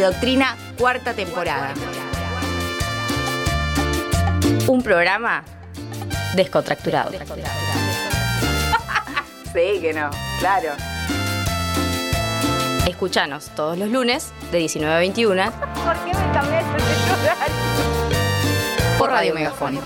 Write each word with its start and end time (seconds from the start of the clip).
y 0.00 0.02
Doctrina, 0.02 0.56
cuarta 0.78 1.12
temporada. 1.12 1.74
Un 4.66 4.82
programa 4.82 5.44
descontracturado. 6.34 7.10
Sí, 9.52 9.80
que 9.80 9.92
no, 9.92 10.10
claro. 10.38 10.74
Escuchanos 12.86 13.50
todos 13.56 13.76
los 13.76 13.88
lunes 13.88 14.30
de 14.52 14.58
19 14.58 14.94
a 14.94 14.98
21 15.00 15.50
¿Por 15.50 15.96
qué 16.04 16.16
me 16.16 16.32
cambiaste 16.32 16.76
de 16.76 16.84
por 18.96 19.10
Radio 19.10 19.34
Megafón. 19.34 19.80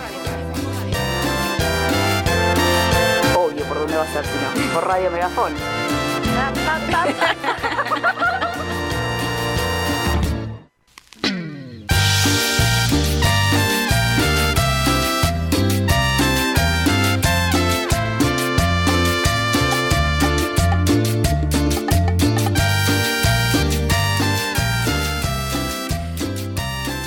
Obvio, 3.35 3.65
¿por 3.65 3.79
dónde 3.79 3.97
va 3.97 4.03
a 4.03 4.13
ser 4.13 4.27
si 4.27 4.35
no? 4.35 4.51
Por 4.75 4.87
Radio 4.87 5.11
Megafón. 5.11 5.55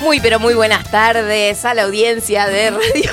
Muy, 0.08 0.20
pero 0.20 0.40
muy 0.40 0.54
buenas 0.54 0.90
tardes 0.90 1.66
a 1.66 1.74
la 1.74 1.82
audiencia 1.82 2.46
de 2.46 2.70
Radio 2.70 3.12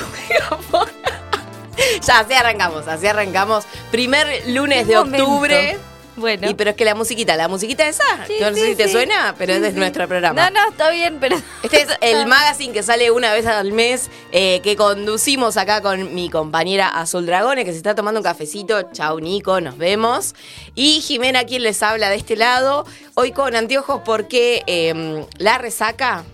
ya, 2.00 2.20
así 2.20 2.32
arrancamos, 2.32 2.88
así 2.88 3.06
arrancamos. 3.06 3.66
Primer 3.90 4.26
lunes 4.48 4.86
de 4.86 4.96
octubre. 4.96 5.78
Bueno. 6.16 6.48
Y 6.48 6.54
pero 6.54 6.70
es 6.70 6.76
que 6.76 6.86
la 6.86 6.94
musiquita, 6.94 7.36
la 7.36 7.48
musiquita 7.48 7.86
esa, 7.86 8.02
Sí, 8.26 8.36
yo 8.40 8.48
no 8.48 8.56
sé 8.56 8.62
sí, 8.62 8.68
si 8.68 8.76
te 8.76 8.86
sí. 8.86 8.92
suena, 8.92 9.34
pero 9.36 9.52
es 9.52 9.60
de 9.60 9.72
nuestro 9.72 10.08
programa. 10.08 10.48
No, 10.48 10.58
no, 10.58 10.70
está 10.70 10.88
bien, 10.88 11.18
pero. 11.20 11.36
Este 11.62 11.82
es 11.82 11.88
el 12.00 12.26
magazine 12.26 12.72
que 12.72 12.82
sale 12.82 13.10
una 13.10 13.30
vez 13.34 13.44
al 13.44 13.72
mes, 13.72 14.08
eh, 14.32 14.60
que 14.62 14.74
conducimos 14.74 15.58
acá 15.58 15.82
con 15.82 16.14
mi 16.14 16.30
compañera 16.30 16.88
Azul 16.88 17.26
Dragones, 17.26 17.66
que 17.66 17.72
se 17.72 17.76
está 17.76 17.94
tomando 17.94 18.20
un 18.20 18.24
cafecito. 18.24 18.90
Chau, 18.92 19.20
Nico, 19.20 19.60
nos 19.60 19.76
vemos. 19.76 20.34
Y 20.74 21.02
Jimena, 21.02 21.44
quien 21.44 21.62
les 21.62 21.82
habla 21.82 22.08
de 22.08 22.16
este 22.16 22.36
lado, 22.36 22.86
hoy 23.12 23.32
con 23.32 23.54
anteojos 23.54 24.00
porque 24.02 24.62
eh, 24.66 25.26
la 25.36 25.58
resaca, 25.58 26.24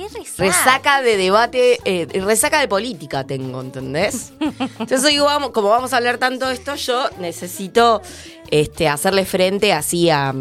¿Qué 0.00 0.18
resaca? 0.18 0.42
resaca 0.42 1.02
de 1.02 1.16
debate, 1.18 1.78
eh, 1.84 2.06
resaca 2.24 2.58
de 2.58 2.68
política 2.68 3.24
tengo, 3.24 3.60
¿entendés? 3.60 4.32
Entonces 4.78 5.20
vamos, 5.20 5.50
como 5.50 5.68
vamos 5.68 5.92
a 5.92 5.98
hablar 5.98 6.16
tanto 6.16 6.48
de 6.48 6.54
esto, 6.54 6.74
yo 6.76 7.10
necesito 7.18 8.00
este, 8.50 8.88
hacerle 8.88 9.24
frente 9.26 9.72
así 9.72 10.08
a... 10.08 10.34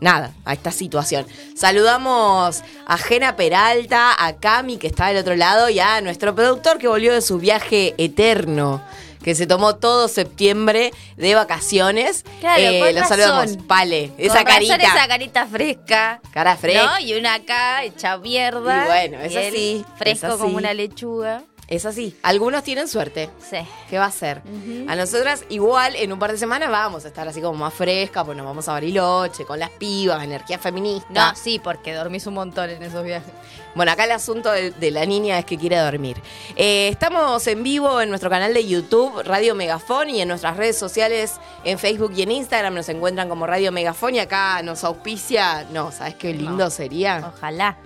Nada, 0.00 0.34
a 0.44 0.52
esta 0.52 0.70
situación. 0.70 1.24
Saludamos 1.54 2.62
a 2.84 2.98
Jena 2.98 3.36
Peralta, 3.36 4.12
a 4.22 4.36
Cami, 4.36 4.76
que 4.76 4.88
está 4.88 5.06
del 5.06 5.18
otro 5.18 5.34
lado, 5.34 5.70
y 5.70 5.78
a 5.78 6.02
nuestro 6.02 6.34
productor 6.34 6.76
que 6.76 6.88
volvió 6.88 7.14
de 7.14 7.22
su 7.22 7.38
viaje 7.38 7.94
eterno, 7.96 8.82
que 9.24 9.34
se 9.34 9.46
tomó 9.46 9.74
todo 9.76 10.06
septiembre 10.06 10.92
de 11.16 11.34
vacaciones. 11.34 12.24
Claro, 12.40 12.62
Eh, 12.62 12.92
lo 12.92 13.04
saludamos, 13.06 13.56
Pale, 13.66 14.12
esa 14.18 14.36
Con 14.36 14.44
carita. 14.44 14.76
esa 14.76 15.08
carita 15.08 15.46
fresca. 15.46 16.20
Cara 16.30 16.56
fresca. 16.56 16.84
¿No? 16.84 16.98
Y 17.00 17.14
una 17.14 17.34
acá 17.34 17.82
hecha 17.84 18.18
mierda. 18.18 18.84
Y 18.84 18.86
bueno, 18.86 19.20
es 19.24 19.32
y 19.32 19.36
así, 19.38 19.84
Fresco 19.96 20.26
es 20.26 20.32
así. 20.34 20.42
como 20.42 20.56
una 20.58 20.74
lechuga. 20.74 21.42
Es 21.68 21.86
así. 21.86 22.16
Algunos 22.22 22.62
tienen 22.62 22.88
suerte. 22.88 23.30
Sí. 23.38 23.58
¿Qué 23.88 23.98
va 23.98 24.06
a 24.06 24.10
ser? 24.10 24.42
A 24.86 24.96
nosotras 24.96 25.44
igual 25.48 25.96
en 25.96 26.12
un 26.12 26.18
par 26.18 26.32
de 26.32 26.38
semanas 26.38 26.70
vamos 26.70 27.04
a 27.04 27.08
estar 27.08 27.26
así 27.26 27.40
como 27.40 27.58
más 27.58 27.72
fresca, 27.74 28.24
pues 28.24 28.36
nos 28.36 28.46
vamos 28.46 28.68
a 28.68 28.72
Bariloche, 28.72 29.44
con 29.44 29.58
las 29.58 29.70
pibas, 29.70 30.22
energía 30.22 30.58
feminista. 30.58 31.30
No, 31.30 31.36
sí, 31.36 31.58
porque 31.62 31.94
dormís 31.94 32.26
un 32.26 32.34
montón 32.34 32.70
en 32.70 32.82
esos 32.82 33.02
viajes. 33.04 33.32
Bueno, 33.74 33.92
acá 33.92 34.04
el 34.04 34.12
asunto 34.12 34.52
de, 34.52 34.70
de 34.70 34.90
la 34.90 35.06
niña 35.06 35.38
es 35.38 35.44
que 35.44 35.58
quiere 35.58 35.78
dormir. 35.78 36.20
Eh, 36.54 36.88
estamos 36.88 37.46
en 37.46 37.62
vivo 37.62 38.00
en 38.00 38.08
nuestro 38.08 38.30
canal 38.30 38.54
de 38.54 38.66
YouTube, 38.66 39.22
Radio 39.24 39.54
Megafón, 39.54 40.10
y 40.10 40.20
en 40.20 40.28
nuestras 40.28 40.56
redes 40.56 40.78
sociales, 40.78 41.34
en 41.64 41.78
Facebook 41.78 42.12
y 42.14 42.22
en 42.22 42.30
Instagram 42.30 42.74
nos 42.74 42.88
encuentran 42.88 43.28
como 43.28 43.46
Radio 43.46 43.72
Megafón 43.72 44.14
y 44.14 44.20
acá 44.20 44.62
nos 44.62 44.84
auspicia. 44.84 45.66
No, 45.72 45.90
¿sabes 45.90 46.14
qué 46.14 46.34
lindo 46.34 46.70
sería? 46.70 47.32
Ojalá. 47.34 47.76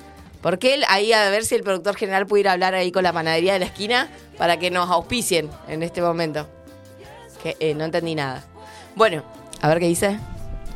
Porque 0.41 0.75
él, 0.75 0.85
ahí 0.89 1.13
a 1.13 1.29
ver 1.31 1.45
si 1.45 1.55
el 1.55 1.63
productor 1.63 1.97
general 1.97 2.27
pudiera 2.27 2.53
hablar 2.53 2.75
ahí 2.75 2.93
con 2.93 3.03
la 3.03 3.13
panadería 3.13 3.53
de 3.55 3.59
la 3.59 3.67
esquina 3.67 4.09
para 4.37 4.59
que 4.59 4.71
nos 4.71 4.89
auspicien 4.91 5.51
en 5.69 5.83
este 5.83 6.01
momento. 6.01 6.49
Que 7.43 7.57
eh, 7.61 7.75
no 7.75 7.85
entendí 7.85 8.15
nada. 8.15 8.45
Bueno, 8.95 9.25
a 9.61 9.69
ver 9.69 9.81
qué 9.81 9.87
dice. 9.87 10.19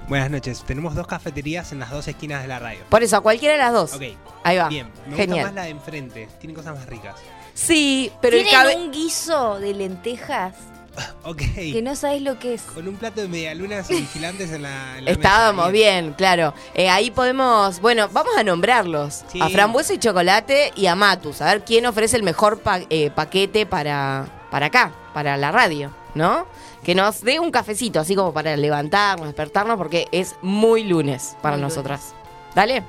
Buenas 0.09 0.31
noches. 0.31 0.65
Tenemos 0.67 0.95
dos 0.95 1.07
cafeterías 1.07 1.73
en 1.73 1.79
las 1.79 1.91
dos 1.91 2.07
esquinas 2.09 2.43
de 2.43 2.49
la 2.49 2.59
radio. 2.59 2.81
Por 2.89 3.03
eso, 3.03 3.17
a 3.17 3.21
cualquiera 3.21 3.55
de 3.55 3.61
las 3.61 3.73
dos. 3.73 3.95
Ok. 3.95 4.03
Ahí 4.43 4.59
va. 4.59 4.69
Bien. 4.69 4.89
Me 5.07 5.17
Genial. 5.17 5.39
gusta 5.39 5.47
más 5.47 5.55
la 5.55 5.63
de 5.63 5.71
enfrente. 5.71 6.29
Tiene 6.41 6.55
cosas 6.55 6.75
más 6.77 6.87
ricas. 6.87 7.15
Sí, 7.55 8.11
pero 8.21 8.37
el 8.37 8.45
Tienen 8.45 8.61
cabe... 8.61 8.77
un 8.77 8.91
guiso 8.91 9.61
de 9.61 9.75
lentejas 9.75 10.55
Ok. 11.25 11.39
que 11.55 11.81
no 11.83 11.95
sabes 11.97 12.21
lo 12.23 12.39
que 12.39 12.55
es. 12.55 12.63
Con 12.63 12.87
un 12.89 12.97
plato 12.97 13.21
de 13.21 13.29
medialunas 13.29 13.91
y 13.91 13.95
vigilantes 14.01 14.51
en 14.53 14.63
la, 14.63 14.99
en 14.99 15.05
la 15.07 15.11
Estábamos 15.11 15.67
mesa. 15.67 15.73
bien, 15.73 16.13
claro. 16.15 16.53
Eh, 16.75 16.89
ahí 16.91 17.11
podemos, 17.11 17.81
bueno, 17.81 18.09
vamos 18.13 18.37
a 18.37 18.43
nombrarlos. 18.45 19.25
Sí. 19.31 19.41
A 19.41 19.49
Frambuesa 19.49 19.95
y 19.95 19.99
Chocolate 19.99 20.73
y 20.77 20.87
a 20.87 20.95
Matus. 20.95 21.41
A 21.41 21.47
ver 21.47 21.65
quién 21.65 21.87
ofrece 21.87 22.17
el 22.17 22.23
mejor 22.23 22.59
pa- 22.61 22.81
eh, 22.91 23.11
paquete 23.15 23.65
para, 23.67 24.27
para 24.51 24.67
acá, 24.67 24.93
para 25.15 25.37
la 25.37 25.51
radio, 25.53 25.95
¿no? 26.15 26.47
Que 26.85 26.95
nos 26.97 27.21
dé 27.23 27.39
un 27.39 27.51
cafecito, 27.53 28.01
así 28.01 28.15
como 28.17 28.33
para 28.35 28.57
levantarnos, 28.57 29.27
despertarnos, 29.29 29.77
porque 29.79 30.09
es 30.13 30.35
muy 30.43 30.83
lunes 30.85 31.37
para 31.41 31.57
Muy 31.57 31.63
nosotras. 31.63 32.13
Dale, 32.55 32.83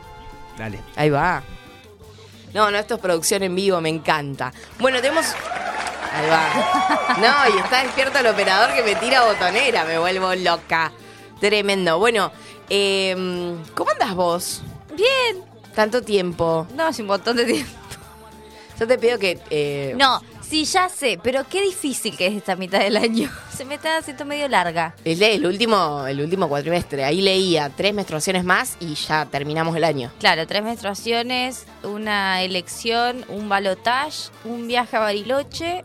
Dale. 0.57 0.79
ahí 0.95 1.09
va. 1.11 1.43
No, 2.53 2.69
no, 2.71 2.77
esto 2.77 2.95
es 2.95 2.99
producción 2.99 3.43
en 3.43 3.55
vivo, 3.55 3.79
me 3.81 3.89
encanta. 3.89 4.51
Bueno, 4.79 4.99
tenemos... 4.99 5.25
Ahí 6.13 6.29
va. 6.29 7.17
No, 7.19 7.55
y 7.55 7.59
está 7.59 7.83
despierto 7.83 8.19
el 8.19 8.27
operador 8.27 8.73
que 8.75 8.83
me 8.83 8.95
tira 8.95 9.23
botonera, 9.25 9.83
me 9.85 9.97
vuelvo 9.97 10.33
loca. 10.35 10.91
Tremendo. 11.39 11.97
Bueno, 11.99 12.31
eh, 12.69 13.55
¿cómo 13.73 13.91
andas 13.91 14.13
vos? 14.13 14.61
Bien. 14.95 15.43
Tanto 15.75 16.01
tiempo. 16.03 16.67
No, 16.75 16.85
hace 16.85 17.01
un 17.01 17.07
montón 17.07 17.35
de 17.37 17.45
tiempo. 17.45 17.71
Yo 18.79 18.87
te 18.87 18.97
pido 18.97 19.17
que... 19.19 19.39
eh, 19.49 19.93
No, 19.97 20.21
sí, 20.41 20.65
ya 20.65 20.89
sé, 20.89 21.19
pero 21.21 21.45
qué 21.49 21.61
difícil 21.61 22.15
que 22.17 22.27
es 22.27 22.33
esta 22.35 22.55
mitad 22.55 22.79
del 22.79 22.97
año. 22.97 23.31
Se 23.55 23.65
me 23.65 23.75
está 23.75 23.97
haciendo 23.97 24.25
medio 24.25 24.47
larga. 24.47 24.95
Es 25.05 25.19
el 25.21 25.45
último, 25.45 26.05
el 26.07 26.19
último 26.21 26.47
cuatrimestre. 26.49 27.03
Ahí 27.05 27.21
leía 27.21 27.69
tres 27.75 27.93
menstruaciones 27.93 28.43
más 28.43 28.77
y 28.79 28.95
ya 28.95 29.25
terminamos 29.25 29.75
el 29.75 29.83
año. 29.83 30.11
Claro, 30.19 30.45
tres 30.47 30.63
menstruaciones, 30.63 31.65
una 31.83 32.41
elección, 32.41 33.25
un 33.29 33.47
balotage, 33.49 34.29
un 34.43 34.67
viaje 34.67 34.95
a 34.97 34.99
Bariloche. 35.01 35.81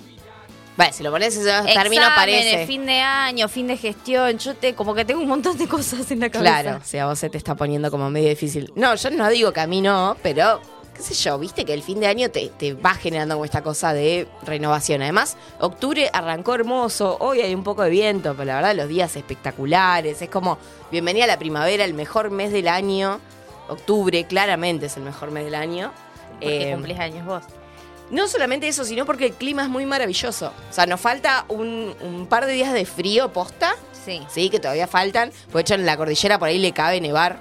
Vale, 0.78 0.92
si 0.92 1.02
lo 1.02 1.10
pones 1.10 1.36
eso 1.36 1.44
termino 1.74 2.02
exámenes, 2.02 2.44
parece. 2.44 2.66
fin 2.68 2.86
de 2.86 3.00
año, 3.00 3.48
fin 3.48 3.66
de 3.66 3.76
gestión. 3.76 4.38
Yo 4.38 4.54
te 4.54 4.74
como 4.74 4.94
que 4.94 5.04
tengo 5.04 5.20
un 5.20 5.28
montón 5.28 5.58
de 5.58 5.66
cosas 5.66 6.08
en 6.12 6.20
la 6.20 6.30
cabeza. 6.30 6.62
Claro, 6.62 6.78
o 6.80 6.84
sea, 6.86 7.06
vos 7.06 7.18
se 7.18 7.28
te 7.28 7.36
está 7.36 7.56
poniendo 7.56 7.90
como 7.90 8.08
medio 8.10 8.28
difícil. 8.28 8.72
No, 8.76 8.94
yo 8.94 9.10
no 9.10 9.28
digo 9.28 9.52
que 9.52 9.58
a 9.60 9.66
mí 9.66 9.80
no, 9.80 10.16
pero 10.22 10.60
qué 10.94 11.02
sé 11.02 11.14
yo, 11.14 11.36
viste 11.36 11.64
que 11.64 11.74
el 11.74 11.82
fin 11.82 11.98
de 11.98 12.06
año 12.06 12.30
te, 12.30 12.48
te 12.56 12.74
va 12.74 12.94
generando 12.94 13.34
como 13.34 13.44
esta 13.44 13.62
cosa 13.62 13.92
de 13.92 14.28
renovación. 14.44 15.02
Además, 15.02 15.36
octubre 15.58 16.08
arrancó 16.12 16.54
hermoso, 16.54 17.16
hoy 17.18 17.40
hay 17.40 17.54
un 17.56 17.64
poco 17.64 17.82
de 17.82 17.90
viento, 17.90 18.34
pero 18.34 18.44
la 18.46 18.54
verdad 18.54 18.76
los 18.76 18.88
días 18.88 19.16
espectaculares. 19.16 20.22
Es 20.22 20.30
como 20.30 20.58
bienvenida 20.92 21.24
a 21.24 21.26
la 21.26 21.40
primavera, 21.40 21.84
el 21.84 21.94
mejor 21.94 22.30
mes 22.30 22.52
del 22.52 22.68
año. 22.68 23.18
Octubre 23.68 24.24
claramente 24.26 24.86
es 24.86 24.96
el 24.96 25.02
mejor 25.02 25.32
mes 25.32 25.44
del 25.44 25.56
año. 25.56 25.90
Porque 26.40 26.70
Eh, 26.70 26.74
cumplís 26.74 27.00
años 27.00 27.26
vos. 27.26 27.42
No 28.10 28.26
solamente 28.28 28.68
eso, 28.68 28.84
sino 28.84 29.04
porque 29.04 29.26
el 29.26 29.32
clima 29.34 29.62
es 29.62 29.68
muy 29.68 29.84
maravilloso. 29.86 30.52
O 30.70 30.72
sea, 30.72 30.86
nos 30.86 31.00
falta 31.00 31.44
un, 31.48 31.94
un 32.00 32.26
par 32.26 32.46
de 32.46 32.52
días 32.52 32.72
de 32.72 32.84
frío 32.86 33.32
posta. 33.32 33.74
Sí. 34.04 34.22
Sí, 34.28 34.48
que 34.48 34.58
todavía 34.60 34.86
faltan. 34.86 35.30
Por 35.52 35.60
hecho, 35.60 35.74
en 35.74 35.84
la 35.84 35.96
cordillera 35.96 36.38
por 36.38 36.48
ahí 36.48 36.58
le 36.58 36.72
cabe 36.72 37.00
nevar. 37.00 37.38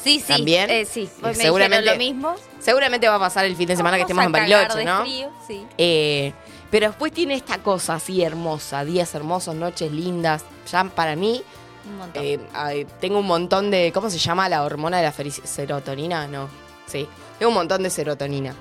Sí, 0.00 0.20
sí. 0.20 0.32
También. 0.34 0.70
eh, 0.70 0.84
sí. 0.84 1.08
Me 1.22 1.34
Seguramente- 1.34 1.90
lo 1.90 1.96
mismo. 1.96 2.34
Seguramente 2.60 3.08
va 3.08 3.16
a 3.16 3.18
pasar 3.18 3.44
el 3.44 3.56
fin 3.56 3.66
de 3.68 3.76
semana 3.76 3.96
que 3.96 4.02
estemos 4.02 4.24
en 4.24 4.34
a 4.34 4.38
Bariloche, 4.38 4.78
de 4.78 4.84
¿no? 4.84 5.00
frío, 5.02 5.30
sí. 5.46 5.66
Eh, 5.76 6.32
pero 6.70 6.88
después 6.88 7.12
tiene 7.12 7.34
esta 7.34 7.58
cosa 7.58 7.94
así 7.94 8.22
hermosa, 8.22 8.84
días 8.84 9.14
hermosos, 9.14 9.54
noches 9.54 9.90
lindas. 9.92 10.44
Ya 10.70 10.84
para 10.84 11.14
mí, 11.16 11.42
Un 11.86 11.98
montón. 11.98 12.22
eh, 12.24 12.40
ay, 12.54 12.86
tengo 13.00 13.18
un 13.18 13.26
montón 13.26 13.70
de. 13.70 13.90
¿Cómo 13.92 14.08
se 14.10 14.18
llama 14.18 14.48
la 14.48 14.62
hormona 14.64 14.98
de 14.98 15.02
la 15.04 15.12
serotonina? 15.44 16.26
No. 16.26 16.48
Sí. 16.86 17.06
Tengo 17.38 17.50
un 17.50 17.56
montón 17.56 17.82
de 17.82 17.90
serotonina. 17.90 18.54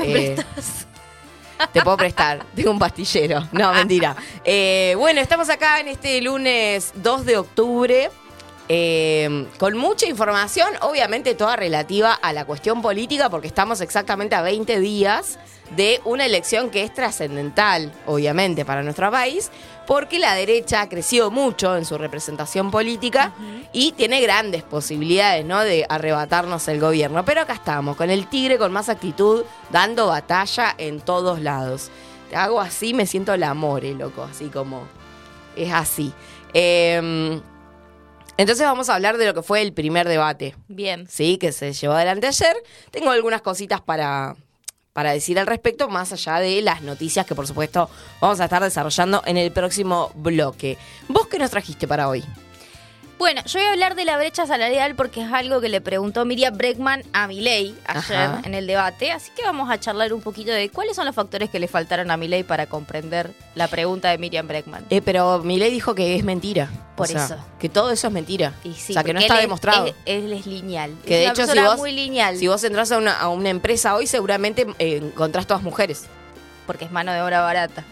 ¿Me 0.00 0.06
Eh, 0.06 0.34
prestas? 0.34 0.86
Te 1.72 1.82
puedo 1.82 1.96
prestar. 1.98 2.44
Tengo 2.56 2.70
un 2.70 2.78
pastillero. 2.78 3.46
No, 3.52 3.72
mentira. 3.72 4.16
Eh, 4.44 4.94
bueno, 4.98 5.20
estamos 5.20 5.48
acá 5.50 5.78
en 5.80 5.88
este 5.88 6.20
lunes 6.22 6.92
2 6.96 7.26
de 7.26 7.36
octubre. 7.36 8.10
eh, 8.72 9.46
con 9.58 9.76
mucha 9.76 10.06
información, 10.06 10.68
obviamente 10.80 11.34
toda 11.34 11.56
relativa 11.56 12.12
a 12.14 12.32
la 12.32 12.44
cuestión 12.44 12.80
política, 12.82 13.28
porque 13.28 13.48
estamos 13.48 13.80
exactamente 13.80 14.36
a 14.36 14.42
20 14.42 14.78
días 14.80 15.38
de 15.76 16.00
una 16.04 16.24
elección 16.24 16.70
que 16.70 16.82
es 16.84 16.94
trascendental, 16.94 17.92
obviamente, 18.06 18.64
para 18.64 18.82
nuestro 18.82 19.10
país, 19.10 19.50
porque 19.90 20.20
la 20.20 20.36
derecha 20.36 20.82
ha 20.82 20.88
crecido 20.88 21.32
mucho 21.32 21.76
en 21.76 21.84
su 21.84 21.98
representación 21.98 22.70
política 22.70 23.32
y 23.72 23.90
tiene 23.90 24.20
grandes 24.20 24.62
posibilidades, 24.62 25.44
¿no? 25.44 25.64
De 25.64 25.84
arrebatarnos 25.88 26.68
el 26.68 26.78
gobierno. 26.78 27.24
Pero 27.24 27.40
acá 27.40 27.54
estamos, 27.54 27.96
con 27.96 28.08
el 28.08 28.28
tigre 28.28 28.56
con 28.56 28.70
más 28.70 28.88
actitud, 28.88 29.42
dando 29.72 30.06
batalla 30.06 30.76
en 30.78 31.00
todos 31.00 31.40
lados. 31.40 31.90
Te 32.28 32.36
hago 32.36 32.60
así, 32.60 32.94
me 32.94 33.04
siento 33.04 33.34
el 33.34 33.42
amor, 33.42 33.84
eh, 33.84 33.94
loco, 33.94 34.22
así 34.22 34.44
como 34.44 34.84
es 35.56 35.72
así. 35.72 36.12
Eh, 36.54 37.40
entonces 38.36 38.64
vamos 38.64 38.90
a 38.90 38.94
hablar 38.94 39.18
de 39.18 39.26
lo 39.26 39.34
que 39.34 39.42
fue 39.42 39.60
el 39.60 39.72
primer 39.72 40.06
debate, 40.06 40.54
Bien. 40.68 41.08
¿sí? 41.08 41.36
Que 41.36 41.50
se 41.50 41.72
llevó 41.72 41.94
adelante 41.94 42.28
ayer. 42.28 42.56
Tengo 42.92 43.10
algunas 43.10 43.42
cositas 43.42 43.80
para, 43.80 44.36
para 45.00 45.12
decir 45.12 45.38
al 45.38 45.46
respecto, 45.46 45.88
más 45.88 46.12
allá 46.12 46.40
de 46.40 46.60
las 46.60 46.82
noticias 46.82 47.24
que 47.24 47.34
por 47.34 47.46
supuesto 47.46 47.88
vamos 48.20 48.38
a 48.38 48.44
estar 48.44 48.62
desarrollando 48.62 49.22
en 49.24 49.38
el 49.38 49.50
próximo 49.50 50.12
bloque. 50.14 50.76
¿Vos 51.08 51.26
qué 51.26 51.38
nos 51.38 51.48
trajiste 51.48 51.88
para 51.88 52.06
hoy? 52.06 52.22
Bueno, 53.18 53.40
yo 53.46 53.60
voy 53.60 53.66
a 53.66 53.72
hablar 53.72 53.94
de 53.94 54.04
la 54.04 54.18
brecha 54.18 54.46
salarial 54.46 54.96
porque 54.96 55.22
es 55.22 55.32
algo 55.32 55.62
que 55.62 55.70
le 55.70 55.80
preguntó 55.80 56.26
Miriam 56.26 56.54
Breckman 56.54 57.02
a 57.14 57.28
Milei 57.28 57.74
ayer 57.86 58.16
Ajá. 58.18 58.42
en 58.44 58.52
el 58.52 58.66
debate, 58.66 59.10
así 59.10 59.30
que 59.34 59.42
vamos 59.42 59.70
a 59.70 59.80
charlar 59.80 60.12
un 60.12 60.20
poquito 60.20 60.52
de 60.52 60.68
cuáles 60.68 60.96
son 60.96 61.06
los 61.06 61.14
factores 61.14 61.48
que 61.48 61.58
le 61.58 61.66
faltaron 61.66 62.10
a 62.10 62.18
Milei 62.18 62.42
para 62.42 62.66
comprender 62.66 63.30
la 63.54 63.68
pregunta 63.68 64.10
de 64.10 64.18
Miriam 64.18 64.46
Breckman. 64.46 64.84
Eh, 64.90 65.00
pero 65.00 65.38
Milei 65.38 65.70
dijo 65.70 65.94
que 65.94 66.14
es 66.14 66.24
mentira. 66.24 66.68
Por 67.00 67.08
O 67.08 67.12
sea, 67.12 67.24
eso. 67.24 67.36
Que 67.58 67.68
todo 67.68 67.90
eso 67.90 68.06
es 68.06 68.12
mentira. 68.12 68.54
Y 68.64 68.72
sí, 68.74 68.92
o 68.92 68.94
sea, 68.94 69.04
que 69.04 69.12
no 69.12 69.20
está 69.20 69.34
él 69.34 69.40
es- 69.40 69.44
demostrado. 69.44 69.86
Él, 69.86 69.94
él 70.06 70.32
es 70.32 70.46
lineal. 70.46 70.94
que 71.04 71.14
de 71.16 71.24
es 71.26 71.30
una 71.32 71.44
hecho, 71.44 71.52
si 71.52 71.58
vos, 71.60 71.76
muy 71.78 71.92
lineal. 71.92 72.36
si 72.36 72.48
vos 72.48 72.62
entras 72.64 72.90
a 72.92 72.98
una, 72.98 73.18
a 73.18 73.28
una 73.28 73.48
empresa 73.50 73.94
hoy, 73.94 74.06
seguramente 74.06 74.66
eh, 74.78 74.96
encontrás 75.02 75.46
todas 75.46 75.62
mujeres. 75.62 76.04
porque 76.66 76.84
es 76.84 76.92
mano 76.92 77.12
de 77.12 77.20
obra 77.20 77.40
barata. 77.40 77.84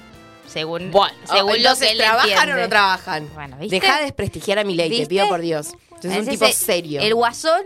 Según, 0.46 0.90
Bueno, 0.92 1.14
según 1.30 1.62
lo 1.62 1.74
que 1.76 1.90
él 1.90 1.98
¿trabajan 1.98 2.28
entiende. 2.30 2.52
o 2.52 2.56
no 2.56 2.68
trabajan? 2.68 3.28
Bueno. 3.34 3.56
Deja 3.60 3.96
de 3.98 4.04
desprestigiar 4.04 4.58
a 4.60 4.64
Milei, 4.64 4.88
te 4.88 4.94
¿Viste? 4.96 5.06
pido 5.08 5.28
por 5.28 5.40
Dios. 5.40 5.68
Es 6.02 6.16
un 6.16 6.26
tipo 6.26 6.46
es- 6.46 6.54
serio. 6.56 7.00
El 7.02 7.14
guasón 7.14 7.62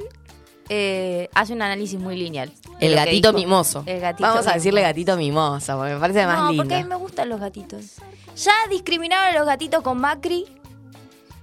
eh, 0.68 1.28
hace 1.34 1.52
un 1.52 1.62
análisis 1.62 1.98
muy 2.00 2.16
lineal. 2.16 2.50
de 2.80 2.86
El 2.86 2.94
gatito 2.94 3.28
dijo. 3.32 3.38
mimoso. 3.40 3.82
El 3.86 4.00
gatito 4.00 4.26
Vamos 4.28 4.46
a 4.46 4.54
decirle 4.54 4.80
gatito 4.82 5.16
mimoso, 5.16 5.76
porque 5.76 5.94
me 5.94 6.00
parece 6.00 6.26
más 6.26 6.38
no, 6.38 6.48
lindo. 6.48 6.62
porque 6.64 6.74
a 6.76 6.78
mí 6.78 6.84
me 6.88 6.96
gustan 6.96 7.28
los 7.28 7.38
gatitos. 7.40 7.84
Ya 8.36 8.54
discriminaron 8.70 9.34
a 9.34 9.38
los 9.38 9.46
gatitos 9.46 9.82
con 9.82 9.98
Macri 10.00 10.46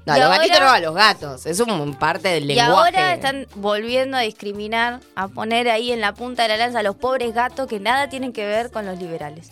No, 0.06 0.16
y 0.16 0.20
los 0.20 0.26
ahora- 0.28 0.38
gatitos 0.38 0.60
no 0.62 0.70
a 0.70 0.80
los 0.80 0.96
gatos. 0.96 1.46
Es 1.46 1.60
un 1.60 1.94
parte 1.96 2.30
del 2.30 2.46
y 2.46 2.48
lenguaje. 2.56 2.72
ahora 2.98 3.14
están 3.14 3.46
volviendo 3.56 4.18
a 4.18 4.22
discriminar, 4.22 5.02
a 5.16 5.28
poner 5.28 5.70
ahí 5.70 5.92
en 5.92 6.02
la 6.02 6.14
punta 6.14 6.44
de 6.44 6.50
la 6.50 6.58
lanza 6.58 6.80
a 6.80 6.84
los 6.84 6.96
pobres 6.96 7.34
gatos 7.34 7.68
que 7.68 7.80
nada 7.80 8.10
tienen 8.10 8.34
que 8.34 8.46
ver 8.46 8.72
con 8.72 8.86
los 8.86 8.98
liberales. 9.00 9.50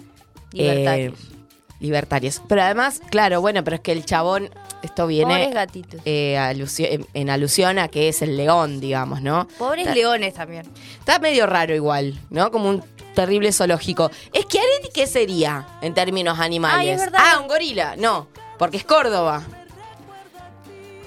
Libertarios. 0.51 1.13
Eh, 1.19 1.35
libertarios. 1.79 2.41
Pero 2.47 2.63
además, 2.63 3.01
claro, 3.11 3.39
bueno, 3.41 3.63
pero 3.63 3.75
es 3.75 3.81
que 3.81 3.91
el 3.91 4.03
chabón, 4.05 4.45
esto 4.81 5.03
pobres 5.03 5.07
viene 5.09 5.51
gatitos. 5.53 6.01
eh, 6.05 6.37
alusio- 6.37 6.87
en, 6.89 7.05
en 7.13 7.29
alusión 7.29 7.77
a 7.77 7.87
que 7.87 8.09
es 8.09 8.21
el 8.23 8.35
león, 8.37 8.79
digamos, 8.79 9.21
¿no? 9.21 9.47
pobres 9.59 9.81
está- 9.85 9.93
leones 9.95 10.33
también. 10.33 10.65
Está 10.99 11.19
medio 11.19 11.45
raro 11.45 11.75
igual, 11.75 12.19
¿no? 12.31 12.49
Como 12.51 12.69
un 12.69 12.83
terrible 13.13 13.51
zoológico. 13.51 14.09
¿Schiaretti 14.33 14.89
qué 14.93 15.05
sería 15.05 15.67
en 15.81 15.93
términos 15.93 16.39
animales? 16.39 16.79
Ay, 16.79 17.07
es. 17.07 17.13
Ah, 17.13 17.39
un 17.41 17.47
gorila. 17.47 17.95
No, 17.97 18.27
porque 18.57 18.77
es 18.77 18.83
Córdoba. 18.83 19.43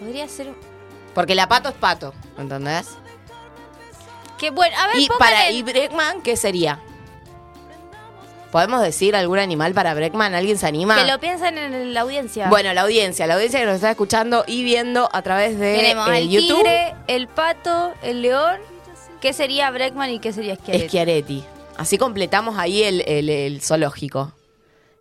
Podría 0.00 0.26
ser... 0.28 0.52
Porque 1.14 1.34
la 1.34 1.48
pato 1.48 1.68
es 1.68 1.74
pato, 1.76 2.12
¿entendés? 2.38 2.88
Que 4.38 4.50
bueno, 4.50 4.74
a 4.78 4.86
ver, 4.88 4.96
Y 4.98 5.08
para 5.18 5.50
y 5.50 5.62
Breckman, 5.62 6.22
¿qué 6.22 6.36
sería? 6.36 6.80
¿Podemos 8.50 8.80
decir 8.82 9.14
algún 9.14 9.38
animal 9.38 9.74
para 9.74 9.94
Breckman? 9.94 10.34
¿Alguien 10.34 10.58
se 10.58 10.66
anima? 10.66 10.96
que 10.96 11.10
lo 11.10 11.20
piensen 11.20 11.56
en 11.56 11.94
la 11.94 12.00
audiencia. 12.00 12.48
Bueno, 12.48 12.72
la 12.72 12.80
audiencia, 12.82 13.26
la 13.28 13.34
audiencia 13.34 13.60
que 13.60 13.66
nos 13.66 13.76
está 13.76 13.90
escuchando 13.92 14.44
y 14.46 14.64
viendo 14.64 15.08
a 15.12 15.22
través 15.22 15.56
de 15.58 15.76
Tenemos 15.76 16.08
eh, 16.08 16.16
al 16.16 16.28
YouTube. 16.28 16.56
tigre, 16.56 16.94
el 17.06 17.28
pato, 17.28 17.92
el 18.02 18.22
león. 18.22 18.58
¿Qué 19.20 19.32
sería 19.32 19.70
Breckman 19.70 20.10
y 20.10 20.18
qué 20.18 20.32
sería 20.32 20.56
Schiaretti? 20.56 20.88
Schiaretti. 20.88 21.44
Así 21.76 21.96
completamos 21.98 22.58
ahí 22.58 22.82
el, 22.82 23.02
el- 23.06 23.28
el 23.28 23.60
zoológico. 23.62 24.32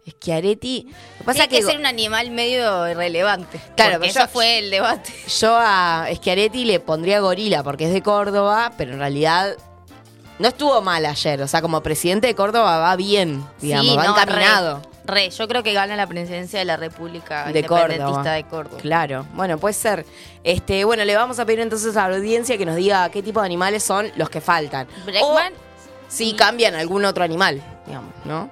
Schiaretti. 0.09 0.83
Lo 0.85 0.91
que 1.19 1.23
pasa 1.23 1.33
Tiene 1.33 1.49
que, 1.49 1.55
que, 1.57 1.63
ser 1.63 1.79
un 1.79 1.85
animal 1.85 2.31
medio 2.31 2.87
irrelevante. 2.89 3.59
Claro, 3.75 3.93
porque 3.99 4.07
pero 4.07 4.11
eso 4.11 4.19
yo- 4.21 4.27
fue 4.27 4.57
el 4.59 4.69
debate. 4.71 5.13
yo 5.39 5.57
a 5.59 6.07
Schiaretti 6.13 6.65
le 6.65 6.79
pondría 6.79 7.19
gorila 7.19 7.63
porque 7.63 7.85
es 7.85 7.93
de 7.93 8.01
Córdoba, 8.01 8.71
pero 8.77 8.93
en 8.93 8.99
realidad 8.99 9.55
no 10.39 10.47
estuvo 10.47 10.81
mal 10.81 11.05
ayer. 11.05 11.41
O 11.41 11.47
sea, 11.47 11.61
como 11.61 11.81
presidente 11.83 12.27
de 12.27 12.35
Córdoba 12.35 12.77
va 12.77 12.95
bien, 12.95 13.45
digamos, 13.61 13.87
Sí, 13.91 13.95
va 13.97 14.03
no, 14.05 14.11
encaminado. 14.17 14.81
Re, 15.05 15.13
re. 15.25 15.29
yo 15.31 15.47
creo 15.47 15.63
que 15.63 15.73
gana 15.73 15.95
la 15.97 16.07
presidencia 16.07 16.59
de 16.59 16.65
la 16.65 16.77
República 16.77 17.43
de 17.45 17.59
Independentista 17.59 18.05
Córdoba. 18.13 18.33
de 18.33 18.43
Córdoba. 18.45 18.81
Claro, 18.81 19.25
bueno, 19.33 19.57
puede 19.57 19.73
ser. 19.73 20.05
Este, 20.43 20.85
bueno, 20.85 21.03
le 21.03 21.15
vamos 21.15 21.39
a 21.39 21.45
pedir 21.45 21.59
entonces 21.59 21.97
a 21.97 22.07
la 22.07 22.15
audiencia 22.15 22.57
que 22.57 22.65
nos 22.65 22.75
diga 22.77 23.09
qué 23.09 23.21
tipo 23.21 23.41
de 23.41 23.45
animales 23.47 23.83
son 23.83 24.11
los 24.15 24.29
que 24.29 24.39
faltan. 24.39 24.87
Breckman, 25.05 25.53
O 25.53 25.57
si 26.07 26.33
cambian 26.33 26.73
algún 26.75 27.03
otro 27.05 27.23
animal, 27.23 27.61
digamos, 27.85 28.13
¿no? 28.23 28.49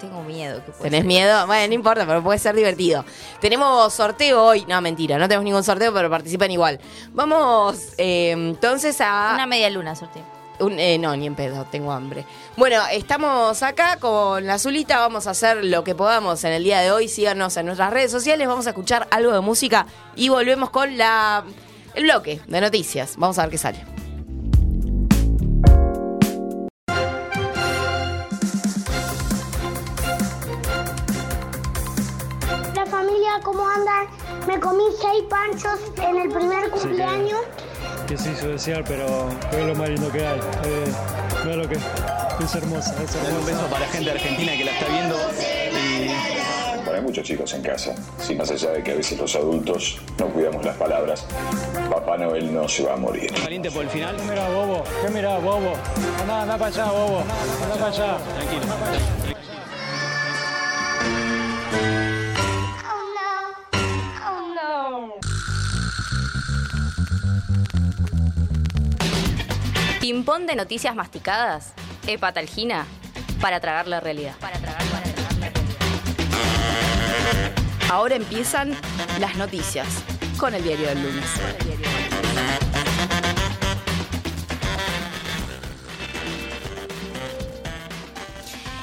Tengo 0.00 0.22
miedo. 0.22 0.56
Que 0.64 0.72
puede 0.72 0.82
¿Tenés 0.84 0.98
ser. 1.00 1.06
miedo? 1.06 1.46
Bueno, 1.46 1.68
no 1.68 1.74
importa, 1.74 2.06
pero 2.06 2.22
puede 2.22 2.38
ser 2.38 2.54
divertido. 2.56 3.04
Tenemos 3.40 3.92
sorteo 3.92 4.42
hoy. 4.44 4.64
No, 4.66 4.80
mentira, 4.80 5.18
no 5.18 5.28
tenemos 5.28 5.44
ningún 5.44 5.62
sorteo, 5.64 5.92
pero 5.92 6.10
participan 6.10 6.50
igual. 6.50 6.80
Vamos 7.12 7.78
eh, 7.98 8.30
entonces 8.32 9.00
a... 9.00 9.32
Una 9.34 9.46
media 9.46 9.70
luna, 9.70 9.94
sorteo. 9.94 10.22
Un- 10.58 10.78
eh, 10.78 10.98
no, 10.98 11.16
ni 11.16 11.26
en 11.26 11.34
pedo, 11.34 11.64
tengo 11.70 11.90
hambre. 11.90 12.26
Bueno, 12.56 12.82
estamos 12.92 13.62
acá 13.62 13.96
con 13.98 14.46
la 14.46 14.58
Zulita, 14.58 14.98
vamos 14.98 15.26
a 15.26 15.30
hacer 15.30 15.64
lo 15.64 15.84
que 15.84 15.94
podamos 15.94 16.44
en 16.44 16.52
el 16.52 16.64
día 16.64 16.80
de 16.80 16.90
hoy. 16.92 17.08
Síganos 17.08 17.56
en 17.56 17.64
nuestras 17.66 17.90
redes 17.92 18.10
sociales, 18.10 18.46
vamos 18.46 18.66
a 18.66 18.70
escuchar 18.70 19.08
algo 19.10 19.32
de 19.32 19.40
música 19.40 19.86
y 20.16 20.28
volvemos 20.28 20.68
con 20.70 20.98
la 20.98 21.44
el 21.94 22.02
bloque 22.04 22.40
de 22.46 22.60
noticias. 22.60 23.14
Vamos 23.16 23.38
a 23.38 23.42
ver 23.42 23.50
qué 23.52 23.58
sale. 23.58 23.84
¿Cómo 33.42 33.66
andan? 33.68 34.06
Me 34.46 34.58
comí 34.58 34.84
seis 35.00 35.24
panchos 35.28 35.78
en 36.02 36.18
el 36.18 36.28
primer 36.30 36.70
cumpleaños. 36.70 37.40
que 38.08 38.16
se 38.16 38.32
hizo 38.32 38.48
desear, 38.48 38.82
pero, 38.84 39.28
es 39.52 39.66
lo 39.66 39.74
más 39.74 39.88
lindo 39.88 40.10
que 40.10 40.26
hay. 40.26 40.38
Eh, 40.64 40.92
no 41.44 41.50
es 41.52 41.56
lo 41.56 41.68
que 41.68 41.76
es 41.76 42.54
hermosa, 42.54 42.94
es 43.02 43.14
un 43.14 43.46
beso 43.46 43.66
para 43.66 43.80
la 43.80 43.92
gente 43.92 44.10
Argentina 44.10 44.52
que 44.56 44.64
la 44.64 44.72
está 44.72 44.86
viendo. 44.88 45.16
Y 45.38 46.78
Bueno, 46.84 46.92
hay 46.94 47.02
muchos 47.02 47.24
chicos 47.24 47.52
en 47.54 47.62
casa. 47.62 47.94
Si 48.18 48.34
más 48.34 48.50
allá 48.50 48.70
de 48.72 48.82
que 48.82 48.92
a 48.92 48.94
veces 48.96 49.18
los 49.18 49.34
adultos 49.36 49.98
no 50.18 50.26
cuidamos 50.26 50.64
las 50.64 50.76
palabras, 50.76 51.24
Papá 51.90 52.18
Noel 52.18 52.52
no 52.52 52.68
se 52.68 52.84
va 52.84 52.94
a 52.94 52.96
morir. 52.96 53.32
caliente 53.32 53.70
por 53.70 53.84
el 53.84 53.90
final. 53.90 54.16
¿Qué 54.16 54.22
mirá, 54.24 54.48
bobo? 54.48 54.84
¿Qué 55.02 55.10
mirá, 55.10 55.38
bobo? 55.38 55.74
Andá, 56.20 56.42
anda 56.42 56.58
para 56.58 56.66
allá, 56.66 56.84
bobo. 56.90 57.22
Anda 57.62 57.74
para 57.74 57.86
allá. 57.86 58.18
Tranquilo. 58.36 59.19
Ping-pong 70.10 70.44
de 70.44 70.56
noticias 70.56 70.96
masticadas. 70.96 71.72
Hepatalgina. 72.04 72.84
Para 73.40 73.60
tragar 73.60 73.86
la 73.86 74.00
realidad. 74.00 74.34
Para 74.40 74.58
tragar, 74.58 74.82
para 74.90 75.04
tragar 75.04 75.34
la 75.34 75.50
realidad. 75.50 75.80
Ahora 77.88 78.16
empiezan 78.16 78.76
las 79.20 79.36
noticias 79.36 79.86
con 80.36 80.52
el 80.52 80.64
diario 80.64 80.88
del 80.88 81.00
lunes. 81.00 81.24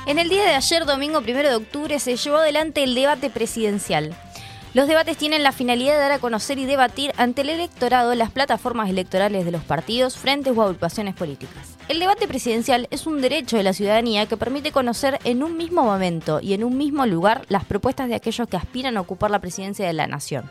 En 0.05 0.19
el 0.19 0.29
día 0.29 0.45
de 0.45 0.55
ayer, 0.55 0.85
domingo 0.85 1.19
1 1.19 1.33
de 1.43 1.55
octubre, 1.55 1.99
se 1.99 2.15
llevó 2.15 2.37
adelante 2.37 2.83
el 2.83 2.95
debate 2.95 3.29
presidencial. 3.29 4.15
Los 4.77 4.87
debates 4.87 5.17
tienen 5.17 5.41
la 5.41 5.53
finalidad 5.53 5.93
de 5.93 6.01
dar 6.01 6.11
a 6.11 6.19
conocer 6.19 6.59
y 6.59 6.65
debatir 6.65 7.11
ante 7.17 7.41
el 7.41 7.49
electorado 7.49 8.13
las 8.13 8.29
plataformas 8.29 8.91
electorales 8.91 9.43
de 9.43 9.49
los 9.49 9.63
partidos, 9.63 10.17
frentes 10.17 10.55
o 10.55 10.61
agrupaciones 10.61 11.15
políticas. 11.15 11.75
El 11.87 11.97
debate 11.97 12.27
presidencial 12.27 12.87
es 12.91 13.07
un 13.07 13.19
derecho 13.19 13.57
de 13.57 13.63
la 13.63 13.73
ciudadanía 13.73 14.27
que 14.27 14.37
permite 14.37 14.71
conocer 14.71 15.17
en 15.23 15.41
un 15.41 15.57
mismo 15.57 15.81
momento 15.81 16.41
y 16.43 16.53
en 16.53 16.63
un 16.63 16.77
mismo 16.77 17.07
lugar 17.07 17.43
las 17.49 17.65
propuestas 17.65 18.07
de 18.07 18.13
aquellos 18.13 18.47
que 18.47 18.55
aspiran 18.55 18.97
a 18.97 19.01
ocupar 19.01 19.31
la 19.31 19.39
presidencia 19.39 19.87
de 19.87 19.93
la 19.93 20.05
nación. 20.05 20.47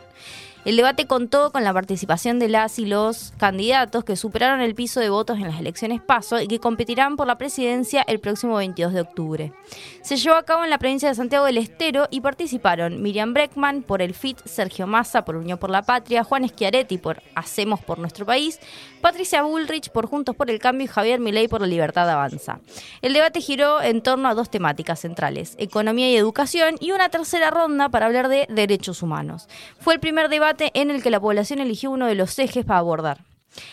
El 0.65 0.75
debate 0.75 1.07
contó 1.07 1.51
con 1.51 1.63
la 1.63 1.73
participación 1.73 2.39
de 2.39 2.49
las 2.49 2.77
y 2.77 2.85
los 2.85 3.33
candidatos 3.37 4.03
que 4.03 4.15
superaron 4.17 4.59
el 4.59 4.75
piso 4.75 4.99
de 4.99 5.09
votos 5.09 5.37
en 5.37 5.47
las 5.47 5.59
elecciones 5.59 6.01
PASO 6.01 6.41
y 6.41 6.47
que 6.47 6.59
competirán 6.59 7.15
por 7.15 7.27
la 7.27 7.37
presidencia 7.37 8.03
el 8.05 8.19
próximo 8.19 8.57
22 8.57 8.93
de 8.93 9.01
octubre. 9.01 9.53
Se 10.01 10.17
llevó 10.17 10.35
a 10.35 10.43
cabo 10.43 10.63
en 10.63 10.69
la 10.69 10.77
provincia 10.77 11.07
de 11.07 11.15
Santiago 11.15 11.45
del 11.45 11.57
Estero 11.57 12.07
y 12.11 12.21
participaron 12.21 13.01
Miriam 13.01 13.33
Breckman 13.33 13.81
por 13.81 14.01
el 14.01 14.13
FIT, 14.13 14.45
Sergio 14.45 14.87
Massa 14.87 15.23
por 15.23 15.35
Unión 15.35 15.57
por 15.57 15.69
la 15.69 15.83
Patria, 15.83 16.23
Juan 16.23 16.47
Schiaretti 16.47 16.97
por 16.97 17.21
Hacemos 17.35 17.79
por 17.79 17.99
Nuestro 17.99 18.25
País, 18.25 18.59
Patricia 19.01 19.43
Bullrich 19.43 19.89
por 19.91 20.07
Juntos 20.07 20.35
por 20.35 20.49
el 20.49 20.59
Cambio 20.59 20.85
y 20.85 20.87
Javier 20.87 21.19
Milei 21.19 21.47
por 21.47 21.61
la 21.61 21.67
Libertad 21.67 22.09
Avanza. 22.09 22.59
El 23.01 23.13
debate 23.13 23.41
giró 23.41 23.81
en 23.81 24.01
torno 24.01 24.27
a 24.27 24.33
dos 24.33 24.49
temáticas 24.49 24.99
centrales, 24.99 25.55
economía 25.59 26.09
y 26.09 26.17
educación, 26.17 26.75
y 26.79 26.91
una 26.91 27.09
tercera 27.09 27.51
ronda 27.51 27.89
para 27.89 28.07
hablar 28.07 28.27
de 28.27 28.47
derechos 28.49 29.01
humanos. 29.01 29.47
Fue 29.79 29.93
el 29.93 29.99
primer 29.99 30.29
debate 30.29 30.46
en 30.73 30.91
el 30.91 31.03
que 31.03 31.09
la 31.09 31.19
población 31.19 31.59
eligió 31.59 31.91
uno 31.91 32.07
de 32.07 32.15
los 32.15 32.37
ejes 32.39 32.65
para 32.65 32.79
abordar. 32.79 33.25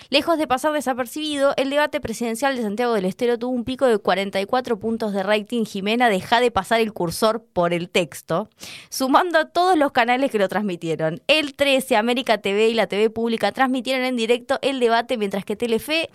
Lejos 0.08 0.38
de 0.38 0.46
pasar 0.46 0.72
desapercibido, 0.72 1.52
el 1.56 1.70
debate 1.70 2.00
presidencial 2.00 2.56
de 2.56 2.62
Santiago 2.62 2.94
del 2.94 3.04
Estero 3.04 3.38
tuvo 3.38 3.52
un 3.52 3.64
pico 3.64 3.86
de 3.86 3.98
44 3.98 4.78
puntos 4.78 5.12
de 5.12 5.22
rating. 5.22 5.64
Jimena 5.64 6.08
deja 6.08 6.40
de 6.40 6.50
pasar 6.50 6.80
el 6.80 6.92
cursor 6.92 7.44
por 7.52 7.72
el 7.72 7.90
texto, 7.90 8.48
sumando 8.88 9.38
a 9.38 9.48
todos 9.50 9.76
los 9.76 9.92
canales 9.92 10.30
que 10.30 10.38
lo 10.38 10.48
transmitieron. 10.48 11.20
El 11.26 11.54
13, 11.54 11.96
América 11.96 12.38
TV 12.38 12.68
y 12.68 12.74
la 12.74 12.86
TV 12.86 13.10
Pública 13.10 13.52
transmitieron 13.52 14.04
en 14.04 14.16
directo 14.16 14.58
el 14.62 14.80
debate, 14.80 15.18
mientras 15.18 15.44
que 15.44 15.56
Telefe 15.56 16.08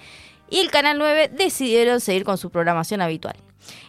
y 0.50 0.60
el 0.60 0.72
Canal 0.72 0.98
9 0.98 1.30
decidieron 1.30 2.00
seguir 2.00 2.24
con 2.24 2.38
su 2.38 2.50
programación 2.50 3.02
habitual. 3.02 3.36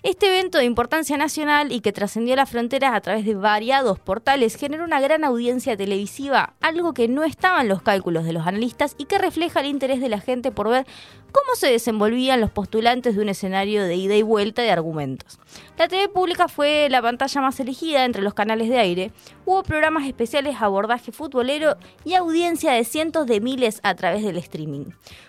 Este 0.02 0.26
evento 0.26 0.58
de 0.58 0.64
importancia 0.64 1.16
nacional 1.16 1.72
y 1.72 1.80
que 1.80 1.92
trascendió 1.92 2.36
las 2.36 2.50
fronteras 2.50 2.94
a 2.94 3.00
través 3.00 3.24
de 3.24 3.34
variados 3.34 3.98
portales 3.98 4.56
generó 4.56 4.84
una 4.84 5.00
gran 5.00 5.24
audiencia 5.24 5.76
televisiva, 5.76 6.54
algo 6.60 6.94
que 6.94 7.08
no 7.08 7.24
estaba 7.24 7.60
en 7.60 7.68
los 7.68 7.82
cálculos 7.82 8.24
de 8.24 8.32
los 8.32 8.46
analistas 8.46 8.94
y 8.98 9.04
que 9.04 9.18
refleja 9.18 9.60
el 9.60 9.66
interés 9.66 10.00
de 10.00 10.08
la 10.08 10.20
gente 10.20 10.50
por 10.50 10.68
ver 10.68 10.86
cómo 11.32 11.54
se 11.54 11.70
desenvolvían 11.70 12.40
los 12.40 12.50
postulantes 12.50 13.14
de 13.14 13.22
un 13.22 13.28
escenario 13.28 13.84
de 13.84 13.96
ida 13.96 14.16
y 14.16 14.22
vuelta 14.22 14.62
de 14.62 14.70
argumentos. 14.70 15.38
La 15.78 15.88
TV 15.88 16.08
pública 16.08 16.48
fue 16.48 16.88
la 16.90 17.02
pantalla 17.02 17.40
más 17.40 17.60
elegida 17.60 18.04
entre 18.04 18.22
los 18.22 18.34
canales 18.34 18.68
de 18.68 18.78
aire. 18.78 19.12
Hubo 19.44 19.62
programas 19.62 20.06
especiales, 20.06 20.56
abordaje 20.60 21.12
futbolero 21.12 21.76
y 22.04 22.14
audiencia 22.14 22.72
de 22.72 22.84
cientos 22.84 23.26
de 23.26 23.40
miles 23.40 23.80
a 23.82 23.94
través 23.94 24.24
del 24.24 24.36
streaming. 24.38 24.86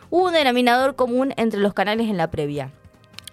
Hubo 0.10 0.28
un 0.28 0.34
denominador 0.34 0.96
común 0.96 1.34
entre 1.38 1.60
los 1.60 1.74
canales 1.74 2.10
en 2.10 2.18
la 2.18 2.32
previa. 2.32 2.72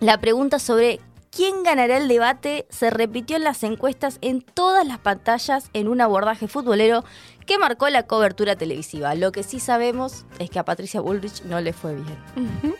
La 0.01 0.21
pregunta 0.21 0.61
sobre 0.61 1.01
quién 1.31 1.63
ganará 1.63 1.97
el 1.97 2.09
debate 2.09 2.67
se 2.71 2.91
repitió 2.91 3.37
en 3.37 3.45
las 3.45 3.63
encuestas 3.63 4.19
en 4.21 4.43
todas 4.43 4.87
las 4.87 4.99
pantallas 4.99 5.71
en 5.73 5.89
un 5.89 6.01
abordaje 6.01 6.49
futbolero 6.49 7.05
que 7.47 7.59
marcó 7.59 7.89
la 7.89 8.05
cobertura 8.05 8.57
televisiva. 8.57 9.15
Lo 9.15 9.33
que 9.33 9.43
sí 9.43 9.61
sabemos 9.61 10.27
es 10.39 10.51
que 10.51 10.59
a 10.59 10.65
Patricia 10.65 11.01
Bullrich 11.01 11.43
no 11.45 11.61
le 11.61 11.73
fue 11.73 11.95
bien. 11.95 12.75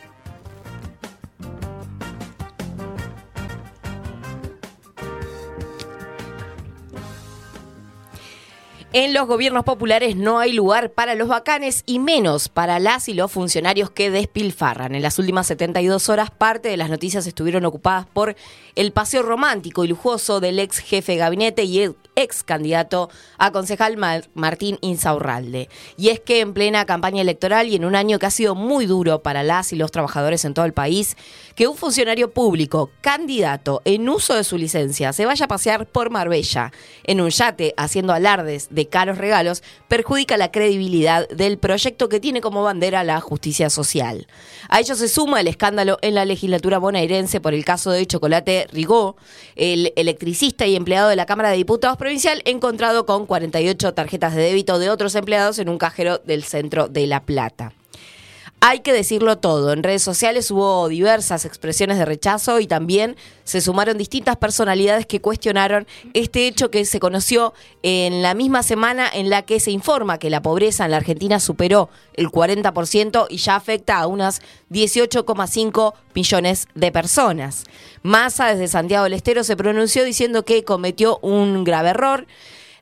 En 8.91 9.13
los 9.13 9.27
gobiernos 9.27 9.65
populares 9.65 10.15
no 10.15 10.39
hay 10.39 10.51
lugar 10.51 10.93
para 10.93 11.13
los 11.13 11.27
bacanes 11.27 11.83
y 11.85 11.99
menos 11.99 12.49
para 12.49 12.79
las 12.79 13.07
y 13.07 13.13
los 13.13 13.31
funcionarios 13.31 13.91
que 13.91 14.09
despilfarran. 14.09 14.95
En 14.95 15.03
las 15.03 15.19
últimas 15.19 15.45
72 15.45 16.09
horas, 16.09 16.31
parte 16.31 16.69
de 16.69 16.77
las 16.77 16.89
noticias 16.89 17.27
estuvieron 17.27 17.65
ocupadas 17.65 18.07
por 18.07 18.35
el 18.73 18.91
paseo 18.91 19.21
romántico 19.21 19.85
y 19.85 19.89
lujoso 19.89 20.39
del 20.39 20.57
ex 20.57 20.79
jefe 20.79 21.11
de 21.11 21.17
gabinete 21.19 21.65
y 21.65 21.81
el 21.81 21.95
ex 22.15 22.43
candidato 22.43 23.09
a 23.37 23.51
concejal 23.51 23.95
Martín 24.33 24.79
Insaurralde. 24.81 25.69
Y 25.95 26.09
es 26.09 26.19
que 26.19 26.39
en 26.39 26.53
plena 26.53 26.85
campaña 26.85 27.21
electoral 27.21 27.67
y 27.67 27.75
en 27.75 27.85
un 27.85 27.95
año 27.95 28.17
que 28.17 28.25
ha 28.25 28.31
sido 28.31 28.55
muy 28.55 28.87
duro 28.87 29.21
para 29.21 29.43
las 29.43 29.71
y 29.71 29.75
los 29.75 29.91
trabajadores 29.91 30.45
en 30.45 30.55
todo 30.55 30.65
el 30.65 30.73
país, 30.73 31.15
que 31.55 31.67
un 31.67 31.77
funcionario 31.77 32.31
público, 32.31 32.89
candidato 33.01 33.83
en 33.85 34.09
uso 34.09 34.33
de 34.33 34.43
su 34.43 34.57
licencia, 34.57 35.13
se 35.13 35.27
vaya 35.27 35.45
a 35.45 35.47
pasear 35.47 35.85
por 35.85 36.09
Marbella 36.09 36.71
en 37.03 37.21
un 37.21 37.29
yate 37.29 37.73
haciendo 37.77 38.13
alardes 38.13 38.67
de 38.71 38.78
caros 38.87 39.17
regalos, 39.17 39.63
perjudica 39.87 40.37
la 40.37 40.51
credibilidad 40.51 41.27
del 41.29 41.57
proyecto 41.57 42.09
que 42.09 42.19
tiene 42.19 42.41
como 42.41 42.63
bandera 42.63 43.03
la 43.03 43.19
justicia 43.19 43.69
social. 43.69 44.27
A 44.69 44.79
ello 44.79 44.95
se 44.95 45.09
suma 45.09 45.41
el 45.41 45.47
escándalo 45.47 45.97
en 46.01 46.15
la 46.15 46.25
legislatura 46.25 46.77
bonaerense 46.77 47.41
por 47.41 47.53
el 47.53 47.65
caso 47.65 47.91
de 47.91 48.05
Chocolate 48.05 48.67
Rigó, 48.71 49.17
el 49.55 49.93
electricista 49.95 50.65
y 50.65 50.75
empleado 50.75 51.09
de 51.09 51.15
la 51.15 51.25
Cámara 51.25 51.49
de 51.49 51.57
Diputados 51.57 51.97
provincial 51.97 52.41
encontrado 52.45 53.05
con 53.05 53.25
48 53.25 53.93
tarjetas 53.93 54.35
de 54.35 54.43
débito 54.43 54.79
de 54.79 54.89
otros 54.89 55.15
empleados 55.15 55.59
en 55.59 55.69
un 55.69 55.77
cajero 55.77 56.19
del 56.19 56.43
centro 56.43 56.87
de 56.87 57.07
La 57.07 57.23
Plata. 57.25 57.73
Hay 58.61 58.81
que 58.81 58.91
decirlo 58.91 59.37
todo. 59.37 59.71
En 59.71 59.83
redes 59.83 60.03
sociales 60.03 60.51
hubo 60.51 60.89
diversas 60.89 61.45
expresiones 61.45 61.97
de 61.97 62.03
rechazo 62.03 62.59
y 62.59 62.67
también 62.67 63.15
se 63.45 63.61
sumaron 63.61 63.97
distintas 63.97 64.35
personalidades 64.35 65.05
que 65.05 65.21
cuestionaron 65.21 65.87
este 66.13 66.45
hecho 66.45 66.69
que 66.69 66.83
se 66.83 66.99
conoció 66.99 67.53
en 67.83 68.21
la 68.21 68.33
misma 68.33 68.61
semana 68.61 69.07
en 69.13 69.29
la 69.29 69.43
que 69.43 69.61
se 69.61 69.71
informa 69.71 70.19
que 70.19 70.29
la 70.29 70.41
pobreza 70.41 70.83
en 70.83 70.91
la 70.91 70.97
Argentina 70.97 71.39
superó 71.39 71.89
el 72.15 72.27
40% 72.27 73.27
y 73.29 73.37
ya 73.37 73.55
afecta 73.55 73.97
a 73.97 74.07
unas 74.07 74.41
18,5 74.71 75.93
millones 76.13 76.67
de 76.75 76.91
personas. 76.91 77.63
Massa 78.03 78.47
desde 78.47 78.67
Santiago 78.67 79.05
del 79.05 79.13
Estero 79.13 79.45
se 79.45 79.55
pronunció 79.55 80.03
diciendo 80.03 80.43
que 80.43 80.65
cometió 80.65 81.17
un 81.21 81.63
grave 81.63 81.91
error, 81.91 82.27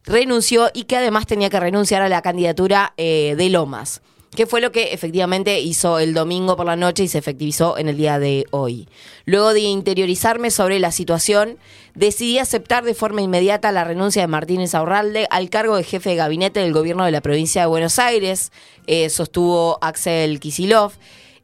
renunció 0.05 0.71
y 0.73 0.85
que 0.85 0.97
además 0.97 1.27
tenía 1.27 1.51
que 1.51 1.59
renunciar 1.59 2.01
a 2.01 2.09
la 2.09 2.23
candidatura 2.23 2.93
eh, 2.97 3.35
de 3.37 3.49
Lomas 3.49 4.01
que 4.35 4.45
fue 4.45 4.61
lo 4.61 4.71
que 4.71 4.93
efectivamente 4.93 5.59
hizo 5.59 5.99
el 5.99 6.13
domingo 6.13 6.55
por 6.55 6.65
la 6.65 6.75
noche 6.75 7.03
y 7.03 7.07
se 7.07 7.17
efectivizó 7.17 7.77
en 7.77 7.89
el 7.89 7.97
día 7.97 8.19
de 8.19 8.45
hoy. 8.51 8.87
Luego 9.25 9.53
de 9.53 9.61
interiorizarme 9.61 10.51
sobre 10.51 10.79
la 10.79 10.91
situación, 10.91 11.57
decidí 11.95 12.37
aceptar 12.39 12.83
de 12.83 12.93
forma 12.93 13.21
inmediata 13.21 13.71
la 13.71 13.83
renuncia 13.83 14.21
de 14.21 14.27
Martínez 14.27 14.75
Aurralde 14.75 15.27
al 15.31 15.49
cargo 15.49 15.75
de 15.75 15.83
jefe 15.83 16.11
de 16.11 16.15
gabinete 16.17 16.59
del 16.59 16.73
gobierno 16.73 17.05
de 17.05 17.11
la 17.11 17.21
provincia 17.21 17.61
de 17.61 17.67
Buenos 17.67 17.99
Aires, 17.99 18.51
eh, 18.85 19.09
sostuvo 19.09 19.79
Axel 19.81 20.39
Kisilov. 20.39 20.93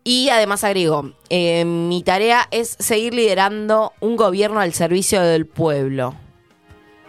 Y 0.05 0.27
además 0.29 0.65
agregó, 0.65 1.13
eh, 1.29 1.63
mi 1.63 2.03
tarea 2.03 2.47
es 2.51 2.75
seguir 2.77 3.13
liderando 3.13 3.93
un 4.01 4.17
gobierno 4.17 4.59
al 4.59 4.73
servicio 4.73 5.21
del 5.21 5.45
pueblo. 5.45 6.13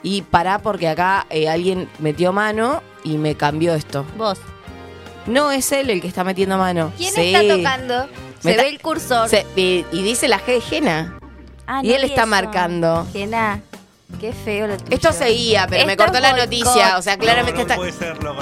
Y 0.04 0.22
pará 0.22 0.60
porque 0.60 0.86
acá 0.86 1.26
eh, 1.30 1.48
alguien 1.48 1.88
metió 1.98 2.32
mano 2.32 2.82
y 3.02 3.18
me 3.18 3.34
cambió 3.34 3.74
esto. 3.74 4.06
Vos. 4.16 4.38
No 5.26 5.50
es 5.52 5.70
él 5.72 5.90
el 5.90 6.00
que 6.00 6.08
está 6.08 6.24
metiendo 6.24 6.58
mano. 6.58 6.92
¿Quién 6.96 7.14
Sí. 7.14 7.34
está 7.34 7.56
tocando? 7.56 8.08
Se 8.40 8.56
ve 8.56 8.68
el 8.68 8.80
cursor. 8.80 9.28
Se- 9.28 9.46
y, 9.56 9.84
y 9.92 10.02
dice 10.02 10.28
la 10.28 10.38
G 10.38 10.46
de 10.46 10.60
Jena. 10.60 11.18
Ah, 11.66 11.80
y 11.82 11.88
no 11.88 11.94
él 11.94 12.04
está 12.04 12.22
eso. 12.22 12.26
marcando. 12.26 13.06
Jena, 13.12 13.60
qué 14.20 14.32
feo 14.32 14.66
lo 14.66 14.76
tuyo. 14.76 14.94
Esto 14.94 15.12
seguía, 15.12 15.66
pero 15.68 15.86
me 15.86 15.96
cortó 15.96 16.20
la 16.20 16.34
noticia. 16.36 16.98
O 16.98 17.02
sea, 17.02 17.16
claramente 17.16 17.52
no, 17.52 17.58
no 17.58 17.62
está. 17.62 17.76
puede 17.76 17.92
ser, 17.92 18.22
no. 18.22 18.34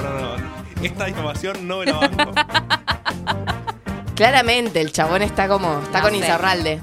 Esta 0.82 1.08
información 1.08 1.68
no 1.68 1.78
me 1.78 1.86
la 1.86 1.92
banco. 1.98 2.32
Claramente 4.16 4.80
el 4.80 4.92
chabón 4.92 5.22
está 5.22 5.48
como. 5.48 5.80
Está 5.80 5.98
No 5.98 6.04
con 6.08 6.12
sé. 6.20 6.80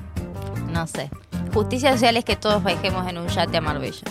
No 0.72 0.88
sé. 0.88 1.10
Justicia 1.54 1.92
social 1.94 2.18
es 2.18 2.26
que 2.26 2.36
todos 2.36 2.64
viajemos 2.64 3.08
en 3.10 3.18
un 3.18 3.28
yate 3.28 3.58
a 3.58 3.62
Marbella. 3.62 4.02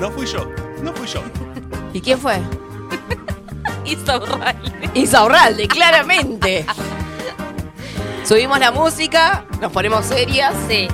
No 0.00 0.10
fui 0.10 0.26
yo, 0.26 0.50
no 0.82 0.94
fui 0.94 1.06
yo. 1.06 1.20
¿Y 1.92 2.00
quién 2.00 2.18
fue? 2.18 2.38
Insaurralde. 3.84 4.90
Insaurralde, 4.94 5.68
claramente. 5.68 6.64
Subimos 8.24 8.58
la 8.58 8.70
música, 8.70 9.44
nos 9.60 9.70
ponemos 9.70 10.06
serias. 10.06 10.54
Sí. 10.68 10.88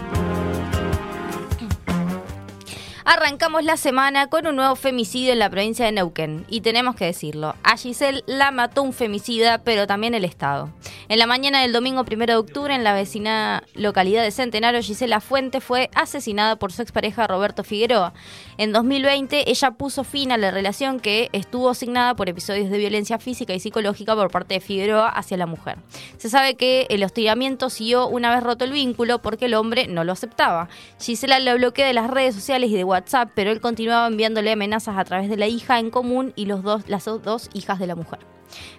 Arrancamos 3.09 3.63
la 3.63 3.77
semana 3.77 4.27
con 4.27 4.49
un 4.49 4.57
nuevo 4.57 4.75
femicidio 4.75 5.33
en 5.33 5.39
la 5.39 5.49
provincia 5.49 5.85
de 5.85 5.93
Neuquén. 5.93 6.45
Y 6.49 6.63
tenemos 6.63 6.97
que 6.97 7.05
decirlo, 7.05 7.55
a 7.63 7.77
Giselle 7.77 8.25
la 8.27 8.51
mató 8.51 8.83
un 8.83 8.93
femicida, 8.93 9.59
pero 9.59 9.87
también 9.87 10.13
el 10.15 10.25
Estado. 10.25 10.71
En 11.09 11.21
la 11.21 11.29
mañana 11.29 11.63
del 11.63 11.73
domingo 11.73 12.05
1 12.05 12.27
de 12.27 12.35
octubre, 12.35 12.75
en 12.75 12.83
la 12.83 12.95
vecina 12.95 13.63
localidad 13.75 14.25
de 14.25 14.33
Centenario, 14.33 14.83
Gisela 14.83 15.21
Fuente 15.21 15.61
fue 15.61 15.89
asesinada 15.95 16.57
por 16.57 16.73
su 16.73 16.83
expareja 16.83 17.29
Roberto 17.29 17.63
Figueroa. 17.63 18.13
En 18.59 18.73
2020, 18.73 19.49
ella 19.49 19.71
puso 19.71 20.03
fin 20.03 20.33
a 20.33 20.37
la 20.37 20.51
relación 20.51 20.99
que 20.99 21.29
estuvo 21.31 21.71
asignada 21.71 22.17
por 22.17 22.29
episodios 22.29 22.71
de 22.71 22.79
violencia 22.79 23.21
física 23.21 23.55
y 23.55 23.61
psicológica 23.61 24.17
por 24.17 24.33
parte 24.33 24.55
de 24.55 24.61
Figueroa 24.61 25.11
hacia 25.11 25.37
la 25.37 25.47
mujer. 25.47 25.79
Se 26.17 26.29
sabe 26.29 26.57
que 26.57 26.89
el 26.91 27.05
hostigamiento 27.05 27.71
siguió 27.71 28.09
una 28.09 28.35
vez 28.35 28.43
roto 28.43 28.65
el 28.65 28.73
vínculo 28.73 29.23
porque 29.23 29.45
el 29.45 29.55
hombre 29.55 29.87
no 29.87 30.03
lo 30.03 30.11
aceptaba. 30.11 30.69
Gisela 31.01 31.39
lo 31.39 31.55
bloqueó 31.55 31.87
de 31.87 31.93
las 31.93 32.11
redes 32.11 32.35
sociales 32.35 32.69
y 32.71 32.75
de 32.75 32.83
WhatsApp, 32.83 32.96
pero 33.35 33.51
él 33.51 33.61
continuaba 33.61 34.07
enviándole 34.07 34.53
amenazas 34.53 34.97
a 34.97 35.05
través 35.05 35.29
de 35.29 35.37
la 35.37 35.47
hija 35.47 35.79
en 35.79 35.91
común 35.91 36.33
y 36.37 36.47
los 36.47 36.63
dos, 36.63 36.89
las 36.89 37.05
dos 37.05 37.51
hijas 37.53 37.79
de 37.79 37.87
la 37.87 37.95
mujer. 37.95 38.21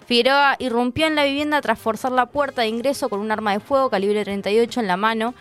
Figueroa 0.06 0.56
irrumpió 0.58 1.06
en 1.06 1.14
la 1.14 1.24
vivienda 1.24 1.60
tras 1.60 1.78
forzar 1.78 2.12
la 2.12 2.26
puerta 2.26 2.62
de 2.62 2.68
ingreso 2.68 3.08
con 3.08 3.20
un 3.20 3.30
arma 3.30 3.52
de 3.52 3.60
fuego 3.60 3.90
calibre 3.90 4.24
38 4.24 4.80
en 4.80 4.86
la 4.86 4.96
mano 4.96 5.34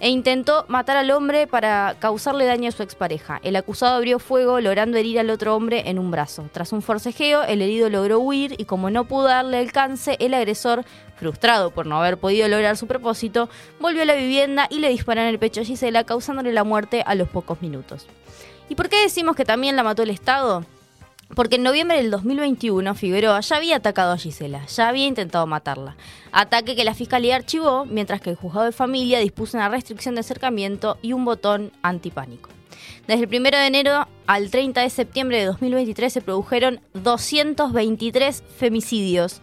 e 0.00 0.08
intentó 0.08 0.64
matar 0.68 0.96
al 0.96 1.10
hombre 1.10 1.46
para 1.46 1.94
causarle 1.98 2.46
daño 2.46 2.70
a 2.70 2.72
su 2.72 2.82
expareja. 2.82 3.38
El 3.42 3.54
acusado 3.54 3.96
abrió 3.96 4.18
fuego 4.18 4.60
logrando 4.60 4.96
herir 4.96 5.18
al 5.20 5.30
otro 5.30 5.54
hombre 5.54 5.90
en 5.90 5.98
un 5.98 6.10
brazo. 6.10 6.48
Tras 6.52 6.72
un 6.72 6.80
forcejeo, 6.80 7.42
el 7.42 7.60
herido 7.60 7.90
logró 7.90 8.18
huir 8.18 8.54
y 8.58 8.64
como 8.64 8.90
no 8.90 9.04
pudo 9.04 9.24
darle 9.24 9.58
alcance, 9.58 10.16
el 10.18 10.32
agresor, 10.32 10.84
frustrado 11.16 11.70
por 11.70 11.86
no 11.86 11.98
haber 11.98 12.16
podido 12.16 12.48
lograr 12.48 12.78
su 12.78 12.86
propósito, 12.86 13.50
volvió 13.78 14.02
a 14.02 14.06
la 14.06 14.14
vivienda 14.14 14.66
y 14.70 14.78
le 14.78 14.88
disparó 14.88 15.20
en 15.20 15.28
el 15.28 15.38
pecho 15.38 15.60
a 15.60 15.64
Gisela, 15.64 16.04
causándole 16.04 16.52
la 16.54 16.64
muerte 16.64 17.02
a 17.04 17.14
los 17.14 17.28
pocos 17.28 17.60
minutos. 17.60 18.06
¿Y 18.70 18.76
por 18.76 18.88
qué 18.88 19.02
decimos 19.02 19.34
que 19.34 19.44
también 19.44 19.74
la 19.74 19.82
mató 19.82 20.04
el 20.04 20.10
Estado? 20.10 20.64
Porque 21.34 21.56
en 21.56 21.64
noviembre 21.64 21.96
del 21.96 22.12
2021 22.12 22.94
Figueroa 22.94 23.40
ya 23.40 23.56
había 23.56 23.76
atacado 23.76 24.12
a 24.12 24.16
Gisela, 24.16 24.64
ya 24.66 24.88
había 24.88 25.06
intentado 25.06 25.44
matarla. 25.48 25.96
Ataque 26.30 26.76
que 26.76 26.84
la 26.84 26.94
fiscalía 26.94 27.34
archivó, 27.34 27.84
mientras 27.84 28.20
que 28.20 28.30
el 28.30 28.36
juzgado 28.36 28.66
de 28.66 28.72
familia 28.72 29.18
dispuso 29.18 29.56
una 29.56 29.68
restricción 29.68 30.14
de 30.14 30.20
acercamiento 30.20 30.98
y 31.02 31.14
un 31.14 31.24
botón 31.24 31.72
antipánico. 31.82 32.48
Desde 33.08 33.24
el 33.24 33.40
1 33.40 33.50
de 33.50 33.66
enero 33.66 34.06
al 34.28 34.52
30 34.52 34.82
de 34.82 34.90
septiembre 34.90 35.40
de 35.40 35.46
2023 35.46 36.12
se 36.12 36.20
produjeron 36.20 36.80
223 36.94 38.44
femicidios, 38.56 39.40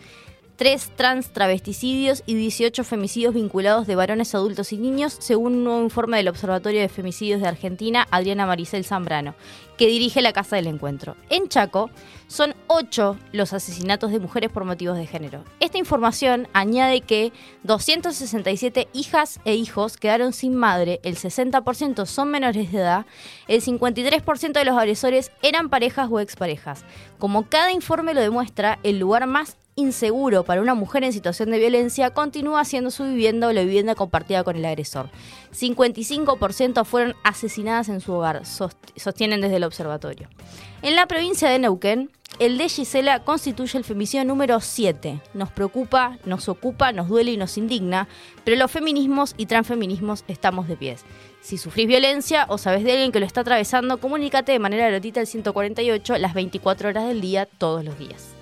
3 0.58 0.92
trans 0.96 1.30
travesticidios 1.30 2.24
y 2.26 2.34
18 2.34 2.84
femicidios 2.84 3.36
vinculados 3.36 3.86
de 3.86 3.96
varones 3.96 4.34
adultos 4.34 4.74
y 4.74 4.78
niños, 4.78 5.16
según 5.20 5.54
un 5.54 5.64
nuevo 5.64 5.84
informe 5.84 6.18
del 6.18 6.28
Observatorio 6.28 6.82
de 6.82 6.90
Femicidios 6.90 7.42
de 7.42 7.48
Argentina, 7.48 8.08
Adriana 8.10 8.48
Maricel 8.48 8.84
Zambrano, 8.84 9.36
que 9.78 9.86
dirige 9.86 10.24
la 10.24 10.34
Casa 10.34 10.56
del 10.56 10.66
Encuentro. 10.66 11.16
En 11.30 11.48
Chaco 11.48 11.92
son 12.26 12.56
8 12.66 13.18
los 13.34 13.54
asesinatos 13.54 14.12
de 14.12 14.20
mujeres 14.20 14.50
por 14.50 14.66
motivos 14.66 14.98
de 14.98 15.06
género. 15.06 15.44
Esta 15.60 15.78
información 15.78 16.48
añade 16.54 17.02
que 17.02 17.32
267 17.62 18.88
hijas 18.94 19.40
e 19.46 19.54
hijos 19.54 19.98
quedaron 19.98 20.34
sin 20.34 20.56
madre, 20.56 21.00
el 21.04 21.18
60% 21.18 22.08
son 22.08 22.32
menores 22.32 22.72
de 22.72 22.80
edad, 22.80 23.06
el 23.48 23.62
53% 23.62 24.54
de 24.54 24.66
los 24.66 24.76
agresores 24.76 25.32
eran 25.44 25.70
parejas 25.70 26.10
o 26.12 26.20
exparejas. 26.20 26.84
Como 27.20 27.48
cada 27.48 27.72
informe 27.72 28.16
lo 28.16 28.22
demuestra, 28.22 28.80
el 28.82 28.98
lugar 28.98 29.28
más 29.28 29.56
inseguro 29.78 30.44
para 30.44 30.62
una 30.62 30.74
mujer 30.74 31.04
en 31.04 31.14
situación 31.14 31.52
de 31.52 31.60
violencia 31.60 32.10
continúa 32.10 32.66
siendo 32.66 32.92
su 32.92 33.04
vivienda 33.04 33.48
o 33.48 33.54
la 33.54 33.62
vivienda 33.62 33.96
compartida 33.96 34.44
con 34.44 34.56
el 34.58 34.66
agresor. 34.66 35.10
55% 35.54 36.84
fueron 36.84 37.16
asesinadas 37.24 37.88
en 37.88 38.02
su 38.02 38.12
hogar, 38.12 38.42
sostienen 38.46 39.40
desde 39.40 39.58
el 39.58 39.64
observatorio. 39.64 40.28
En 40.82 40.96
la 40.96 41.06
provincia 41.06 41.50
de 41.50 41.60
Neuquén, 41.60 42.10
el 42.40 42.58
de 42.58 42.70
Gisela 42.70 43.24
constituye 43.24 43.78
el 43.78 43.84
femicidio 43.84 44.26
número 44.26 44.60
7. 44.60 45.22
Nos 45.34 45.52
preocupa, 45.52 46.18
nos 46.26 46.50
ocupa, 46.50 46.92
nos 46.92 47.08
duele 47.08 47.32
y 47.32 47.38
nos 47.38 47.58
indigna, 47.58 48.08
pero 48.44 48.58
los 48.58 48.72
feminismos 48.72 49.36
y 49.38 49.46
transfeminismos 49.46 50.24
estamos 50.28 50.68
de 50.68 50.76
pies. 50.76 51.06
Si 51.42 51.58
sufrís 51.58 51.88
violencia 51.88 52.46
o 52.50 52.58
sabes 52.58 52.84
de 52.84 52.94
alguien 52.94 53.12
que 53.12 53.20
lo 53.20 53.26
está 53.26 53.42
atravesando, 53.42 54.00
comunícate 54.00 54.52
de 54.52 54.60
manera 54.60 54.90
gratuita 54.90 55.20
al 55.20 55.28
148 55.28 56.18
las 56.18 56.34
24 56.34 56.90
horas 56.90 57.08
del 57.08 57.22
día, 57.22 57.46
todos 57.46 57.86
los 57.86 57.98
días. 57.98 58.37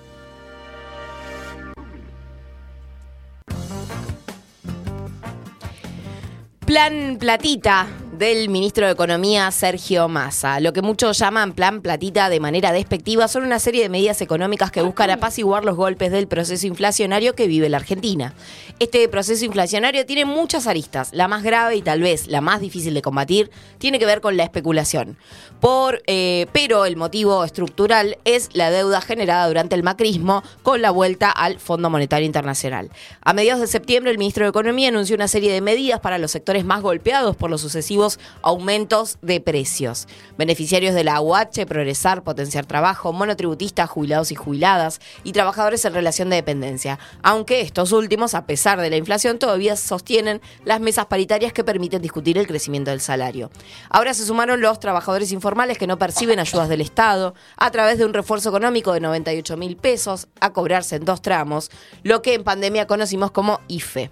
Plan 6.66 7.14
Platita 7.14 7.86
del 8.18 8.48
ministro 8.48 8.86
de 8.86 8.92
Economía 8.92 9.50
Sergio 9.50 10.08
Massa. 10.08 10.60
Lo 10.60 10.72
que 10.72 10.80
muchos 10.80 11.18
llaman 11.18 11.52
plan 11.52 11.82
platita 11.82 12.30
de 12.30 12.40
manera 12.40 12.72
despectiva 12.72 13.28
son 13.28 13.44
una 13.44 13.58
serie 13.58 13.82
de 13.82 13.88
medidas 13.88 14.20
económicas 14.22 14.70
que 14.70 14.80
buscan 14.80 15.10
apaciguar 15.10 15.64
los 15.64 15.76
golpes 15.76 16.10
del 16.10 16.26
proceso 16.26 16.66
inflacionario 16.66 17.34
que 17.34 17.46
vive 17.46 17.68
la 17.68 17.76
Argentina. 17.76 18.34
Este 18.78 19.06
proceso 19.08 19.44
inflacionario 19.44 20.06
tiene 20.06 20.24
muchas 20.24 20.66
aristas. 20.66 21.10
La 21.12 21.28
más 21.28 21.42
grave 21.42 21.76
y 21.76 21.82
tal 21.82 22.00
vez 22.00 22.26
la 22.28 22.40
más 22.40 22.60
difícil 22.60 22.94
de 22.94 23.02
combatir 23.02 23.50
tiene 23.78 23.98
que 23.98 24.06
ver 24.06 24.20
con 24.20 24.36
la 24.36 24.44
especulación. 24.44 25.18
Por, 25.60 26.02
eh, 26.06 26.46
pero 26.52 26.86
el 26.86 26.96
motivo 26.96 27.44
estructural 27.44 28.18
es 28.24 28.50
la 28.52 28.70
deuda 28.70 29.00
generada 29.00 29.46
durante 29.48 29.74
el 29.74 29.82
macrismo 29.82 30.42
con 30.62 30.80
la 30.80 30.90
vuelta 30.90 31.30
al 31.30 31.58
Fondo 31.58 31.90
Monetario 31.90 32.26
Internacional. 32.26 32.90
A 33.22 33.32
mediados 33.32 33.60
de 33.60 33.66
septiembre 33.66 34.10
el 34.10 34.18
ministro 34.18 34.44
de 34.44 34.50
Economía 34.50 34.88
anunció 34.88 35.16
una 35.16 35.28
serie 35.28 35.52
de 35.52 35.60
medidas 35.60 36.00
para 36.00 36.18
los 36.18 36.30
sectores 36.30 36.64
más 36.64 36.82
golpeados 36.82 37.36
por 37.36 37.50
los 37.50 37.60
sucesivos 37.60 38.05
aumentos 38.42 39.18
de 39.22 39.40
precios. 39.40 40.08
Beneficiarios 40.38 40.94
de 40.94 41.04
la 41.04 41.20
UH, 41.20 41.66
Progresar, 41.66 42.22
Potenciar 42.22 42.66
Trabajo, 42.66 43.12
monotributistas, 43.12 43.88
jubilados 43.90 44.32
y 44.32 44.34
jubiladas 44.34 45.00
y 45.24 45.32
trabajadores 45.32 45.84
en 45.84 45.94
relación 45.94 46.30
de 46.30 46.36
dependencia. 46.36 46.98
Aunque 47.22 47.60
estos 47.60 47.92
últimos, 47.92 48.34
a 48.34 48.46
pesar 48.46 48.80
de 48.80 48.90
la 48.90 48.96
inflación, 48.96 49.38
todavía 49.38 49.76
sostienen 49.76 50.40
las 50.64 50.80
mesas 50.80 51.06
paritarias 51.06 51.52
que 51.52 51.64
permiten 51.64 52.02
discutir 52.02 52.38
el 52.38 52.46
crecimiento 52.46 52.90
del 52.90 53.00
salario. 53.00 53.50
Ahora 53.90 54.14
se 54.14 54.24
sumaron 54.24 54.60
los 54.60 54.80
trabajadores 54.80 55.32
informales 55.32 55.78
que 55.78 55.86
no 55.86 55.98
perciben 55.98 56.38
ayudas 56.38 56.68
del 56.68 56.80
Estado 56.80 57.34
a 57.56 57.70
través 57.70 57.98
de 57.98 58.04
un 58.04 58.14
refuerzo 58.14 58.48
económico 58.48 58.92
de 58.92 59.00
98 59.00 59.56
mil 59.56 59.76
pesos 59.76 60.28
a 60.40 60.52
cobrarse 60.52 60.96
en 60.96 61.04
dos 61.04 61.22
tramos, 61.22 61.70
lo 62.02 62.22
que 62.22 62.34
en 62.34 62.44
pandemia 62.44 62.86
conocimos 62.86 63.30
como 63.30 63.60
IFE. 63.68 64.10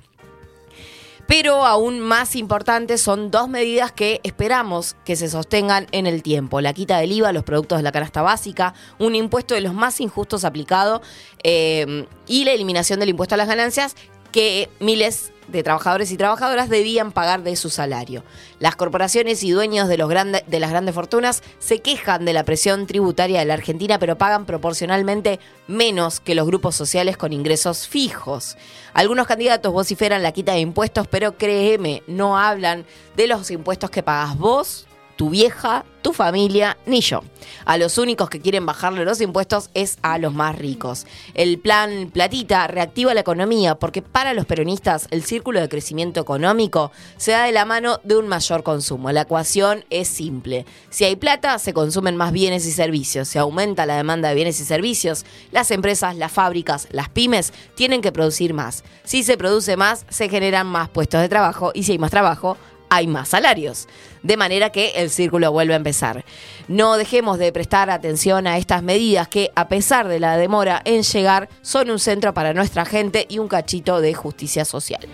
Pero 1.26 1.64
aún 1.64 2.00
más 2.00 2.37
importantes 2.37 3.00
son 3.00 3.30
dos 3.30 3.48
medidas 3.48 3.92
que 3.92 4.20
esperamos 4.24 4.96
que 5.04 5.16
se 5.16 5.28
sostengan 5.28 5.87
en 5.92 6.06
el 6.06 6.22
tiempo. 6.22 6.60
La 6.60 6.72
quita 6.72 6.98
del 6.98 7.12
IVA 7.12 7.32
los 7.32 7.44
productos 7.44 7.78
de 7.78 7.82
la 7.82 7.92
canasta 7.92 8.22
básica, 8.22 8.74
un 8.98 9.14
impuesto 9.14 9.54
de 9.54 9.60
los 9.60 9.74
más 9.74 10.00
injustos 10.00 10.44
aplicado 10.44 11.02
eh, 11.42 12.06
y 12.26 12.44
la 12.44 12.52
eliminación 12.52 13.00
del 13.00 13.10
impuesto 13.10 13.34
a 13.34 13.38
las 13.38 13.48
ganancias 13.48 13.96
que 14.32 14.68
miles 14.80 15.32
de 15.48 15.62
trabajadores 15.62 16.11
y 16.11 16.16
trabajadoras 16.16 16.68
debían 16.68 17.12
pagar 17.12 17.42
de 17.42 17.57
su 17.57 17.70
salario. 17.70 18.24
Las 18.59 18.76
corporaciones 18.76 19.42
y 19.42 19.50
dueños 19.50 19.88
de, 19.88 19.98
los 19.98 20.09
de 20.09 20.61
las 20.61 20.70
grandes 20.70 20.94
fortunas 20.94 21.42
se 21.59 21.80
quejan 21.80 22.24
de 22.24 22.33
la 22.33 22.44
presión 22.44 22.87
tributaria 22.87 23.38
de 23.40 23.44
la 23.44 23.54
Argentina, 23.54 23.98
pero 23.98 24.18
pagan 24.18 24.46
proporcionalmente 24.46 25.40
menos 25.66 26.20
que 26.20 26.35
los 26.35 26.46
grupos 26.46 26.74
sociales 26.74 27.16
con 27.16 27.33
ingresos 27.33 27.88
fijos. 27.88 28.57
Algunos 28.92 29.26
candidatos 29.26 29.72
vociferan 29.72 30.22
la 30.22 30.33
quita 30.33 30.52
de 30.52 30.61
impuestos, 30.61 31.07
pero 31.09 31.37
créeme, 31.37 32.02
no 32.07 32.38
hablan 32.38 32.85
de 33.16 33.26
los 33.26 33.50
impuestos 33.50 33.90
que 33.90 34.02
pagas 34.02 34.38
vos 34.38 34.87
tu 35.16 35.31
vieja, 35.31 35.85
tu 36.03 36.12
familia, 36.12 36.77
ni 36.87 37.00
yo. 37.00 37.22
A 37.64 37.79
los 37.79 37.98
únicos 37.98 38.29
que 38.29 38.40
quieren 38.40 38.66
bajarle 38.66 39.05
los 39.05 39.20
impuestos 39.20 39.70
es 39.74 39.98
a 40.03 40.18
los 40.18 40.35
más 40.35 40.57
ricos. 40.57 41.07
El 41.35 41.59
plan 41.59 42.11
Platita 42.12 42.66
reactiva 42.66 43.14
la 43.14 43.20
economía 43.20 43.74
porque 43.77 44.03
para 44.03 44.35
los 44.35 44.44
peronistas 44.44 45.09
el 45.11 45.24
círculo 45.24 45.61
de 45.61 45.68
crecimiento 45.68 46.20
económico 46.20 46.92
se 47.16 47.33
da 47.33 47.44
de 47.44 47.53
la 47.53 47.64
mano 47.64 48.00
de 48.05 48.16
un 48.16 48.29
mayor 48.29 48.62
consumo. 48.62 49.11
La 49.12 49.22
ecuación 49.22 49.85
es 49.88 50.09
simple. 50.09 50.66
Si 50.90 51.05
hay 51.05 51.16
plata, 51.16 51.59
se 51.59 51.72
consumen 51.72 52.16
más 52.16 52.33
bienes 52.33 52.66
y 52.66 52.72
servicios. 52.72 53.29
Se 53.29 53.38
aumenta 53.38 53.87
la 53.87 53.96
demanda 53.96 54.29
de 54.29 54.35
bienes 54.35 54.61
y 54.61 54.64
servicios. 54.64 55.24
Las 55.53 55.70
empresas, 55.70 56.16
las 56.16 56.33
fábricas, 56.33 56.87
las 56.90 57.09
pymes 57.09 57.53
tienen 57.74 58.03
que 58.03 58.12
producir 58.12 58.53
más. 58.53 58.85
Si 59.05 59.22
se 59.22 59.37
produce 59.37 59.77
más, 59.77 60.05
se 60.11 60.29
generan 60.29 60.66
más 60.66 60.90
puestos 60.90 61.20
de 61.20 61.29
trabajo 61.29 61.72
y 61.74 61.85
si 61.85 61.92
hay 61.92 61.98
más 61.98 62.11
trabajo, 62.11 62.59
hay 62.94 63.07
más 63.07 63.28
salarios. 63.28 63.88
De 64.22 64.37
manera 64.37 64.70
que 64.70 64.92
el 64.96 65.11
círculo 65.11 65.52
vuelve 65.52 65.74
a 65.74 65.76
empezar. 65.76 66.24
No 66.68 66.96
dejemos 66.96 67.38
de 67.38 67.52
prestar 67.52 67.90
atención 67.90 68.46
a 68.46 68.57
estas 68.57 68.83
medidas 68.83 69.28
que, 69.28 69.50
a 69.54 69.68
pesar 69.68 70.09
de 70.09 70.20
la 70.20 70.37
demora 70.37 70.80
en 70.85 71.02
llegar, 71.02 71.48
son 71.61 71.90
un 71.90 71.98
centro 71.98 72.33
para 72.33 72.54
nuestra 72.54 72.85
gente 72.85 73.26
y 73.28 73.38
un 73.38 73.48
cachito 73.48 74.00
de 74.00 74.14
justicia 74.14 74.64
social. 74.64 75.07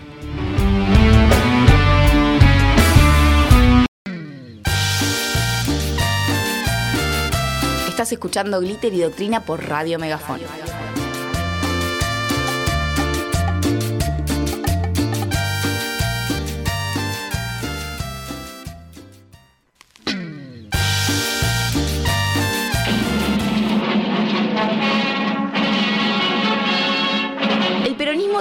Estás 7.89 8.11
escuchando 8.13 8.61
Glitter 8.61 8.93
y 8.93 9.01
Doctrina 9.01 9.45
por 9.45 9.67
Radio 9.67 9.99
Megafón. 9.99 10.39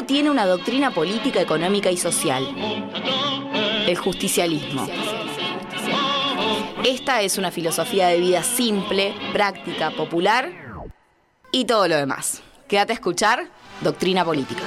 Tiene 0.07 0.31
una 0.31 0.47
doctrina 0.47 0.91
política, 0.93 1.41
económica 1.41 1.91
y 1.91 1.97
social. 1.97 2.47
El 3.87 3.97
justicialismo. 3.97 4.87
Esta 6.85 7.21
es 7.23 7.37
una 7.37 7.51
filosofía 7.51 8.09
de 8.09 8.19
vida 8.19 8.43
simple, 8.43 9.15
práctica, 9.33 9.91
popular 9.91 10.51
y 11.53 11.65
todo 11.65 11.89
lo 11.89 11.97
demás. 11.97 12.43
Quédate 12.69 12.93
a 12.93 12.95
escuchar 12.95 13.51
Doctrina 13.83 14.25
Política. 14.25 14.63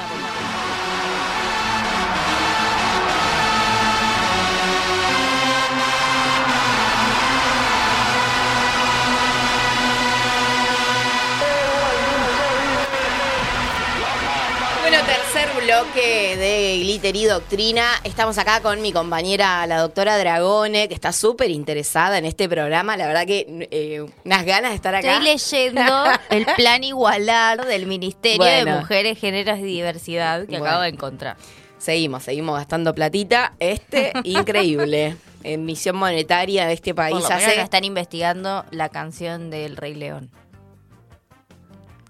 Bloque 15.56 16.36
de 16.38 16.78
Glitter 16.80 17.16
y 17.16 17.26
Doctrina. 17.26 17.86
Estamos 18.04 18.38
acá 18.38 18.62
con 18.62 18.82
mi 18.82 18.92
compañera, 18.92 19.66
la 19.68 19.80
doctora 19.80 20.18
Dragone, 20.18 20.88
que 20.88 20.94
está 20.94 21.12
súper 21.12 21.52
interesada 21.52 22.18
en 22.18 22.26
este 22.26 22.50
programa. 22.50 22.98
La 22.98 23.08
verdad 23.08 23.26
que 23.26 23.68
eh, 23.72 24.06
unas 24.26 24.46
ganas 24.46 24.72
de 24.72 24.76
estar 24.76 24.96
acá. 24.96 25.14
Estoy 25.14 25.26
leyendo 25.26 25.84
el 26.30 26.46
plan 26.56 26.84
igualar 26.84 27.66
del 27.66 27.86
Ministerio 27.86 28.46
de 28.46 28.66
Mujeres, 28.66 29.20
Géneros 29.20 29.60
y 29.60 29.64
Diversidad 29.64 30.48
que 30.48 30.58
acabo 30.58 30.82
de 30.82 30.90
encontrar. 30.90 31.38
Seguimos, 31.78 32.24
seguimos 32.24 32.56
gastando 32.56 32.96
platita. 32.96 33.54
Este, 33.60 34.14
increíble. 34.24 35.18
Emisión 35.44 35.98
monetaria 35.98 36.66
de 36.66 36.74
este 36.74 36.96
país. 36.96 37.18
ya 37.28 37.40
se... 37.40 37.60
están 37.60 37.84
investigando 37.84 38.66
la 38.72 38.90
canción 38.90 39.50
del 39.50 39.78
Rey 39.78 39.94
León. 39.94 40.32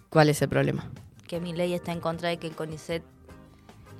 ¿Cuál 0.09 0.29
es 0.29 0.41
el 0.41 0.49
problema? 0.49 0.89
Que 1.27 1.39
mi 1.39 1.53
ley 1.53 1.73
está 1.73 1.91
en 1.91 1.99
contra 1.99 2.29
de 2.29 2.37
que 2.37 2.45
el 2.45 2.55
CONICET 2.55 3.03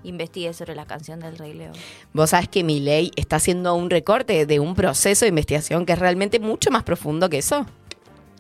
investigue 0.04 0.54
sobre 0.54 0.76
la 0.76 0.86
canción 0.86 1.20
del 1.20 1.38
Rey 1.38 1.54
León. 1.54 1.74
Vos 2.14 2.32
sabés 2.32 2.48
que 2.50 2.64
mi 2.64 2.80
ley 2.80 3.12
está 3.16 3.38
haciendo 3.38 3.74
un 3.76 3.90
recorte 3.90 4.46
de 4.46 4.60
un 4.60 4.76
proceso 4.76 5.26
de 5.26 5.30
investigación 5.30 5.86
que 5.86 5.94
es 5.94 6.00
realmente 6.00 6.40
mucho 6.40 6.72
más 6.72 6.84
profundo 6.84 7.30
que 7.30 7.38
eso. 7.40 7.66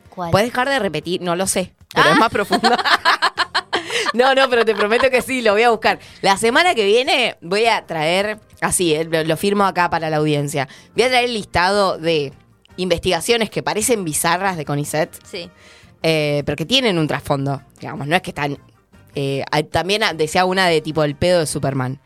¿Cuál? 0.10 0.32
Puedes 0.32 0.50
dejar 0.50 0.70
de 0.70 0.80
repetir, 0.80 1.22
no 1.22 1.36
lo 1.36 1.48
sé, 1.48 1.74
pero 1.94 2.10
Ah. 2.10 2.14
es 2.14 2.20
más 2.20 2.30
profundo. 2.30 2.70
no, 4.14 4.36
no, 4.36 4.50
pero 4.50 4.66
te 4.66 4.76
prometo 4.76 5.10
que 5.10 5.22
sí, 5.22 5.42
lo 5.42 5.54
voy 5.54 5.64
a 5.64 5.70
buscar. 5.72 6.00
La 6.22 6.38
semana 6.38 6.76
que 6.76 6.86
viene 6.86 7.38
voy 7.42 7.66
a 7.66 7.86
traer, 7.86 8.40
así, 8.62 8.94
eh, 8.94 9.06
lo, 9.06 9.24
lo 9.24 9.38
firmo 9.38 9.66
acá 9.66 9.90
para 9.90 10.10
la 10.10 10.18
audiencia, 10.18 10.68
voy 10.96 11.04
a 11.04 11.08
traer 11.10 11.26
el 11.26 11.34
listado 11.34 11.98
de 11.98 12.34
investigaciones 12.78 13.50
que 13.50 13.64
parecen 13.64 14.04
bizarras 14.04 14.58
de 14.58 14.66
CONICET, 14.66 15.12
Sí. 15.26 15.50
eh, 16.02 16.44
pero 16.46 16.56
que 16.56 16.66
tienen 16.66 16.98
un 16.98 17.08
trasfondo, 17.08 17.62
digamos, 17.80 18.08
no 18.08 18.16
es 18.16 18.22
que 18.22 18.32
están... 18.32 18.58
eh, 19.16 19.44
hay- 19.52 19.64
también 19.64 20.02
decía 20.16 20.46
una 20.46 20.68
de 20.68 20.82
tipo 20.82 21.04
el 21.04 21.16
pedo 21.16 21.40
de 21.42 21.46
Superman. 21.48 22.00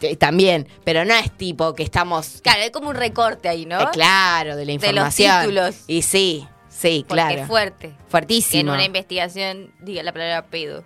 Eh, 0.00 0.16
También, 0.16 0.66
pero 0.82 1.04
no 1.04 1.14
es 1.14 1.30
tipo 1.36 1.74
que 1.74 1.82
estamos 1.82 2.40
Claro, 2.42 2.62
hay 2.62 2.70
como 2.70 2.88
un 2.88 2.94
recorte 2.96 3.48
ahí, 3.50 3.66
¿no? 3.66 3.78
eh, 3.80 3.86
claro, 3.92 4.56
de 4.56 4.64
la 4.64 4.72
los 4.72 4.82
información. 4.82 5.40
títulos. 5.42 5.74
Y 5.86 6.00
sí, 6.02 6.46
sí, 6.70 7.04
Porque 7.06 7.22
claro. 7.22 7.40
es 7.42 7.46
fuerte. 7.46 7.88
Que 7.88 7.94
en 7.94 8.08
Fuertísimo. 8.08 8.72
una 8.72 8.84
investigación 8.84 9.72
diga 9.80 10.02
la 10.02 10.12
palabra 10.12 10.46
pedo. 10.46 10.84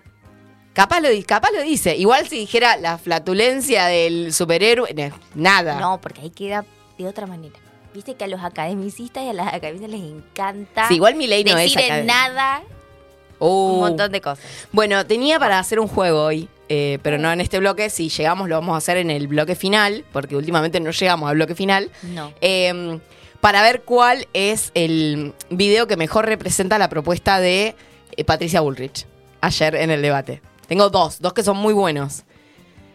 Capaz 0.73 1.01
lo, 1.01 1.09
capaz 1.27 1.51
lo 1.53 1.63
dice. 1.63 1.97
Igual 1.97 2.29
si 2.29 2.39
dijera 2.41 2.77
la 2.77 2.99
flatulencia 2.99 3.87
del 3.87 4.33
superhéroe, 4.33 4.93
nada. 5.35 5.79
No, 5.81 6.01
porque 6.01 6.21
ahí 6.23 6.31
queda 6.31 6.65
de 6.99 7.07
otra 7.07 7.27
manera. 7.27 7.55
Viste 7.95 8.15
que 8.17 8.25
a 8.25 8.29
los 8.29 8.43
academicistas 8.43 9.23
y 9.25 9.29
a 9.29 9.33
las 9.33 9.49
académicas 9.55 9.91
les 9.91 10.01
encanta 10.03 10.89
Sí, 10.89 10.95
igual 10.97 11.15
mi 11.15 11.27
ley 11.29 11.43
no 11.45 11.51
es 11.57 11.73
decir 11.73 11.79
académica. 11.79 12.13
nada 12.13 12.63
Uh. 13.39 13.73
un 13.75 13.81
montón 13.81 14.13
de 14.13 14.21
cosas. 14.21 14.45
Bueno, 14.73 15.07
tenía 15.07 15.39
para 15.39 15.59
hacer 15.59 15.81
un 15.81 15.89
juego 15.89 16.25
hoy, 16.25 16.49
eh, 16.69 16.99
pero 17.03 17.19
no 17.19 17.31
en 17.33 17.41
este 17.41 17.59
bloque. 17.59 17.91
Si 17.91 18.09
llegamos, 18.09 18.49
lo 18.49 18.57
vamos 18.57 18.75
a 18.75 18.79
hacer 18.79 18.97
en 18.97 19.11
el 19.11 19.29
bloque 19.29 19.55
final, 19.55 20.05
porque 20.13 20.37
últimamente 20.37 20.81
no 20.81 20.91
llegamos 20.91 21.31
al 21.31 21.37
bloque 21.37 21.55
final. 21.55 21.91
No. 22.03 22.33
Eh, 22.41 22.99
para 23.41 23.63
ver 23.63 23.83
cuál 23.83 24.27
es 24.33 24.71
el 24.75 25.33
video 25.51 25.87
que 25.87 25.97
mejor 25.97 26.27
representa 26.27 26.79
la 26.79 26.89
propuesta 26.89 27.41
de 27.41 27.77
eh, 28.17 28.25
Patricia 28.25 28.61
Bullrich 28.61 29.07
ayer 29.41 29.77
en 29.77 29.91
el 29.91 30.03
debate. 30.03 30.43
Tengo 30.67 30.91
dos, 30.91 31.21
dos 31.21 31.33
que 31.33 31.43
son 31.43 31.57
muy 31.57 31.73
buenos. 31.73 32.25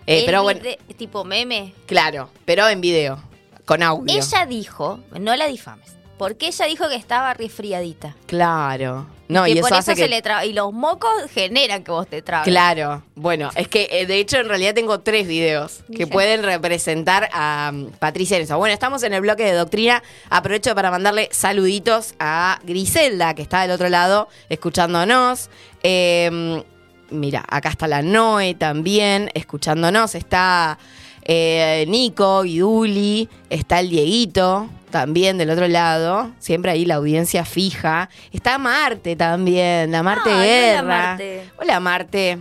Eh, 0.06 0.24
pero 0.26 0.44
bueno, 0.44 0.60
tipo 0.98 1.24
meme. 1.24 1.74
claro, 1.86 2.30
pero 2.44 2.68
en 2.68 2.82
video, 2.82 3.24
con 3.64 3.82
audio. 3.82 4.14
Ella 4.14 4.46
dijo, 4.46 5.00
no 5.18 5.34
la 5.38 5.48
difames, 5.48 5.96
porque 6.18 6.48
ella 6.48 6.66
dijo 6.66 6.90
que 6.90 6.96
estaba 6.96 7.34
resfriadita. 7.34 8.16
Claro. 8.26 9.08
No, 9.34 9.46
que 9.46 9.52
y 9.52 9.62
por 9.62 9.70
eso 9.72 9.76
hace 9.76 9.96
se 9.96 10.04
que... 10.04 10.08
le 10.08 10.22
traba. 10.22 10.46
Y 10.46 10.54
los 10.54 10.72
mocos 10.74 11.12
generan 11.34 11.84
que 11.84 11.92
vos 11.92 12.08
te 12.08 12.22
trabes. 12.22 12.48
Claro, 12.48 13.04
bueno, 13.16 13.50
es 13.56 13.68
que 13.68 13.88
eh, 13.92 14.06
de 14.06 14.20
hecho 14.20 14.38
en 14.38 14.48
realidad 14.48 14.74
tengo 14.74 15.00
tres 15.00 15.28
videos 15.28 15.84
que 15.96 16.08
pueden 16.08 16.44
representar 16.44 17.30
a 17.34 17.72
um, 17.74 17.92
Patricia 17.92 18.38
en 18.38 18.44
eso. 18.44 18.58
Bueno, 18.58 18.74
estamos 18.74 19.04
en 19.04 19.14
el 19.14 19.22
bloque 19.22 19.44
de 19.44 19.54
doctrina. 19.54 20.04
Aprovecho 20.30 20.76
para 20.76 20.92
mandarle 20.92 21.30
saluditos 21.32 22.16
a 22.20 22.60
Griselda, 22.64 23.34
que 23.34 23.42
está 23.42 23.62
del 23.62 23.72
otro 23.72 23.90
lado 23.90 24.28
escuchándonos. 24.50 25.50
Eh, 25.84 26.64
mira, 27.10 27.44
acá 27.48 27.70
está 27.70 27.88
la 27.88 28.02
Noe 28.02 28.54
también 28.56 29.32
escuchándonos. 29.34 30.16
Está 30.16 30.78
eh, 31.24 31.86
Nico, 31.88 32.46
Iduli, 32.46 33.30
está 33.50 33.80
el 33.80 33.90
Dieguito 33.90 34.70
también 34.94 35.40
del 35.40 35.50
otro 35.50 35.68
lado. 35.68 36.32
Siempre 36.38 36.72
ahí 36.72 36.86
la 36.86 36.96
audiencia 36.96 37.44
fija. 37.44 38.10
Está 38.32 38.60
Marte 38.60 39.16
también, 39.16 39.92
la 39.92 40.04
Marte 40.04 40.30
Ay, 40.32 40.78
hola. 40.78 40.84
Marte. 40.84 41.52
Hola 41.58 41.80
Marte. 41.80 42.40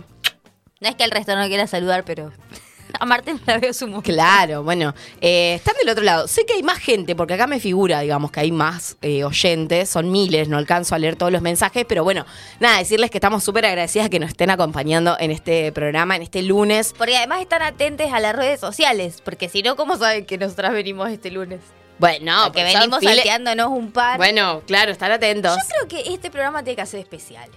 No 0.79 0.87
es 0.87 0.95
que 0.95 1.03
el 1.03 1.09
resto 1.11 1.35
no 1.35 1.47
quiera 1.47 1.65
saludar, 1.65 2.05
pero 2.05 2.31
a 2.99 3.05
Martín 3.05 3.41
la 3.47 3.57
veo 3.57 3.73
su 3.73 3.87
mujer. 3.87 4.13
Claro, 4.13 4.61
bueno, 4.61 4.93
eh, 5.19 5.55
están 5.55 5.73
del 5.79 5.89
otro 5.89 6.03
lado. 6.03 6.27
Sé 6.27 6.45
que 6.45 6.53
hay 6.53 6.61
más 6.61 6.77
gente, 6.77 7.15
porque 7.15 7.33
acá 7.33 7.47
me 7.47 7.59
figura, 7.59 8.01
digamos, 8.01 8.29
que 8.29 8.41
hay 8.41 8.51
más 8.51 8.97
eh, 9.01 9.23
oyentes, 9.23 9.89
son 9.89 10.11
miles, 10.11 10.47
no 10.47 10.57
alcanzo 10.57 10.93
a 10.93 10.99
leer 10.99 11.15
todos 11.15 11.31
los 11.31 11.41
mensajes, 11.41 11.85
pero 11.89 12.03
bueno, 12.03 12.23
nada, 12.59 12.77
decirles 12.77 13.09
que 13.09 13.17
estamos 13.17 13.43
súper 13.43 13.65
agradecidas 13.65 14.09
que 14.09 14.19
nos 14.19 14.29
estén 14.29 14.51
acompañando 14.51 15.17
en 15.19 15.31
este 15.31 15.71
programa, 15.71 16.15
en 16.15 16.21
este 16.21 16.43
lunes. 16.43 16.93
Porque 16.95 17.17
además 17.17 17.41
están 17.41 17.63
atentos 17.63 18.13
a 18.13 18.19
las 18.19 18.35
redes 18.35 18.59
sociales, 18.59 19.21
porque 19.25 19.49
si 19.49 19.63
no, 19.63 19.75
¿cómo 19.75 19.97
saben 19.97 20.27
que 20.27 20.37
nosotras 20.37 20.71
venimos 20.73 21.09
este 21.09 21.31
lunes? 21.31 21.61
Bueno, 21.99 22.41
Porque 22.45 22.61
pues 22.61 22.73
venimos 22.73 23.03
salteándonos 23.03 23.67
un 23.69 23.91
par. 23.91 24.17
Bueno, 24.17 24.61
claro, 24.65 24.91
están 24.91 25.11
atentos. 25.11 25.55
Yo 25.57 25.67
creo 25.69 25.87
que 26.03 26.13
este 26.13 26.29
programa 26.31 26.63
tiene 26.63 26.75
que 26.75 26.81
hacer 26.81 26.99
especiales. 26.99 27.55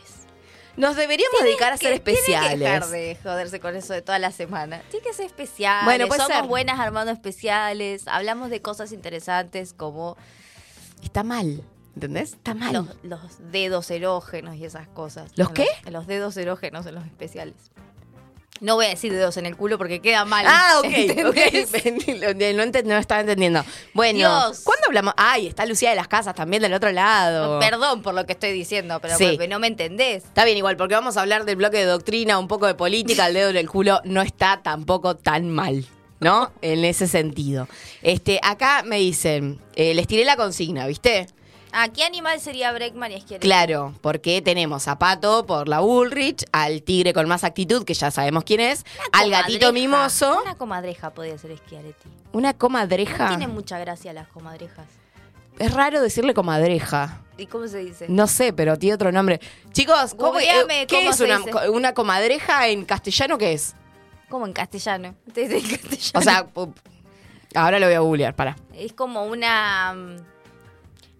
Nos 0.77 0.95
deberíamos 0.95 1.41
dedicar 1.43 1.73
a 1.73 1.79
Que- 1.79 1.89
hacer 1.89 2.01
Tiene 2.01 2.05
que 2.05 2.11
especiales. 2.33 2.61
dejar 2.61 2.87
de 2.89 3.19
joderse 3.23 3.61
con 3.61 3.75
eso 3.77 3.95
de 3.95 4.03
toda 4.03 4.19
la 4.19 4.31
semana. 4.31 4.83
Tiene 4.91 5.07
que 5.07 5.15
ser 5.15 5.25
especiales. 5.27 5.87
Bueno, 5.87 6.07
puede 6.07 6.21
Somos 6.21 6.37
ser. 6.37 6.47
buenas 6.47 6.79
armando 6.79 7.11
especiales. 7.13 8.07
Hablamos 8.09 8.51
de 8.51 8.61
cosas 8.61 8.93
interesantes 8.93 9.73
como 9.73 10.19
Está 11.03 11.23
mal, 11.25 11.63
¿entendés? 11.95 12.35
Está 12.35 12.53
mal. 12.55 12.73
los, 12.75 12.87
los 13.03 13.51
dedos 13.51 13.91
erógenos 13.91 14.57
y 14.57 14.67
esas 14.67 14.87
cosas. 14.89 15.31
¿Los 15.37 15.49
En 15.49 15.55
qué? 15.55 15.67
Los 15.91 16.07
dedos 16.07 16.37
erógenos 16.37 16.85
en 16.85 16.95
los 16.95 17.05
especiales. 17.07 17.55
No 18.61 18.75
voy 18.77 18.87
a 18.87 18.89
decir 18.91 19.13
dedos 19.13 19.37
en 19.37 19.47
el 19.47 19.57
culo 19.57 19.79
porque 19.79 20.01
queda 20.01 20.25
mal. 20.25 20.45
Ah, 20.49 20.81
ok, 20.81 20.85
¿entendés? 20.95 21.69
ok. 21.69 21.75
no, 22.55 22.63
ent- 22.65 22.85
no 22.85 22.97
estaba 22.97 23.21
entendiendo. 23.21 23.65
Bueno, 23.93 24.19
Dios. 24.19 24.61
¿cuándo 24.65 24.87
hablamos? 24.87 25.15
Ay, 25.17 25.47
está 25.47 25.67
Lucía 25.67 25.91
de 25.91 25.97
las 25.97 26.09
Casas 26.09 26.35
también 26.35 26.63
del 26.63 26.73
otro 26.75 26.91
lado. 26.93 27.59
Perdón 27.61 28.03
por 28.03 28.15
lo 28.15 28.25
que 28.27 28.33
estoy 28.33 28.53
diciendo, 28.53 28.99
pero 29.01 29.17
Sí. 29.17 29.39
no 29.49 29.59
me 29.59 29.67
entendés. 29.67 30.25
Está 30.25 30.45
bien 30.45 30.57
igual, 30.57 30.77
porque 30.77 30.95
vamos 30.95 31.17
a 31.17 31.21
hablar 31.21 31.45
del 31.45 31.57
bloque 31.57 31.77
de 31.79 31.85
doctrina, 31.85 32.39
un 32.39 32.49
poco 32.49 32.67
de 32.67 32.75
política, 32.75 33.27
el 33.27 33.35
dedo 33.35 33.51
en 33.51 33.57
el 33.57 33.69
culo 33.69 34.01
no 34.05 34.23
está 34.23 34.61
tampoco 34.63 35.17
tan 35.17 35.51
mal, 35.51 35.85
¿no? 36.21 36.51
En 36.63 36.85
ese 36.85 37.07
sentido. 37.09 37.69
Este, 38.03 38.41
acá 38.43 38.83
me 38.85 38.97
dicen, 38.99 39.61
eh, 39.75 39.95
les 39.95 40.07
tiré 40.07 40.25
la 40.25 40.37
consigna, 40.37 40.87
¿viste? 40.87 41.27
¿A 41.79 41.89
qué 41.91 42.05
animal 42.05 42.41
sería 42.41 42.73
Breckman 42.73 43.13
y 43.13 43.21
Schiaretti? 43.21 43.47
Claro, 43.47 43.93
porque 44.01 44.41
tenemos 44.41 44.89
a 44.89 44.99
Pato 44.99 45.45
por 45.45 45.69
la 45.69 45.81
Bullrich, 45.81 46.43
al 46.51 46.83
tigre 46.83 47.13
con 47.13 47.29
más 47.29 47.45
actitud, 47.45 47.85
que 47.85 47.93
ya 47.93 48.11
sabemos 48.11 48.45
quién 48.45 48.61
es, 48.61 48.87
al 49.13 49.31
gatito 49.31 49.75
mimoso, 49.75 50.41
Una 50.43 50.55
comadreja 50.57 51.11
podría 51.11 51.37
ser 51.37 51.55
Schiaretti. 51.59 52.09
una 52.33 52.53
No 52.53 52.59
comadreja. 52.59 53.29
tiene 53.29 53.47
mucha 53.49 53.79
gracia 53.79 54.15
las 54.15 54.27
comadrejas. 54.29 54.87
Es 55.59 55.73
raro 55.75 56.01
decirle 56.01 56.33
comadreja. 56.33 57.21
¿Y 57.37 57.45
cómo 57.47 57.69
se 57.69 57.79
dice? 57.81 58.07
No 58.09 58.27
sé, 58.27 58.55
pero 58.55 58.79
tiene 58.79 58.95
otro 58.95 59.13
nombre. 59.13 59.41
Chicos, 59.73 60.15
¿cómo, 60.15 60.33
Googleame 60.33 60.83
eh, 60.83 60.87
¿qué 60.87 60.97
cómo 60.97 61.11
es 61.11 61.17
se 61.17 61.25
una, 61.25 61.39
dice. 61.39 61.51
co- 61.51 61.73
una 61.73 61.93
comadreja 61.93 62.69
en 62.69 62.87
castellano? 62.87 63.37
¿Qué 63.37 63.53
es? 63.53 63.75
¿Cómo 64.31 64.47
en 64.47 64.55
castellano? 64.55 65.15
Te 65.35 65.47
dice 65.47 65.59
en 65.59 65.77
castellano. 65.79 66.11
O 66.15 66.23
sea, 66.23 66.47
ahora 67.55 67.79
lo 67.79 67.87
voy 67.87 67.95
a 67.95 68.01
googlear, 68.01 68.35
para. 68.35 68.57
es 68.75 68.95
como 68.95 69.25
una. 69.27 69.95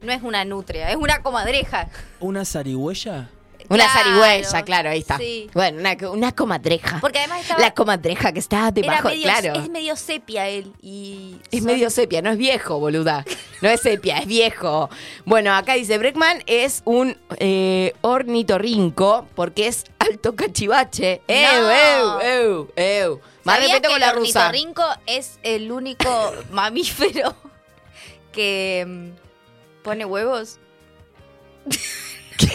No 0.07 0.13
es 0.13 0.23
una 0.23 0.45
nutria, 0.45 0.91
es 0.91 0.97
una 0.97 1.23
comadreja. 1.23 1.89
¿Una 2.21 2.45
zarigüeya? 2.45 3.29
Una 3.69 3.83
Claro, 3.91 3.99
zarigüeya, 4.21 4.63
claro, 4.63 4.91
ahí 4.91 5.01
está. 5.01 5.19
sí. 5.19 5.51
Bueno, 5.53 5.81
una, 5.81 5.97
una 6.11 6.31
comadreja. 6.33 6.99
Porque 7.01 7.19
además 7.19 7.41
estaba. 7.41 7.61
La 7.61 7.75
comadreja 7.75 8.31
que 8.33 8.39
está 8.39 8.71
debajo, 8.71 9.09
medio, 9.09 9.23
claro. 9.25 9.55
Es 9.61 9.69
medio 9.69 9.97
sepia 9.97 10.47
él. 10.49 10.73
Y 10.81 11.39
Es 11.51 11.59
son- 11.65 11.67
medio 11.67 11.91
sepia, 11.91 12.23
no 12.23 12.31
es 12.31 12.39
viejo, 12.39 12.79
boluda. 12.79 13.25
No 13.63 13.69
es 13.71 13.81
sepia, 13.81 14.19
es 14.19 14.27
viejo. 14.27 14.89
Bueno, 15.25 15.53
acá 15.55 15.75
dice, 15.75 15.97
Breckman 15.99 16.43
es 16.47 16.83
un 16.85 17.17
eh, 17.39 17.95
ornitorrinco 18.03 19.27
porque 19.35 19.67
es 19.67 19.85
alto 19.99 20.37
cachivache. 20.37 21.23
¡Ew, 21.27 21.63
No. 21.63 22.21
ew, 22.21 22.21
ew, 22.21 22.69
ew! 22.77 23.21
Más 23.45 23.57
¿Sabías 23.57 23.73
respeto 23.73 23.89
que 23.89 23.95
con 23.95 24.01
la 24.01 24.11
el 24.11 24.17
rusa. 24.17 24.47
ornitorrinco 24.49 24.85
es 25.07 25.39
el 25.43 25.73
único 25.73 26.33
mamífero 26.51 27.35
que 28.31 28.85
mm, 28.87 29.26
pone 29.87 30.05
huevos? 30.05 30.59
¿Qué? 32.37 32.51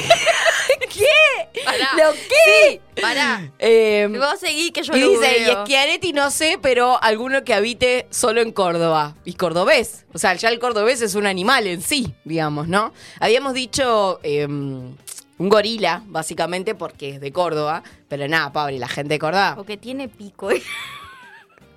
Pará. 1.63 1.89
¿Lo 1.95 2.11
qué? 2.11 2.81
Sí, 2.95 3.01
pará. 3.01 3.49
Eh, 3.57 4.09
Vos 4.11 4.37
seguí 4.37 4.71
que 4.71 4.83
yo 4.83 4.93
y 4.93 4.99
lo 4.99 5.09
dice, 5.11 5.37
y 5.37 5.45
googleo. 5.45 5.65
Schiaretti 5.65 6.11
no 6.11 6.29
sé, 6.29 6.59
pero 6.61 7.01
alguno 7.01 7.45
que 7.45 7.53
habite 7.53 8.05
solo 8.09 8.41
en 8.41 8.51
Córdoba. 8.51 9.15
Y 9.23 9.35
cordobés. 9.35 10.05
O 10.13 10.17
sea, 10.17 10.33
ya 10.33 10.49
el 10.49 10.59
cordobés 10.59 11.01
es 11.01 11.15
un 11.15 11.25
animal 11.25 11.67
en 11.67 11.81
sí, 11.81 12.13
digamos, 12.25 12.67
¿no? 12.67 12.91
Habíamos 13.21 13.53
dicho 13.53 14.19
eh, 14.23 14.45
un 14.45 14.97
gorila, 15.37 16.03
básicamente, 16.07 16.75
porque 16.75 17.11
es 17.11 17.21
de 17.21 17.31
Córdoba. 17.31 17.81
Pero 18.09 18.27
nada, 18.27 18.51
pobre, 18.51 18.77
la 18.77 18.89
gente 18.89 19.13
de 19.13 19.19
Córdoba. 19.19 19.53
Porque 19.55 19.77
tiene 19.77 20.09
pico. 20.09 20.51
¿eh? 20.51 20.61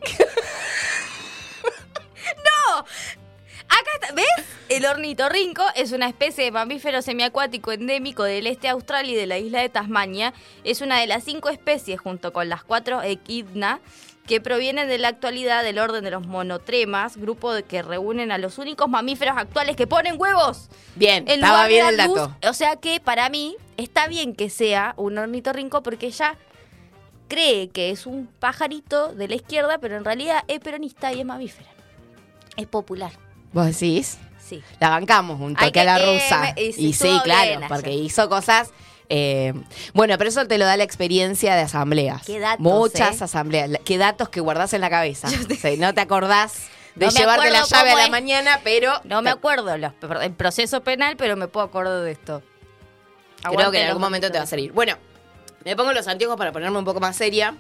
¡No! 2.45 2.85
Acá 3.81 3.91
está, 4.01 4.15
¿ves? 4.15 4.25
El 4.69 4.87
ornitorrinco 4.87 5.63
es 5.75 5.93
una 5.93 6.09
especie 6.09 6.45
de 6.45 6.51
mamífero 6.53 7.03
semiacuático 7.03 7.73
endémico 7.73 8.23
del 8.23 8.47
este 8.47 8.63
de 8.63 8.69
Australia 8.69 9.13
y 9.13 9.17
de 9.17 9.27
la 9.27 9.39
isla 9.39 9.61
de 9.61 9.69
Tasmania. 9.69 10.33
Es 10.63 10.81
una 10.81 11.01
de 11.01 11.07
las 11.07 11.25
cinco 11.25 11.49
especies, 11.49 12.01
junto 12.01 12.33
con 12.33 12.49
las 12.49 12.63
cuatro 12.63 13.03
equidna, 13.03 13.81
que 14.27 14.41
provienen 14.41 14.89
de 14.89 14.99
la 14.99 15.09
actualidad 15.09 15.65
del 15.65 15.79
orden 15.79 16.05
de 16.05 16.11
los 16.13 16.27
monotremas, 16.27 17.17
grupo 17.17 17.53
de 17.53 17.65
que 17.65 17.83
reúnen 17.83 18.31
a 18.33 18.39
los 18.39 18.59
únicos 18.59 18.89
mamíferos 18.89 19.37
actuales 19.37 19.77
que 19.77 19.87
ponen 19.87 20.15
huevos. 20.19 20.69
Bien, 20.95 21.25
En 21.29 21.41
estaba 21.41 21.67
bien 21.67 21.87
el 21.89 21.97
luz. 21.97 22.17
dato. 22.17 22.37
O 22.49 22.55
sea 22.55 22.77
que 22.77 23.01
para 23.01 23.29
mí 23.29 23.57
está 23.77 24.07
bien 24.07 24.35
que 24.35 24.51
sea 24.51 24.95
un 24.97 25.19
ornitorrinco 25.19 25.83
porque 25.83 26.07
ella 26.07 26.37
cree 27.29 27.69
que 27.71 27.91
es 27.91 28.07
un 28.07 28.29
pajarito 28.39 29.13
de 29.15 29.29
la 29.29 29.35
izquierda, 29.35 29.79
pero 29.79 29.97
en 29.97 30.05
realidad 30.05 30.45
es 30.49 30.61
peronista 30.61 31.13
y 31.13 31.21
es 31.21 31.27
mamífera. 31.27 31.69
Es 32.57 32.67
popular. 32.67 33.13
¿Vos 33.55 33.67
decís? 33.67 34.19
Sí. 34.47 34.62
La 34.81 34.90
bancamos 34.90 35.40
un 35.40 35.55
toque 35.57 35.81
a 35.81 35.85
la 35.85 35.99
rusa. 35.99 36.51
eh, 36.51 36.55
me- 36.57 36.62
y 36.62 36.73
sí, 36.75 36.81
y 36.88 36.93
sí, 36.93 37.07
estuvo 37.09 37.23
claro, 37.23 37.49
bien 37.59 37.69
porque 37.69 37.90
ayer. 37.90 38.03
hizo 38.05 38.29
cosas. 38.29 38.71
eh, 39.09 39.55
bueno, 39.95 40.19
pero 40.19 40.29
eso 40.29 40.47
te 40.47 40.59
lo 40.59 40.64
da 40.67 40.77
la 40.77 40.85
experiencia 40.85 41.55
de 41.55 41.62
asambleas. 41.62 42.23
Qué 42.27 42.38
datos, 42.40 42.61
Muchas 42.61 43.21
eh. 43.21 43.25
asambleas. 43.25 43.71
Qué 43.85 43.97
datos 43.97 44.29
que 44.29 44.40
guardás 44.40 44.73
en 44.75 44.81
la 44.83 44.90
cabeza. 44.90 45.29
No 45.79 45.95
te 45.95 46.01
acordás 46.03 46.67
de 46.95 47.07
No 47.07 47.12
llevarte 47.12 47.51
la 47.51 47.64
llave 47.64 47.93
a 47.93 47.97
la 47.97 48.05
es. 48.05 48.11
mañana, 48.11 48.61
pero. 48.64 48.93
No 49.05 49.23
me 49.23 49.31
acuerdo 49.31 49.77
los- 49.79 49.93
el 50.23 50.33
proceso 50.33 50.83
penal, 50.83 51.17
pero 51.17 51.37
me 51.37 51.49
puedo 51.49 51.64
acordar 51.67 52.03
de 52.03 52.11
esto. 52.12 52.43
Creo 53.43 53.71
que 53.71 53.81
en 53.83 53.87
algún 53.88 54.03
momento 54.03 54.31
te 54.31 54.38
va 54.38 54.45
a 54.45 54.47
salir. 54.47 54.73
Bueno, 54.73 54.97
me 55.64 55.77
pongo 55.77 55.93
los 55.93 56.07
anteojos 56.09 56.37
para 56.37 56.51
ponerme 56.53 56.79
un 56.79 56.85
poco 56.85 57.01
más 57.01 57.14
seria. 57.17 57.53
No 57.53 57.59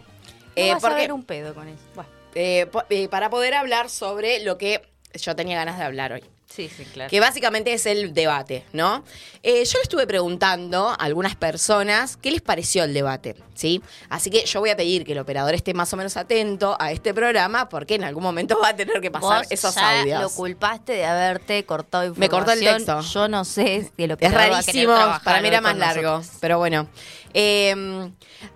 eh, 0.56 0.72
vas 0.72 0.84
a 0.84 0.94
ver 0.94 1.12
un 1.12 1.24
pedo 1.24 1.54
con 1.54 1.68
eso. 1.68 1.82
Bueno, 1.94 2.10
eh, 2.34 2.66
para 3.10 3.28
poder 3.30 3.54
hablar 3.54 3.90
sobre 3.90 4.40
lo 4.44 4.56
que 4.56 4.82
yo 5.20 5.34
tenía 5.36 5.56
ganas 5.56 5.78
de 5.78 5.84
hablar 5.84 6.12
hoy. 6.12 6.22
sí, 6.46 6.68
sí, 6.68 6.84
claro. 6.84 7.10
Que 7.10 7.18
básicamente 7.20 7.72
es 7.72 7.86
el 7.86 8.14
debate, 8.14 8.64
¿no? 8.72 9.04
Eh, 9.42 9.64
yo 9.64 9.78
le 9.78 9.82
estuve 9.82 10.06
preguntando 10.06 10.88
a 10.90 10.94
algunas 10.94 11.34
personas 11.36 12.16
qué 12.16 12.30
les 12.30 12.42
pareció 12.42 12.84
el 12.84 12.94
debate, 12.94 13.34
¿sí? 13.54 13.82
Así 14.08 14.30
que 14.30 14.44
yo 14.46 14.60
voy 14.60 14.70
a 14.70 14.76
pedir 14.76 15.04
que 15.04 15.12
el 15.12 15.18
operador 15.18 15.54
esté 15.54 15.74
más 15.74 15.92
o 15.92 15.96
menos 15.96 16.16
atento 16.16 16.76
a 16.78 16.92
este 16.92 17.12
programa 17.14 17.68
porque 17.68 17.94
en 17.96 18.04
algún 18.04 18.22
momento 18.22 18.58
va 18.62 18.68
a 18.68 18.76
tener 18.76 19.00
que 19.00 19.10
pasar 19.10 19.42
Vos 19.42 19.46
esos 19.50 19.74
ya 19.74 20.00
audios. 20.00 20.20
lo 20.22 20.30
culpaste 20.30 20.92
de 20.92 21.04
haberte 21.04 21.64
cortado 21.64 22.04
información. 22.04 22.20
Me 22.20 22.28
cortó 22.28 22.52
el 22.52 22.60
texto. 22.60 23.00
Yo 23.00 23.28
no 23.28 23.44
sé 23.44 23.90
si 23.96 24.02
el 24.04 24.10
Es 24.12 24.14
operador 24.16 24.52
va 24.52 24.58
a 24.58 24.62
querer 24.62 24.86
rarísimo, 24.88 25.20
para 25.24 25.40
mí 25.40 25.48
era 25.48 25.60
más 25.60 25.76
largo, 25.76 26.10
nosotros. 26.18 26.38
pero 26.40 26.58
bueno. 26.58 26.86
Eh, 27.34 28.10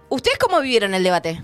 ¿Ustedes 0.08 0.38
cómo 0.38 0.60
vivieron 0.60 0.94
el 0.94 1.02
debate? 1.02 1.42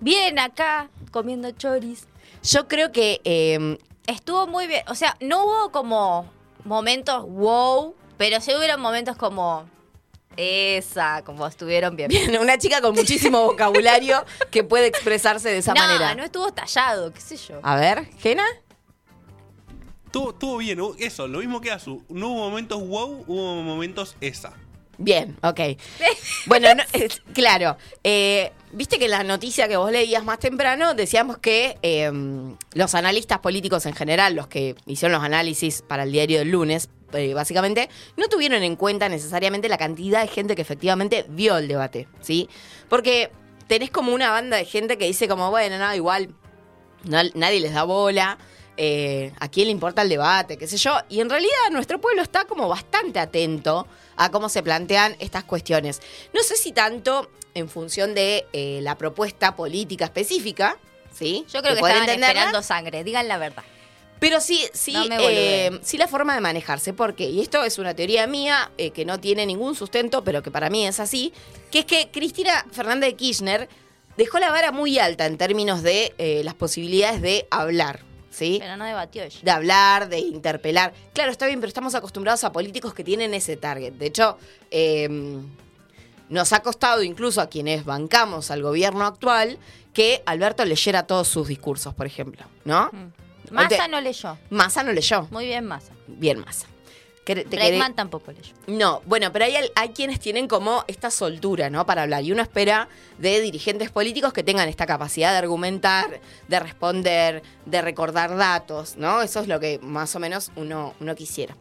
Bien 0.00 0.38
acá, 0.38 0.88
comiendo 1.10 1.50
choris. 1.50 2.04
Yo 2.42 2.68
creo 2.68 2.92
que 2.92 3.20
eh, 3.24 3.78
Estuvo 4.10 4.48
muy 4.48 4.66
bien. 4.66 4.82
O 4.88 4.96
sea, 4.96 5.16
no 5.20 5.44
hubo 5.44 5.70
como 5.70 6.28
momentos 6.64 7.24
wow, 7.28 7.94
pero 8.16 8.40
sí 8.40 8.52
hubieron 8.56 8.80
momentos 8.80 9.16
como 9.16 9.68
esa, 10.36 11.22
como 11.22 11.46
estuvieron 11.46 11.94
bien. 11.94 12.08
bien, 12.08 12.36
una 12.40 12.58
chica 12.58 12.80
con 12.80 12.94
muchísimo 12.96 13.42
vocabulario 13.46 14.24
que 14.50 14.64
puede 14.64 14.88
expresarse 14.88 15.48
de 15.48 15.58
esa 15.58 15.74
no, 15.74 15.80
manera. 15.80 16.16
no 16.16 16.24
estuvo 16.24 16.52
tallado, 16.52 17.12
qué 17.12 17.20
sé 17.20 17.36
yo. 17.36 17.60
A 17.62 17.76
ver, 17.76 18.06
¿Gena? 18.18 18.44
Estuvo, 20.06 20.30
estuvo 20.30 20.56
bien, 20.56 20.80
eso, 20.98 21.28
lo 21.28 21.38
mismo 21.38 21.60
que 21.60 21.70
Azu. 21.70 22.02
No 22.08 22.30
hubo 22.30 22.50
momentos 22.50 22.84
wow, 22.84 23.24
hubo 23.28 23.62
momentos 23.62 24.16
esa. 24.20 24.54
Bien, 25.02 25.36
ok. 25.42 25.60
Bueno, 26.46 26.74
no, 26.74 26.82
eh, 26.92 27.08
claro. 27.34 27.76
eh, 28.04 28.52
Viste 28.72 29.00
que 29.00 29.06
en 29.06 29.10
la 29.10 29.24
noticia 29.24 29.66
que 29.66 29.76
vos 29.76 29.90
leías 29.90 30.24
más 30.24 30.38
temprano 30.38 30.94
decíamos 30.94 31.38
que 31.38 31.76
eh, 31.82 32.08
los 32.74 32.94
analistas 32.94 33.40
políticos 33.40 33.84
en 33.86 33.94
general, 33.94 34.36
los 34.36 34.46
que 34.46 34.76
hicieron 34.86 35.12
los 35.18 35.24
análisis 35.24 35.82
para 35.82 36.04
el 36.04 36.12
diario 36.12 36.38
del 36.38 36.50
lunes, 36.52 36.88
eh, 37.12 37.34
básicamente, 37.34 37.88
no 38.16 38.28
tuvieron 38.28 38.62
en 38.62 38.76
cuenta 38.76 39.08
necesariamente 39.08 39.68
la 39.68 39.76
cantidad 39.76 40.20
de 40.22 40.28
gente 40.28 40.54
que 40.54 40.62
efectivamente 40.62 41.24
vio 41.28 41.58
el 41.58 41.66
debate, 41.66 42.06
¿sí? 42.20 42.48
Porque 42.88 43.32
tenés 43.66 43.90
como 43.90 44.12
una 44.14 44.30
banda 44.30 44.56
de 44.58 44.64
gente 44.66 44.96
que 44.98 45.06
dice 45.06 45.26
como, 45.26 45.50
bueno, 45.50 45.76
no, 45.76 45.92
igual 45.92 46.28
no- 47.02 47.22
nadie 47.34 47.58
les 47.58 47.72
da 47.74 47.82
bola, 47.82 48.38
eh, 48.82 49.34
a 49.38 49.48
quién 49.50 49.66
le 49.66 49.72
importa 49.72 50.00
el 50.00 50.08
debate, 50.08 50.56
qué 50.56 50.66
sé 50.66 50.78
yo. 50.78 50.96
Y 51.10 51.20
en 51.20 51.28
realidad 51.28 51.70
nuestro 51.70 52.00
pueblo 52.00 52.22
está 52.22 52.46
como 52.46 52.66
bastante 52.66 53.18
atento 53.18 53.86
a 54.16 54.30
cómo 54.30 54.48
se 54.48 54.62
plantean 54.62 55.16
estas 55.18 55.44
cuestiones. 55.44 56.00
No 56.32 56.42
sé 56.42 56.56
si 56.56 56.72
tanto 56.72 57.30
en 57.52 57.68
función 57.68 58.14
de 58.14 58.46
eh, 58.54 58.80
la 58.80 58.96
propuesta 58.96 59.54
política 59.54 60.06
específica, 60.06 60.78
¿sí? 61.12 61.44
Yo 61.52 61.60
creo 61.60 61.74
que 61.74 61.80
poder 61.80 61.96
estaban 61.96 62.22
esperando 62.22 62.62
sangre, 62.62 63.04
digan 63.04 63.28
la 63.28 63.36
verdad. 63.36 63.64
Pero 64.18 64.40
sí, 64.40 64.66
sí, 64.72 64.92
No 64.92 65.16
eh, 65.18 65.78
sí 65.82 65.98
la 65.98 66.08
forma 66.08 66.34
de 66.34 66.40
manejarse. 66.40 66.94
Porque, 66.94 67.28
y 67.28 67.42
esto 67.42 67.62
es 67.64 67.78
una 67.78 67.94
teoría 67.94 68.26
mía 68.26 68.70
eh, 68.78 68.92
que 68.92 69.04
no 69.04 69.20
tiene 69.20 69.44
ningún 69.44 69.74
sustento, 69.74 70.24
pero 70.24 70.42
que 70.42 70.50
para 70.50 70.70
mí 70.70 70.86
es 70.86 71.00
así, 71.00 71.34
que 71.70 71.80
es 71.80 71.84
que 71.84 72.10
Cristina 72.10 72.64
Fernández 72.72 73.10
de 73.10 73.16
Kirchner 73.16 73.68
dejó 74.16 74.38
la 74.38 74.50
vara 74.50 74.72
muy 74.72 74.98
alta 74.98 75.26
en 75.26 75.38
términos 75.38 75.82
de 75.82 76.14
eh, 76.18 76.42
las 76.44 76.54
posibilidades 76.54 77.22
de 77.22 77.46
hablar, 77.50 78.04
¿sí? 78.30 78.58
Pero 78.60 78.76
no 78.76 78.84
debatió 78.84 79.22
ella. 79.22 79.38
de 79.42 79.50
hablar, 79.50 80.08
de 80.08 80.18
interpelar. 80.20 80.92
Claro, 81.12 81.30
está 81.30 81.46
bien, 81.46 81.60
pero 81.60 81.68
estamos 81.68 81.94
acostumbrados 81.94 82.44
a 82.44 82.52
políticos 82.52 82.94
que 82.94 83.04
tienen 83.04 83.34
ese 83.34 83.56
target. 83.56 83.92
De 83.94 84.06
hecho, 84.06 84.38
eh, 84.70 85.08
nos 86.28 86.52
ha 86.52 86.60
costado 86.60 87.02
incluso 87.02 87.40
a 87.40 87.48
quienes 87.48 87.84
bancamos 87.84 88.50
al 88.50 88.62
gobierno 88.62 89.04
actual 89.04 89.58
que 89.92 90.22
Alberto 90.26 90.64
leyera 90.64 91.04
todos 91.06 91.26
sus 91.28 91.48
discursos, 91.48 91.92
por 91.94 92.06
ejemplo, 92.06 92.44
¿no? 92.64 92.90
Massa 93.50 93.68
Te- 93.68 93.88
no 93.88 94.00
leyó. 94.00 94.38
Massa 94.48 94.84
no 94.84 94.92
leyó. 94.92 95.26
Muy 95.32 95.46
bien, 95.46 95.64
Massa. 95.66 95.92
Bien, 96.06 96.38
Massa. 96.38 96.66
¿Queré- 97.34 97.44
te 97.44 97.92
tampoco 97.94 98.32
leyó. 98.32 98.54
no, 98.66 99.02
bueno, 99.06 99.32
pero 99.32 99.44
hay, 99.44 99.54
hay 99.74 99.88
quienes 99.90 100.18
tienen 100.20 100.48
como 100.48 100.84
esta 100.88 101.10
soltura, 101.10 101.70
¿no? 101.70 101.86
Para 101.86 102.02
hablar. 102.02 102.22
Y 102.24 102.32
uno 102.32 102.42
espera 102.42 102.88
de 103.18 103.40
dirigentes 103.40 103.90
políticos 103.90 104.32
que 104.32 104.42
tengan 104.42 104.68
esta 104.68 104.86
capacidad 104.86 105.32
de 105.32 105.38
argumentar, 105.38 106.20
de 106.48 106.60
responder, 106.60 107.42
de 107.66 107.82
recordar 107.82 108.36
datos, 108.36 108.96
¿no? 108.96 109.22
Eso 109.22 109.40
es 109.40 109.48
lo 109.48 109.60
que 109.60 109.78
más 109.82 110.14
o 110.16 110.18
menos 110.18 110.50
uno, 110.56 110.94
uno 111.00 111.14
quisiera. 111.14 111.56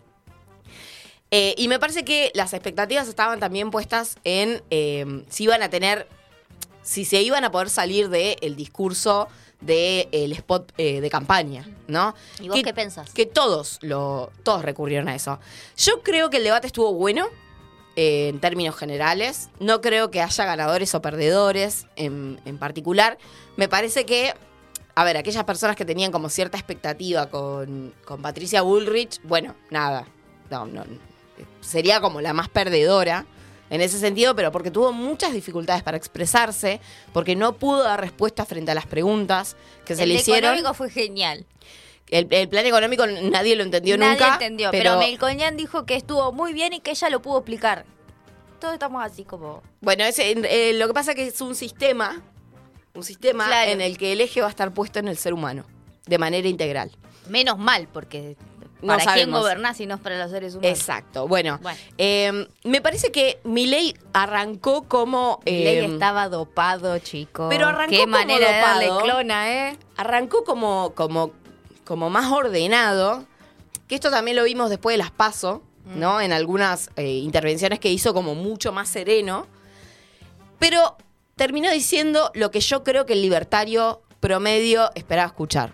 Eh, 1.31 1.53
y 1.57 1.67
me 1.67 1.79
parece 1.79 2.03
que 2.03 2.31
las 2.33 2.53
expectativas 2.53 3.07
estaban 3.07 3.39
también 3.39 3.69
puestas 3.69 4.17
en 4.23 4.63
eh, 4.71 5.23
si 5.29 5.43
iban 5.43 5.61
a 5.61 5.69
tener, 5.69 6.07
si 6.81 7.05
se 7.05 7.21
iban 7.21 7.43
a 7.43 7.51
poder 7.51 7.69
salir 7.69 8.09
del 8.09 8.55
discurso 8.55 9.27
del 9.61 10.31
spot 10.33 10.71
eh, 10.77 11.01
de 11.01 11.09
campaña, 11.09 11.67
¿no? 11.87 12.15
¿Y 12.39 12.47
vos 12.47 12.55
Que- 12.57 12.63
qué 12.63 12.73
pensás? 12.73 13.11
que 13.11 13.25
todos 13.25 13.77
lo 13.81 14.31
todos 14.43 14.63
recurrieron 14.63 15.07
a 15.09 15.15
eso. 15.15 15.39
Yo 15.77 16.01
creo 16.01 16.29
que 16.29 16.37
el 16.37 16.43
debate 16.43 16.67
estuvo 16.67 16.93
bueno 16.93 17.27
eh, 17.95 18.29
en 18.29 18.39
términos 18.39 18.75
generales. 18.75 19.49
No 19.59 19.81
creo 19.81 20.09
que 20.11 20.21
haya 20.21 20.45
ganadores 20.45 20.95
o 20.95 21.01
perdedores 21.01 21.87
en, 21.97 22.39
en 22.45 22.57
particular. 22.57 23.17
Me 23.57 23.67
parece 23.67 24.05
que, 24.05 24.33
a 24.95 25.03
ver, 25.03 25.17
aquellas 25.17 25.43
personas 25.43 25.75
que 25.75 25.83
tenían 25.83 26.11
como 26.11 26.29
cierta 26.29 26.57
expectativa 26.57 27.29
con, 27.29 27.93
con 28.05 28.21
Patricia 28.21 28.61
Bullrich, 28.61 29.19
bueno, 29.23 29.55
nada. 29.69 30.07
No, 30.49 30.65
no, 30.65 30.83
sería 31.61 31.99
como 31.99 32.21
la 32.21 32.31
más 32.33 32.47
perdedora 32.47 33.25
en 33.69 33.81
ese 33.81 33.99
sentido, 33.99 34.35
pero 34.35 34.51
porque 34.51 34.71
tuvo 34.71 34.91
muchas 34.91 35.33
dificultades 35.33 35.83
para 35.83 35.97
expresarse, 35.97 36.79
porque 37.13 37.35
no 37.35 37.53
pudo 37.53 37.83
dar 37.83 37.99
respuesta 38.01 38.45
frente 38.45 38.71
a 38.71 38.75
las 38.75 38.85
preguntas 38.87 39.55
que 39.85 39.95
se 39.95 40.03
el 40.03 40.09
le 40.09 40.15
hicieron. 40.15 40.43
económico 40.53 40.73
fue 40.73 40.89
genial. 40.89 41.45
El, 42.09 42.27
el 42.31 42.49
plan 42.49 42.65
económico 42.65 43.05
nadie 43.05 43.55
lo 43.55 43.61
entendió 43.63 43.95
Nadie 43.97 44.11
nunca. 44.13 44.33
entendió, 44.33 44.71
pero, 44.71 44.97
Melconian 44.97 45.55
dijo 45.57 45.85
que 45.85 45.95
estuvo 45.95 46.31
muy 46.31 46.53
bien 46.53 46.73
y 46.73 46.79
que 46.79 46.91
ella 46.91 47.09
lo 47.11 47.21
pudo 47.21 47.37
explicar. 47.37 47.85
Todos 48.59 48.73
estamos 48.73 49.03
así 49.05 49.23
como... 49.23 49.61
Bueno, 49.79 50.03
ese, 50.03 50.31
eh, 50.31 50.73
lo 50.73 50.87
que 50.87 50.93
pasa 50.93 51.11
es 51.11 51.15
que 51.15 51.27
es 51.27 51.39
un 51.39 51.53
sistema, 51.55 52.21
un 52.95 53.03
sistema 53.03 53.45
Claro. 53.45 53.71
en 53.71 53.79
el 53.81 53.97
que 53.97 54.11
el 54.11 54.21
eje 54.21 54.41
va 54.41 54.47
a 54.47 54.49
estar 54.49 54.73
puesto 54.73 54.97
en 54.99 55.07
el 55.07 55.17
ser 55.17 55.33
humano, 55.33 55.65
de 56.07 56.17
manera 56.17 56.47
integral. 56.47 56.91
Menos 57.29 57.57
mal, 57.59 57.87
porque 57.93 58.35
No 58.81 58.95
¿para 58.97 59.13
quién 59.13 59.31
gobernás 59.31 59.77
si 59.77 59.85
no 59.85 59.95
es 59.95 60.01
para 60.01 60.17
los 60.17 60.31
seres 60.31 60.55
humanos? 60.55 60.77
Exacto. 60.79 61.27
Bueno, 61.27 61.59
Bueno. 61.61 61.77
eh, 61.97 62.47
me 62.63 62.81
parece 62.81 63.11
que 63.11 63.39
Milei 63.43 63.93
arrancó 64.13 64.83
como... 64.83 65.39
Milei 65.45 65.79
eh, 65.79 65.85
estaba 65.85 66.29
dopado, 66.29 66.97
chico. 66.99 67.47
pero 67.49 67.67
arrancó 67.67 67.91
Qué 67.91 67.99
como 68.01 68.11
manera 68.11 68.51
de 68.51 68.57
darle 68.61 68.85
dopado. 68.87 69.03
clona, 69.03 69.51
¿eh? 69.69 69.77
arrancó 69.97 70.43
como, 70.45 70.93
como, 70.95 71.31
como 71.83 72.09
más 72.09 72.31
ordenado, 72.31 73.25
que 73.87 73.95
esto 73.95 74.09
también 74.11 74.37
lo 74.37 74.43
vimos 74.43 74.69
después 74.69 74.93
de 74.93 74.97
las 74.99 75.11
PASO, 75.11 75.63
Mm. 75.85 75.99
¿no? 75.99 76.21
En 76.21 76.33
algunas 76.33 76.89
eh, 76.97 77.07
intervenciones 77.07 77.79
que 77.79 77.89
hizo 77.89 78.13
como 78.13 78.35
mucho 78.35 78.71
más 78.73 78.89
sereno, 78.89 79.47
pero 80.59 80.97
terminó 81.35 81.71
diciendo 81.71 82.31
lo 82.35 82.51
que 82.51 82.59
yo 82.59 82.83
creo 82.83 83.05
que 83.05 83.13
el 83.13 83.21
libertario 83.21 84.01
promedio 84.19 84.91
esperaba 84.95 85.27
escuchar. 85.27 85.71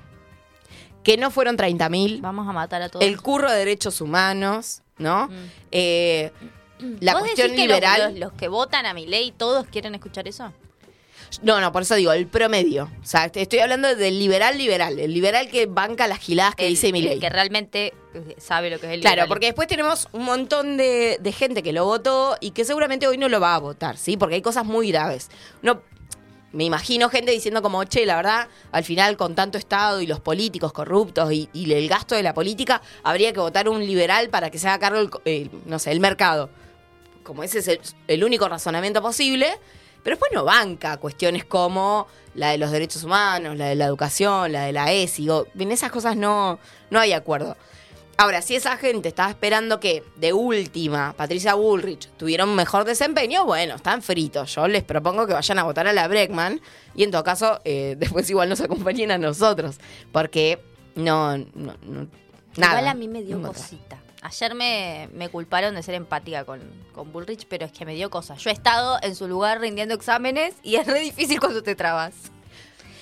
Que 1.05 1.15
no 1.17 1.31
fueron 1.31 1.55
30.000, 1.57 2.19
Vamos 2.21 2.47
a 2.47 2.51
matar 2.51 2.81
a 2.81 2.89
todos. 2.89 3.05
el 3.05 3.21
curro 3.21 3.49
de 3.49 3.57
derechos 3.59 4.01
humanos, 4.01 4.81
¿no? 4.97 5.27
Mm. 5.27 5.31
Eh, 5.71 6.31
la 6.99 7.13
¿Vos 7.13 7.21
cuestión 7.21 7.51
decís 7.51 7.61
que 7.63 7.67
los- 7.69 7.77
liberal... 7.77 8.11
los, 8.11 8.19
los 8.19 8.33
que 8.33 8.47
votan 8.49 8.85
a 8.85 8.93
mi 8.93 9.05
ley, 9.05 9.31
todos 9.37 9.65
quieren 9.67 9.95
escuchar 9.95 10.27
eso? 10.27 10.51
No, 11.41 11.59
no, 11.59 11.71
por 11.71 11.81
eso 11.81 11.95
digo, 11.95 12.11
el 12.13 12.27
promedio. 12.27 12.89
O 13.01 13.05
sea, 13.05 13.25
estoy 13.33 13.59
hablando 13.59 13.93
del 13.95 14.19
liberal 14.19 14.57
liberal, 14.57 14.99
el 14.99 15.13
liberal 15.13 15.49
que 15.49 15.65
banca 15.65 16.07
las 16.07 16.19
giladas 16.19 16.55
que 16.55 16.65
El- 16.67 16.73
dice 16.73 16.87
el 16.87 16.93
Milei. 16.93 17.19
que 17.19 17.29
realmente 17.29 17.93
eh, 18.13 18.35
sabe 18.37 18.69
lo 18.69 18.79
que 18.79 18.87
es 18.87 18.93
el 18.93 19.01
Claro, 19.01 19.25
porque 19.27 19.47
después 19.47 19.67
tenemos 19.67 20.07
un 20.11 20.23
montón 20.23 20.77
de, 20.77 21.17
de 21.19 21.31
gente 21.31 21.61
que 21.63 21.73
lo 21.73 21.83
votó 21.85 22.37
y 22.39 22.51
que 22.51 22.63
seguramente 22.63 23.07
hoy 23.07 23.17
no 23.17 23.27
lo 23.29 23.39
va 23.39 23.55
a 23.55 23.59
votar, 23.59 23.97
¿sí? 23.97 24.17
Porque 24.17 24.35
hay 24.35 24.41
cosas 24.41 24.65
muy 24.65 24.89
graves. 24.91 25.29
No, 25.61 25.81
me 26.55 26.63
imagino 26.63 27.09
gente 27.09 27.33
diciendo 27.33 27.61
como, 27.61 27.83
che, 27.83 28.05
la 28.05 28.15
verdad, 28.15 28.47
al 28.71 28.85
final 28.85 29.17
con 29.17 29.35
tanto 29.35 29.57
Estado 29.57 29.99
y 29.99 30.07
los 30.07 30.21
políticos 30.21 30.71
corruptos 30.71 31.29
y, 31.33 31.49
el 31.53 31.89
gasto 31.89 32.15
de 32.15 32.23
la 32.23 32.33
política, 32.33 32.81
habría 33.03 33.33
que 33.33 33.41
votar 33.41 33.67
un 33.67 33.85
liberal 33.85 34.29
para 34.29 34.49
que 34.49 34.57
se 34.57 34.69
haga 34.69 34.79
cargo, 34.79 35.21
el, 35.25 35.51
no 35.65 35.79
sé, 35.79 35.91
el 35.91 35.99
mercado. 35.99 36.49
Como 37.23 37.43
ese 37.43 37.59
es 37.59 37.95
el, 38.07 38.23
único 38.23 38.47
razonamiento 38.47 39.01
posible. 39.01 39.59
Pero 40.01 40.15
después 40.15 40.31
no 40.33 40.45
banca 40.45 40.97
cuestiones 40.97 41.43
como 41.43 42.07
la 42.35 42.51
de 42.51 42.57
los 42.57 42.71
derechos 42.71 43.03
humanos, 43.03 43.57
la 43.57 43.65
de 43.65 43.75
la 43.75 43.85
educación, 43.85 44.51
la 44.51 44.65
de 44.65 44.71
la 44.71 44.93
ESI. 44.93 45.27
En 45.59 45.71
esas 45.71 45.91
cosas 45.91 46.15
no, 46.15 46.59
no 46.89 46.99
hay 46.99 47.11
acuerdo. 47.11 47.57
Ahora, 48.17 48.41
si 48.41 48.56
esa 48.56 48.78
gente 48.78 49.10
estaba 49.10 49.30
esperando 49.30 49.80
que 49.82 50.01
de 50.15 50.32
última 50.32 51.13
Patricia 51.17 51.54
Bullrich 51.56 52.08
tuviera 52.17 52.45
un 52.45 52.56
mejor 52.56 52.86
desempeño, 52.86 53.43
bueno, 53.45 53.75
están 53.75 54.01
fritos. 54.01 54.56
Yo 54.56 54.67
les 54.69 54.84
propongo 54.84 55.28
que 55.28 55.34
vayan 55.34 55.60
a 55.60 55.63
votar 55.63 55.86
a 55.88 55.91
la 55.93 56.08
Breckman 56.08 56.62
y 56.95 57.04
en 57.04 57.12
todo 57.12 57.23
caso 57.25 57.60
eh, 57.65 57.95
después 57.99 58.30
igual 58.30 58.47
nos 58.47 58.62
acompañen 58.62 59.12
a 59.12 59.17
nosotros. 59.17 59.78
Porque 60.13 60.62
no, 60.95 61.38
no, 61.38 61.75
no- 61.84 62.08
nada. 62.56 62.73
Igual 62.80 62.88
a 62.88 62.93
mí 62.93 63.08
me 63.10 63.21
dio 63.21 63.38
No 63.38 63.49
cosita. 63.49 63.97
Ayer 64.21 64.56
me, 64.56 65.10
me 65.13 65.28
culparon 65.30 65.75
de 65.75 65.84
ser 65.84 65.93
empática 65.95 66.45
con, 66.45 66.62
con 66.93 67.12
Bullrich, 67.12 67.45
pero 67.49 67.65
es 67.65 67.71
que 67.73 67.86
me 67.86 67.95
dio 67.95 68.10
cosas. 68.10 68.39
Yo 68.41 68.49
he 68.49 68.54
estado 68.54 68.97
en 69.04 69.13
su 69.15 69.28
lugar 69.28 69.60
rindiendo 69.60 69.93
exámenes 69.93 70.56
y 70.63 70.78
es 70.78 70.88
re 70.88 71.01
difícil 71.01 71.39
cuando 71.41 71.62
te 71.63 71.75
trabas. 71.75 72.13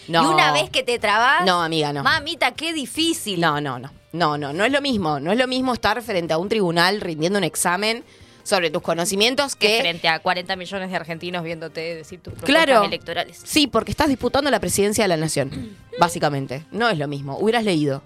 No. 0.08 0.23
Y 0.23 0.34
una 0.34 0.52
vez 0.52 0.69
que 0.71 0.82
te 0.84 0.97
trabas, 0.99 1.45
No, 1.45 1.62
amiga, 1.62 1.93
no. 1.93 2.04
mamita, 2.04 2.52
qué 2.54 2.73
difícil. 2.73 3.39
No, 3.39 3.62
no, 3.62 3.78
no. 3.80 3.89
No, 4.13 4.38
no, 4.38 4.54
no 4.54 4.63
es 4.63 4.71
lo 4.71 4.82
mismo. 4.82 5.19
No 5.19 5.32
es 5.32 5.38
lo 5.38 5.47
mismo 5.47 5.73
estar 5.73 6.02
frente 6.02 6.34
a 6.34 6.38
un 6.38 6.47
tribunal 6.47 7.02
rindiendo 7.02 7.38
un 7.39 7.43
examen 7.43 8.04
sobre 8.43 8.69
tus 8.69 8.82
conocimientos 8.82 9.56
que 9.56 9.80
frente 9.80 10.08
a 10.08 10.19
40 10.19 10.56
millones 10.56 10.89
de 10.89 10.95
argentinos 10.95 11.43
viéndote 11.43 11.95
decir 11.95 12.19
tus 12.21 12.34
propuestas 12.34 12.65
Claro. 12.65 12.84
electorales. 12.86 13.41
Sí, 13.43 13.67
porque 13.67 13.91
estás 13.91 14.10
disputando 14.10 14.49
la 14.52 14.60
presidencia 14.60 15.04
de 15.04 15.08
la 15.08 15.17
nación, 15.17 15.76
básicamente. 15.99 16.65
No 16.71 16.89
es 16.89 16.97
lo 16.97 17.08
mismo. 17.08 17.38
Hubieras 17.38 17.63
leído. 17.63 18.04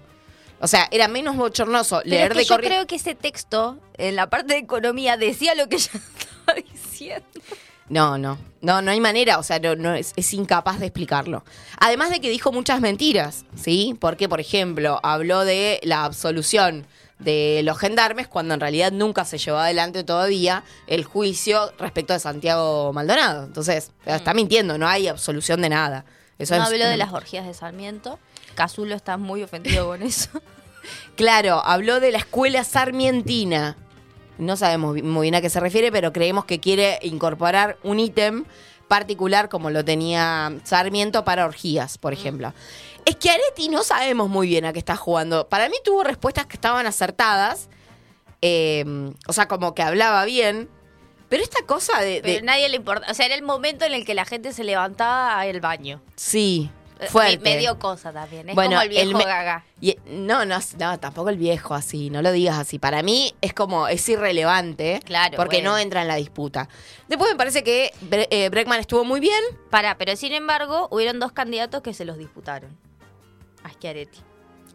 O 0.60 0.66
sea, 0.66 0.88
era 0.90 1.06
menos 1.08 1.36
bochornoso 1.36 1.98
Pero 2.02 2.10
leer 2.10 2.32
es 2.32 2.32
que 2.32 2.38
de 2.38 2.44
yo 2.46 2.56
creo 2.58 2.86
que 2.86 2.96
ese 2.96 3.14
texto, 3.14 3.78
en 3.96 4.16
la 4.16 4.28
parte 4.28 4.54
de 4.54 4.60
economía, 4.60 5.16
decía 5.16 5.54
lo 5.54 5.68
que 5.68 5.76
yo 5.78 5.90
estaba 5.92 6.58
diciendo. 6.72 7.26
No, 7.88 8.18
no. 8.18 8.38
No, 8.60 8.82
no 8.82 8.90
hay 8.90 9.00
manera. 9.00 9.38
O 9.38 9.42
sea, 9.42 9.58
no, 9.60 9.76
no, 9.76 9.94
es, 9.94 10.12
es 10.16 10.34
incapaz 10.34 10.80
de 10.80 10.86
explicarlo. 10.86 11.44
Además 11.78 12.10
de 12.10 12.20
que 12.20 12.28
dijo 12.30 12.52
muchas 12.52 12.80
mentiras, 12.80 13.44
¿sí? 13.54 13.96
Porque, 14.00 14.28
por 14.28 14.40
ejemplo, 14.40 14.98
habló 15.02 15.44
de 15.44 15.80
la 15.84 16.04
absolución 16.04 16.86
de 17.18 17.62
los 17.64 17.78
gendarmes 17.78 18.28
cuando 18.28 18.54
en 18.54 18.60
realidad 18.60 18.92
nunca 18.92 19.24
se 19.24 19.38
llevó 19.38 19.58
adelante 19.58 20.04
todavía 20.04 20.62
el 20.86 21.04
juicio 21.04 21.72
respecto 21.78 22.12
de 22.12 22.20
Santiago 22.20 22.92
Maldonado. 22.92 23.44
Entonces, 23.44 23.90
está 24.06 24.34
mintiendo, 24.34 24.78
no 24.78 24.86
hay 24.86 25.08
absolución 25.08 25.60
de 25.62 25.68
nada. 25.68 26.04
Eso 26.38 26.54
Mm. 26.54 26.58
no 26.58 26.62
es- 26.64 26.68
habló 26.72 26.86
de 26.86 26.96
las 26.96 27.12
orgías 27.12 27.46
de 27.46 27.54
Sarmiento. 27.54 28.18
Cazulo 28.54 28.94
está 28.94 29.16
muy 29.16 29.42
ofendido 29.42 29.86
con 29.86 30.02
eso. 30.02 30.30
Claro, 31.16 31.60
habló 31.66 32.00
de 32.00 32.12
la 32.12 32.18
escuela 32.18 32.62
sarmientina. 32.64 33.76
No 34.38 34.56
sabemos 34.56 35.02
muy 35.02 35.24
bien 35.26 35.34
a 35.34 35.40
qué 35.40 35.50
se 35.50 35.60
refiere, 35.60 35.90
pero 35.92 36.12
creemos 36.12 36.44
que 36.44 36.60
quiere 36.60 36.98
incorporar 37.02 37.76
un 37.82 37.98
ítem 38.00 38.44
particular 38.88 39.48
como 39.48 39.68
lo 39.70 39.84
tenía 39.84 40.52
Sarmiento 40.64 41.24
para 41.24 41.44
orgías, 41.44 41.98
por 41.98 42.12
ejemplo. 42.12 42.54
Es 43.04 43.16
que 43.16 43.30
Areti 43.30 43.68
no 43.68 43.82
sabemos 43.84 44.28
muy 44.28 44.48
bien 44.48 44.64
a 44.64 44.72
qué 44.72 44.78
está 44.78 44.96
jugando. 44.96 45.48
Para 45.48 45.68
mí 45.68 45.76
tuvo 45.84 46.04
respuestas 46.04 46.46
que 46.46 46.54
estaban 46.56 46.86
acertadas. 46.86 47.68
eh, 48.40 48.84
o 49.26 49.32
sea, 49.32 49.48
como 49.48 49.74
que 49.74 49.82
hablaba 49.82 50.24
bien. 50.24 50.68
Pero 51.28 51.42
esta 51.42 51.62
cosa 51.66 52.00
de... 52.00 52.12
de- 52.12 52.20
Pero 52.22 52.44
nadie 52.46 52.68
le 52.70 52.76
importa. 52.76 53.10
O 53.10 53.14
sea, 53.14 53.26
era 53.26 53.34
el 53.34 53.42
momento 53.42 53.84
en 53.84 53.92
el 53.92 54.04
que 54.06 54.14
la 54.14 54.24
gente 54.24 54.52
se 54.54 54.64
levantaba 54.64 55.38
al 55.40 55.60
baño. 55.60 56.00
sí, 56.16 56.70
fuerte. 57.06 57.38
Me, 57.38 57.50
me 57.54 57.58
dio 57.58 57.78
cosa 57.78 58.12
también. 58.12 58.48
Es 58.48 58.54
Bueno, 58.54 58.72
como 58.72 58.82
el 58.82 58.88
viejo 58.88 59.18
gaga. 59.18 59.64
Y- 59.80 59.96
no, 60.06 60.44
no, 60.44 60.58
no, 60.78 60.98
tampoco 61.00 61.28
el 61.30 61.36
viejo 61.36 61.74
así, 61.74 62.10
no 62.10 62.20
lo 62.22 62.32
digas 62.32 62.58
así. 62.58 62.78
Para 62.78 63.02
mí 63.02 63.34
es 63.40 63.54
como, 63.54 63.88
es 63.88 64.08
irrelevante. 64.08 65.00
Claro, 65.04 65.36
Porque 65.36 65.56
bueno. 65.58 65.70
no 65.72 65.78
entra 65.78 66.02
en 66.02 66.08
la 66.08 66.16
disputa. 66.16 66.68
Después 67.08 67.30
me 67.30 67.36
parece 67.36 67.62
que 67.62 67.92
Bre- 68.10 68.26
eh, 68.30 68.48
Breckman 68.48 68.80
estuvo 68.80 69.04
muy 69.04 69.20
bien. 69.20 69.42
Para, 69.70 69.96
pero 69.96 70.16
sin 70.16 70.32
embargo, 70.32 70.88
hubieron 70.90 71.18
dos 71.20 71.32
candidatos 71.32 71.82
que 71.82 71.94
se 71.94 72.04
los 72.04 72.18
disputaron. 72.18 72.76
A 73.62 73.70
Schiaretti. 73.70 74.18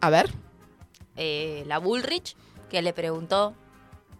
A 0.00 0.10
ver. 0.10 0.30
Eh, 1.16 1.64
la 1.66 1.78
Bullrich, 1.78 2.36
que 2.70 2.82
le 2.82 2.92
preguntó, 2.92 3.54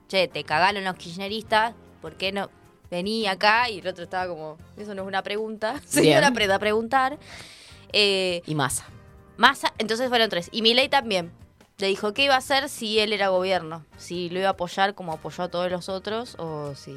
che, 0.08 0.28
te 0.28 0.44
cagaron 0.44 0.84
los 0.84 0.94
kirchneristas, 0.96 1.74
¿por 2.00 2.14
qué 2.16 2.30
no 2.32 2.50
vení 2.90 3.26
acá? 3.26 3.68
Y 3.68 3.80
el 3.80 3.86
otro 3.88 4.04
estaba 4.04 4.28
como, 4.28 4.58
eso 4.76 4.94
no 4.94 5.02
es 5.02 5.08
una 5.08 5.22
pregunta. 5.22 5.80
Señora, 5.86 6.20
Bien. 6.20 6.24
aprenda 6.32 6.54
a 6.56 6.58
preguntar. 6.60 7.18
Eh, 7.94 8.42
Y 8.46 8.54
Massa. 8.54 8.84
Massa, 9.36 9.72
entonces 9.78 10.08
fueron 10.08 10.28
tres. 10.28 10.48
Y 10.52 10.62
Milei 10.62 10.88
también. 10.88 11.32
Le 11.78 11.88
dijo 11.88 12.12
qué 12.14 12.24
iba 12.24 12.34
a 12.34 12.38
hacer 12.38 12.68
si 12.68 12.98
él 13.00 13.12
era 13.12 13.28
gobierno. 13.28 13.84
Si 13.96 14.28
lo 14.30 14.38
iba 14.38 14.48
a 14.48 14.52
apoyar 14.52 14.94
como 14.94 15.12
apoyó 15.12 15.44
a 15.44 15.48
todos 15.48 15.70
los 15.70 15.88
otros 15.88 16.36
o 16.38 16.74
si... 16.76 16.94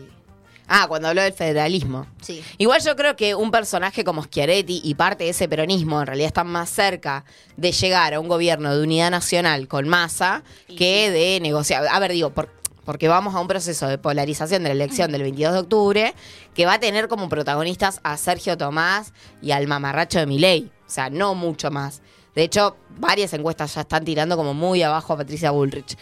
Ah, 0.68 0.86
cuando 0.90 1.08
habló 1.08 1.22
del 1.22 1.32
federalismo. 1.34 2.06
Sí. 2.22 2.44
Igual 2.58 2.82
yo 2.84 2.96
creo 2.98 3.16
que 3.16 3.34
un 3.36 3.52
personaje 3.52 4.04
como 4.04 4.24
Schiaretti 4.24 4.82
y 4.84 4.96
parte 4.96 5.24
de 5.24 5.30
ese 5.30 5.48
peronismo 5.48 6.00
en 6.02 6.08
realidad 6.08 6.28
están 6.28 6.48
más 6.48 6.70
cerca 6.70 7.24
de 7.56 7.72
llegar 7.72 8.14
a 8.14 8.20
un 8.20 8.28
gobierno 8.28 8.76
de 8.76 8.84
unidad 8.84 9.10
nacional 9.10 9.68
con 9.70 9.88
masa 9.88 10.44
que 10.78 11.10
de 11.10 11.40
negociar. 11.40 11.88
A 11.90 11.98
ver, 12.00 12.12
digo, 12.12 12.32
por- 12.32 12.50
porque 12.84 13.08
vamos 13.08 13.34
a 13.34 13.40
un 13.40 13.48
proceso 13.48 13.88
de 13.88 13.98
polarización 13.98 14.62
de 14.64 14.70
la 14.70 14.74
elección 14.76 15.12
del 15.12 15.22
22 15.24 15.54
de 15.54 15.60
octubre 15.60 16.14
que 16.54 16.66
va 16.66 16.74
a 16.74 16.80
tener 16.80 17.08
como 17.08 17.30
protagonistas 17.30 18.00
a 18.04 18.16
Sergio 18.18 18.58
Tomás 18.58 19.14
y 19.42 19.52
al 19.52 19.68
mamarracho 19.68 20.20
de 20.20 20.26
Milei. 20.28 20.70
O 20.88 20.90
sea, 20.90 21.10
no 21.10 21.36
mucho 21.36 21.70
más. 21.70 22.02
De 22.34 22.44
hecho, 22.44 22.78
varias 22.98 23.34
encuestas 23.34 23.76
ya 23.76 23.82
están 23.82 24.06
tirando 24.06 24.38
como 24.38 24.54
muy 24.54 24.82
abajo 24.84 25.14
a 25.14 25.18
Patricia 25.18 25.52
Bullrich. 25.52 25.98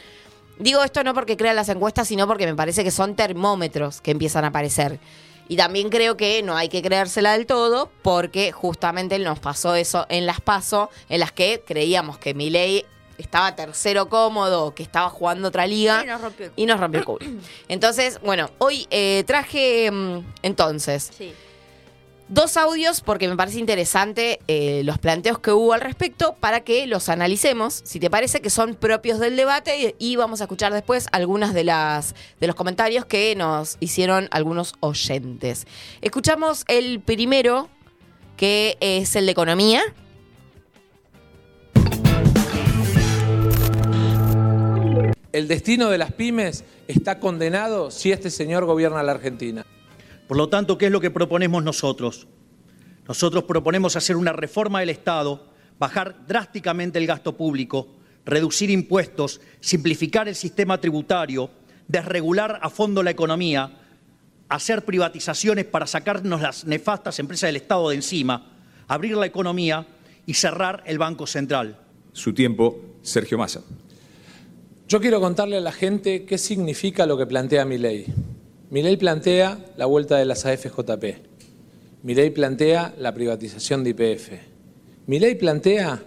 Digo 0.59 0.83
esto 0.83 1.03
no 1.03 1.13
porque 1.13 1.37
crea 1.37 1.53
las 1.53 1.69
encuestas, 1.69 2.07
sino 2.07 2.27
porque 2.27 2.45
me 2.45 2.55
parece 2.55 2.83
que 2.83 2.91
son 2.91 3.15
termómetros 3.15 4.01
que 4.01 4.11
empiezan 4.11 4.45
a 4.45 4.47
aparecer. 4.47 4.99
Y 5.47 5.57
también 5.57 5.89
creo 5.89 6.17
que 6.17 6.41
no 6.43 6.55
hay 6.55 6.69
que 6.69 6.81
creérsela 6.81 7.33
del 7.33 7.45
todo, 7.45 7.91
porque 8.01 8.51
justamente 8.51 9.19
nos 9.19 9.39
pasó 9.39 9.75
eso 9.75 10.05
en 10.09 10.25
las 10.25 10.41
PASO, 10.41 10.89
en 11.09 11.19
las 11.19 11.31
que 11.31 11.63
creíamos 11.65 12.17
que 12.17 12.33
Milei 12.33 12.85
estaba 13.17 13.55
tercero 13.55 14.09
cómodo, 14.09 14.73
que 14.73 14.83
estaba 14.83 15.09
jugando 15.09 15.49
otra 15.49 15.67
liga. 15.67 16.03
Y 16.03 16.07
nos 16.07 16.21
rompió 16.21 16.45
el 16.45 16.51
culo. 16.51 16.63
Y 16.63 16.65
nos 16.65 16.79
rompió 16.79 16.99
el 16.99 17.05
culo. 17.05 17.25
Entonces, 17.67 18.19
bueno, 18.21 18.49
hoy 18.57 18.87
eh, 18.89 19.23
traje 19.25 19.89
mm, 19.91 20.19
entonces 20.41 21.11
Sí. 21.15 21.33
Dos 22.27 22.57
audios 22.57 23.01
porque 23.01 23.27
me 23.27 23.35
parece 23.35 23.59
interesante 23.59 24.39
eh, 24.47 24.81
los 24.83 24.97
planteos 24.97 25.39
que 25.39 25.51
hubo 25.51 25.73
al 25.73 25.81
respecto 25.81 26.35
para 26.39 26.61
que 26.61 26.87
los 26.87 27.09
analicemos, 27.09 27.81
si 27.83 27.99
te 27.99 28.09
parece 28.09 28.41
que 28.41 28.49
son 28.49 28.75
propios 28.75 29.19
del 29.19 29.35
debate 29.35 29.95
y, 29.99 30.15
vamos 30.15 30.41
a 30.41 30.45
escuchar 30.45 30.73
después 30.73 31.07
algunas 31.11 31.53
de 31.53 31.65
de 31.65 32.47
los 32.47 32.55
comentarios 32.55 33.05
que 33.05 33.35
nos 33.35 33.77
hicieron 33.79 34.27
algunos 34.31 34.75
oyentes. 34.79 35.65
Escuchamos 36.01 36.63
el 36.67 36.99
primero 36.99 37.69
que 38.37 38.77
es 38.79 39.15
el 39.15 39.25
de 39.25 39.31
economía. 39.31 39.81
El 45.31 45.47
destino 45.47 45.89
de 45.89 45.97
las 45.97 46.13
pymes 46.13 46.63
está 46.87 47.19
condenado 47.19 47.91
si 47.91 48.11
este 48.11 48.29
señor 48.29 48.65
gobierna 48.65 49.03
la 49.03 49.13
Argentina. 49.13 49.65
Por 50.27 50.37
lo 50.37 50.49
tanto, 50.49 50.77
¿qué 50.77 50.87
es 50.87 50.91
lo 50.91 51.01
que 51.01 51.11
proponemos 51.11 51.63
nosotros? 51.63 52.27
Nosotros 53.07 53.43
proponemos 53.43 53.95
hacer 53.95 54.15
una 54.15 54.33
reforma 54.33 54.79
del 54.79 54.89
Estado, 54.89 55.51
bajar 55.77 56.25
drásticamente 56.27 56.97
el 56.97 57.05
gasto 57.05 57.37
público, 57.37 57.87
reducir 58.25 58.71
impuestos, 58.71 59.39
simplificar 59.59 60.27
el 60.27 60.35
sistema 60.35 60.81
tributario, 60.81 61.51
desregular 61.87 62.59
a 62.61 62.69
fondo 62.69 63.03
la 63.03 63.11
economía, 63.11 63.77
hacer 64.49 64.83
privatizaciones 64.83 65.65
para 65.65 65.85
sacarnos 65.85 66.41
las 66.41 66.65
nefastas 66.65 67.19
empresas 67.19 67.49
del 67.49 67.57
Estado 67.57 67.89
de 67.89 67.95
encima, 67.95 68.51
abrir 68.87 69.15
la 69.17 69.27
economía 69.27 69.85
y 70.25 70.33
cerrar 70.33 70.83
el 70.87 70.97
Banco 70.97 71.27
Central. 71.27 71.79
Su 72.13 72.33
tiempo, 72.33 72.81
Sergio 73.03 73.37
Massa. 73.37 73.61
Yo 74.87 74.99
quiero 74.99 75.19
contarle 75.19 75.57
a 75.57 75.61
la 75.61 75.71
gente 75.71 76.25
qué 76.25 76.37
significa 76.37 77.05
lo 77.05 77.17
que 77.17 77.25
plantea 77.25 77.65
mi 77.65 77.77
ley. 77.77 78.05
Mi 78.75 78.83
ley 78.83 78.97
plantea 78.97 79.57
la 79.77 79.85
vuelta 79.85 80.17
de 80.17 80.25
las 80.25 80.45
AFJP. 80.45 81.05
Mi 82.03 82.13
ley 82.13 82.29
plantea 82.31 82.93
la 82.97 83.13
privatización 83.13 83.85
de 83.85 83.91
IPF. 83.91 84.31
Mi 85.07 85.17
ley 85.17 85.35
plantea 85.35 86.03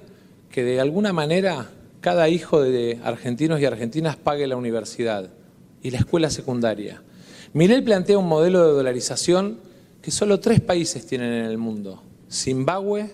que 0.50 0.62
de 0.62 0.78
alguna 0.78 1.14
manera 1.14 1.70
cada 2.02 2.28
hijo 2.28 2.60
de 2.60 3.00
argentinos 3.02 3.58
y 3.58 3.64
argentinas 3.64 4.16
pague 4.16 4.46
la 4.46 4.58
universidad 4.58 5.30
y 5.82 5.92
la 5.92 6.00
escuela 6.00 6.28
secundaria. 6.28 7.02
Mi 7.54 7.68
ley 7.68 7.80
plantea 7.80 8.18
un 8.18 8.28
modelo 8.28 8.62
de 8.66 8.74
dolarización 8.74 9.60
que 10.02 10.10
solo 10.10 10.38
tres 10.38 10.60
países 10.60 11.06
tienen 11.06 11.32
en 11.32 11.46
el 11.46 11.56
mundo. 11.56 12.02
Zimbabue, 12.30 13.12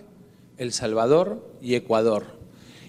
El 0.58 0.72
Salvador 0.72 1.48
y 1.62 1.76
Ecuador. 1.76 2.24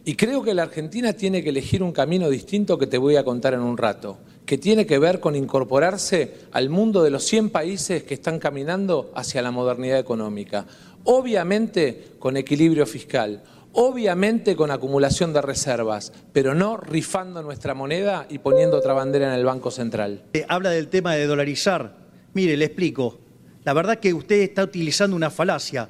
Y 0.03 0.15
creo 0.15 0.41
que 0.41 0.55
la 0.55 0.63
Argentina 0.63 1.13
tiene 1.13 1.43
que 1.43 1.49
elegir 1.49 1.83
un 1.83 1.91
camino 1.91 2.27
distinto 2.27 2.79
que 2.79 2.87
te 2.87 2.97
voy 2.97 3.17
a 3.17 3.23
contar 3.23 3.53
en 3.53 3.61
un 3.61 3.77
rato, 3.77 4.17
que 4.45 4.57
tiene 4.57 4.85
que 4.85 4.99
ver 4.99 5.19
con 5.19 5.35
incorporarse 5.35 6.45
al 6.51 6.69
mundo 6.69 7.03
de 7.03 7.09
los 7.09 7.23
100 7.23 7.49
países 7.49 8.03
que 8.03 8.13
están 8.13 8.39
caminando 8.39 9.11
hacia 9.15 9.41
la 9.41 9.51
modernidad 9.51 9.99
económica. 9.99 10.65
Obviamente 11.03 12.13
con 12.19 12.37
equilibrio 12.37 12.85
fiscal, 12.85 13.43
obviamente 13.73 14.55
con 14.55 14.71
acumulación 14.71 15.33
de 15.33 15.41
reservas, 15.41 16.13
pero 16.31 16.53
no 16.53 16.77
rifando 16.77 17.41
nuestra 17.41 17.73
moneda 17.73 18.25
y 18.29 18.37
poniendo 18.39 18.77
otra 18.77 18.93
bandera 18.93 19.27
en 19.27 19.39
el 19.39 19.45
Banco 19.45 19.71
Central. 19.71 20.23
Eh, 20.33 20.45
Habla 20.47 20.69
del 20.69 20.87
tema 20.87 21.15
de 21.15 21.25
dolarizar. 21.25 21.97
Mire, 22.33 22.55
le 22.55 22.65
explico. 22.65 23.19
La 23.63 23.73
verdad 23.73 23.99
que 23.99 24.13
usted 24.13 24.41
está 24.41 24.63
utilizando 24.63 25.15
una 25.15 25.31
falacia. 25.31 25.89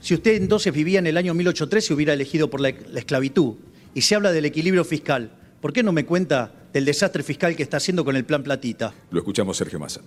Si 0.00 0.14
usted 0.14 0.34
entonces 0.34 0.72
vivía 0.72 0.98
en 0.98 1.06
el 1.06 1.16
año 1.16 1.34
1813, 1.34 1.94
hubiera 1.94 2.12
elegido 2.12 2.50
por 2.50 2.60
la, 2.60 2.74
la 2.90 2.98
esclavitud. 2.98 3.54
Y 3.94 4.00
se 4.00 4.16
habla 4.16 4.32
del 4.32 4.44
equilibrio 4.44 4.84
fiscal. 4.84 5.30
¿Por 5.60 5.72
qué 5.72 5.84
no 5.84 5.92
me 5.92 6.04
cuenta 6.04 6.52
del 6.72 6.84
desastre 6.84 7.22
fiscal 7.22 7.54
que 7.54 7.62
está 7.62 7.76
haciendo 7.76 8.04
con 8.04 8.16
el 8.16 8.24
plan 8.24 8.42
Platita? 8.42 8.94
Lo 9.10 9.18
escuchamos, 9.18 9.56
Sergio 9.56 9.78
Massa. 9.78 10.00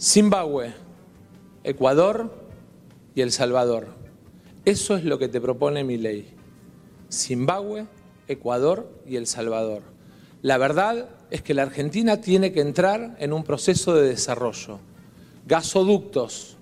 Zimbabue, 0.00 0.72
Ecuador 1.62 2.32
y 3.14 3.22
El 3.22 3.32
Salvador. 3.32 3.88
Eso 4.64 4.96
es 4.96 5.04
lo 5.04 5.18
que 5.18 5.28
te 5.28 5.40
propone 5.40 5.84
mi 5.84 5.96
ley. 5.96 6.34
Zimbabue, 7.10 7.86
Ecuador 8.28 8.90
y 9.06 9.16
El 9.16 9.26
Salvador. 9.26 9.82
La 10.42 10.58
verdad 10.58 11.08
es 11.30 11.42
que 11.42 11.54
la 11.54 11.62
Argentina 11.62 12.20
tiene 12.20 12.52
que 12.52 12.60
entrar 12.60 13.16
en 13.18 13.32
un 13.32 13.44
proceso 13.44 13.94
de 13.94 14.08
desarrollo. 14.08 14.78
Gasoductos, 15.46 16.56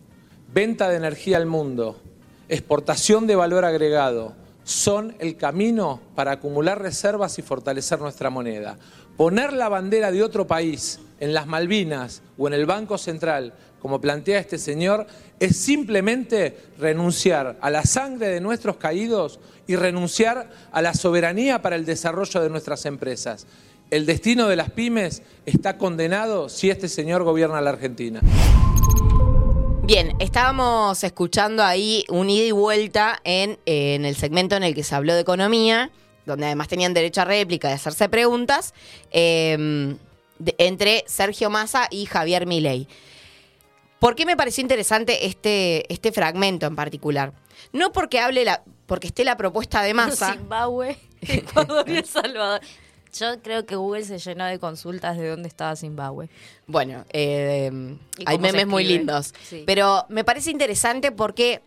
venta 0.53 0.89
de 0.89 0.97
energía 0.97 1.37
al 1.37 1.47
mundo, 1.47 2.01
exportación 2.49 3.27
de 3.27 3.37
valor 3.37 3.65
agregado, 3.65 4.35
son 4.65 5.15
el 5.19 5.37
camino 5.37 6.01
para 6.15 6.33
acumular 6.33 6.81
reservas 6.81 7.39
y 7.39 7.43
fortalecer 7.43 8.01
nuestra 8.01 8.31
moneda. 8.31 8.79
Poner 9.17 9.53
la 9.53 9.69
bandera 9.69 10.11
de 10.11 10.23
otro 10.23 10.47
país 10.47 11.01
en 11.21 11.35
las 11.35 11.47
Malvinas 11.47 12.23
o 12.39 12.47
en 12.49 12.55
el 12.55 12.67
Banco 12.67 12.99
Central, 12.99 13.55
como 13.81 14.01
plantea 14.01 14.39
este 14.39 14.59
señor, 14.59 15.07
es 15.39 15.57
simplemente 15.57 16.57
renunciar 16.79 17.59
a 17.61 17.71
la 17.71 17.85
sangre 17.85 18.29
de 18.29 18.41
nuestros 18.41 18.77
caídos 18.77 19.41
y 19.67 19.77
renunciar 19.77 20.51
a 20.71 20.83
la 20.83 20.95
soberanía 20.95 21.63
para 21.63 21.77
el 21.77 21.85
desarrollo 21.85 22.41
de 22.41 22.51
nuestras 22.51 22.87
empresas. 22.87 23.47
El 23.91 24.07
destino 24.07 24.49
de 24.49 24.57
las 24.57 24.71
pymes 24.71 25.23
está 25.45 25.77
condenado 25.77 26.49
si 26.49 26.71
este 26.71 26.89
señor 26.89 27.25
gobierna 27.25 27.61
la 27.61 27.71
Argentina. 27.71 28.21
Bien, 29.85 30.15
estábamos 30.21 31.03
escuchando 31.03 31.63
ahí 31.65 32.05
un 32.09 32.31
ida 32.31 32.45
y 32.45 32.53
vuelta 32.53 33.21
en, 33.25 33.59
eh, 33.67 33.95
en 33.95 34.05
el 34.05 34.15
segmento 34.17 34.55
en 34.57 34.63
el 34.63 34.75
que 34.75 34.85
se 34.85 34.95
habló 34.95 35.15
de 35.15 35.21
economía, 35.21 35.91
donde 36.25 36.47
además 36.47 36.69
tenían 36.69 36.95
derecho 36.95 37.23
a 37.23 37.25
réplica 37.25 37.69
de 37.69 37.75
hacerse 37.75 38.09
preguntas, 38.09 38.75
eh, 39.11 39.97
de- 40.39 40.55
entre 40.59 41.05
Sergio 41.09 41.51
Massa 41.51 41.89
y 41.91 42.07
Javier 42.07 42.47
Milei. 42.47 42.87
¿Por 43.99 44.15
qué 44.15 44.25
me 44.25 44.37
pareció 44.37 44.63
interesante 44.63 45.27
este, 45.27 45.93
este 45.93 46.13
fragmento 46.13 46.67
en 46.67 46.77
particular? 46.77 47.33
No 47.73 47.93
porque 47.93 48.21
hable 48.21 48.45
la, 48.45 48.63
porque 48.87 49.09
esté 49.09 49.25
la 49.25 49.37
propuesta 49.37 49.83
de 49.83 49.95
Massa. 49.95 50.33
Zimbabue, 50.33 50.97
Ecuador 51.23 51.89
y 51.89 51.97
El 51.97 52.05
Salvador. 52.07 52.61
Yo 53.13 53.43
creo 53.43 53.67
que 53.67 53.77
Google 53.77 54.05
se 54.05 54.19
llenó 54.19 54.47
de 54.47 54.59
consultas 54.59 55.19
de 55.19 55.29
dónde 55.29 55.49
estaba 55.49 55.77
Zimbabue. 55.77 56.31
Bueno, 56.67 57.05
eh, 57.11 57.71
hay 58.25 58.39
memes 58.39 58.67
muy 58.67 58.85
lindos. 58.85 59.35
Sí. 59.49 59.65
Pero 59.67 60.07
me 60.09 60.25
parece 60.25 60.51
interesante 60.51 61.13
porque 61.13 61.61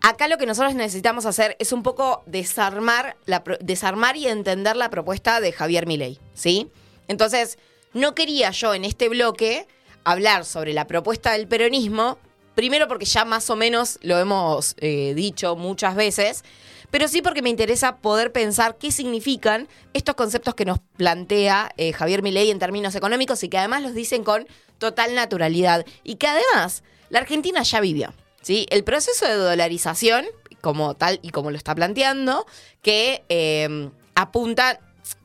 acá 0.00 0.28
lo 0.28 0.38
que 0.38 0.46
nosotros 0.46 0.74
necesitamos 0.74 1.26
hacer 1.26 1.56
es 1.58 1.72
un 1.72 1.82
poco 1.82 2.22
desarmar, 2.26 3.16
la, 3.24 3.42
desarmar 3.60 4.16
y 4.16 4.26
entender 4.26 4.76
la 4.76 4.90
propuesta 4.90 5.40
de 5.40 5.52
Javier 5.52 5.86
Milei, 5.86 6.18
¿sí? 6.34 6.70
Entonces, 7.08 7.58
no 7.94 8.14
quería 8.14 8.50
yo 8.50 8.74
en 8.74 8.84
este 8.84 9.08
bloque 9.08 9.66
hablar 10.04 10.44
sobre 10.44 10.72
la 10.72 10.86
propuesta 10.86 11.32
del 11.32 11.48
peronismo, 11.48 12.18
primero 12.54 12.88
porque 12.88 13.04
ya 13.04 13.24
más 13.24 13.48
o 13.50 13.56
menos 13.56 13.98
lo 14.02 14.18
hemos 14.18 14.74
eh, 14.78 15.14
dicho 15.14 15.56
muchas 15.56 15.94
veces, 15.94 16.44
pero 16.90 17.08
sí 17.08 17.22
porque 17.22 17.42
me 17.42 17.50
interesa 17.50 17.96
poder 17.96 18.32
pensar 18.32 18.76
qué 18.78 18.90
significan 18.92 19.68
estos 19.92 20.14
conceptos 20.14 20.54
que 20.54 20.64
nos 20.64 20.78
plantea 20.96 21.70
eh, 21.76 21.92
Javier 21.92 22.22
Milei 22.22 22.50
en 22.50 22.58
términos 22.58 22.94
económicos 22.94 23.42
y 23.42 23.48
que 23.48 23.58
además 23.58 23.82
los 23.82 23.94
dicen 23.94 24.24
con 24.24 24.46
total 24.78 25.14
naturalidad 25.14 25.84
y 26.02 26.16
que 26.16 26.28
además 26.28 26.82
la 27.10 27.20
Argentina 27.20 27.62
ya 27.62 27.80
vivió. 27.80 28.12
¿sí? 28.42 28.66
El 28.70 28.84
proceso 28.84 29.26
de 29.26 29.34
dolarización, 29.34 30.26
como 30.60 30.94
tal 30.94 31.20
y 31.22 31.30
como 31.30 31.50
lo 31.50 31.56
está 31.56 31.74
planteando, 31.74 32.46
que 32.82 33.24
eh, 33.28 33.90
apunta 34.14 34.80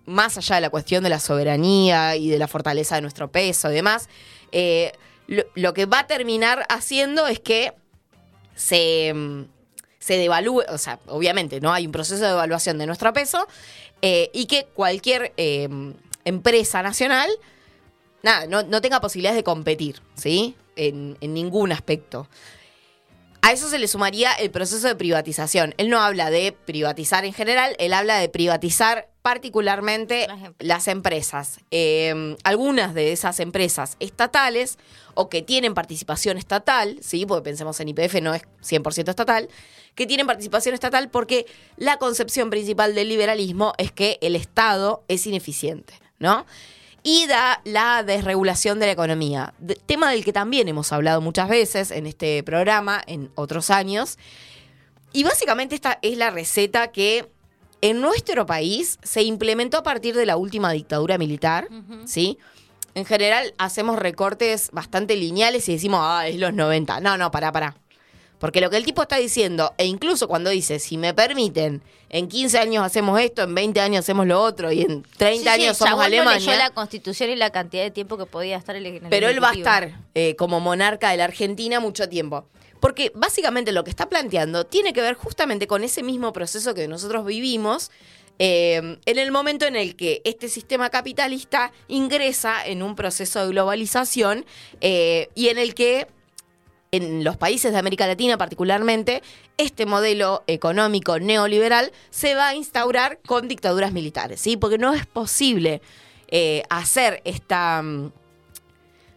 más 0.05 0.37
allá 0.37 0.55
de 0.55 0.61
la 0.61 0.69
cuestión 0.69 1.03
de 1.03 1.09
la 1.09 1.19
soberanía 1.19 2.15
y 2.15 2.29
de 2.29 2.37
la 2.37 2.47
fortaleza 2.47 2.95
de 2.95 3.01
nuestro 3.01 3.31
peso 3.31 3.71
y 3.71 3.75
demás, 3.75 4.09
eh, 4.51 4.91
lo, 5.27 5.43
lo 5.55 5.73
que 5.73 5.85
va 5.85 5.99
a 5.99 6.07
terminar 6.07 6.65
haciendo 6.69 7.27
es 7.27 7.39
que 7.39 7.73
se, 8.55 9.13
mm, 9.13 9.43
se 10.03 10.17
devalúe, 10.17 10.63
o 10.67 10.77
sea, 10.77 10.99
obviamente, 11.07 11.61
¿no? 11.61 11.71
Hay 11.71 11.85
un 11.85 11.93
proceso 11.93 12.21
de 12.21 12.27
devaluación 12.27 12.77
de 12.77 12.85
nuestro 12.85 13.13
peso 13.13 13.47
eh, 14.01 14.29
y 14.33 14.47
que 14.47 14.65
cualquier 14.65 15.31
eh, 15.37 15.69
empresa 16.25 16.83
nacional, 16.83 17.29
nada, 18.21 18.45
no, 18.47 18.63
no 18.63 18.81
tenga 18.81 18.99
posibilidades 18.99 19.37
de 19.37 19.45
competir, 19.45 20.01
¿sí? 20.15 20.57
En, 20.75 21.17
en 21.21 21.33
ningún 21.33 21.71
aspecto. 21.71 22.27
A 23.41 23.53
eso 23.53 23.69
se 23.69 23.79
le 23.79 23.87
sumaría 23.87 24.33
el 24.33 24.51
proceso 24.51 24.89
de 24.89 24.95
privatización. 24.95 25.73
Él 25.77 25.89
no 25.89 26.01
habla 26.01 26.29
de 26.29 26.51
privatizar 26.51 27.23
en 27.23 27.31
general, 27.31 27.73
él 27.79 27.93
habla 27.93 28.17
de 28.17 28.27
privatizar 28.27 29.07
particularmente 29.23 30.27
las 30.59 30.87
empresas. 30.89 31.61
Eh, 31.71 32.35
algunas 32.43 32.93
de 32.93 33.13
esas 33.13 33.39
empresas 33.39 33.95
estatales 34.01 34.77
o 35.15 35.29
que 35.29 35.41
tienen 35.41 35.73
participación 35.73 36.37
estatal, 36.37 36.99
¿sí? 37.01 37.25
porque 37.25 37.45
pensemos 37.45 37.79
en 37.79 37.87
IPF 37.87 38.21
no 38.21 38.33
es 38.33 38.43
100% 38.61 39.09
estatal, 39.09 39.49
que 39.95 40.05
tienen 40.05 40.27
participación 40.27 40.75
estatal 40.75 41.09
porque 41.09 41.45
la 41.77 41.97
concepción 41.97 42.49
principal 42.49 42.95
del 42.95 43.07
liberalismo 43.07 43.73
es 43.77 43.93
que 43.93 44.19
el 44.21 44.35
Estado 44.35 45.03
es 45.07 45.25
ineficiente, 45.25 45.93
¿no? 46.19 46.45
y 47.01 47.27
da 47.27 47.61
la 47.63 48.03
desregulación 48.03 48.79
de 48.79 48.87
la 48.87 48.91
economía, 48.93 49.53
tema 49.85 50.11
del 50.11 50.25
que 50.25 50.33
también 50.33 50.67
hemos 50.67 50.91
hablado 50.91 51.21
muchas 51.21 51.49
veces 51.49 51.91
en 51.91 52.07
este 52.07 52.43
programa, 52.43 53.01
en 53.07 53.29
otros 53.35 53.69
años. 53.69 54.17
Y 55.11 55.23
básicamente 55.23 55.75
esta 55.75 55.99
es 56.01 56.17
la 56.17 56.31
receta 56.31 56.93
que 56.93 57.29
en 57.83 57.99
nuestro 57.99 58.45
país 58.45 58.97
se 59.03 59.23
implementó 59.23 59.77
a 59.77 59.83
partir 59.83 60.15
de 60.15 60.25
la 60.25 60.37
última 60.37 60.71
dictadura 60.71 61.17
militar, 61.17 61.67
¿sí? 62.05 62.37
En 62.95 63.03
general 63.03 63.53
hacemos 63.57 63.99
recortes 63.99 64.69
bastante 64.71 65.17
lineales 65.17 65.67
y 65.67 65.73
decimos, 65.73 65.99
ah, 66.01 66.25
es 66.25 66.37
los 66.37 66.53
90. 66.53 67.01
No, 67.01 67.17
no, 67.17 67.29
pará, 67.29 67.51
pará. 67.51 67.75
Porque 68.39 68.61
lo 68.61 68.69
que 68.69 68.77
el 68.77 68.85
tipo 68.85 69.01
está 69.01 69.17
diciendo, 69.17 69.73
e 69.77 69.85
incluso 69.85 70.29
cuando 70.29 70.49
dice, 70.49 70.79
si 70.79 70.97
me 70.97 71.13
permiten, 71.13 71.81
en 72.07 72.29
15 72.29 72.57
años 72.57 72.85
hacemos 72.85 73.19
esto, 73.19 73.43
en 73.43 73.53
20 73.53 73.81
años 73.81 73.99
hacemos 73.99 74.27
lo 74.27 74.41
otro 74.41 74.71
y 74.71 74.83
en 74.83 75.03
30 75.17 75.51
años 75.51 75.77
somos 75.77 75.97
no 75.97 76.01
Alemania. 76.03 76.39
leyó 76.39 76.55
la 76.55 76.69
constitución 76.69 77.31
y 77.31 77.35
la 77.35 77.49
cantidad 77.49 77.83
de 77.83 77.91
tiempo 77.91 78.17
que 78.17 78.25
podía 78.25 78.55
estar 78.55 78.77
el, 78.77 78.85
en 78.85 79.03
el 79.03 79.09
Pero 79.09 79.27
él 79.27 79.43
va 79.43 79.49
a 79.49 79.53
estar 79.53 79.91
eh, 80.15 80.37
como 80.37 80.61
monarca 80.61 81.09
de 81.09 81.17
la 81.17 81.25
Argentina 81.25 81.81
mucho 81.81 82.07
tiempo. 82.07 82.45
Porque 82.83 83.13
básicamente 83.15 83.71
lo 83.71 83.85
que 83.85 83.89
está 83.91 84.09
planteando 84.09 84.65
tiene 84.65 84.91
que 84.91 84.99
ver 84.99 85.13
justamente 85.13 85.67
con 85.67 85.85
ese 85.85 86.03
mismo 86.03 86.33
proceso 86.33 86.73
que 86.73 86.89
nosotros 86.89 87.25
vivimos 87.25 87.91
eh, 88.39 88.97
en 89.05 89.17
el 89.19 89.31
momento 89.31 89.65
en 89.65 89.77
el 89.77 89.95
que 89.95 90.21
este 90.25 90.49
sistema 90.49 90.89
capitalista 90.89 91.71
ingresa 91.87 92.67
en 92.67 92.83
un 92.83 92.97
proceso 92.97 93.39
de 93.39 93.47
globalización 93.53 94.45
eh, 94.81 95.29
y 95.33 95.47
en 95.47 95.59
el 95.59 95.75
que 95.75 96.07
en 96.91 97.23
los 97.23 97.37
países 97.37 97.71
de 97.71 97.79
América 97.79 98.05
Latina 98.05 98.37
particularmente, 98.37 99.23
este 99.55 99.85
modelo 99.85 100.43
económico 100.47 101.19
neoliberal 101.19 101.93
se 102.09 102.35
va 102.35 102.49
a 102.49 102.55
instaurar 102.55 103.17
con 103.25 103.47
dictaduras 103.47 103.93
militares, 103.93 104.41
¿sí? 104.41 104.57
Porque 104.57 104.77
no 104.77 104.93
es 104.93 105.05
posible 105.05 105.81
eh, 106.27 106.63
hacer 106.69 107.21
esta, 107.23 107.81
mm, 107.81 108.11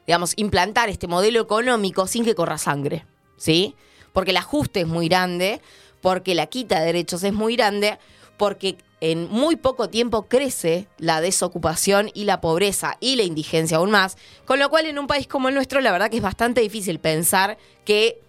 digamos, 0.07 0.35
implantar 0.37 0.89
este 0.89 1.09
modelo 1.09 1.41
económico 1.41 2.07
sin 2.07 2.25
que 2.25 2.37
corra 2.37 2.59
sangre, 2.59 3.05
¿sí? 3.37 3.75
Porque 4.13 4.31
el 4.31 4.37
ajuste 4.37 4.81
es 4.81 4.87
muy 4.87 5.09
grande, 5.09 5.61
porque 6.01 6.35
la 6.35 6.47
quita 6.47 6.81
de 6.81 6.87
derechos 6.87 7.23
es 7.23 7.33
muy 7.33 7.57
grande, 7.57 7.99
porque 8.37 8.77
en 9.01 9.29
muy 9.29 9.57
poco 9.57 9.89
tiempo 9.89 10.27
crece 10.27 10.89
la 10.99 11.21
desocupación 11.21 12.11
y 12.15 12.25
la 12.25 12.41
pobreza 12.41 12.97
y 13.01 13.17
la 13.17 13.25
indigencia 13.25 13.77
aún 13.77 13.91
más, 13.91 14.17
con 14.45 14.59
lo 14.59 14.71
cual 14.71 14.87
en 14.87 14.99
un 14.99 15.07
país 15.07 15.27
como 15.27 15.49
el 15.49 15.55
nuestro 15.55 15.81
la 15.81 15.93
verdad 15.93 16.11
que 16.11 16.17
es 16.17 16.23
bastante 16.23 16.61
difícil 16.61 16.99
pensar 16.99 17.59
que 17.85 18.21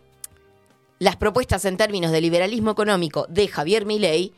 las 0.99 1.15
propuestas 1.15 1.63
en 1.65 1.77
términos 1.77 2.11
de 2.11 2.21
liberalismo 2.21 2.71
económico 2.71 3.27
de 3.29 3.47
Javier 3.47 3.85
Milei 3.85 4.33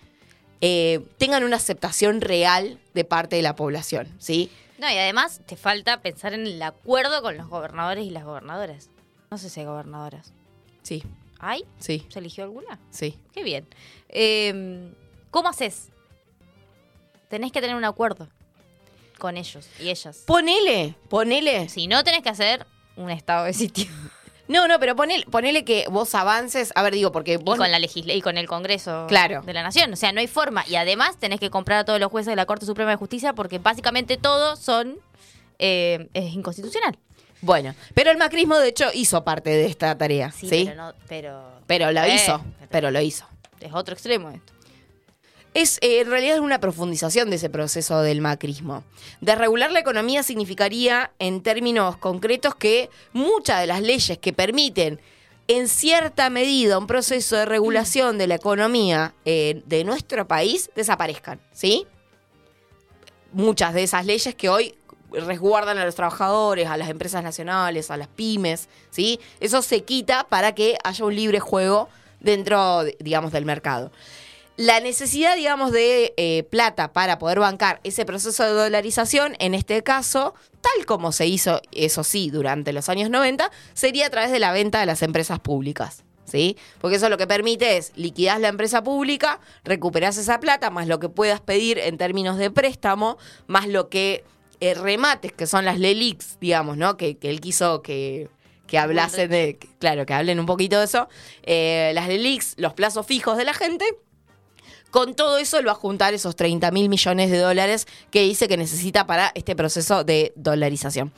eh, 0.61 0.99
tengan 1.17 1.43
una 1.43 1.55
aceptación 1.55 2.21
real 2.21 2.79
de 2.93 3.05
parte 3.05 3.37
de 3.37 3.41
la 3.41 3.55
población, 3.55 4.13
¿sí? 4.19 4.51
No, 4.77 4.89
y 4.89 4.97
además 4.97 5.41
te 5.45 5.55
falta 5.55 6.01
pensar 6.01 6.33
en 6.33 6.45
el 6.45 6.61
acuerdo 6.61 7.21
con 7.21 7.37
los 7.37 7.47
gobernadores 7.47 8.05
y 8.05 8.09
las 8.09 8.25
gobernadoras. 8.25 8.89
No 9.31 9.37
sé 9.37 9.49
si 9.49 9.61
hay 9.61 9.65
gobernadoras. 9.65 10.33
Sí, 10.83 11.03
¿Hay? 11.39 11.63
Sí, 11.79 12.05
¿Se 12.09 12.19
eligió 12.19 12.43
alguna? 12.43 12.79
sí. 12.91 13.17
Qué 13.33 13.43
bien. 13.43 13.67
Eh, 14.09 14.91
¿Cómo 15.31 15.49
haces? 15.49 15.89
Tenés 17.29 17.51
que 17.51 17.61
tener 17.61 17.75
un 17.75 17.85
acuerdo 17.85 18.27
con 19.19 19.37
ellos 19.37 19.67
y 19.79 19.89
ellas. 19.89 20.23
Ponele, 20.25 20.95
ponele. 21.09 21.69
Si 21.69 21.87
no, 21.87 22.03
tenés 22.03 22.21
que 22.23 22.29
hacer 22.29 22.65
un 22.95 23.09
estado 23.09 23.45
de 23.45 23.53
sitio. 23.53 23.85
No, 24.49 24.67
no, 24.67 24.79
pero 24.79 24.95
ponele, 24.95 25.25
ponele 25.27 25.63
que 25.63 25.85
vos 25.91 26.15
avances. 26.15 26.71
A 26.73 26.81
ver, 26.81 26.95
digo, 26.95 27.11
porque 27.11 27.33
Y 27.33 27.37
vos. 27.37 27.55
con, 27.59 27.69
la 27.69 27.77
legisla 27.77 28.13
y 28.15 28.21
con 28.23 28.35
el 28.35 28.47
Congreso 28.47 29.05
Claro. 29.07 29.43
de 29.43 29.53
la 29.53 29.61
Nación. 29.61 29.93
O 29.93 29.95
sea, 29.95 30.11
no 30.11 30.21
hay 30.21 30.25
forma. 30.27 30.65
Y 30.67 30.73
además 30.73 31.17
tenés 31.19 31.39
que 31.39 31.51
comprar 31.51 31.77
a 31.77 31.85
todos 31.85 31.99
los 31.99 32.09
jueces 32.09 32.31
de 32.31 32.35
la 32.35 32.47
Corte 32.47 32.65
Suprema 32.65 32.89
de 32.89 32.97
Justicia 32.97 33.33
porque 33.33 33.59
básicamente 33.59 34.17
todos 34.17 34.57
son 34.57 34.97
eh, 35.59 36.09
es 36.15 36.33
inconstitucional. 36.33 36.97
Bueno, 37.41 37.73
pero 37.93 38.11
el 38.11 38.17
macrismo, 38.17 38.57
de 38.57 38.69
hecho, 38.69 38.85
hizo 38.93 39.23
parte 39.23 39.49
de 39.49 39.65
esta 39.65 39.97
tarea. 39.97 40.31
Sí, 40.31 40.47
pero 40.49 40.75
no, 40.75 40.93
pero 41.07 41.51
Pero 41.67 41.91
lo 41.91 42.01
Eh, 42.03 42.15
hizo. 42.15 42.43
Pero 42.69 42.91
lo 42.91 42.99
hizo. 43.01 43.25
es 43.61 43.73
otro 43.73 43.93
extremo 43.93 44.29
esto. 44.29 44.53
Es, 45.53 45.77
eh, 45.81 46.01
en 46.01 46.09
realidad 46.11 46.35
es 46.35 46.41
una 46.41 46.59
profundización 46.59 47.29
de 47.31 47.37
ese 47.37 47.49
proceso 47.49 48.01
del 48.01 48.21
macrismo. 48.21 48.83
Desregular 49.19 49.71
la 49.71 49.79
economía 49.79 50.21
significaría, 50.21 51.11
en 51.17 51.41
términos 51.41 51.97
concretos, 51.97 52.53
que 52.55 52.89
muchas 53.13 53.59
de 53.61 53.67
las 53.67 53.81
leyes 53.81 54.17
que 54.19 54.31
permiten, 54.31 54.99
en 55.47 55.67
cierta 55.67 56.29
medida, 56.29 56.77
un 56.77 56.85
proceso 56.85 57.35
de 57.35 57.45
regulación 57.45 58.19
de 58.19 58.27
la 58.27 58.35
economía 58.35 59.15
eh, 59.25 59.63
de 59.65 59.83
nuestro 59.83 60.27
país 60.27 60.69
desaparezcan, 60.75 61.39
¿sí? 61.51 61.87
Muchas 63.31 63.73
de 63.73 63.83
esas 63.83 64.05
leyes 64.05 64.35
que 64.35 64.49
hoy 64.49 64.75
resguardan 65.11 65.77
a 65.77 65.85
los 65.85 65.95
trabajadores, 65.95 66.67
a 66.67 66.77
las 66.77 66.89
empresas 66.89 67.23
nacionales, 67.23 67.91
a 67.91 67.97
las 67.97 68.07
pymes, 68.07 68.69
¿sí? 68.91 69.19
Eso 69.39 69.61
se 69.61 69.83
quita 69.83 70.25
para 70.27 70.53
que 70.55 70.77
haya 70.83 71.05
un 71.05 71.15
libre 71.15 71.39
juego 71.39 71.89
dentro, 72.19 72.83
de- 72.83 72.97
digamos, 72.99 73.31
del 73.31 73.45
mercado. 73.45 73.91
La 74.57 74.81
necesidad, 74.81 75.37
digamos, 75.37 75.71
de 75.71 76.13
eh, 76.17 76.43
plata 76.43 76.91
para 76.91 77.17
poder 77.17 77.39
bancar 77.39 77.79
ese 77.85 78.03
proceso 78.05 78.43
de 78.43 78.49
dolarización, 78.51 79.35
en 79.39 79.53
este 79.53 79.83
caso, 79.83 80.33
tal 80.59 80.85
como 80.85 81.13
se 81.13 81.27
hizo, 81.27 81.61
eso 81.71 82.03
sí, 82.03 82.29
durante 82.29 82.73
los 82.73 82.89
años 82.89 83.09
90, 83.09 83.49
sería 83.73 84.07
a 84.07 84.09
través 84.09 84.31
de 84.31 84.39
la 84.39 84.51
venta 84.51 84.81
de 84.81 84.85
las 84.85 85.01
empresas 85.01 85.39
públicas. 85.39 86.03
¿Sí? 86.25 86.57
Porque 86.79 86.97
eso 86.97 87.09
lo 87.09 87.17
que 87.17 87.25
permite 87.25 87.77
es 87.77 87.91
liquidar 87.95 88.39
la 88.39 88.49
empresa 88.49 88.83
pública, 88.83 89.39
recuperás 89.63 90.15
esa 90.17 90.39
plata, 90.39 90.69
más 90.69 90.87
lo 90.87 90.99
que 90.99 91.09
puedas 91.09 91.41
pedir 91.41 91.79
en 91.79 91.97
términos 91.97 92.37
de 92.37 92.51
préstamo, 92.51 93.17
más 93.47 93.65
lo 93.67 93.89
que 93.89 94.23
eh, 94.61 94.73
remates, 94.73 95.31
que 95.31 95.47
son 95.47 95.65
las 95.65 95.79
LELIX, 95.79 96.39
digamos, 96.39 96.77
¿no? 96.77 96.97
Que, 96.97 97.17
que 97.17 97.29
él 97.29 97.39
quiso 97.41 97.81
que, 97.81 98.29
que 98.67 98.77
hablasen 98.77 99.29
de, 99.29 99.57
que- 99.57 99.67
claro, 99.79 100.05
que 100.05 100.13
hablen 100.13 100.39
un 100.39 100.45
poquito 100.45 100.77
de 100.79 100.85
eso. 100.85 101.07
Eh, 101.43 101.91
las 101.95 102.07
LELIX, 102.07 102.55
los 102.57 102.73
plazos 102.73 103.05
fijos 103.05 103.37
de 103.37 103.45
la 103.45 103.53
gente, 103.53 103.85
con 104.91 105.13
todo 105.15 105.37
eso 105.37 105.59
él 105.59 105.67
va 105.67 105.73
a 105.73 105.75
juntar 105.75 106.13
esos 106.13 106.35
30 106.35 106.71
mil 106.71 106.89
millones 106.89 107.29
de 107.29 107.37
dólares 107.37 107.87
que 108.11 108.21
dice 108.23 108.47
que 108.47 108.57
necesita 108.57 109.05
para 109.05 109.31
este 109.35 109.55
proceso 109.55 110.03
de 110.03 110.33
dolarización. 110.35 111.13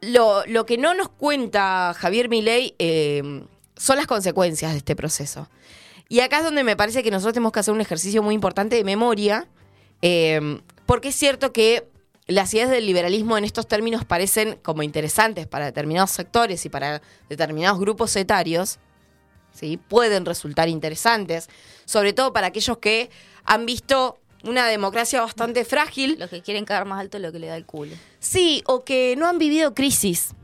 Lo, 0.00 0.44
lo 0.46 0.64
que 0.64 0.78
no 0.78 0.94
nos 0.94 1.08
cuenta 1.10 1.94
Javier 1.96 2.28
Milei 2.28 2.74
eh, 2.78 3.44
son 3.76 3.96
las 3.96 4.06
consecuencias 4.06 4.72
de 4.72 4.78
este 4.78 4.96
proceso. 4.96 5.48
Y 6.08 6.20
acá 6.20 6.38
es 6.38 6.44
donde 6.44 6.64
me 6.64 6.74
parece 6.74 7.02
que 7.02 7.10
nosotros 7.10 7.34
tenemos 7.34 7.52
que 7.52 7.60
hacer 7.60 7.74
un 7.74 7.80
ejercicio 7.80 8.22
muy 8.22 8.34
importante 8.34 8.76
de 8.76 8.82
memoria, 8.84 9.46
eh, 10.02 10.60
porque 10.90 11.10
es 11.10 11.14
cierto 11.14 11.52
que 11.52 11.86
las 12.26 12.52
ideas 12.52 12.68
del 12.68 12.84
liberalismo 12.84 13.38
en 13.38 13.44
estos 13.44 13.68
términos 13.68 14.04
parecen 14.04 14.58
como 14.60 14.82
interesantes 14.82 15.46
para 15.46 15.66
determinados 15.66 16.10
sectores 16.10 16.66
y 16.66 16.68
para 16.68 17.00
determinados 17.28 17.78
grupos 17.78 18.16
etarios, 18.16 18.80
¿sí? 19.52 19.76
pueden 19.76 20.26
resultar 20.26 20.68
interesantes, 20.68 21.48
sobre 21.84 22.12
todo 22.12 22.32
para 22.32 22.48
aquellos 22.48 22.78
que 22.78 23.08
han 23.44 23.66
visto 23.66 24.18
una 24.42 24.66
democracia 24.66 25.20
bastante 25.20 25.64
frágil. 25.64 26.16
Los 26.18 26.28
que 26.28 26.42
quieren 26.42 26.64
cagar 26.64 26.86
más 26.86 26.98
alto 26.98 27.18
es 27.18 27.22
lo 27.22 27.30
que 27.30 27.38
le 27.38 27.46
da 27.46 27.56
el 27.56 27.66
culo. 27.66 27.94
Sí, 28.18 28.64
o 28.66 28.82
que 28.82 29.14
no 29.16 29.28
han 29.28 29.38
vivido 29.38 29.76
crisis. 29.76 30.34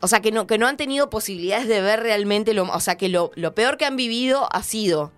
O 0.00 0.08
sea, 0.08 0.18
que 0.18 0.32
no, 0.32 0.48
que 0.48 0.58
no 0.58 0.66
han 0.66 0.76
tenido 0.76 1.08
posibilidades 1.08 1.68
de 1.68 1.80
ver 1.82 2.00
realmente 2.00 2.52
lo... 2.52 2.64
O 2.64 2.80
sea, 2.80 2.96
que 2.96 3.08
lo, 3.08 3.30
lo 3.36 3.54
peor 3.54 3.76
que 3.76 3.84
han 3.84 3.94
vivido 3.94 4.48
ha 4.52 4.64
sido 4.64 5.12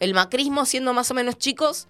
el 0.00 0.14
macrismo 0.14 0.64
siendo 0.64 0.94
más 0.94 1.10
o 1.10 1.14
menos 1.14 1.36
chicos 1.36 1.88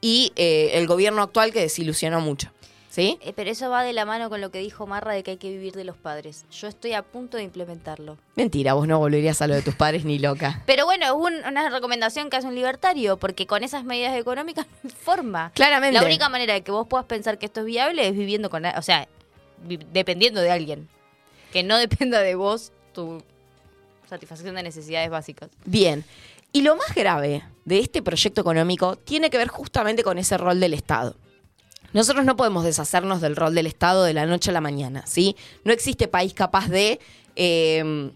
y 0.00 0.32
eh, 0.36 0.70
el 0.74 0.86
gobierno 0.86 1.22
actual 1.22 1.52
que 1.52 1.60
desilusionó 1.60 2.20
mucho. 2.20 2.50
¿Sí? 2.90 3.16
Eh, 3.20 3.32
pero 3.36 3.50
eso 3.50 3.70
va 3.70 3.84
de 3.84 3.92
la 3.92 4.04
mano 4.06 4.28
con 4.28 4.40
lo 4.40 4.50
que 4.50 4.58
dijo 4.58 4.86
Marra 4.86 5.12
de 5.12 5.22
que 5.22 5.32
hay 5.32 5.36
que 5.36 5.50
vivir 5.50 5.74
de 5.74 5.84
los 5.84 5.96
padres. 5.96 6.46
Yo 6.50 6.66
estoy 6.66 6.94
a 6.94 7.02
punto 7.02 7.36
de 7.36 7.44
implementarlo. 7.44 8.16
Mentira, 8.34 8.72
vos 8.74 8.88
no 8.88 8.98
volverías 8.98 9.40
a 9.40 9.46
lo 9.46 9.54
de 9.54 9.62
tus 9.62 9.74
padres 9.76 10.04
ni 10.04 10.18
loca. 10.18 10.62
Pero 10.66 10.84
bueno, 10.84 11.04
es 11.06 11.12
un- 11.12 11.44
una 11.46 11.68
recomendación 11.68 12.28
que 12.28 12.38
hace 12.38 12.48
un 12.48 12.56
libertario, 12.56 13.16
porque 13.18 13.46
con 13.46 13.62
esas 13.62 13.84
medidas 13.84 14.16
económicas 14.18 14.66
no 14.82 14.90
hay 14.90 14.96
forma. 14.96 15.52
Claramente. 15.54 16.00
La 16.00 16.04
única 16.06 16.28
manera 16.28 16.54
de 16.54 16.62
que 16.62 16.72
vos 16.72 16.88
puedas 16.88 17.06
pensar 17.06 17.38
que 17.38 17.46
esto 17.46 17.60
es 17.60 17.66
viable 17.66 18.08
es 18.08 18.16
viviendo 18.16 18.50
con... 18.50 18.64
O 18.66 18.82
sea, 18.82 19.06
dependiendo 19.92 20.40
de 20.40 20.50
alguien. 20.50 20.88
Que 21.52 21.62
no 21.62 21.78
dependa 21.78 22.20
de 22.20 22.34
vos 22.34 22.72
tu 22.94 23.22
satisfacción 24.08 24.54
de 24.56 24.62
necesidades 24.62 25.10
básicas. 25.10 25.50
Bien. 25.66 26.04
Y 26.52 26.62
lo 26.62 26.74
más 26.74 26.94
grave 26.94 27.42
de 27.68 27.78
este 27.78 28.02
proyecto 28.02 28.40
económico 28.40 28.96
tiene 28.96 29.30
que 29.30 29.36
ver 29.36 29.48
justamente 29.48 30.02
con 30.02 30.18
ese 30.18 30.38
rol 30.38 30.58
del 30.58 30.74
Estado. 30.74 31.14
Nosotros 31.92 32.24
no 32.24 32.36
podemos 32.36 32.64
deshacernos 32.64 33.20
del 33.20 33.36
rol 33.36 33.54
del 33.54 33.66
Estado 33.66 34.04
de 34.04 34.14
la 34.14 34.26
noche 34.26 34.50
a 34.50 34.52
la 34.52 34.60
mañana, 34.60 35.04
¿sí? 35.06 35.36
No 35.64 35.72
existe 35.72 36.08
país 36.08 36.34
capaz 36.34 36.68
de, 36.68 36.98
eh, 37.36 38.10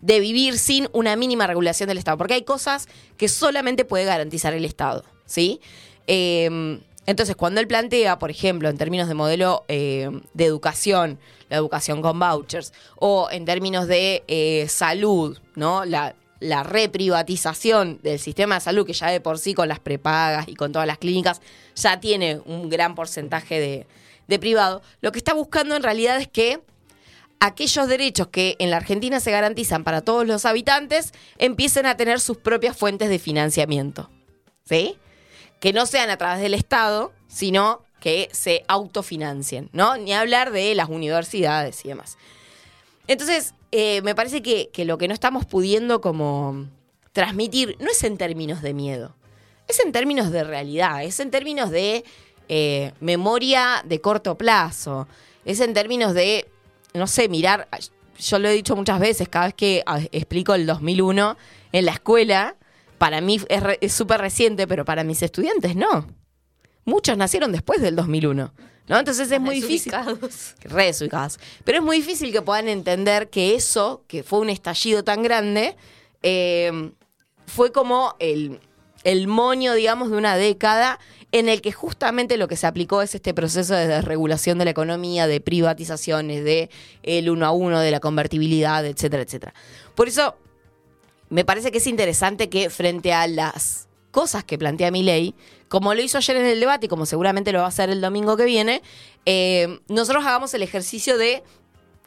de 0.00 0.20
vivir 0.20 0.58
sin 0.58 0.88
una 0.92 1.16
mínima 1.16 1.46
regulación 1.46 1.88
del 1.88 1.98
Estado, 1.98 2.18
porque 2.18 2.34
hay 2.34 2.44
cosas 2.44 2.88
que 3.16 3.28
solamente 3.28 3.84
puede 3.84 4.04
garantizar 4.04 4.52
el 4.54 4.64
Estado, 4.64 5.04
¿sí? 5.26 5.60
Eh, 6.06 6.80
entonces, 7.06 7.36
cuando 7.36 7.60
él 7.60 7.66
plantea, 7.66 8.18
por 8.18 8.30
ejemplo, 8.30 8.68
en 8.68 8.78
términos 8.78 9.08
de 9.08 9.14
modelo 9.14 9.64
eh, 9.68 10.08
de 10.32 10.44
educación, 10.44 11.18
la 11.50 11.56
educación 11.56 12.00
con 12.00 12.18
vouchers, 12.18 12.72
o 12.96 13.28
en 13.30 13.44
términos 13.44 13.86
de 13.86 14.24
eh, 14.26 14.66
salud, 14.68 15.38
¿no? 15.54 15.84
La, 15.84 16.14
la 16.44 16.62
reprivatización 16.62 18.00
del 18.02 18.18
sistema 18.18 18.56
de 18.56 18.60
salud, 18.60 18.86
que 18.86 18.92
ya 18.92 19.08
de 19.08 19.20
por 19.20 19.38
sí 19.38 19.54
con 19.54 19.66
las 19.66 19.80
prepagas 19.80 20.46
y 20.46 20.54
con 20.54 20.72
todas 20.72 20.86
las 20.86 20.98
clínicas 20.98 21.40
ya 21.74 22.00
tiene 22.00 22.40
un 22.44 22.68
gran 22.68 22.94
porcentaje 22.94 23.58
de, 23.58 23.86
de 24.28 24.38
privado, 24.38 24.82
lo 25.00 25.10
que 25.10 25.18
está 25.18 25.32
buscando 25.32 25.74
en 25.74 25.82
realidad 25.82 26.20
es 26.20 26.28
que 26.28 26.60
aquellos 27.40 27.88
derechos 27.88 28.28
que 28.28 28.56
en 28.58 28.70
la 28.70 28.76
Argentina 28.76 29.20
se 29.20 29.30
garantizan 29.30 29.84
para 29.84 30.02
todos 30.02 30.26
los 30.26 30.44
habitantes 30.44 31.12
empiecen 31.38 31.86
a 31.86 31.96
tener 31.96 32.20
sus 32.20 32.36
propias 32.36 32.76
fuentes 32.76 33.08
de 33.08 33.18
financiamiento. 33.18 34.10
¿Sí? 34.64 34.96
Que 35.60 35.72
no 35.72 35.86
sean 35.86 36.10
a 36.10 36.16
través 36.16 36.42
del 36.42 36.54
Estado, 36.54 37.12
sino 37.26 37.82
que 38.00 38.28
se 38.32 38.64
autofinancien, 38.68 39.70
¿no? 39.72 39.96
Ni 39.96 40.12
hablar 40.12 40.52
de 40.52 40.74
las 40.74 40.90
universidades 40.90 41.84
y 41.84 41.88
demás. 41.88 42.18
Entonces, 43.06 43.54
eh, 43.76 44.02
me 44.02 44.14
parece 44.14 44.40
que, 44.40 44.70
lo 44.84 44.98
que 44.98 45.08
no 45.08 45.14
estamos 45.14 45.46
pudiendo 45.46 46.00
como 46.00 46.68
transmitir 47.12 47.76
no 47.80 47.90
es 47.90 48.04
en 48.04 48.16
términos 48.16 48.62
de 48.62 48.72
miedo, 48.72 49.16
es 49.66 49.80
en 49.80 49.90
términos 49.90 50.30
de 50.30 50.44
realidad, 50.44 51.02
es 51.02 51.18
en 51.18 51.32
términos 51.32 51.72
de 51.72 52.04
eh, 52.48 52.92
memoria 53.00 53.82
de 53.84 54.00
corto 54.00 54.38
plazo, 54.38 55.08
es 55.44 55.58
en 55.58 55.74
términos 55.74 56.14
de, 56.14 56.48
no 56.92 57.08
sé, 57.08 57.28
mirar, 57.28 57.66
yo 58.16 58.38
lo 58.38 58.46
he 58.46 58.52
dicho 58.52 58.76
muchas 58.76 59.00
veces, 59.00 59.28
cada 59.28 59.46
vez 59.46 59.54
que 59.54 59.82
explico 60.12 60.54
el 60.54 60.66
2001 60.66 61.36
en 61.72 61.84
la 61.84 61.94
escuela, 61.94 62.54
para 62.98 63.20
mí 63.20 63.40
es 63.80 63.92
súper 63.92 64.20
reciente, 64.20 64.68
pero 64.68 64.84
para 64.84 65.02
mis 65.02 65.20
estudiantes 65.20 65.74
no. 65.74 66.06
Muchos 66.84 67.16
nacieron 67.16 67.50
después 67.50 67.82
del 67.82 67.96
2001. 67.96 68.54
¿No? 68.88 68.98
Entonces 68.98 69.30
es 69.30 69.40
muy 69.40 69.56
difícil. 69.56 69.92
Re 70.64 70.86
desubicados. 70.86 71.38
Pero 71.64 71.78
es 71.78 71.84
muy 71.84 71.98
difícil 71.98 72.32
que 72.32 72.42
puedan 72.42 72.68
entender 72.68 73.30
que 73.30 73.54
eso, 73.54 74.02
que 74.06 74.22
fue 74.22 74.40
un 74.40 74.50
estallido 74.50 75.04
tan 75.04 75.22
grande, 75.22 75.76
eh, 76.22 76.92
fue 77.46 77.72
como 77.72 78.14
el, 78.18 78.60
el 79.04 79.26
moño, 79.26 79.74
digamos, 79.74 80.10
de 80.10 80.16
una 80.16 80.36
década 80.36 80.98
en 81.32 81.48
el 81.48 81.60
que 81.62 81.72
justamente 81.72 82.36
lo 82.36 82.46
que 82.46 82.56
se 82.56 82.66
aplicó 82.66 83.02
es 83.02 83.14
este 83.14 83.34
proceso 83.34 83.74
de 83.74 83.88
desregulación 83.88 84.56
de 84.58 84.66
la 84.66 84.70
economía, 84.70 85.26
de 85.26 85.40
privatizaciones, 85.40 86.44
de 86.44 86.70
el 87.02 87.28
uno 87.28 87.44
a 87.46 87.50
uno, 87.50 87.80
de 87.80 87.90
la 87.90 87.98
convertibilidad, 87.98 88.86
etcétera, 88.86 89.24
etcétera. 89.24 89.54
Por 89.96 90.06
eso 90.06 90.36
me 91.30 91.44
parece 91.44 91.72
que 91.72 91.78
es 91.78 91.86
interesante 91.88 92.48
que 92.48 92.70
frente 92.70 93.12
a 93.12 93.26
las 93.26 93.88
cosas 94.12 94.44
que 94.44 94.58
plantea 94.58 94.92
mi 94.92 95.02
ley, 95.02 95.34
como 95.74 95.92
lo 95.92 96.00
hizo 96.00 96.18
ayer 96.18 96.36
en 96.36 96.46
el 96.46 96.60
debate 96.60 96.86
y 96.86 96.88
como 96.88 97.04
seguramente 97.04 97.50
lo 97.50 97.58
va 97.58 97.64
a 97.64 97.68
hacer 97.68 97.90
el 97.90 98.00
domingo 98.00 98.36
que 98.36 98.44
viene, 98.44 98.80
eh, 99.26 99.80
nosotros 99.88 100.24
hagamos 100.24 100.54
el 100.54 100.62
ejercicio 100.62 101.18
de 101.18 101.42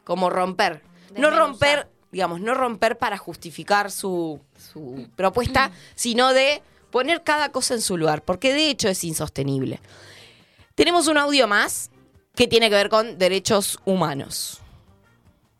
como 0.04 0.30
romper. 0.30 0.80
No 1.14 1.28
romper, 1.28 1.86
digamos, 2.10 2.40
no 2.40 2.54
romper 2.54 2.96
para 2.96 3.18
justificar 3.18 3.90
su, 3.90 4.40
su 4.72 5.06
propuesta, 5.16 5.70
sino 5.94 6.32
de 6.32 6.62
poner 6.90 7.22
cada 7.22 7.52
cosa 7.52 7.74
en 7.74 7.82
su 7.82 7.98
lugar, 7.98 8.22
porque 8.22 8.54
de 8.54 8.70
hecho 8.70 8.88
es 8.88 9.04
insostenible. 9.04 9.82
Tenemos 10.74 11.06
un 11.06 11.18
audio 11.18 11.46
más 11.46 11.90
que 12.34 12.48
tiene 12.48 12.70
que 12.70 12.76
ver 12.76 12.88
con 12.88 13.18
derechos 13.18 13.78
humanos. 13.84 14.62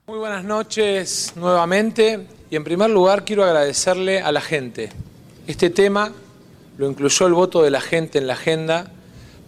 Muy 0.06 0.18
buenas 0.18 0.44
noches 0.44 1.34
nuevamente 1.36 2.26
y 2.48 2.56
en 2.56 2.64
primer 2.64 2.88
lugar 2.88 3.26
quiero 3.26 3.44
agradecerle 3.44 4.22
a 4.22 4.32
la 4.32 4.40
gente. 4.40 4.92
Este 5.46 5.68
tema 5.68 6.14
lo 6.78 6.88
incluyó 6.88 7.26
el 7.26 7.34
voto 7.34 7.62
de 7.62 7.70
la 7.70 7.80
gente 7.80 8.18
en 8.18 8.26
la 8.26 8.34
agenda 8.34 8.90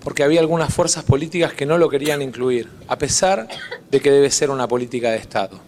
porque 0.02 0.22
había 0.24 0.40
algunas 0.40 0.74
fuerzas 0.74 1.04
políticas 1.04 1.52
que 1.54 1.64
no 1.64 1.78
lo 1.78 1.88
querían 1.88 2.22
incluir, 2.22 2.68
a 2.88 2.98
pesar 2.98 3.46
de 3.90 4.00
que 4.00 4.10
debe 4.10 4.30
ser 4.30 4.50
una 4.50 4.66
política 4.66 5.10
de 5.10 5.18
Estado. 5.18 5.60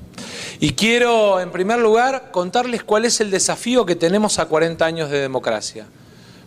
Y 0.59 0.73
quiero, 0.73 1.41
en 1.41 1.51
primer 1.51 1.79
lugar, 1.79 2.31
contarles 2.31 2.83
cuál 2.83 3.05
es 3.05 3.21
el 3.21 3.31
desafío 3.31 3.87
que 3.87 3.95
tenemos 3.95 4.39
a 4.39 4.47
40 4.47 4.85
años 4.85 5.11
de 5.11 5.21
democracia. 5.21 5.87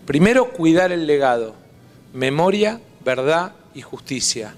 Primero, 0.05 0.51
cuidar 0.51 0.91
el 0.91 1.07
legado, 1.07 1.55
memoria, 2.13 2.79
verdad 3.03 3.53
y 3.73 3.81
justicia. 3.81 4.55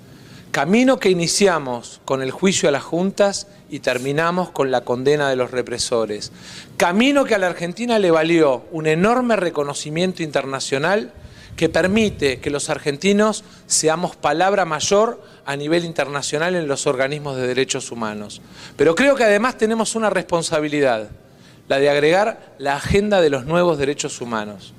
Camino 0.51 0.99
que 0.99 1.09
iniciamos 1.09 2.01
con 2.05 2.21
el 2.21 2.31
juicio 2.31 2.69
a 2.69 2.71
las 2.71 2.83
juntas 2.83 3.47
y 3.69 3.79
terminamos 3.79 4.49
con 4.49 4.71
la 4.71 4.81
condena 4.81 5.29
de 5.29 5.35
los 5.35 5.51
represores. 5.51 6.31
Camino 6.77 7.25
que 7.25 7.35
a 7.35 7.37
la 7.37 7.47
Argentina 7.47 7.99
le 7.99 8.11
valió 8.11 8.65
un 8.71 8.87
enorme 8.87 9.35
reconocimiento 9.35 10.23
internacional 10.23 11.11
que 11.55 11.69
permite 11.69 12.39
que 12.39 12.51
los 12.51 12.69
argentinos 12.69 13.43
seamos 13.65 14.15
palabra 14.15 14.63
mayor 14.63 15.21
a 15.45 15.55
nivel 15.55 15.85
internacional 15.85 16.55
en 16.55 16.67
los 16.67 16.87
organismos 16.87 17.35
de 17.35 17.47
derechos 17.47 17.91
humanos. 17.91 18.41
Pero 18.77 18.95
creo 18.95 19.15
que 19.15 19.23
además 19.23 19.57
tenemos 19.57 19.95
una 19.95 20.09
responsabilidad, 20.09 21.09
la 21.67 21.79
de 21.79 21.89
agregar 21.89 22.55
la 22.59 22.75
agenda 22.75 23.21
de 23.21 23.31
los 23.31 23.45
nuevos 23.45 23.77
derechos 23.77 24.21
humanos. 24.21 24.73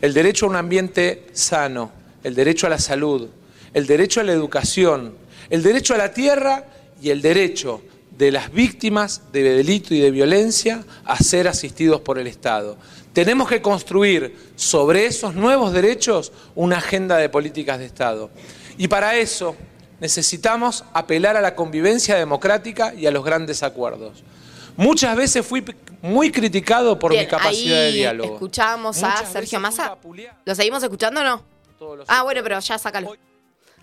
El 0.00 0.14
derecho 0.14 0.46
a 0.46 0.50
un 0.50 0.56
ambiente 0.56 1.26
sano, 1.32 1.90
el 2.22 2.34
derecho 2.34 2.68
a 2.68 2.70
la 2.70 2.78
salud, 2.78 3.28
el 3.74 3.86
derecho 3.86 4.20
a 4.20 4.24
la 4.24 4.32
educación, 4.32 5.14
el 5.48 5.62
derecho 5.62 5.94
a 5.94 5.98
la 5.98 6.12
tierra 6.12 6.64
y 7.00 7.10
el 7.10 7.22
derecho 7.22 7.82
de 8.16 8.30
las 8.30 8.52
víctimas 8.52 9.32
de 9.32 9.42
delito 9.42 9.94
y 9.94 10.00
de 10.00 10.10
violencia 10.10 10.84
a 11.04 11.16
ser 11.16 11.48
asistidos 11.48 12.00
por 12.02 12.18
el 12.18 12.26
Estado. 12.26 12.76
Tenemos 13.12 13.48
que 13.48 13.62
construir 13.62 14.36
sobre 14.56 15.06
esos 15.06 15.34
nuevos 15.34 15.72
derechos 15.72 16.32
una 16.54 16.78
agenda 16.78 17.16
de 17.16 17.28
políticas 17.28 17.78
de 17.78 17.86
Estado. 17.86 18.30
Y 18.76 18.88
para 18.88 19.16
eso 19.16 19.56
necesitamos 20.00 20.84
apelar 20.92 21.36
a 21.36 21.40
la 21.40 21.54
convivencia 21.54 22.16
democrática 22.16 22.94
y 22.94 23.06
a 23.06 23.10
los 23.10 23.24
grandes 23.24 23.62
acuerdos. 23.62 24.22
Muchas 24.76 25.16
veces 25.16 25.44
fui 25.44 25.64
muy 26.02 26.30
criticado 26.30 26.98
por 26.98 27.12
Bien, 27.12 27.24
mi 27.24 27.30
capacidad 27.30 27.76
de 27.76 27.92
diálogo. 27.92 28.34
Escuchábamos 28.34 29.02
a 29.02 29.10
Muchas 29.10 29.32
Sergio 29.32 29.60
Massa. 29.60 29.96
¿Lo 30.44 30.54
seguimos 30.54 30.82
escuchando 30.82 31.20
o 31.20 31.24
no? 31.24 31.42
Ah, 32.06 32.22
bueno, 32.22 32.42
pero 32.42 32.60
ya 32.60 32.78
sácalo. 32.78 33.16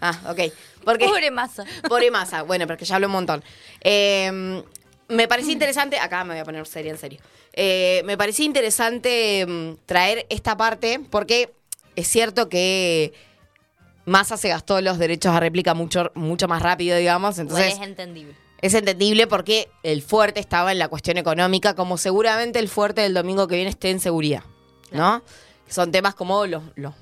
Ah, 0.01 0.19
ok. 0.29 0.53
Porque, 0.83 1.05
Pobre 1.05 1.31
Massa. 1.31 1.65
Pobre 1.87 2.11
Massa. 2.11 2.43
Bueno, 2.43 2.67
porque 2.67 2.85
ya 2.85 2.95
habló 2.95 3.07
un 3.07 3.13
montón. 3.13 3.43
Eh, 3.81 4.63
me 5.09 5.27
parecía 5.27 5.53
interesante. 5.53 5.99
Acá 5.99 6.23
me 6.23 6.33
voy 6.33 6.41
a 6.41 6.45
poner 6.45 6.65
seria, 6.67 6.91
en 6.91 6.97
serio. 6.97 7.19
Eh, 7.53 8.01
me 8.05 8.17
parecía 8.17 8.45
interesante 8.45 9.45
mm, 9.47 9.85
traer 9.85 10.27
esta 10.29 10.55
parte 10.55 10.99
porque 11.09 11.53
es 11.95 12.07
cierto 12.07 12.49
que 12.49 13.13
Massa 14.05 14.37
se 14.37 14.49
gastó 14.49 14.79
los 14.81 14.99
derechos 14.99 15.33
a 15.33 15.39
réplica 15.39 15.73
mucho, 15.73 16.11
mucho 16.13 16.47
más 16.47 16.61
rápido, 16.61 16.97
digamos. 16.97 17.39
Entonces, 17.39 17.73
Igual 17.73 17.81
es 17.83 17.89
entendible. 17.89 18.35
es 18.61 18.73
entendible 18.73 19.27
porque 19.27 19.69
el 19.83 20.03
fuerte 20.03 20.39
estaba 20.39 20.71
en 20.71 20.79
la 20.79 20.87
cuestión 20.87 21.17
económica, 21.17 21.73
como 21.75 21.97
seguramente 21.97 22.59
el 22.59 22.69
fuerte 22.69 23.01
del 23.01 23.13
domingo 23.13 23.47
que 23.47 23.55
viene 23.55 23.71
esté 23.71 23.89
en 23.89 23.99
seguridad, 23.99 24.43
¿no? 24.91 25.23
Son 25.67 25.91
temas 25.91 26.15
como 26.15 26.45
los, 26.45 26.63
los, 26.75 26.93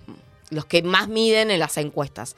los 0.50 0.66
que 0.66 0.82
más 0.82 1.08
miden 1.10 1.52
en 1.52 1.60
las 1.60 1.78
encuestas. 1.78 2.36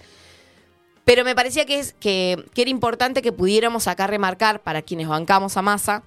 Pero 1.07 1.23
me 1.23 1.35
parecía 1.35 1.65
que, 1.65 1.79
es, 1.79 1.93
que, 1.93 2.43
que 2.53 2.63
era 2.63 2.69
importante 2.69 3.21
que 3.21 3.31
pudiéramos 3.31 3.87
acá 3.87 4.07
remarcar 4.07 4.61
para 4.61 4.81
quienes 4.81 5.07
bancamos 5.07 5.55
a 5.55 5.61
masa 5.61 6.03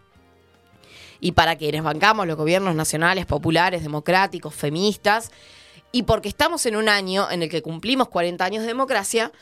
y 1.21 1.33
para 1.33 1.57
quienes 1.57 1.83
bancamos 1.83 2.27
los 2.27 2.37
gobiernos 2.37 2.75
nacionales, 2.75 3.25
populares, 3.25 3.83
democráticos, 3.83 4.55
feministas, 4.55 5.31
y 5.91 6.03
porque 6.03 6.29
estamos 6.29 6.67
en 6.67 6.77
un 6.77 6.91
año 6.91 7.31
en 7.31 7.43
el 7.43 7.49
que 7.49 7.63
cumplimos 7.63 8.11
40 8.11 8.45
años 8.45 8.61
de 8.61 8.67
democracia, 8.69 9.33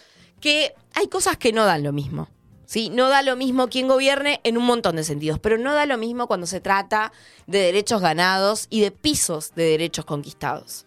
que 0.41 0.75
hay 0.95 1.09
cosas 1.09 1.37
que 1.39 1.53
no 1.53 1.65
dan 1.65 1.83
lo 1.83 1.93
mismo. 1.93 2.29
¿sí? 2.65 2.89
No 2.89 3.09
da 3.09 3.23
lo 3.23 3.35
mismo 3.35 3.67
quien 3.67 3.89
gobierne 3.89 4.41
en 4.45 4.59
un 4.59 4.65
montón 4.65 4.95
de 4.95 5.03
sentidos, 5.03 5.41
pero 5.41 5.59
no 5.59 5.75
da 5.75 5.87
lo 5.87 5.99
mismo 5.99 6.29
cuando 6.29 6.47
se 6.47 6.61
trata 6.61 7.11
de 7.49 7.59
derechos 7.59 8.01
ganados 8.01 8.69
y 8.71 8.81
de 8.81 8.93
pisos 8.93 9.57
de 9.57 9.65
derechos 9.65 10.05
conquistados. 10.05 10.87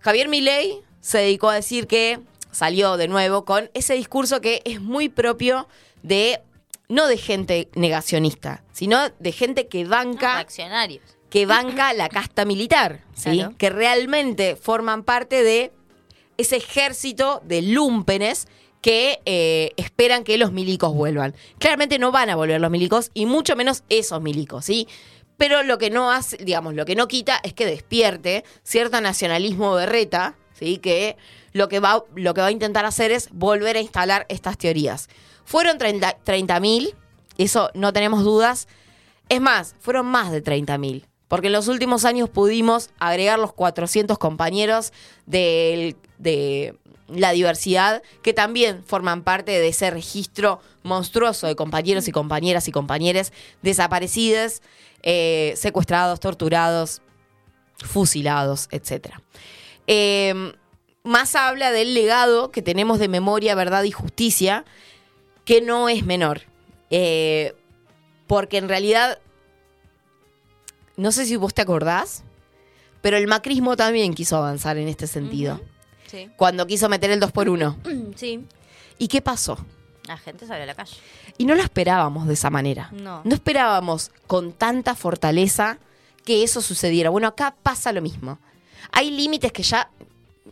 Javier 0.00 0.28
Milei 0.28 0.80
se 1.02 1.18
dedicó 1.18 1.50
a 1.50 1.54
decir 1.54 1.86
que 1.86 2.18
salió 2.54 2.96
de 2.96 3.08
nuevo 3.08 3.44
con 3.44 3.70
ese 3.74 3.94
discurso 3.94 4.40
que 4.40 4.62
es 4.64 4.80
muy 4.80 5.08
propio 5.08 5.68
de 6.02 6.40
no 6.88 7.06
de 7.06 7.16
gente 7.16 7.68
negacionista, 7.74 8.62
sino 8.72 9.10
de 9.18 9.32
gente 9.32 9.68
que 9.68 9.84
banca 9.84 10.38
Accionarios. 10.38 11.02
que 11.30 11.46
banca 11.46 11.92
la 11.94 12.08
casta 12.08 12.44
militar, 12.44 13.00
¿sí? 13.14 13.38
Claro. 13.38 13.54
que 13.58 13.70
realmente 13.70 14.56
forman 14.56 15.02
parte 15.02 15.42
de 15.42 15.72
ese 16.36 16.56
ejército 16.56 17.40
de 17.44 17.62
lúmpenes 17.62 18.48
que 18.80 19.20
eh, 19.24 19.72
esperan 19.76 20.24
que 20.24 20.36
los 20.36 20.52
milicos 20.52 20.92
vuelvan. 20.92 21.34
Claramente 21.58 21.98
no 21.98 22.12
van 22.12 22.28
a 22.28 22.36
volver 22.36 22.60
los 22.60 22.70
milicos 22.70 23.10
y 23.14 23.24
mucho 23.24 23.56
menos 23.56 23.82
esos 23.88 24.20
milicos, 24.20 24.66
¿sí? 24.66 24.86
Pero 25.36 25.62
lo 25.62 25.78
que 25.78 25.90
no 25.90 26.12
hace, 26.12 26.36
digamos, 26.36 26.74
lo 26.74 26.84
que 26.84 26.94
no 26.94 27.08
quita 27.08 27.40
es 27.42 27.54
que 27.54 27.66
despierte 27.66 28.44
cierto 28.62 29.00
nacionalismo 29.00 29.72
berreta, 29.72 30.36
¿sí? 30.58 30.78
Que 30.78 31.16
lo 31.52 31.68
que 31.68 31.80
va, 31.80 32.04
lo 32.14 32.34
que 32.34 32.40
va 32.40 32.48
a 32.48 32.52
intentar 32.52 32.84
hacer 32.84 33.12
es 33.12 33.28
volver 33.32 33.76
a 33.76 33.80
instalar 33.80 34.26
estas 34.28 34.58
teorías. 34.58 35.08
Fueron 35.44 35.78
30.000, 35.78 36.94
eso 37.38 37.70
no 37.74 37.92
tenemos 37.92 38.24
dudas. 38.24 38.68
Es 39.28 39.40
más, 39.40 39.74
fueron 39.80 40.06
más 40.06 40.32
de 40.32 40.42
30.000. 40.42 41.04
Porque 41.28 41.48
en 41.48 41.52
los 41.52 41.68
últimos 41.68 42.04
años 42.04 42.28
pudimos 42.28 42.90
agregar 42.98 43.38
los 43.38 43.52
400 43.52 44.18
compañeros 44.18 44.92
de 45.26 45.96
la 47.08 47.32
diversidad 47.32 48.02
que 48.22 48.32
también 48.32 48.82
forman 48.84 49.22
parte 49.22 49.52
de 49.52 49.68
ese 49.68 49.90
registro 49.90 50.60
monstruoso 50.82 51.46
de 51.46 51.56
compañeros 51.56 52.08
y 52.08 52.12
compañeras 52.12 52.68
y 52.68 52.72
compañeros 52.72 53.32
desaparecidos, 53.62 54.62
eh, 55.02 55.54
secuestrados, 55.56 56.20
torturados, 56.20 57.02
fusilados, 57.78 58.68
etc. 59.86 60.56
más 61.02 61.34
habla 61.34 61.70
del 61.70 61.94
legado 61.94 62.50
que 62.50 62.62
tenemos 62.62 62.98
de 62.98 63.08
memoria, 63.08 63.54
verdad 63.54 63.82
y 63.84 63.90
justicia, 63.90 64.64
que 65.44 65.60
no 65.60 65.88
es 65.88 66.04
menor. 66.04 66.42
Eh, 66.90 67.54
porque 68.26 68.58
en 68.58 68.68
realidad, 68.68 69.18
no 70.96 71.12
sé 71.12 71.26
si 71.26 71.36
vos 71.36 71.52
te 71.54 71.62
acordás, 71.62 72.22
pero 73.02 73.16
el 73.16 73.26
macrismo 73.26 73.76
también 73.76 74.14
quiso 74.14 74.36
avanzar 74.36 74.78
en 74.78 74.88
este 74.88 75.06
sentido. 75.06 75.60
Sí. 76.06 76.30
Cuando 76.36 76.66
quiso 76.66 76.88
meter 76.88 77.10
el 77.10 77.20
2 77.20 77.32
por 77.32 77.48
1 77.48 77.78
Sí. 78.16 78.44
¿Y 78.98 79.08
qué 79.08 79.20
pasó? 79.20 79.58
La 80.06 80.16
gente 80.16 80.46
salió 80.46 80.62
a 80.62 80.66
la 80.66 80.74
calle. 80.74 80.96
Y 81.38 81.44
no 81.46 81.54
lo 81.54 81.62
esperábamos 81.62 82.26
de 82.26 82.34
esa 82.34 82.50
manera. 82.50 82.90
No. 82.92 83.22
No 83.24 83.34
esperábamos 83.34 84.10
con 84.26 84.52
tanta 84.52 84.94
fortaleza 84.94 85.78
que 86.24 86.42
eso 86.44 86.62
sucediera. 86.62 87.10
Bueno, 87.10 87.26
acá 87.26 87.54
pasa 87.62 87.92
lo 87.92 88.00
mismo. 88.00 88.38
Hay 88.92 89.10
límites 89.10 89.52
que 89.52 89.62
ya, 89.62 89.90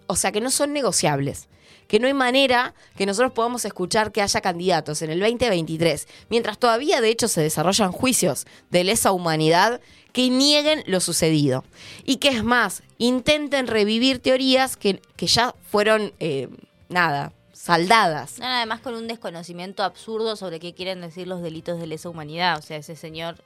o 0.06 0.16
sea, 0.16 0.32
que 0.32 0.40
no 0.40 0.50
son 0.50 0.72
negociables. 0.72 1.48
Que 1.88 2.00
no 2.00 2.06
hay 2.06 2.14
manera 2.14 2.74
que 2.96 3.04
nosotros 3.04 3.32
podamos 3.32 3.64
escuchar 3.64 4.12
que 4.12 4.22
haya 4.22 4.40
candidatos 4.40 5.02
en 5.02 5.10
el 5.10 5.20
2023, 5.20 6.08
mientras 6.30 6.58
todavía 6.58 7.00
de 7.02 7.10
hecho 7.10 7.28
se 7.28 7.42
desarrollan 7.42 7.92
juicios 7.92 8.46
de 8.70 8.84
lesa 8.84 9.12
humanidad 9.12 9.80
que 10.12 10.30
nieguen 10.30 10.84
lo 10.86 11.00
sucedido. 11.00 11.64
Y 12.04 12.16
que 12.16 12.28
es 12.28 12.44
más, 12.44 12.82
intenten 12.98 13.66
revivir 13.66 14.20
teorías 14.20 14.76
que, 14.76 15.02
que 15.16 15.26
ya 15.26 15.54
fueron, 15.70 16.14
eh, 16.18 16.48
nada, 16.88 17.32
saldadas. 17.52 18.38
No, 18.38 18.46
además 18.46 18.80
con 18.80 18.94
un 18.94 19.06
desconocimiento 19.06 19.82
absurdo 19.82 20.36
sobre 20.36 20.60
qué 20.60 20.74
quieren 20.74 21.00
decir 21.00 21.26
los 21.26 21.42
delitos 21.42 21.78
de 21.78 21.86
lesa 21.86 22.08
humanidad. 22.08 22.58
O 22.58 22.62
sea, 22.62 22.78
ese 22.78 22.96
señor 22.96 23.36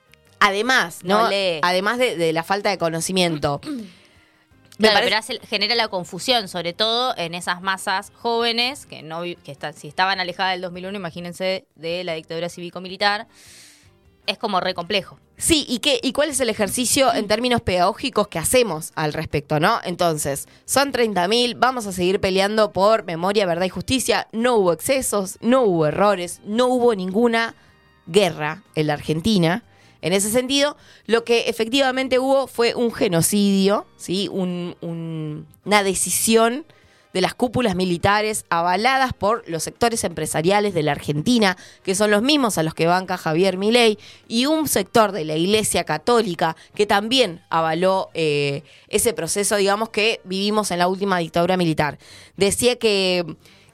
Además, 0.40 1.00
¿no? 1.02 1.22
No 1.22 1.30
lee. 1.30 1.60
Además 1.62 1.98
de, 1.98 2.16
de 2.16 2.32
la 2.32 2.42
falta 2.42 2.70
de 2.70 2.78
conocimiento. 2.78 3.60
Claro, 4.78 4.94
parece- 4.94 5.06
pero 5.08 5.18
hace- 5.18 5.46
genera 5.48 5.74
la 5.74 5.88
confusión, 5.88 6.48
sobre 6.48 6.72
todo 6.72 7.14
en 7.16 7.34
esas 7.34 7.62
masas 7.62 8.12
jóvenes 8.14 8.86
que 8.86 9.02
no 9.02 9.22
que 9.22 9.52
están, 9.52 9.72
si 9.74 9.88
estaban 9.88 10.20
alejadas 10.20 10.52
del 10.52 10.60
2001, 10.62 10.96
imagínense 10.98 11.66
de 11.76 12.04
la 12.04 12.14
dictadura 12.14 12.48
cívico-militar, 12.48 13.26
es 14.26 14.38
como 14.38 14.60
re 14.60 14.74
complejo. 14.74 15.18
Sí, 15.38 15.64
¿y, 15.68 15.78
qué, 15.78 16.00
¿y 16.02 16.12
cuál 16.12 16.30
es 16.30 16.40
el 16.40 16.48
ejercicio 16.48 17.12
en 17.14 17.28
términos 17.28 17.60
pedagógicos 17.60 18.26
que 18.28 18.38
hacemos 18.38 18.90
al 18.96 19.12
respecto, 19.12 19.60
no? 19.60 19.80
Entonces, 19.84 20.48
son 20.64 20.92
30.000, 20.92 21.54
vamos 21.56 21.86
a 21.86 21.92
seguir 21.92 22.20
peleando 22.20 22.72
por 22.72 23.04
memoria, 23.04 23.46
verdad 23.46 23.66
y 23.66 23.68
justicia. 23.68 24.28
No 24.32 24.56
hubo 24.56 24.72
excesos, 24.72 25.36
no 25.42 25.62
hubo 25.62 25.86
errores, 25.86 26.40
no 26.44 26.66
hubo 26.66 26.94
ninguna 26.94 27.54
guerra 28.06 28.62
en 28.74 28.86
la 28.88 28.94
Argentina. 28.94 29.62
En 30.02 30.12
ese 30.12 30.30
sentido, 30.30 30.76
lo 31.06 31.24
que 31.24 31.48
efectivamente 31.48 32.18
hubo 32.18 32.46
fue 32.46 32.74
un 32.74 32.92
genocidio, 32.92 33.86
¿sí? 33.96 34.28
Un- 34.30 34.76
un- 34.80 35.46
una 35.64 35.82
decisión 35.82 36.64
de 37.14 37.22
las 37.22 37.34
cúpulas 37.34 37.74
militares 37.74 38.44
avaladas 38.50 39.14
por 39.14 39.42
los 39.48 39.62
sectores 39.62 40.04
empresariales 40.04 40.74
de 40.74 40.82
la 40.82 40.92
Argentina, 40.92 41.56
que 41.82 41.94
son 41.94 42.10
los 42.10 42.20
mismos 42.20 42.58
a 42.58 42.62
los 42.62 42.74
que 42.74 42.86
banca 42.86 43.16
Javier 43.16 43.56
Milei, 43.56 43.98
y 44.28 44.44
un 44.44 44.68
sector 44.68 45.12
de 45.12 45.24
la 45.24 45.34
Iglesia 45.34 45.84
Católica 45.84 46.56
que 46.74 46.84
también 46.84 47.40
avaló 47.48 48.10
eh, 48.12 48.64
ese 48.88 49.14
proceso, 49.14 49.56
digamos, 49.56 49.88
que 49.88 50.20
vivimos 50.24 50.70
en 50.70 50.78
la 50.78 50.88
última 50.88 51.16
dictadura 51.16 51.56
militar. 51.56 51.96
Decía 52.36 52.76
que 52.76 53.24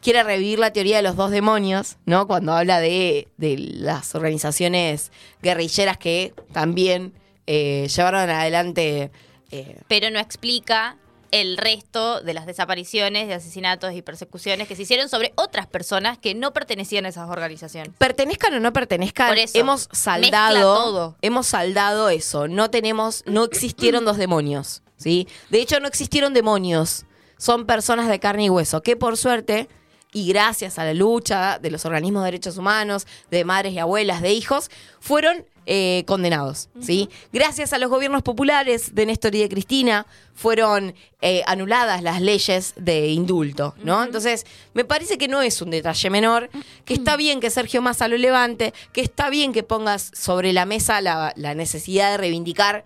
quiere 0.03 0.23
revivir 0.23 0.59
la 0.59 0.73
teoría 0.73 0.97
de 0.97 1.03
los 1.03 1.17
dos 1.17 1.31
demonios, 1.31 1.97
¿no? 2.05 2.27
Cuando 2.27 2.53
habla 2.53 2.81
de, 2.81 3.29
de 3.39 3.57
las 3.57 4.15
organizaciones 4.15 5.13
guerrilleras 5.43 5.97
que 5.97 6.35
también 6.53 7.15
eh, 7.47 7.89
llevaron 7.89 8.29
adelante... 8.29 9.11
eh, 9.51 9.79
Pero 9.89 10.11
no 10.11 10.19
explica 10.19 10.99
el 11.31 11.57
resto 11.57 12.21
de 12.21 12.35
las 12.35 12.45
desapariciones, 12.45 13.27
de 13.27 13.33
asesinatos 13.33 13.95
y 13.95 14.03
persecuciones 14.03 14.69
que 14.69 14.77
se 14.77 14.83
hicieron 14.83 15.09
sobre 15.09 15.33
otras 15.37 15.67
personas 15.67 16.19
que 16.19 16.35
no 16.35 16.53
pertenecían 16.53 17.07
a 17.07 17.09
esas 17.09 17.31
organizaciones. 17.31 17.95
pertenezcan 17.97 18.53
o 18.53 18.61
no 18.61 18.73
pertenezcan, 18.75 19.29
Por 19.29 19.39
eso, 19.39 19.57
hemos 19.59 19.89
saldado, 19.93 20.75
todo. 20.75 21.17
hemos 21.23 21.47
saldado 21.47 22.11
eso. 22.11 22.49
No 22.49 22.69
tenemos, 22.71 23.23
no 23.25 23.45
existieron 23.45 24.05
dos 24.05 24.19
demonios, 24.19 24.83
¿sí? 24.99 25.27
De 25.49 25.63
hecho, 25.63 25.81
no 25.81 25.89
existieron 25.89 26.35
demonios. 26.35 27.07
Son 27.39 27.65
personas 27.67 28.09
de 28.09 28.21
carne 28.21 28.45
y 28.45 28.51
hueso 28.51 28.83
que 28.83 28.97
por 28.97 29.17
suerte 29.17 29.69
y 30.13 30.29
gracias 30.29 30.79
a 30.79 30.85
la 30.85 30.95
lucha 30.95 31.59
de 31.59 31.71
los 31.71 31.85
organismos 31.85 32.23
de 32.23 32.27
derechos 32.27 32.59
humanos, 32.59 33.07
de 33.31 33.45
madres 33.45 33.73
y 33.73 33.79
abuelas, 33.79 34.21
de 34.23 34.33
hijos, 34.33 34.71
fueron 35.01 35.45
eh, 35.65 36.03
condenados, 36.09 36.69
¿sí? 36.81 37.09
Gracias 37.33 37.73
a 37.73 37.79
los 37.79 37.89
gobiernos 37.89 38.23
populares 38.23 38.97
de 38.97 39.07
Néstor 39.07 39.35
y 39.37 39.41
de 39.41 39.49
Cristina 39.49 40.07
fueron 40.35 40.93
eh, 41.21 41.45
anuladas 41.47 42.03
las 42.03 42.21
leyes 42.21 42.75
de 42.77 43.09
indulto, 43.09 43.75
¿no? 43.85 44.03
Entonces, 44.03 44.45
me 44.75 44.85
parece 44.85 45.19
que 45.19 45.29
no 45.29 45.41
es 45.41 45.63
un 45.63 45.71
detalle 45.71 46.11
menor, 46.11 46.51
que 46.85 46.95
está 46.95 47.17
bien 47.17 47.39
que 47.41 47.49
Sergio 47.49 47.81
Massa 47.81 48.09
lo 48.09 48.17
levante, 48.17 48.75
que 48.93 49.03
está 49.03 49.31
bien 49.31 49.53
que 49.53 49.63
pongas 49.63 50.11
sobre 50.15 50.53
la 50.53 50.67
mesa 50.67 51.01
la, 51.01 51.33
la 51.37 51.55
necesidad 51.55 52.11
de 52.11 52.17
reivindicar 52.17 52.85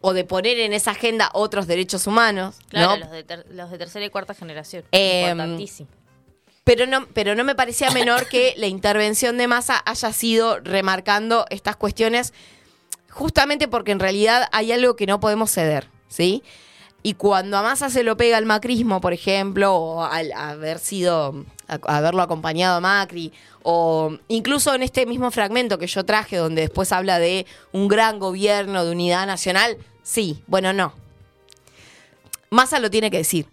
o 0.00 0.14
de 0.14 0.24
poner 0.24 0.58
en 0.60 0.72
esa 0.72 0.92
agenda 0.92 1.28
otros 1.34 1.66
derechos 1.66 2.06
humanos, 2.06 2.56
Claro, 2.68 2.92
¿no? 2.92 2.96
los, 3.00 3.10
de 3.10 3.44
los 3.50 3.70
de 3.70 3.78
tercera 3.78 4.06
y 4.06 4.10
cuarta 4.10 4.32
generación. 4.32 4.84
Em, 4.92 5.30
Importantísimo. 5.32 5.90
Pero 6.68 6.86
no, 6.86 7.06
pero 7.14 7.34
no 7.34 7.44
me 7.44 7.54
parecía 7.54 7.90
menor 7.92 8.26
que 8.28 8.52
la 8.58 8.66
intervención 8.66 9.38
de 9.38 9.48
Massa 9.48 9.82
haya 9.86 10.12
sido 10.12 10.60
remarcando 10.60 11.46
estas 11.48 11.76
cuestiones, 11.76 12.34
justamente 13.08 13.68
porque 13.68 13.90
en 13.92 13.98
realidad 14.00 14.46
hay 14.52 14.70
algo 14.72 14.94
que 14.94 15.06
no 15.06 15.18
podemos 15.18 15.50
ceder, 15.50 15.88
¿sí? 16.08 16.42
Y 17.02 17.14
cuando 17.14 17.56
a 17.56 17.62
Massa 17.62 17.88
se 17.88 18.02
lo 18.02 18.18
pega 18.18 18.36
al 18.36 18.44
macrismo, 18.44 19.00
por 19.00 19.14
ejemplo, 19.14 19.74
o 19.74 20.04
al 20.04 20.30
haber 20.32 20.78
sido, 20.78 21.46
a- 21.68 21.96
haberlo 21.96 22.20
acompañado 22.20 22.76
a 22.76 22.80
Macri, 22.80 23.32
o 23.62 24.18
incluso 24.28 24.74
en 24.74 24.82
este 24.82 25.06
mismo 25.06 25.30
fragmento 25.30 25.78
que 25.78 25.86
yo 25.86 26.04
traje, 26.04 26.36
donde 26.36 26.60
después 26.60 26.92
habla 26.92 27.18
de 27.18 27.46
un 27.72 27.88
gran 27.88 28.18
gobierno 28.18 28.84
de 28.84 28.90
unidad 28.90 29.26
nacional, 29.26 29.78
sí, 30.02 30.42
bueno, 30.46 30.74
no. 30.74 30.92
Massa 32.50 32.78
lo 32.78 32.90
tiene 32.90 33.10
que 33.10 33.16
decir. 33.16 33.46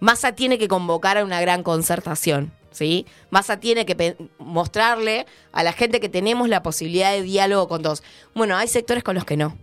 Massa 0.00 0.32
tiene 0.32 0.58
que 0.58 0.68
convocar 0.68 1.18
a 1.18 1.24
una 1.24 1.40
gran 1.40 1.62
concertación, 1.62 2.52
¿sí? 2.70 3.06
Massa 3.30 3.58
tiene 3.58 3.86
que 3.86 4.16
mostrarle 4.38 5.26
a 5.52 5.62
la 5.62 5.72
gente 5.72 6.00
que 6.00 6.08
tenemos 6.08 6.48
la 6.48 6.62
posibilidad 6.62 7.12
de 7.12 7.22
diálogo 7.22 7.68
con 7.68 7.82
todos. 7.82 8.02
Bueno, 8.34 8.56
hay 8.56 8.68
sectores 8.68 9.02
con 9.02 9.14
los 9.14 9.24
que 9.24 9.36
no. 9.36 9.56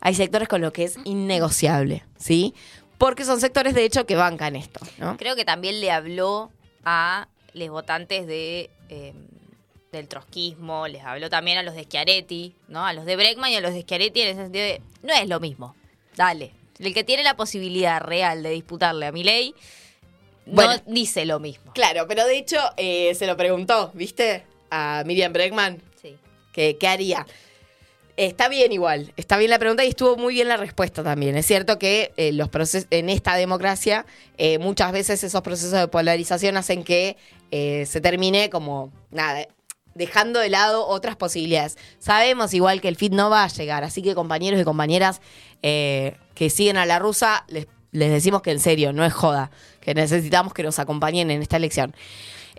Hay 0.00 0.14
sectores 0.14 0.48
con 0.48 0.60
los 0.60 0.72
que 0.72 0.84
es 0.84 0.96
innegociable, 1.04 2.04
¿sí? 2.18 2.54
Porque 2.98 3.24
son 3.24 3.40
sectores, 3.40 3.74
de 3.74 3.84
hecho, 3.84 4.06
que 4.06 4.16
bancan 4.16 4.56
esto, 4.56 4.80
¿no? 4.98 5.16
Creo 5.16 5.36
que 5.36 5.44
también 5.44 5.80
le 5.80 5.90
habló 5.90 6.50
a 6.84 7.28
los 7.52 7.68
votantes 7.68 8.26
de 8.26 8.70
eh, 8.88 9.14
del 9.92 10.08
trotskismo, 10.08 10.88
les 10.88 11.02
habló 11.04 11.30
también 11.30 11.58
a 11.58 11.62
los 11.62 11.74
de 11.74 11.84
Schiaretti, 11.84 12.54
¿no? 12.68 12.84
A 12.84 12.92
los 12.92 13.04
de 13.04 13.16
Bregman 13.16 13.50
y 13.50 13.56
a 13.56 13.60
los 13.60 13.72
de 13.72 13.82
Schiaretti 13.82 14.20
en 14.20 14.28
ese 14.28 14.42
sentido 14.42 14.64
de, 14.64 14.82
no 15.02 15.12
es 15.12 15.28
lo 15.28 15.40
mismo. 15.40 15.74
Dale. 16.14 16.52
El 16.78 16.94
que 16.94 17.04
tiene 17.04 17.22
la 17.22 17.36
posibilidad 17.36 18.00
real 18.00 18.42
de 18.42 18.50
disputarle 18.50 19.06
a 19.06 19.12
Milei 19.12 19.54
no 20.46 20.54
Bueno. 20.54 20.82
dice 20.86 21.24
lo 21.26 21.40
mismo. 21.40 21.72
Claro, 21.74 22.06
pero 22.06 22.24
de 22.24 22.38
hecho 22.38 22.58
eh, 22.76 23.14
se 23.14 23.26
lo 23.26 23.36
preguntó, 23.36 23.90
¿viste? 23.94 24.44
A 24.70 25.02
Miriam 25.06 25.32
Bregman. 25.32 25.82
Sí. 26.00 26.16
que 26.52 26.76
¿Qué 26.76 26.86
haría? 26.86 27.26
Está 28.16 28.48
bien 28.48 28.72
igual, 28.72 29.12
está 29.18 29.36
bien 29.36 29.50
la 29.50 29.58
pregunta 29.58 29.84
y 29.84 29.88
estuvo 29.88 30.16
muy 30.16 30.32
bien 30.34 30.48
la 30.48 30.56
respuesta 30.56 31.02
también. 31.02 31.36
Es 31.36 31.44
cierto 31.46 31.78
que 31.78 32.12
eh, 32.16 32.32
los 32.32 32.48
procesos 32.48 32.86
en 32.90 33.10
esta 33.10 33.34
democracia 33.36 34.06
eh, 34.38 34.58
muchas 34.58 34.90
veces 34.92 35.22
esos 35.22 35.42
procesos 35.42 35.72
de 35.78 35.88
polarización 35.88 36.56
hacen 36.56 36.82
que 36.82 37.18
eh, 37.50 37.84
se 37.86 38.00
termine 38.00 38.48
como 38.48 38.90
nada, 39.10 39.46
dejando 39.96 40.40
de 40.40 40.48
lado 40.50 40.86
otras 40.86 41.16
posibilidades. 41.16 41.76
Sabemos 41.98 42.54
igual 42.54 42.80
que 42.80 42.88
el 42.88 42.96
FIT 42.96 43.12
no 43.12 43.30
va 43.30 43.44
a 43.44 43.48
llegar, 43.48 43.84
así 43.84 44.02
que 44.02 44.14
compañeros 44.14 44.60
y 44.60 44.64
compañeras 44.64 45.20
eh, 45.62 46.16
que 46.34 46.50
siguen 46.50 46.76
a 46.76 46.86
la 46.86 46.98
rusa, 46.98 47.44
les, 47.48 47.66
les 47.92 48.10
decimos 48.10 48.42
que 48.42 48.50
en 48.52 48.60
serio, 48.60 48.92
no 48.92 49.04
es 49.04 49.12
joda, 49.12 49.50
que 49.80 49.94
necesitamos 49.94 50.52
que 50.52 50.62
nos 50.62 50.78
acompañen 50.78 51.30
en 51.30 51.42
esta 51.42 51.56
elección. 51.56 51.94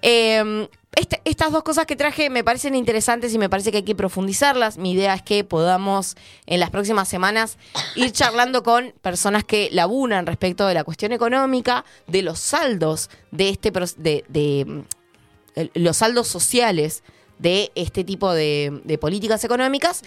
Eh, 0.01 0.67
este- 0.95 1.21
estas 1.25 1.51
dos 1.51 1.61
cosas 1.61 1.85
que 1.85 1.95
traje 1.95 2.29
me 2.31 2.43
parecen 2.43 2.73
interesantes 2.73 3.31
y 3.33 3.38
me 3.38 3.49
parece 3.49 3.69
que 3.71 3.77
hay 3.77 3.83
que 3.83 3.93
profundizarlas. 3.93 4.77
Mi 4.79 4.93
idea 4.93 5.13
es 5.13 5.21
que 5.21 5.43
podamos 5.43 6.15
en 6.47 6.59
las 6.59 6.71
próximas 6.71 7.07
semanas 7.07 7.59
ir 7.95 8.11
charlando 8.11 8.63
con 8.63 8.93
personas 9.01 9.43
que 9.43 9.69
laburan 9.71 10.25
respecto 10.25 10.65
de 10.65 10.73
la 10.73 10.83
cuestión 10.83 11.11
económica, 11.11 11.85
de 12.07 12.23
los 12.23 12.39
saldos 12.39 13.11
de 13.29 13.49
este 13.49 13.71
de, 13.97 14.25
de, 14.27 14.65
mm, 14.65 15.61
los 15.75 15.97
saldos 15.97 16.27
sociales 16.27 17.03
de 17.39 17.71
este 17.75 18.03
tipo 18.03 18.33
de, 18.33 18.81
de 18.83 18.97
políticas 18.97 19.43
económicas 19.43 20.03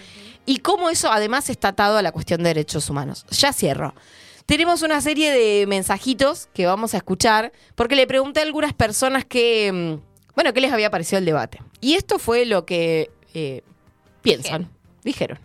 y 0.46 0.58
cómo 0.58 0.90
eso 0.90 1.10
además 1.12 1.50
está 1.50 1.68
atado 1.68 1.98
a 1.98 2.02
la 2.02 2.12
cuestión 2.12 2.42
de 2.42 2.50
derechos 2.50 2.88
humanos. 2.90 3.26
Ya 3.30 3.52
cierro. 3.52 3.94
Tenemos 4.46 4.82
una 4.82 5.00
serie 5.00 5.30
de 5.30 5.64
mensajitos 5.68 6.48
que 6.52 6.66
vamos 6.66 6.94
a 6.94 6.96
escuchar 6.96 7.52
porque 7.76 7.94
le 7.94 8.08
pregunté 8.08 8.40
a 8.40 8.42
algunas 8.42 8.72
personas 8.72 9.24
que, 9.24 9.70
mm, 9.72 10.34
bueno, 10.34 10.52
qué 10.52 10.60
les 10.60 10.72
había 10.72 10.90
parecido 10.90 11.18
el 11.20 11.24
debate. 11.24 11.62
Y 11.80 11.94
esto 11.94 12.18
fue 12.18 12.46
lo 12.46 12.66
que 12.66 13.10
eh, 13.32 13.62
piensan, 14.22 14.68
dijeron. 15.04 15.38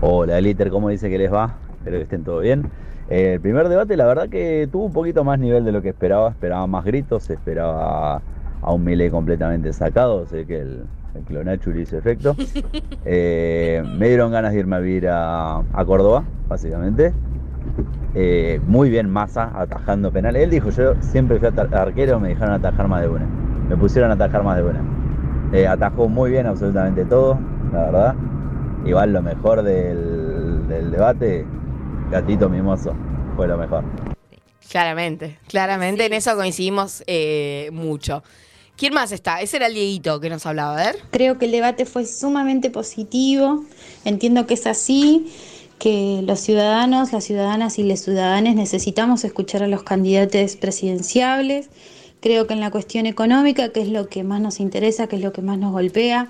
Hola, 0.00 0.40
Liter, 0.40 0.70
¿cómo 0.70 0.88
dice 0.88 1.08
que 1.08 1.18
les 1.18 1.32
va? 1.32 1.56
Espero 1.78 1.98
que 1.98 2.02
estén 2.02 2.24
todo 2.24 2.40
bien. 2.40 2.70
Eh, 3.10 3.34
el 3.34 3.40
primer 3.40 3.68
debate, 3.68 3.96
la 3.96 4.06
verdad 4.06 4.28
que 4.28 4.68
tuvo 4.72 4.84
un 4.84 4.92
poquito 4.92 5.22
más 5.22 5.38
nivel 5.38 5.64
de 5.64 5.70
lo 5.70 5.80
que 5.80 5.90
esperaba. 5.90 6.30
Esperaba 6.30 6.66
más 6.66 6.84
gritos, 6.84 7.30
esperaba 7.30 8.22
a 8.62 8.72
un 8.72 8.84
Milei 8.84 9.10
completamente 9.10 9.72
sacado. 9.72 10.26
Sé 10.26 10.46
que 10.46 10.60
el, 10.60 10.84
el 11.14 11.22
clonachuri 11.22 11.82
hizo 11.82 11.98
efecto. 11.98 12.36
Eh, 13.10 13.82
me 13.96 14.08
dieron 14.08 14.30
ganas 14.30 14.52
de 14.52 14.58
irme 14.58 14.76
a 14.76 14.78
vivir 14.80 15.08
a, 15.08 15.58
a 15.60 15.84
Córdoba, 15.86 16.24
básicamente. 16.46 17.14
Eh, 18.14 18.60
muy 18.66 18.90
bien 18.90 19.08
Massa 19.08 19.50
atajando 19.54 20.12
penales. 20.12 20.42
Él 20.42 20.50
dijo, 20.50 20.68
yo 20.70 20.94
siempre 21.00 21.38
fui 21.38 21.48
arquero, 21.72 22.20
me 22.20 22.28
dejaron 22.28 22.54
atajar 22.54 22.86
más 22.86 23.00
de 23.00 23.08
una. 23.08 23.26
Me 23.68 23.76
pusieron 23.76 24.10
a 24.10 24.14
atajar 24.14 24.42
más 24.42 24.56
de 24.56 24.64
una. 24.64 24.82
Eh, 25.52 25.66
atajó 25.66 26.08
muy 26.08 26.30
bien 26.30 26.46
absolutamente 26.46 27.04
todo, 27.04 27.38
la 27.72 27.80
verdad. 27.80 28.14
Igual 28.84 29.12
lo 29.12 29.22
mejor 29.22 29.62
del, 29.62 30.68
del 30.68 30.90
debate, 30.90 31.46
gatito 32.10 32.48
mimoso, 32.48 32.94
fue 33.36 33.48
lo 33.48 33.56
mejor. 33.56 33.84
Claramente, 34.70 35.38
claramente 35.48 36.04
en 36.04 36.12
eso 36.12 36.36
coincidimos 36.36 37.02
eh, 37.06 37.70
mucho. 37.72 38.22
¿Quién 38.78 38.94
más 38.94 39.10
está? 39.10 39.40
Ese 39.40 39.56
era 39.56 39.66
el 39.66 39.74
Dieguito 39.74 40.20
que 40.20 40.30
nos 40.30 40.46
hablaba, 40.46 40.74
a 40.74 40.86
ver. 40.86 40.98
Creo 41.10 41.36
que 41.36 41.46
el 41.46 41.50
debate 41.50 41.84
fue 41.84 42.06
sumamente 42.06 42.70
positivo. 42.70 43.64
Entiendo 44.04 44.46
que 44.46 44.54
es 44.54 44.68
así, 44.68 45.32
que 45.80 46.20
los 46.22 46.38
ciudadanos, 46.38 47.12
las 47.12 47.24
ciudadanas 47.24 47.80
y 47.80 47.82
los 47.82 47.98
ciudadanos 47.98 48.54
necesitamos 48.54 49.24
escuchar 49.24 49.64
a 49.64 49.66
los 49.66 49.82
candidatos 49.82 50.54
presidenciables. 50.54 51.70
Creo 52.20 52.46
que 52.46 52.54
en 52.54 52.60
la 52.60 52.70
cuestión 52.70 53.06
económica, 53.06 53.70
que 53.70 53.80
es 53.80 53.88
lo 53.88 54.08
que 54.08 54.22
más 54.22 54.40
nos 54.40 54.60
interesa, 54.60 55.08
que 55.08 55.16
es 55.16 55.22
lo 55.22 55.32
que 55.32 55.42
más 55.42 55.58
nos 55.58 55.72
golpea, 55.72 56.28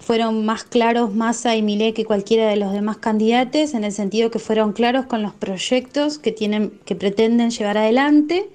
fueron 0.00 0.44
más 0.44 0.64
claros 0.64 1.14
Massa 1.14 1.56
y 1.56 1.62
Milei 1.62 1.94
que 1.94 2.04
cualquiera 2.04 2.46
de 2.46 2.56
los 2.56 2.74
demás 2.74 2.98
candidatos, 2.98 3.72
en 3.72 3.84
el 3.84 3.92
sentido 3.92 4.30
que 4.30 4.38
fueron 4.38 4.74
claros 4.74 5.06
con 5.06 5.22
los 5.22 5.32
proyectos 5.32 6.18
que 6.18 6.30
tienen, 6.30 6.78
que 6.84 6.94
pretenden 6.94 7.50
llevar 7.50 7.78
adelante 7.78 8.50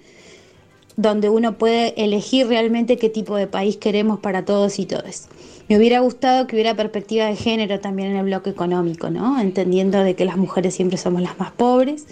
donde 0.98 1.30
uno 1.30 1.58
puede 1.58 1.94
elegir 2.04 2.48
realmente 2.48 2.98
qué 2.98 3.10
tipo 3.10 3.36
de 3.36 3.48
país 3.48 3.78
queremos 3.78 4.20
para 4.20 4.46
todos 4.46 4.80
y 4.80 4.86
todas. 4.86 5.28
Me 5.68 5.78
hubiera 5.78 6.00
gustado 6.00 6.48
que 6.48 6.56
hubiera 6.56 6.76
perspectiva 6.76 7.26
de 7.26 7.36
género 7.36 7.80
también 7.80 8.12
en 8.12 8.18
el 8.18 8.26
bloque 8.26 8.52
económico, 8.52 9.10
¿no? 9.10 9.40
Entendiendo 9.40 10.04
de 10.04 10.16
que 10.16 10.26
las 10.26 10.38
mujeres 10.38 10.76
siempre 10.76 10.98
somos 10.98 11.22
las 11.22 11.40
más 11.40 11.52
pobres. 11.52 12.06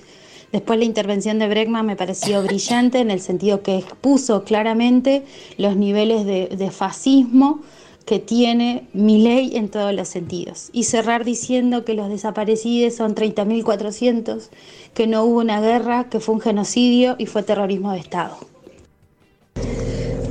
Después 0.51 0.79
la 0.79 0.85
intervención 0.85 1.39
de 1.39 1.47
Bregman 1.47 1.85
me 1.85 1.95
pareció 1.95 2.43
brillante 2.43 2.99
en 2.99 3.11
el 3.11 3.21
sentido 3.21 3.61
que 3.61 3.77
expuso 3.77 4.43
claramente 4.43 5.23
los 5.57 5.75
niveles 5.75 6.25
de, 6.25 6.47
de 6.47 6.71
fascismo 6.71 7.61
que 8.05 8.19
tiene 8.19 8.87
mi 8.93 9.21
ley 9.23 9.55
en 9.55 9.69
todos 9.69 9.93
los 9.93 10.09
sentidos. 10.09 10.69
Y 10.73 10.83
cerrar 10.83 11.23
diciendo 11.23 11.85
que 11.85 11.93
los 11.93 12.09
desaparecidos 12.09 12.95
son 12.95 13.15
30.400, 13.15 14.49
que 14.93 15.07
no 15.07 15.23
hubo 15.23 15.39
una 15.39 15.61
guerra, 15.61 16.09
que 16.09 16.19
fue 16.19 16.35
un 16.35 16.41
genocidio 16.41 17.15
y 17.17 17.27
fue 17.27 17.43
terrorismo 17.43 17.91
de 17.93 17.99
Estado. 17.99 18.52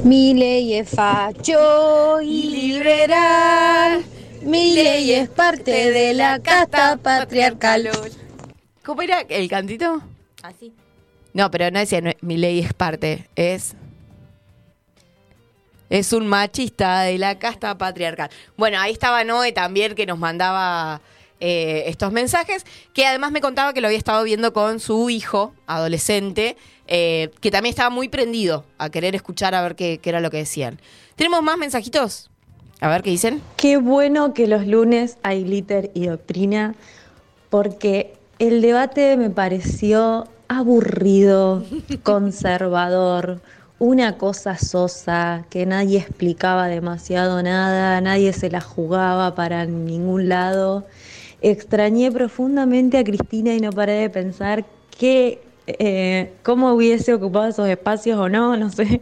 Mi 0.05 0.35
ley 0.35 0.75
es 0.75 0.91
facho 0.91 2.21
y 2.21 2.43
liberal. 2.49 4.05
Mi 4.43 4.75
ley 4.75 5.13
es 5.13 5.29
parte 5.29 5.93
de 5.93 6.15
la 6.15 6.41
casta 6.41 6.97
patriarcal. 6.97 7.89
¿Cómo 8.85 9.03
era 9.03 9.21
el 9.21 9.49
cantito? 9.49 10.03
Así. 10.43 10.73
No, 11.33 11.51
pero 11.51 11.71
no 11.71 11.79
decía, 11.79 12.01
no, 12.01 12.11
mi 12.21 12.37
ley 12.37 12.61
es 12.61 12.75
parte, 12.75 13.29
es... 13.37 13.75
Es 15.89 16.13
un 16.15 16.27
machista 16.27 17.03
de 17.03 17.19
la 17.19 17.39
casta 17.39 17.77
patriarcal. 17.77 18.31
Bueno, 18.57 18.81
ahí 18.81 18.93
estaba 18.93 19.25
Noé 19.25 19.53
también 19.53 19.95
que 19.95 20.07
nos 20.07 20.19
mandaba 20.19 21.03
eh, 21.39 21.85
estos 21.87 22.13
mensajes, 22.13 22.65
que 22.95 23.07
además 23.07 23.31
me 23.31 23.43
contaba 23.43 23.75
que 23.75 23.83
lo 23.83 23.89
había 23.89 23.99
estado 23.99 24.25
viendo 24.25 24.53
con 24.53 24.81
su 24.81 25.11
hijo, 25.11 25.55
adolescente, 25.67 26.57
eh, 26.95 27.31
que 27.41 27.51
también 27.51 27.71
estaba 27.71 27.89
muy 27.89 28.11
prendido 28.11 28.67
a 28.77 28.91
querer 28.91 29.15
escuchar 29.15 29.55
a 29.55 29.63
ver 29.63 29.77
qué, 29.77 29.97
qué 29.97 30.11
era 30.11 30.21
lo 30.21 30.31
que 30.31 30.37
decían. 30.37 30.79
¿Tenemos 31.17 31.43
más 31.43 31.57
mensajitos? 31.57 32.29
A 32.83 32.89
ver 32.89 33.03
qué 33.03 33.09
dicen. 33.09 33.41
Qué 33.57 33.79
bueno 33.79 34.35
que 34.35 34.47
los 34.47 34.67
lunes 34.67 35.17
hay 35.23 35.43
glitter 35.43 35.91
y 35.95 36.09
doctrina, 36.09 36.75
porque 37.49 38.13
el 38.39 38.61
debate 38.61 39.17
me 39.17 39.31
pareció 39.31 40.29
aburrido, 40.49 41.65
conservador, 42.03 43.41
una 43.79 44.19
cosa 44.19 44.59
sosa, 44.59 45.47
que 45.49 45.65
nadie 45.65 45.99
explicaba 45.99 46.67
demasiado 46.67 47.43
nada, 47.43 48.03
nadie 48.03 48.35
se 48.35 48.51
la 48.51 48.61
jugaba 48.61 49.35
para 49.35 49.65
ningún 49.65 50.29
lado. 50.29 50.87
Extrañé 51.41 52.13
profundamente 52.13 52.99
a 52.99 53.05
Cristina 53.05 53.55
y 53.55 53.61
no 53.61 53.71
paré 53.71 53.95
de 53.95 54.11
pensar 54.11 54.67
que, 54.91 55.41
eh, 55.67 56.33
cómo 56.43 56.73
hubiese 56.73 57.15
ocupado 57.15 57.49
esos 57.49 57.69
espacios 57.69 58.19
o 58.19 58.29
no, 58.29 58.57
no 58.57 58.71
sé. 58.71 59.01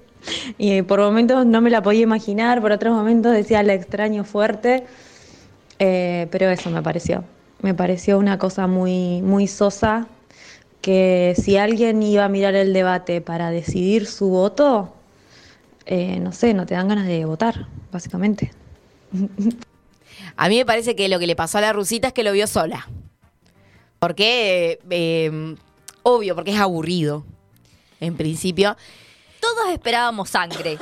Y 0.58 0.82
por 0.82 1.00
momentos 1.00 1.46
no 1.46 1.60
me 1.60 1.70
la 1.70 1.82
podía 1.82 2.02
imaginar, 2.02 2.60
por 2.60 2.72
otros 2.72 2.94
momentos 2.94 3.32
decía 3.32 3.62
la 3.62 3.74
extraño 3.74 4.24
fuerte, 4.24 4.84
Eh, 5.82 6.26
pero 6.30 6.50
eso 6.50 6.68
me 6.68 6.82
pareció. 6.82 7.24
Me 7.62 7.72
pareció 7.72 8.18
una 8.18 8.36
cosa 8.36 8.66
muy, 8.66 9.22
muy 9.22 9.46
sosa, 9.46 10.08
que 10.82 11.34
si 11.38 11.56
alguien 11.56 12.02
iba 12.02 12.26
a 12.26 12.28
mirar 12.28 12.54
el 12.54 12.74
debate 12.74 13.22
para 13.22 13.50
decidir 13.50 14.04
su 14.04 14.28
voto, 14.28 14.92
eh, 15.86 16.20
no 16.20 16.32
sé, 16.32 16.52
no 16.52 16.66
te 16.66 16.74
dan 16.74 16.88
ganas 16.88 17.06
de 17.06 17.24
votar, 17.24 17.66
básicamente. 17.90 18.52
A 20.36 20.48
mí 20.50 20.58
me 20.58 20.66
parece 20.66 20.94
que 20.94 21.08
lo 21.08 21.18
que 21.18 21.26
le 21.26 21.34
pasó 21.34 21.56
a 21.56 21.62
la 21.62 21.72
rusita 21.72 22.08
es 22.08 22.12
que 22.12 22.24
lo 22.24 22.32
vio 22.32 22.46
sola. 22.46 22.86
Porque, 23.98 24.80
eh, 24.90 25.56
obvio, 26.02 26.34
porque 26.34 26.52
es 26.52 26.60
aburrido, 26.60 27.24
en 28.00 28.16
principio. 28.16 28.76
Todos 29.40 29.70
esperábamos 29.72 30.30
sangre. 30.30 30.78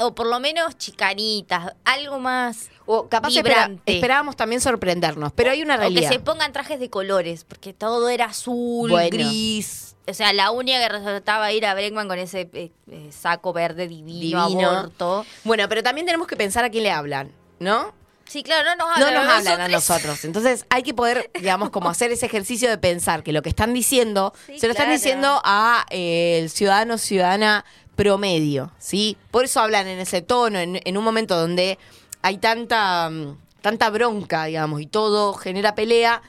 o 0.00 0.14
por 0.14 0.28
lo 0.28 0.38
menos 0.38 0.78
chicanitas, 0.78 1.72
algo 1.84 2.20
más 2.20 2.70
o 2.86 3.08
capaz 3.08 3.30
espera- 3.34 3.70
esperábamos 3.84 4.36
también 4.36 4.60
sorprendernos, 4.60 5.32
pero 5.32 5.50
hay 5.50 5.60
una 5.62 5.74
O 5.74 5.78
que 5.78 5.80
realidad. 5.80 6.10
se 6.10 6.20
pongan 6.20 6.52
trajes 6.52 6.78
de 6.78 6.88
colores, 6.88 7.44
porque 7.44 7.72
todo 7.74 8.08
era 8.08 8.26
azul, 8.26 8.90
Bueno. 8.90 9.10
gris. 9.10 9.96
O 10.06 10.14
sea, 10.14 10.32
la 10.32 10.52
única 10.52 10.78
que 10.78 10.88
resaltaba 10.88 11.50
era 11.50 11.74
Bregman 11.74 12.06
con 12.08 12.18
ese 12.18 12.48
eh, 12.54 12.70
eh, 12.90 13.10
saco 13.12 13.52
verde 13.52 13.88
divino, 13.88 14.46
Divino. 14.48 14.70
aborto. 14.70 15.26
Bueno, 15.44 15.68
pero 15.68 15.82
también 15.82 16.06
tenemos 16.06 16.26
que 16.28 16.36
pensar 16.36 16.64
a 16.64 16.70
quién 16.70 16.84
le 16.84 16.90
hablan, 16.92 17.32
¿no? 17.58 17.92
Sí, 18.28 18.42
claro, 18.42 18.68
no 18.68 18.76
nos 18.76 18.98
No 18.98 19.06
hablan, 19.06 19.24
nos 19.24 19.32
a 19.32 19.36
hablan 19.38 19.60
a 19.62 19.68
nosotros. 19.68 20.24
Entonces 20.24 20.66
hay 20.68 20.82
que 20.82 20.94
poder, 20.94 21.30
digamos, 21.40 21.70
como 21.70 21.88
hacer 21.88 22.12
ese 22.12 22.26
ejercicio 22.26 22.68
de 22.68 22.78
pensar 22.78 23.22
que 23.22 23.32
lo 23.32 23.42
que 23.42 23.48
están 23.48 23.72
diciendo, 23.72 24.32
Sí, 24.46 24.58
se 24.58 24.66
lo 24.66 24.72
están 24.72 24.90
diciendo 24.90 25.40
a 25.44 25.86
eh, 25.90 26.38
el 26.42 26.50
ciudadano 26.50 26.98
ciudadana 26.98 27.64
promedio, 27.96 28.70
¿sí? 28.78 29.16
Por 29.30 29.44
eso 29.44 29.60
hablan 29.60 29.88
en 29.88 29.98
ese 29.98 30.22
tono, 30.22 30.58
en, 30.58 30.80
en 30.84 30.96
un 30.96 31.02
momento 31.04 31.36
donde 31.36 31.78
hay 32.22 32.38
tanta, 32.38 33.10
mm, 33.10 33.36
tanta 33.60 33.90
bronca, 33.90 34.44
digamos, 34.44 34.80
y 34.80 34.86
todo 34.86 35.32
genera 35.34 35.74
pelea. 35.74 36.22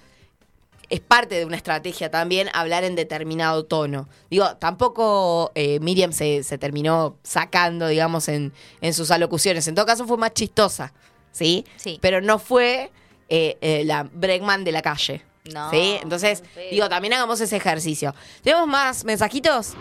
Es 0.89 1.01
parte 1.01 1.35
de 1.35 1.45
una 1.45 1.55
estrategia 1.57 2.09
también 2.09 2.49
hablar 2.53 2.83
en 2.83 2.95
determinado 2.95 3.65
tono. 3.65 4.09
Digo, 4.31 4.55
tampoco 4.57 5.51
eh, 5.53 5.79
Miriam 5.81 6.11
se, 6.11 6.41
se 6.41 6.57
terminó 6.57 7.17
sacando, 7.21 7.87
digamos, 7.87 8.27
en, 8.27 8.51
en 8.81 8.93
sus 8.95 9.11
alocuciones. 9.11 9.67
En 9.67 9.75
todo 9.75 9.85
caso 9.85 10.07
fue 10.07 10.17
más 10.17 10.33
chistosa, 10.33 10.91
¿sí? 11.31 11.65
Sí. 11.77 11.99
Pero 12.01 12.21
no 12.21 12.39
fue 12.39 12.91
eh, 13.29 13.57
eh, 13.61 13.83
la 13.85 14.03
Bregman 14.11 14.63
de 14.63 14.71
la 14.71 14.81
calle. 14.81 15.21
No, 15.53 15.71
¿Sí? 15.71 15.95
Entonces, 16.03 16.43
digo, 16.69 16.89
también 16.89 17.13
hagamos 17.13 17.41
ese 17.41 17.55
ejercicio. 17.55 18.13
¿Tenemos 18.43 18.67
más 18.67 19.03
mensajitos? 19.03 19.73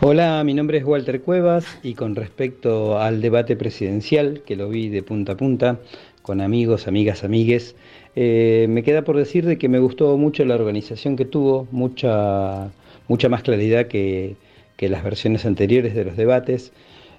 Hola, 0.00 0.42
mi 0.44 0.54
nombre 0.54 0.78
es 0.78 0.84
Walter 0.84 1.20
Cuevas 1.20 1.64
y 1.82 1.94
con 1.94 2.16
respecto 2.16 2.98
al 2.98 3.20
debate 3.20 3.54
presidencial, 3.54 4.42
que 4.44 4.56
lo 4.56 4.68
vi 4.68 4.88
de 4.88 5.02
punta 5.02 5.32
a 5.32 5.36
punta, 5.36 5.78
con 6.22 6.40
amigos, 6.40 6.88
amigas, 6.88 7.22
amigues, 7.22 7.76
eh, 8.16 8.66
me 8.68 8.82
queda 8.82 9.02
por 9.02 9.16
decir 9.16 9.44
de 9.44 9.58
que 9.58 9.68
me 9.68 9.78
gustó 9.78 10.16
mucho 10.16 10.44
la 10.44 10.54
organización 10.54 11.16
que 11.16 11.24
tuvo, 11.24 11.68
mucha, 11.70 12.70
mucha 13.08 13.28
más 13.28 13.42
claridad 13.42 13.86
que, 13.86 14.36
que 14.76 14.88
las 14.88 15.02
versiones 15.02 15.44
anteriores 15.46 15.94
de 15.94 16.04
los 16.04 16.16
debates. 16.16 16.72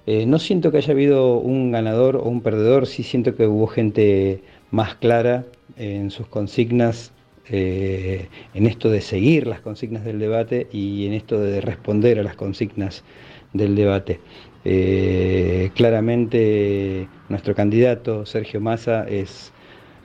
Eh, 0.06 0.24
no 0.24 0.38
siento 0.38 0.70
que 0.70 0.78
haya 0.78 0.92
habido 0.92 1.38
un 1.38 1.72
ganador 1.72 2.16
o 2.16 2.22
un 2.22 2.40
perdedor, 2.40 2.86
sí 2.86 3.02
siento 3.02 3.34
que 3.34 3.46
hubo 3.46 3.66
gente 3.66 4.40
más 4.70 4.94
clara 4.94 5.44
en 5.76 6.10
sus 6.12 6.28
consignas, 6.28 7.12
eh, 7.48 8.28
en 8.54 8.66
esto 8.66 8.88
de 8.88 9.00
seguir 9.00 9.48
las 9.48 9.60
consignas 9.60 10.04
del 10.04 10.20
debate 10.20 10.68
y 10.72 11.06
en 11.06 11.12
esto 11.12 11.40
de 11.40 11.60
responder 11.60 12.20
a 12.20 12.22
las 12.22 12.36
consignas 12.36 13.02
del 13.52 13.74
debate. 13.74 14.20
Eh, 14.64 15.70
claramente 15.74 17.08
nuestro 17.28 17.54
candidato, 17.54 18.26
Sergio 18.26 18.60
Massa, 18.60 19.08
es 19.08 19.52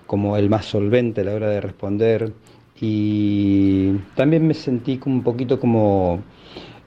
como 0.08 0.36
el 0.36 0.50
más 0.50 0.66
solvente 0.66 1.22
a 1.22 1.24
la 1.26 1.36
hora 1.36 1.50
de 1.50 1.62
responder 1.62 2.34
y 2.80 3.92
también 4.16 4.48
me 4.48 4.56
sentí 4.56 5.00
un 5.06 5.24
poquito 5.24 5.60
como 5.60 6.24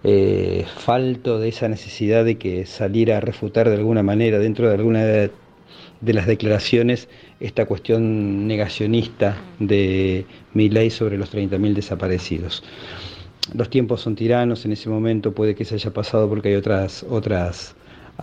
eh, 0.07 0.67
falto 0.77 1.39
de 1.39 1.49
esa 1.49 1.67
necesidad 1.67 2.27
de 2.27 2.37
que 2.37 2.67
saliera 2.67 3.17
a 3.17 3.21
refutar 3.21 3.71
de 3.71 3.77
alguna 3.77 4.03
manera 4.03 4.39
dentro 4.39 4.69
de 4.69 4.75
alguna 4.75 5.03
de, 5.03 5.31
las 6.03 6.27
declaraciones 6.27 7.09
esta 7.41 7.65
cuestión 7.65 8.47
negacionista 8.47 9.39
de 9.59 10.27
mi 10.53 10.69
ley 10.69 10.91
sobre 10.91 11.17
los 11.17 11.35
30.000 11.35 11.73
desaparecidos. 11.73 12.63
Los 13.55 13.71
tiempos 13.71 14.03
son 14.03 14.15
tiranos, 14.15 14.67
en 14.67 14.73
ese 14.73 14.91
momento 14.91 15.33
puede 15.33 15.55
que 15.55 15.65
se 15.65 15.77
haya 15.77 15.91
pasado 15.91 16.29
porque 16.29 16.51
hay 16.51 16.57
otras, 16.57 17.05
otras 17.09 17.75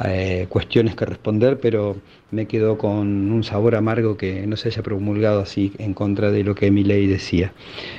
eh, 0.05 0.45
cuestiones 0.49 0.95
que 0.95 1.05
responder, 1.05 1.59
pero 1.59 1.97
me 2.29 2.45
quedó 2.45 2.77
con 2.77 3.31
un 3.31 3.43
sabor 3.43 3.75
amargo 3.75 4.17
que 4.17 4.45
no 4.45 4.55
se 4.55 4.69
haya 4.69 4.83
promulgado 4.83 5.41
así 5.41 5.73
en 5.79 5.95
contra 5.95 6.31
de 6.31 6.43
lo 6.43 6.53
que 6.53 6.69
mi 6.69 6.83
ley 6.83 7.07
decía. 7.07 7.53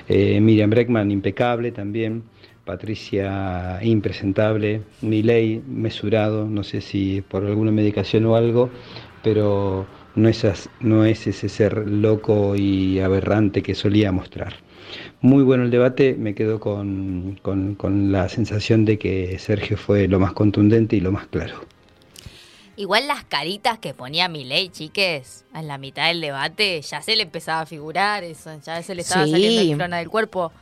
Eh, 0.08 0.40
Miriam 0.40 0.70
Breckman, 0.70 1.10
impecable 1.10 1.72
también. 1.72 2.22
Patricia 2.64 3.78
impresentable, 3.82 4.82
Milei 5.00 5.62
mesurado, 5.66 6.46
no 6.46 6.62
sé 6.62 6.80
si 6.80 7.20
por 7.22 7.44
alguna 7.44 7.70
medicación 7.72 8.24
o 8.26 8.36
algo, 8.36 8.70
pero 9.22 9.86
no 10.14 10.28
es, 10.28 10.44
as- 10.44 10.68
no 10.80 11.04
es 11.04 11.26
ese 11.26 11.48
ser 11.48 11.88
loco 11.88 12.54
y 12.56 13.00
aberrante 13.00 13.62
que 13.62 13.74
solía 13.74 14.12
mostrar. 14.12 14.54
Muy 15.20 15.42
bueno 15.42 15.64
el 15.64 15.70
debate, 15.70 16.14
me 16.18 16.34
quedo 16.34 16.60
con, 16.60 17.38
con- 17.42 17.74
con 17.74 18.12
la 18.12 18.28
sensación 18.28 18.84
de 18.84 18.98
que 18.98 19.38
Sergio 19.38 19.76
fue 19.76 20.06
lo 20.08 20.20
más 20.20 20.32
contundente 20.32 20.96
y 20.96 21.00
lo 21.00 21.12
más 21.12 21.26
claro. 21.26 21.64
Igual 22.76 23.06
las 23.06 23.24
caritas 23.24 23.78
que 23.78 23.92
ponía 23.92 24.28
Milei, 24.28 24.70
chiques, 24.70 25.44
en 25.54 25.68
la 25.68 25.78
mitad 25.78 26.08
del 26.08 26.20
debate, 26.20 26.80
ya 26.80 27.02
se 27.02 27.16
le 27.16 27.22
empezaba 27.24 27.60
a 27.62 27.66
figurar 27.66 28.24
eso, 28.24 28.50
ya 28.64 28.82
se 28.82 28.94
le 28.94 29.02
estaba 29.02 29.26
Sí. 29.26 29.30
saliendo 29.32 29.60
el 29.60 29.76
crona 29.76 29.98
del 29.98 30.08
cuerpo. 30.08 30.52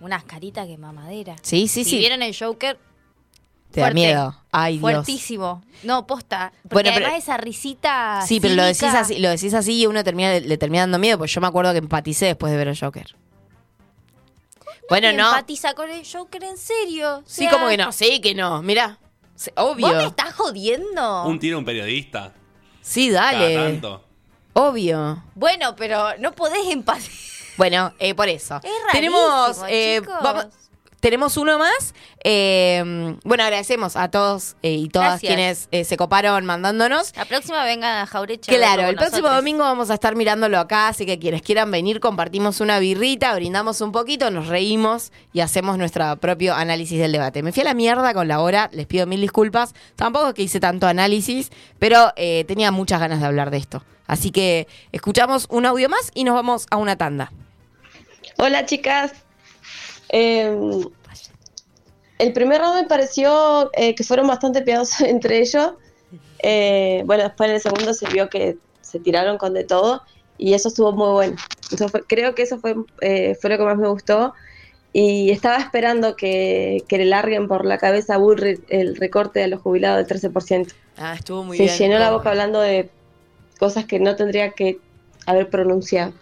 Unas 0.00 0.24
caritas 0.24 0.66
que 0.66 0.76
mamadera. 0.76 1.36
Sí, 1.42 1.68
sí, 1.68 1.84
si 1.84 1.90
sí. 1.90 1.98
vieron 1.98 2.22
el 2.22 2.36
Joker, 2.36 2.78
Te 3.70 3.80
da 3.80 3.90
miedo. 3.90 4.36
Ay, 4.52 4.74
Dios. 4.74 4.80
Fuertísimo. 4.82 5.62
No, 5.82 6.06
posta. 6.06 6.52
Porque 6.62 6.74
Bueno, 6.74 6.90
pero- 6.94 7.06
además 7.06 7.22
esa 7.24 7.36
risita. 7.38 8.22
Sí, 8.26 8.38
pero 8.40 8.54
lo 8.54 8.62
decís 8.64 8.84
así, 8.84 9.18
lo 9.18 9.28
decís 9.30 9.52
así 9.54 9.80
y 9.80 9.86
uno 9.86 10.04
termina, 10.04 10.38
le 10.38 10.58
termina 10.58 10.82
dando 10.82 10.98
miedo, 10.98 11.18
pues 11.18 11.32
yo 11.32 11.40
me 11.40 11.46
acuerdo 11.48 11.72
que 11.72 11.78
empaticé 11.78 12.26
después 12.26 12.52
de 12.52 12.56
ver 12.58 12.68
el 12.68 12.78
Joker. 12.78 13.16
Bueno, 14.88 15.08
¿Quién 15.08 15.16
no. 15.16 15.28
empatiza 15.30 15.74
con 15.74 15.90
el 15.90 16.06
Joker 16.06 16.44
en 16.44 16.58
serio? 16.58 17.16
O 17.18 17.22
Sí, 17.26 17.42
sea, 17.44 17.50
como 17.50 17.68
que 17.68 17.76
no, 17.76 17.90
sí 17.90 18.20
que 18.20 18.34
no, 18.34 18.62
mira. 18.62 18.98
Obvio. 19.56 19.86
¿Vos 19.88 19.96
me 19.96 20.04
estás 20.04 20.34
jodiendo? 20.34 21.24
Un 21.26 21.38
tiro 21.40 21.56
a 21.56 21.58
un 21.60 21.64
periodista. 21.64 22.32
Sí, 22.82 23.10
Cada 23.10 23.32
dale. 23.32 23.54
tanto. 23.56 24.04
Obvio. 24.52 25.22
Bueno, 25.34 25.74
pero 25.74 26.16
no 26.18 26.32
podés 26.32 26.66
empatizar. 26.68 27.33
Bueno, 27.56 27.92
eh, 27.98 28.14
por 28.14 28.28
eso. 28.28 28.60
Es 28.62 28.70
Tenemos. 28.92 29.60
eh, 29.68 29.98
chicos. 30.00 30.14
vamos- 30.22 30.46
tenemos 31.00 31.36
uno 31.36 31.58
más. 31.58 31.92
Eh, 32.24 32.82
bueno, 33.24 33.44
agradecemos 33.44 33.94
a 33.94 34.10
todos 34.10 34.56
eh, 34.62 34.72
y 34.72 34.88
todas 34.88 35.20
Gracias. 35.20 35.28
quienes 35.34 35.68
eh, 35.70 35.84
se 35.84 35.98
coparon 35.98 36.46
mandándonos. 36.46 37.14
La 37.14 37.26
próxima 37.26 37.62
venga 37.62 38.00
a 38.00 38.06
Jaureche. 38.06 38.50
a 38.50 38.56
Claro, 38.56 38.88
el 38.88 38.94
próximo 38.96 39.18
nosotros. 39.28 39.36
domingo 39.36 39.64
vamos 39.64 39.90
a 39.90 39.94
estar 39.94 40.16
mirándolo 40.16 40.58
acá, 40.58 40.88
así 40.88 41.04
que 41.04 41.18
quienes 41.18 41.42
quieran 41.42 41.70
venir, 41.70 42.00
compartimos 42.00 42.62
una 42.62 42.78
birrita, 42.78 43.34
brindamos 43.34 43.82
un 43.82 43.92
poquito, 43.92 44.30
nos 44.30 44.46
reímos 44.48 45.12
y 45.34 45.40
hacemos 45.40 45.76
nuestro 45.76 46.16
propio 46.16 46.54
análisis 46.54 46.98
del 46.98 47.12
debate. 47.12 47.42
Me 47.42 47.52
fui 47.52 47.60
a 47.60 47.64
la 47.64 47.74
mierda 47.74 48.14
con 48.14 48.26
la 48.26 48.40
hora, 48.40 48.70
les 48.72 48.86
pido 48.86 49.06
mil 49.06 49.20
disculpas. 49.20 49.74
Tampoco 49.96 50.28
es 50.28 50.34
que 50.34 50.42
hice 50.44 50.58
tanto 50.58 50.86
análisis, 50.86 51.50
pero 51.78 52.14
eh, 52.16 52.44
tenía 52.48 52.70
muchas 52.70 52.98
ganas 53.00 53.20
de 53.20 53.26
hablar 53.26 53.50
de 53.50 53.58
esto. 53.58 53.84
Así 54.06 54.30
que 54.30 54.66
escuchamos 54.90 55.46
un 55.50 55.66
audio 55.66 55.90
más 55.90 56.10
y 56.14 56.24
nos 56.24 56.34
vamos 56.34 56.66
a 56.70 56.78
una 56.78 56.96
tanda. 56.96 57.30
Hola 58.38 58.66
chicas. 58.66 59.12
Eh, 60.10 60.56
el 62.18 62.32
primer 62.32 62.60
round 62.60 62.82
me 62.82 62.88
pareció 62.88 63.70
eh, 63.74 63.94
que 63.94 64.04
fueron 64.04 64.26
bastante 64.26 64.62
piadosos 64.62 65.00
entre 65.06 65.38
ellos. 65.38 65.72
Eh, 66.42 67.02
bueno, 67.06 67.24
después 67.24 67.48
en 67.48 67.54
el 67.56 67.60
segundo 67.62 67.94
se 67.94 68.06
vio 68.08 68.28
que 68.28 68.56
se 68.80 69.00
tiraron 69.00 69.38
con 69.38 69.54
de 69.54 69.64
todo 69.64 70.02
y 70.36 70.54
eso 70.54 70.68
estuvo 70.68 70.92
muy 70.92 71.10
bueno. 71.12 71.36
Eso 71.72 71.88
fue- 71.88 72.04
creo 72.06 72.34
que 72.34 72.42
eso 72.42 72.58
fue, 72.58 72.74
eh, 73.00 73.36
fue 73.40 73.50
lo 73.50 73.58
que 73.58 73.64
más 73.64 73.76
me 73.78 73.88
gustó. 73.88 74.34
Y 74.92 75.30
estaba 75.30 75.56
esperando 75.56 76.14
que, 76.14 76.84
que 76.86 76.98
le 76.98 77.06
larguen 77.06 77.48
por 77.48 77.64
la 77.64 77.78
cabeza 77.78 78.14
a 78.14 78.18
Bullrich 78.18 78.60
el 78.68 78.94
recorte 78.94 79.40
de 79.40 79.48
los 79.48 79.60
jubilados 79.60 79.96
del 80.06 80.06
13%. 80.06 80.72
Ah, 80.96 81.14
estuvo 81.14 81.42
muy 81.42 81.56
se 81.56 81.64
bien. 81.64 81.76
llenó 81.78 81.98
la 81.98 82.12
boca 82.12 82.30
hablando 82.30 82.60
de 82.60 82.90
cosas 83.58 83.86
que 83.86 83.98
no 83.98 84.14
tendría 84.14 84.50
que 84.52 84.78
haber 85.26 85.50
pronunciado. 85.50 86.12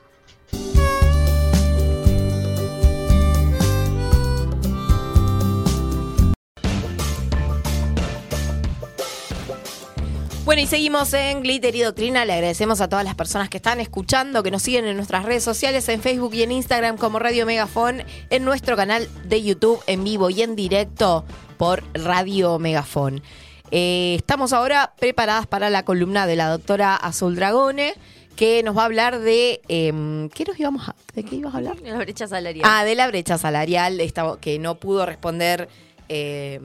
Bueno, 10.53 10.64
y 10.64 10.66
seguimos 10.66 11.14
en 11.14 11.40
Glitter 11.40 11.74
y 11.74 11.80
Doctrina. 11.80 12.26
Le 12.26 12.34
agradecemos 12.34 12.82
a 12.82 12.88
todas 12.90 13.07
las 13.07 13.14
personas 13.14 13.48
que 13.48 13.57
están 13.57 13.80
escuchando, 13.80 14.42
que 14.42 14.50
nos 14.50 14.61
siguen 14.61 14.84
en 14.84 14.96
nuestras 14.96 15.24
redes 15.24 15.42
sociales, 15.42 15.88
en 15.88 16.03
Facebook 16.03 16.34
y 16.34 16.42
en 16.42 16.53
Instagram 16.53 16.98
como 16.98 17.18
Radio 17.18 17.46
Megafón, 17.46 18.03
en 18.28 18.44
nuestro 18.44 18.76
canal 18.76 19.09
de 19.24 19.42
YouTube 19.42 19.82
en 19.86 20.05
vivo 20.05 20.28
y 20.28 20.42
en 20.42 20.55
directo 20.55 21.24
por 21.57 21.82
Radio 21.94 22.59
Megafón. 22.59 23.22
Eh, 23.70 24.16
estamos 24.18 24.53
ahora 24.53 24.92
preparadas 24.98 25.46
para 25.46 25.70
la 25.70 25.86
columna 25.86 26.26
de 26.26 26.36
la 26.36 26.48
doctora 26.50 26.96
Azul 26.96 27.34
Dragone, 27.34 27.94
que 28.36 28.62
nos 28.62 28.76
va 28.76 28.82
a 28.82 28.84
hablar 28.84 29.20
de... 29.20 29.62
em, 29.68 30.28
¿Qué 30.28 30.44
nos 30.44 30.61
íbamos 30.61 30.86
a, 30.86 30.94
¿De 31.14 31.24
qué 31.24 31.36
ibas 31.36 31.55
a 31.55 31.57
hablar? 31.57 31.80
La 31.80 31.96
brecha 31.96 32.26
salarial. 32.28 32.68
Ah, 32.70 32.84
de 32.84 32.94
la 32.94 33.07
brecha 33.09 33.38
salarial 33.38 34.00
esta- 34.00 34.36
que 34.38 34.59
no 34.59 34.74
pudo 34.74 35.07
responder 35.07 35.70
eh, 36.11 36.61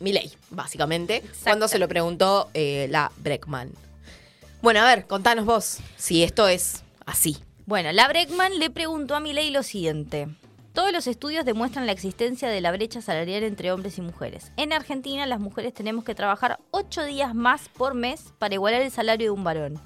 Milei, 0.00 0.32
básicamente, 0.50 1.22
cuando 1.42 1.68
se 1.68 1.78
lo 1.78 1.88
preguntó 1.88 2.50
eh, 2.54 2.86
la 2.90 3.10
Breckman. 3.18 3.70
Bueno, 4.62 4.80
a 4.80 4.84
ver, 4.86 5.06
contanos 5.06 5.44
vos 5.44 5.78
si 5.96 6.22
esto 6.22 6.48
es 6.48 6.82
así. 7.06 7.36
Bueno, 7.66 7.92
la 7.92 8.08
Breckman 8.08 8.58
le 8.58 8.70
preguntó 8.70 9.14
a 9.14 9.20
Milei 9.20 9.50
lo 9.50 9.62
siguiente. 9.62 10.28
Todos 10.72 10.90
los 10.92 11.06
estudios 11.06 11.44
demuestran 11.44 11.86
la 11.86 11.92
existencia 11.92 12.48
de 12.48 12.60
la 12.60 12.72
brecha 12.72 13.00
salarial 13.00 13.44
entre 13.44 13.70
hombres 13.70 13.96
y 13.98 14.00
mujeres. 14.00 14.50
En 14.56 14.72
Argentina 14.72 15.24
las 15.24 15.38
mujeres 15.38 15.72
tenemos 15.72 16.02
que 16.04 16.16
trabajar 16.16 16.58
ocho 16.72 17.04
días 17.04 17.32
más 17.34 17.68
por 17.68 17.94
mes 17.94 18.32
para 18.38 18.54
igualar 18.54 18.82
el 18.82 18.90
salario 18.90 19.26
de 19.26 19.30
un 19.30 19.44
varón. 19.44 19.80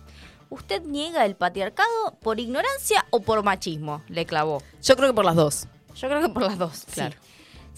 ¿Usted 0.48 0.80
niega 0.82 1.26
el 1.26 1.36
patriarcado 1.36 2.16
por 2.22 2.40
ignorancia 2.40 3.04
o 3.10 3.20
por 3.20 3.42
machismo? 3.42 4.02
Le 4.08 4.24
clavó. 4.24 4.62
Yo 4.82 4.96
creo 4.96 5.08
que 5.10 5.14
por 5.14 5.26
las 5.26 5.36
dos. 5.36 5.66
Yo 5.94 6.08
creo 6.08 6.22
que 6.22 6.30
por 6.30 6.42
las 6.42 6.56
dos, 6.56 6.86
Claro. 6.94 7.10
claro. 7.16 7.27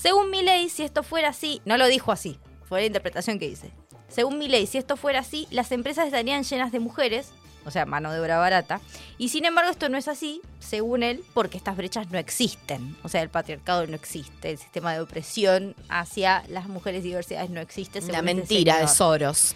Según 0.01 0.31
mi 0.31 0.43
ley, 0.43 0.71
si 0.71 0.83
esto 0.83 1.03
fuera 1.03 1.29
así, 1.29 1.61
no 1.67 1.77
lo 1.77 1.87
dijo 1.87 2.11
así, 2.11 2.39
fue 2.67 2.81
la 2.81 2.87
interpretación 2.87 3.39
que 3.39 3.45
hice. 3.45 3.71
Según 4.09 4.39
mi 4.39 4.49
ley, 4.49 4.67
si 4.67 4.79
esto 4.79 4.97
fuera 4.97 5.21
así, 5.21 5.47
las 5.51 5.71
empresas 5.73 6.07
estarían 6.07 6.43
llenas 6.43 6.73
de 6.73 6.81
mujeres, 6.81 7.33
o 7.67 7.71
sea, 7.71 7.85
mano 7.85 8.11
de 8.11 8.19
obra 8.19 8.39
barata, 8.39 8.81
y 9.19 9.29
sin 9.29 9.45
embargo 9.45 9.71
esto 9.71 9.91
no 9.91 9.99
es 9.99 10.09
así, 10.09 10.41
según 10.59 11.03
él, 11.03 11.23
porque 11.35 11.59
estas 11.59 11.77
brechas 11.77 12.11
no 12.11 12.19
existen. 12.19 12.97
O 13.03 13.11
sea, 13.11 13.21
el 13.21 13.29
patriarcado 13.29 13.87
no 13.87 13.95
existe, 13.95 14.53
el 14.53 14.57
sistema 14.57 14.95
de 14.95 15.01
opresión 15.01 15.77
hacia 15.91 16.45
las 16.49 16.67
mujeres 16.67 17.05
y 17.05 17.09
diversidades 17.09 17.51
no 17.51 17.61
existe. 17.61 18.01
según 18.01 18.13
La 18.13 18.19
este 18.21 18.35
mentira 18.35 18.79
de. 18.79 18.89
Soros. 18.89 19.55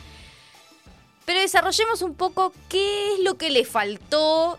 Pero 1.25 1.41
desarrollemos 1.41 2.03
un 2.03 2.15
poco 2.15 2.53
qué 2.69 3.15
es 3.15 3.21
lo 3.21 3.39
que 3.39 3.49
le 3.49 3.65
faltó 3.65 4.59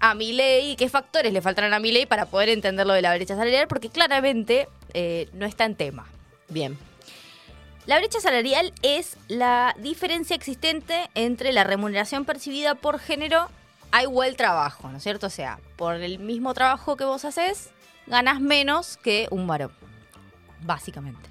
a 0.00 0.14
Milei 0.14 0.72
y 0.72 0.76
qué 0.76 0.90
factores 0.90 1.32
le 1.32 1.40
faltaron 1.40 1.72
a 1.72 1.78
Milei 1.78 2.04
para 2.04 2.26
poder 2.26 2.50
entender 2.50 2.86
lo 2.86 2.92
de 2.92 3.00
la 3.00 3.14
brecha 3.14 3.36
salarial, 3.36 3.68
porque 3.68 3.88
claramente 3.88 4.68
eh, 4.94 5.28
no 5.32 5.44
está 5.46 5.64
en 5.64 5.74
tema. 5.74 6.06
Bien. 6.48 6.78
La 7.86 7.98
brecha 7.98 8.20
salarial 8.20 8.72
es 8.82 9.18
la 9.28 9.76
diferencia 9.78 10.34
existente 10.34 11.10
entre 11.14 11.52
la 11.52 11.64
remuneración 11.64 12.24
percibida 12.24 12.74
por 12.74 12.98
género 12.98 13.48
a 13.92 14.02
igual 14.02 14.36
trabajo, 14.36 14.88
¿no 14.88 14.96
es 14.96 15.02
cierto? 15.02 15.26
O 15.26 15.30
sea, 15.30 15.60
por 15.76 15.96
el 15.96 16.18
mismo 16.18 16.54
trabajo 16.54 16.96
que 16.96 17.04
vos 17.04 17.24
haces, 17.26 17.70
ganas 18.06 18.40
menos 18.40 18.96
que 18.96 19.28
un 19.30 19.46
varón, 19.46 19.72
básicamente. 20.62 21.28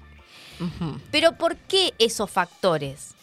Pero 1.10 1.32
¿por 1.32 1.56
qué 1.56 1.92
esos 1.98 2.30
factores? 2.30 3.14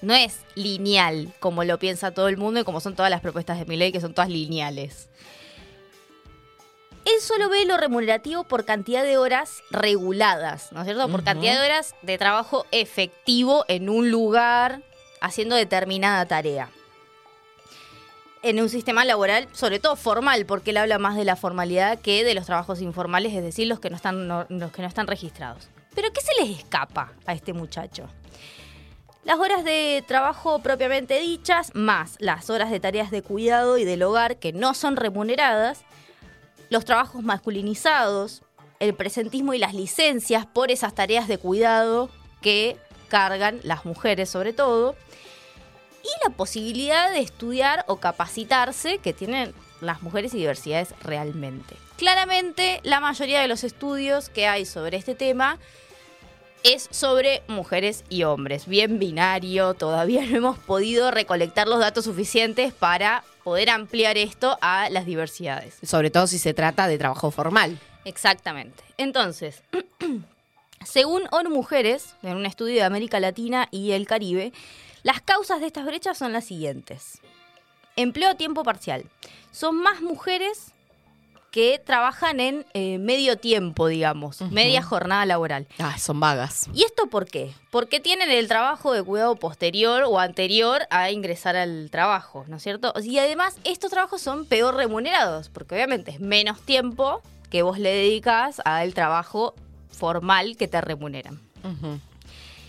No 0.00 0.14
es 0.14 0.40
lineal 0.54 1.34
como 1.40 1.64
lo 1.64 1.78
piensa 1.78 2.12
todo 2.12 2.28
el 2.28 2.36
mundo 2.36 2.60
y 2.60 2.64
como 2.64 2.80
son 2.80 2.94
todas 2.94 3.10
las 3.10 3.20
propuestas 3.20 3.58
de 3.58 3.66
mi 3.66 3.76
ley, 3.76 3.92
que 3.92 4.00
son 4.00 4.14
todas 4.14 4.30
lineales. 4.30 5.08
Él 7.04 7.20
solo 7.20 7.48
ve 7.48 7.64
lo 7.66 7.76
remunerativo 7.76 8.44
por 8.44 8.64
cantidad 8.64 9.02
de 9.02 9.18
horas 9.18 9.62
reguladas, 9.70 10.70
¿no 10.72 10.80
es 10.80 10.86
cierto? 10.86 11.08
Por 11.08 11.24
cantidad 11.24 11.58
de 11.60 11.66
horas 11.66 11.94
de 12.02 12.16
trabajo 12.18 12.64
efectivo 12.70 13.64
en 13.68 13.88
un 13.88 14.10
lugar 14.10 14.82
haciendo 15.20 15.56
determinada 15.56 16.26
tarea. 16.26 16.68
En 18.42 18.60
un 18.60 18.68
sistema 18.68 19.04
laboral, 19.04 19.48
sobre 19.52 19.78
todo 19.78 19.94
formal, 19.96 20.46
porque 20.46 20.70
él 20.70 20.76
habla 20.76 20.98
más 20.98 21.16
de 21.16 21.24
la 21.24 21.36
formalidad 21.36 22.00
que 22.00 22.24
de 22.24 22.34
los 22.34 22.46
trabajos 22.46 22.80
informales, 22.80 23.32
es 23.34 23.42
decir, 23.42 23.68
los 23.68 23.78
que 23.80 23.88
no 23.90 23.96
están, 23.96 24.26
no- 24.26 24.46
los 24.48 24.72
que 24.72 24.82
no 24.82 24.88
están 24.88 25.06
registrados. 25.06 25.68
Pero 25.94 26.08
¿qué 26.12 26.20
se 26.20 26.42
les 26.44 26.58
escapa 26.58 27.12
a 27.26 27.34
este 27.34 27.52
muchacho? 27.52 28.08
Las 29.24 29.38
horas 29.38 29.62
de 29.62 30.02
trabajo 30.08 30.58
propiamente 30.60 31.20
dichas, 31.20 31.70
más 31.74 32.16
las 32.18 32.50
horas 32.50 32.70
de 32.72 32.80
tareas 32.80 33.12
de 33.12 33.22
cuidado 33.22 33.78
y 33.78 33.84
del 33.84 34.02
hogar 34.02 34.36
que 34.38 34.52
no 34.52 34.74
son 34.74 34.96
remuneradas, 34.96 35.82
los 36.72 36.86
trabajos 36.86 37.22
masculinizados, 37.22 38.42
el 38.80 38.94
presentismo 38.94 39.52
y 39.52 39.58
las 39.58 39.74
licencias 39.74 40.46
por 40.46 40.70
esas 40.70 40.94
tareas 40.94 41.28
de 41.28 41.36
cuidado 41.36 42.08
que 42.40 42.78
cargan 43.08 43.60
las 43.62 43.84
mujeres 43.84 44.30
sobre 44.30 44.54
todo, 44.54 44.96
y 46.02 46.08
la 46.26 46.34
posibilidad 46.34 47.10
de 47.10 47.20
estudiar 47.20 47.84
o 47.88 47.96
capacitarse 47.96 48.98
que 48.98 49.12
tienen 49.12 49.54
las 49.82 50.02
mujeres 50.02 50.32
y 50.32 50.38
diversidades 50.38 50.94
realmente. 51.02 51.76
Claramente, 51.98 52.80
la 52.84 53.00
mayoría 53.00 53.42
de 53.42 53.48
los 53.48 53.64
estudios 53.64 54.30
que 54.30 54.46
hay 54.46 54.64
sobre 54.64 54.96
este 54.96 55.14
tema 55.14 55.58
es 56.64 56.88
sobre 56.90 57.42
mujeres 57.48 58.02
y 58.08 58.22
hombres, 58.22 58.66
bien 58.66 58.98
binario, 58.98 59.74
todavía 59.74 60.24
no 60.24 60.36
hemos 60.38 60.58
podido 60.58 61.10
recolectar 61.10 61.68
los 61.68 61.80
datos 61.80 62.06
suficientes 62.06 62.72
para 62.72 63.24
poder 63.42 63.70
ampliar 63.70 64.16
esto 64.16 64.58
a 64.60 64.88
las 64.90 65.06
diversidades. 65.06 65.78
Sobre 65.82 66.10
todo 66.10 66.26
si 66.26 66.38
se 66.38 66.54
trata 66.54 66.86
de 66.88 66.98
trabajo 66.98 67.30
formal. 67.30 67.78
Exactamente. 68.04 68.82
Entonces, 68.98 69.62
según 70.84 71.22
ONU 71.30 71.50
Mujeres, 71.50 72.14
en 72.22 72.36
un 72.36 72.46
estudio 72.46 72.76
de 72.76 72.82
América 72.82 73.20
Latina 73.20 73.68
y 73.70 73.92
el 73.92 74.06
Caribe, 74.06 74.52
las 75.02 75.20
causas 75.20 75.60
de 75.60 75.66
estas 75.66 75.84
brechas 75.86 76.18
son 76.18 76.32
las 76.32 76.44
siguientes. 76.44 77.20
Empleo 77.96 78.30
a 78.30 78.34
tiempo 78.34 78.62
parcial. 78.62 79.04
Son 79.50 79.76
más 79.76 80.00
mujeres 80.00 80.72
que 81.52 81.78
trabajan 81.78 82.40
en 82.40 82.66
eh, 82.72 82.96
medio 82.98 83.36
tiempo, 83.36 83.86
digamos, 83.86 84.40
media 84.50 84.82
jornada 84.82 85.26
laboral. 85.26 85.68
Ah, 85.78 85.98
son 85.98 86.18
vagas. 86.18 86.68
¿Y 86.72 86.82
esto 86.82 87.08
por 87.08 87.26
qué? 87.26 87.52
Porque 87.70 88.00
tienen 88.00 88.30
el 88.30 88.48
trabajo 88.48 88.92
de 88.94 89.02
cuidado 89.02 89.36
posterior 89.36 90.04
o 90.04 90.18
anterior 90.18 90.82
a 90.88 91.10
ingresar 91.10 91.54
al 91.54 91.90
trabajo, 91.90 92.46
¿no 92.48 92.56
es 92.56 92.62
cierto? 92.62 92.94
Y 93.02 93.18
además 93.18 93.58
estos 93.64 93.90
trabajos 93.90 94.22
son 94.22 94.46
peor 94.46 94.74
remunerados, 94.76 95.50
porque 95.50 95.74
obviamente 95.74 96.10
es 96.12 96.20
menos 96.20 96.62
tiempo 96.62 97.20
que 97.50 97.62
vos 97.62 97.78
le 97.78 97.90
dedicas 97.90 98.62
al 98.64 98.94
trabajo 98.94 99.54
formal 99.90 100.56
que 100.56 100.68
te 100.68 100.80
remuneran. 100.80 101.38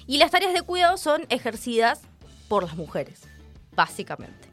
Y 0.08 0.18
las 0.18 0.32
tareas 0.32 0.54
de 0.54 0.62
cuidado 0.62 0.98
son 0.98 1.26
ejercidas 1.30 2.02
por 2.50 2.64
las 2.64 2.76
mujeres, 2.76 3.22
básicamente. 3.76 4.53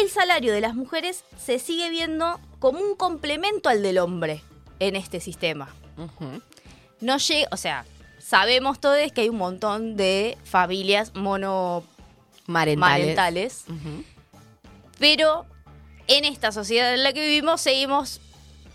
El 0.00 0.10
salario 0.10 0.52
de 0.52 0.60
las 0.60 0.74
mujeres 0.74 1.24
se 1.44 1.58
sigue 1.58 1.90
viendo 1.90 2.38
como 2.58 2.80
un 2.80 2.94
complemento 2.94 3.68
al 3.68 3.82
del 3.82 3.98
hombre 3.98 4.42
en 4.80 4.96
este 4.96 5.20
sistema. 5.20 5.68
No 7.00 7.18
llega, 7.18 7.48
o 7.50 7.56
sea, 7.56 7.84
sabemos 8.18 8.80
todos 8.80 9.12
que 9.12 9.22
hay 9.22 9.28
un 9.28 9.38
montón 9.38 9.96
de 9.96 10.36
familias 10.44 11.12
monomarentales, 11.14 13.64
pero 14.98 15.46
en 16.06 16.24
esta 16.24 16.52
sociedad 16.52 16.94
en 16.94 17.02
la 17.02 17.12
que 17.12 17.20
vivimos 17.20 17.60
seguimos 17.60 18.20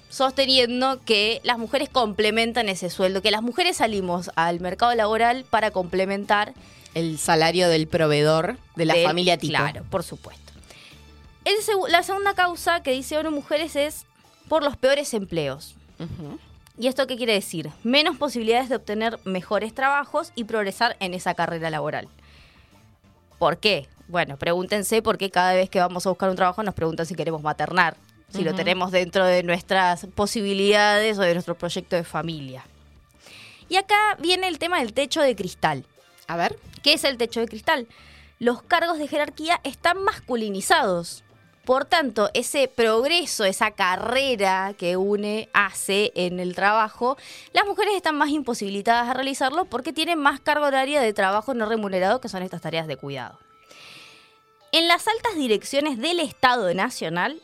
sosteniendo 0.10 1.02
que 1.06 1.40
las 1.44 1.58
mujeres 1.58 1.90
complementan 1.90 2.70
ese 2.70 2.90
sueldo, 2.90 3.22
que 3.22 3.32
las 3.32 3.42
mujeres 3.42 3.78
salimos 3.78 4.30
al 4.36 4.60
mercado 4.60 4.94
laboral 4.94 5.46
para 5.50 5.72
complementar 5.72 6.54
El 6.94 7.18
salario 7.18 7.68
del 7.70 7.88
proveedor 7.88 8.58
de 8.76 8.86
la 8.86 8.94
del- 8.94 9.08
familia 9.08 9.38
tipo. 9.38 9.58
Claro, 9.58 9.84
por 9.90 10.04
supuesto. 10.04 10.43
El 11.46 11.56
la 11.92 12.04
segunda 12.04 12.34
causa 12.34 12.82
que 12.84 12.92
dice 12.92 13.18
ONU 13.18 13.32
Mujeres 13.32 13.76
es 13.76 14.06
por 14.48 14.64
los 14.64 14.78
peores 14.78 15.14
empleos. 15.14 15.76
¿Y 16.78 16.88
esto 16.88 17.06
qué 17.06 17.18
quiere 17.18 17.34
decir? 17.34 17.70
Menos 17.84 18.18
posibilidades 18.18 18.70
de 18.70 18.76
obtener 18.76 19.20
mejores 19.26 19.74
trabajos 19.74 20.32
y 20.36 20.46
progresar 20.46 20.96
en 21.00 21.14
esa 21.14 21.34
carrera 21.34 21.70
laboral. 21.70 22.08
¿Por 23.38 23.58
qué? 23.58 23.88
Bueno, 24.08 24.38
pregúntense 24.38 25.02
por 25.02 25.18
qué 25.18 25.30
cada 25.30 25.54
vez 25.54 25.70
que 25.70 25.80
vamos 25.80 26.06
a 26.06 26.10
buscar 26.10 26.30
un 26.30 26.36
trabajo 26.36 26.64
nos 26.64 26.74
preguntan 26.74 27.06
si 27.06 27.16
queremos 27.16 27.42
maternar, 27.42 27.96
si 28.30 28.44
lo 28.44 28.54
tenemos 28.56 28.92
dentro 28.92 29.26
de 29.26 29.44
nuestras 29.44 30.08
posibilidades 30.16 31.18
o 31.20 31.22
de 31.22 31.34
nuestro 31.34 31.56
proyecto 31.56 31.96
de 31.96 32.04
familia. 32.04 32.66
Y 33.70 33.78
acá 33.78 34.18
viene 34.20 34.48
el 34.48 34.60
tema 34.60 34.80
del 34.80 34.94
techo 34.94 35.22
de 35.22 35.36
cristal. 35.36 35.86
A 36.28 36.38
ver. 36.38 36.58
¿Qué 36.82 36.94
es 36.94 37.04
el 37.04 37.18
techo 37.18 37.40
de 37.40 37.48
cristal? 37.48 37.88
Los 38.40 38.62
cargos 38.62 38.98
de 38.98 39.08
jerarquía 39.08 39.60
están 39.64 40.04
masculinizados. 40.04 41.24
Por 41.66 41.86
tanto, 41.86 42.30
ese 42.34 42.68
progreso, 42.68 43.46
esa 43.46 43.72
carrera 43.72 44.74
que 44.78 44.98
une 44.98 45.48
hace 45.54 46.12
en 46.16 46.42
el 46.42 46.56
trabajo, 46.56 47.16
las 47.54 47.66
mujeres 47.66 47.96
están 47.96 48.18
más 48.18 48.30
imposibilitadas 48.30 49.10
a 49.10 49.14
realizarlo 49.14 49.64
porque 49.66 49.94
tienen 49.94 50.20
más 50.20 50.42
carga 50.42 50.68
horaria 50.68 51.02
de 51.02 51.14
trabajo 51.14 51.54
no 51.54 51.66
remunerado, 51.66 52.20
que 52.20 52.28
son 52.28 52.44
estas 52.44 52.62
tareas 52.62 52.86
de 52.86 52.98
cuidado. 52.98 53.40
En 54.74 54.90
las 54.90 55.08
altas 55.08 55.36
direcciones 55.36 55.98
del 56.00 56.20
Estado 56.20 56.74
Nacional, 56.74 57.42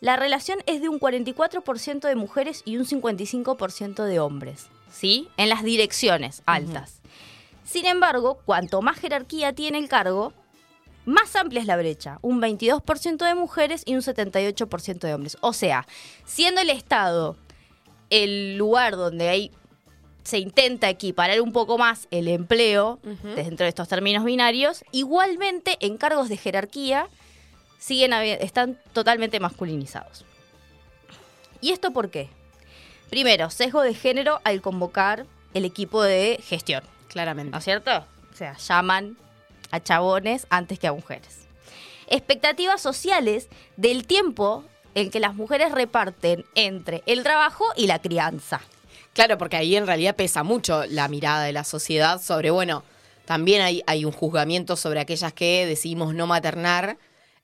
la 0.00 0.14
relación 0.14 0.60
es 0.66 0.80
de 0.80 0.88
un 0.88 1.00
44% 1.00 2.06
de 2.06 2.14
mujeres 2.14 2.62
y 2.64 2.76
un 2.76 2.86
55% 2.86 4.04
de 4.04 4.20
hombres. 4.20 4.68
¿Sí? 4.92 5.28
En 5.36 5.48
las 5.48 5.64
direcciones 5.64 6.42
altas. 6.46 7.00
Sin 7.64 7.86
embargo, 7.86 8.38
cuanto 8.44 8.82
más 8.82 8.98
jerarquía 8.98 9.52
tiene 9.52 9.78
el 9.78 9.88
cargo, 9.88 10.32
más 11.08 11.34
amplia 11.36 11.60
es 11.60 11.66
la 11.66 11.76
brecha. 11.76 12.18
Un 12.20 12.40
22% 12.40 13.24
de 13.24 13.34
mujeres 13.34 13.82
y 13.86 13.94
un 13.94 14.02
78% 14.02 14.98
de 14.98 15.14
hombres. 15.14 15.38
O 15.40 15.52
sea, 15.52 15.86
siendo 16.24 16.60
el 16.60 16.70
Estado 16.70 17.36
el 18.10 18.56
lugar 18.56 18.96
donde 18.96 19.28
hay 19.28 19.50
se 20.22 20.38
intenta 20.38 20.90
equiparar 20.90 21.40
un 21.40 21.52
poco 21.52 21.78
más 21.78 22.06
el 22.10 22.28
empleo 22.28 22.98
dentro 23.34 23.64
de 23.64 23.70
estos 23.70 23.88
términos 23.88 24.24
binarios, 24.24 24.84
igualmente 24.92 25.78
en 25.80 25.96
cargos 25.96 26.28
de 26.28 26.36
jerarquía 26.36 27.08
siguen 27.78 28.12
están 28.12 28.78
totalmente 28.92 29.40
masculinizados. 29.40 30.26
¿Y 31.62 31.70
esto 31.70 31.92
por 31.92 32.10
qué? 32.10 32.28
Primero, 33.08 33.48
sesgo 33.48 33.80
de 33.80 33.94
género 33.94 34.40
al 34.44 34.60
convocar 34.60 35.24
el 35.54 35.64
equipo 35.64 36.02
de 36.02 36.38
gestión. 36.44 36.84
Claramente. 37.08 37.52
¿No 37.52 37.58
es 37.58 37.64
cierto? 37.64 38.04
O 38.30 38.36
sea, 38.36 38.54
llaman 38.58 39.16
a 39.70 39.80
chabones 39.80 40.46
antes 40.50 40.78
que 40.78 40.86
a 40.86 40.92
mujeres. 40.92 41.46
Expectativas 42.06 42.80
sociales 42.80 43.48
del 43.76 44.06
tiempo 44.06 44.64
en 44.94 45.10
que 45.10 45.20
las 45.20 45.34
mujeres 45.34 45.72
reparten 45.72 46.44
entre 46.54 47.02
el 47.06 47.22
trabajo 47.22 47.64
y 47.76 47.86
la 47.86 48.00
crianza. 48.00 48.60
Claro, 49.12 49.36
porque 49.38 49.56
ahí 49.56 49.76
en 49.76 49.86
realidad 49.86 50.16
pesa 50.16 50.42
mucho 50.42 50.84
la 50.86 51.08
mirada 51.08 51.44
de 51.44 51.52
la 51.52 51.64
sociedad 51.64 52.20
sobre, 52.20 52.50
bueno, 52.50 52.84
también 53.24 53.82
hay, 53.86 54.04
un 54.04 54.12
juzgamiento 54.12 54.76
sobre 54.76 55.00
aquellas 55.00 55.32
que 55.32 55.66
decidimos 55.66 56.14
no 56.14 56.26
maternar 56.26 56.96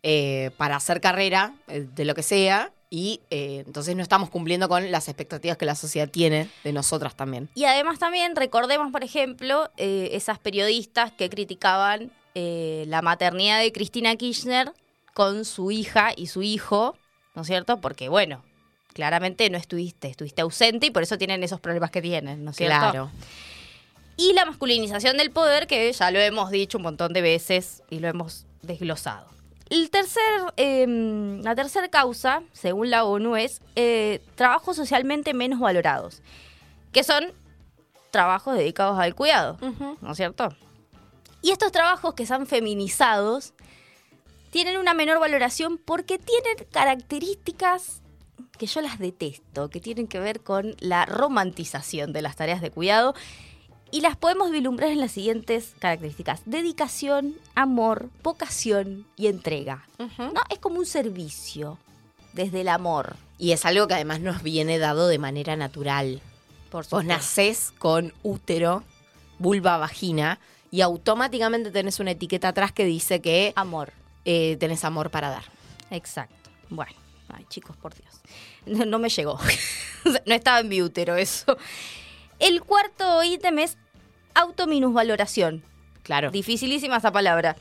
eh, 0.03 0.51
para 0.57 0.77
hacer 0.77 1.01
carrera, 1.01 1.55
eh, 1.68 1.87
de 1.95 2.05
lo 2.05 2.14
que 2.14 2.22
sea, 2.22 2.72
y 2.95 3.21
eh, 3.31 3.65
entonces 3.67 3.97
no 3.97 4.05
estamos 4.05 4.31
cumpliendo 4.31 4.69
con 4.69 4.93
las 4.93 5.09
expectativas 5.09 5.57
que 5.57 5.67
la 5.67 5.75
sociedad 5.75 6.09
tiene 6.09 6.49
de 6.63 6.73
nosotras 6.73 7.17
también. 7.17 7.49
Y 7.57 7.65
además 7.65 7.99
también 7.99 8.37
recordemos, 8.37 8.93
por 8.93 9.03
ejemplo, 9.03 9.69
eh, 9.77 10.11
esas 10.13 10.39
periodistas 10.39 11.11
que 11.11 11.29
criticaban 11.29 12.13
eh, 12.37 12.85
la 12.87 13.03
maternidad 13.03 13.59
de 13.59 13.73
Cristina 13.73 14.15
Kirchner 14.15 14.73
con 15.13 15.45
su 15.45 15.73
hija 15.73 16.13
y 16.15 16.29
su 16.29 16.43
hijo, 16.43 16.97
¿no 17.35 17.43
es 17.43 17.49
cierto? 17.49 17.81
Porque, 17.81 18.09
bueno, 18.09 18.45
claramente 18.93 19.51
no 19.51 19.59
estuviste, 19.59 20.07
estuviste 20.07 20.43
ausente 20.43 20.87
y 20.87 20.91
por 20.93 21.03
eso 21.03 21.19
tienen 21.19 21.43
esos 21.43 21.59
problemas 21.59 21.91
que 21.91 22.01
tienen, 22.01 22.45
¿no 22.45 22.53
es 22.53 22.57
cierto? 22.57 22.79
Claro. 22.79 23.11
Y 24.17 24.35
la 24.35 24.45
masculinización 24.45 25.17
del 25.17 25.33
poder, 25.33 25.67
que 25.67 25.93
ya 25.93 26.13
lo 26.13 26.21
hemos 26.21 26.53
dicho 26.53 26.79
un 26.79 26.85
montón 26.85 27.13
de 27.13 27.23
veces 27.23 27.83
y 27.91 27.99
lo 27.99 28.07
hemos 28.07 28.47
desglosado. 28.63 29.34
El 29.75 29.91
tercer, 29.91 30.22
eh, 30.57 30.87
la 31.43 31.57
tercera 31.57 31.89
causa, 31.89 32.45
según 32.53 32.91
la 32.91 33.03
ONU, 33.03 33.35
es 33.35 33.61
eh, 33.75 34.22
trabajos 34.37 34.77
socialmente 34.77 35.35
menos 35.35 35.59
valorados, 35.59 36.22
que 36.93 37.03
son 37.03 37.33
trabajos 38.12 38.57
dedicados 38.57 39.01
al 39.01 39.16
cuidado, 39.16 39.59
¿no 40.01 40.12
es 40.12 40.16
cierto? 40.16 40.51
Y 41.43 41.51
estos 41.51 41.72
trabajos 41.72 42.14
que 42.14 42.25
son 42.25 42.47
feminizados 42.47 43.53
tienen 44.51 44.77
una 44.77 44.95
menor 44.95 45.18
valoración 45.18 45.77
porque 45.77 46.20
tienen 46.20 46.68
características 46.70 48.01
que 48.57 48.66
yo 48.66 48.81
las 48.81 49.01
detesto, 49.01 49.70
que 49.70 49.81
tienen 49.81 50.07
que 50.07 50.20
ver 50.20 50.41
con 50.41 50.77
la 50.79 51.05
romantización 51.05 52.12
de 52.12 52.22
las 52.22 52.37
tareas 52.37 52.61
de 52.61 52.70
cuidado 52.70 53.16
y 53.91 54.01
las 54.01 54.16
podemos 54.16 54.51
vislumbrar 54.51 54.91
en 54.91 55.01
las 55.01 55.12
siguientes 55.12 55.74
características. 55.78 56.43
Dedicación, 56.47 57.35
amor, 57.55 58.11
vocación 58.22 59.07
y 59.16 59.28
entrega. 59.28 59.87
¿No? 59.99 60.41
Es 60.51 60.59
como 60.59 60.78
un 60.78 60.87
servicio 60.87 61.78
desde 62.32 62.62
el 62.62 62.68
amor. 62.68 63.16
Y 63.39 63.53
es 63.53 63.64
algo 63.64 63.87
que 63.87 63.95
además 63.95 64.20
nos 64.20 64.43
viene 64.43 64.78
dado 64.78 65.07
de 65.09 65.18
manera 65.18 65.57
natural. 65.57 66.20
Por 66.70 66.89
Vos 66.89 67.05
nacés 67.05 67.72
con 67.78 68.12
útero, 68.24 68.82
vulva, 69.39 69.76
vagina, 69.78 70.41
y 70.72 70.80
automáticamente 70.80 71.70
tenés 71.70 72.01
una 72.01 72.11
etiqueta 72.12 72.49
atrás 72.49 72.72
que 72.72 72.85
dice 72.85 73.20
que 73.20 73.53
Amor. 73.55 73.93
eh, 74.24 74.57
tenés 74.59 74.85
amor 74.85 75.11
para 75.11 75.30
dar. 75.30 75.45
Exacto. 75.91 76.51
Bueno, 76.68 76.93
ay 77.28 77.45
chicos, 77.49 77.76
por 77.76 77.95
Dios. 77.95 78.20
No, 78.66 78.85
no 78.85 78.99
me 78.99 79.09
llegó. 79.09 79.39
No 80.26 80.35
estaba 80.35 80.61
en 80.61 80.68
mi 80.68 80.82
útero 80.82 81.16
eso. 81.16 81.57
El 82.39 82.62
cuarto 82.62 83.22
ítem 83.22 83.59
es 83.59 83.76
autominusvaloración. 84.35 85.62
Claro. 86.03 86.30
Dificilísima 86.30 86.99
esa 86.99 87.12
palabra. 87.12 87.57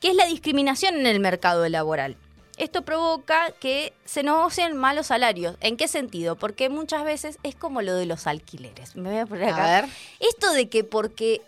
Que 0.00 0.08
es 0.10 0.14
la 0.14 0.26
discriminación 0.26 0.96
en 0.96 1.06
el 1.06 1.20
mercado 1.20 1.68
laboral. 1.68 2.16
Esto 2.56 2.82
provoca 2.82 3.52
que 3.58 3.94
se 4.04 4.22
negocien 4.22 4.76
malos 4.76 5.06
salarios. 5.06 5.56
¿En 5.60 5.76
qué 5.76 5.88
sentido? 5.88 6.36
Porque 6.36 6.68
muchas 6.68 7.04
veces 7.04 7.38
es 7.42 7.54
como 7.54 7.80
lo 7.80 7.94
de 7.94 8.04
los 8.06 8.26
alquileres. 8.26 8.96
Me 8.96 9.10
voy 9.10 9.18
a 9.18 9.26
poner 9.26 9.48
A 9.48 9.54
acá. 9.54 9.66
ver. 9.82 9.90
Esto 10.20 10.52
de 10.52 10.68
que 10.68 10.84
porque 10.84 11.40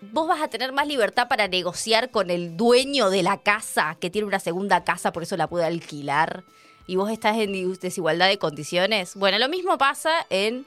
vos 0.00 0.28
vas 0.28 0.42
a 0.42 0.48
tener 0.48 0.72
más 0.72 0.86
libertad 0.86 1.28
para 1.28 1.48
negociar 1.48 2.10
con 2.10 2.30
el 2.30 2.56
dueño 2.56 3.08
de 3.08 3.22
la 3.22 3.38
casa, 3.38 3.96
que 3.98 4.10
tiene 4.10 4.28
una 4.28 4.38
segunda 4.40 4.84
casa, 4.84 5.10
por 5.12 5.22
eso 5.22 5.38
la 5.38 5.46
puede 5.46 5.64
alquilar, 5.64 6.44
y 6.86 6.96
vos 6.96 7.10
estás 7.10 7.38
en 7.38 7.72
desigualdad 7.78 8.28
de 8.28 8.38
condiciones. 8.38 9.14
Bueno, 9.16 9.38
lo 9.38 9.48
mismo 9.48 9.78
pasa 9.78 10.26
en 10.28 10.66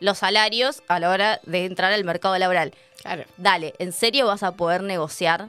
los 0.00 0.18
salarios 0.18 0.82
a 0.88 0.98
la 1.00 1.10
hora 1.10 1.40
de 1.44 1.64
entrar 1.64 1.92
al 1.92 2.04
mercado 2.04 2.36
laboral. 2.38 2.72
Claro. 3.02 3.24
Dale, 3.36 3.74
¿en 3.78 3.92
serio 3.92 4.26
vas 4.26 4.42
a 4.42 4.52
poder 4.56 4.82
negociar 4.82 5.48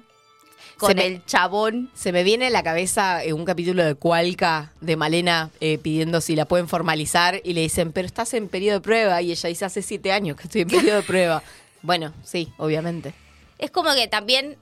con 0.78 0.90
Se 0.90 0.96
me- 0.96 1.06
el 1.06 1.26
chabón? 1.26 1.90
Se 1.94 2.12
me 2.12 2.24
viene 2.24 2.48
a 2.48 2.50
la 2.50 2.64
cabeza 2.64 3.24
eh, 3.24 3.32
un 3.34 3.46
capítulo 3.46 3.84
de 3.84 3.96
Cualca 3.96 4.74
de 4.82 4.96
Malena 4.98 5.50
eh, 5.62 5.78
pidiendo 5.78 6.20
si 6.22 6.36
la 6.36 6.46
pueden 6.46 6.68
formalizar 6.68 7.40
y 7.44 7.54
le 7.54 7.62
dicen, 7.62 7.92
pero 7.94 8.06
estás 8.06 8.34
en 8.34 8.50
periodo 8.50 8.80
de 8.80 8.82
prueba. 8.82 9.22
Y 9.22 9.32
ella 9.32 9.50
dice, 9.50 9.66
hace 9.66 9.82
siete 9.82 10.12
años 10.12 10.36
que 10.38 10.44
estoy 10.44 10.62
en 10.62 10.68
periodo 10.70 10.98
de 10.98 11.04
prueba. 11.08 11.44
Bueno, 11.82 12.14
sí, 12.24 12.52
obviamente. 12.58 13.14
Es 13.58 13.72
como 13.72 13.94
que 13.94 14.08
también 14.10 14.58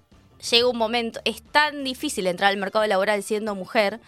llega 0.52 0.68
un 0.68 0.78
momento, 0.78 1.20
es 1.26 1.42
tan 1.42 1.84
difícil 1.84 2.28
entrar 2.28 2.52
al 2.52 2.58
mercado 2.58 2.86
laboral 2.86 3.24
siendo 3.24 3.56
mujer 3.56 4.00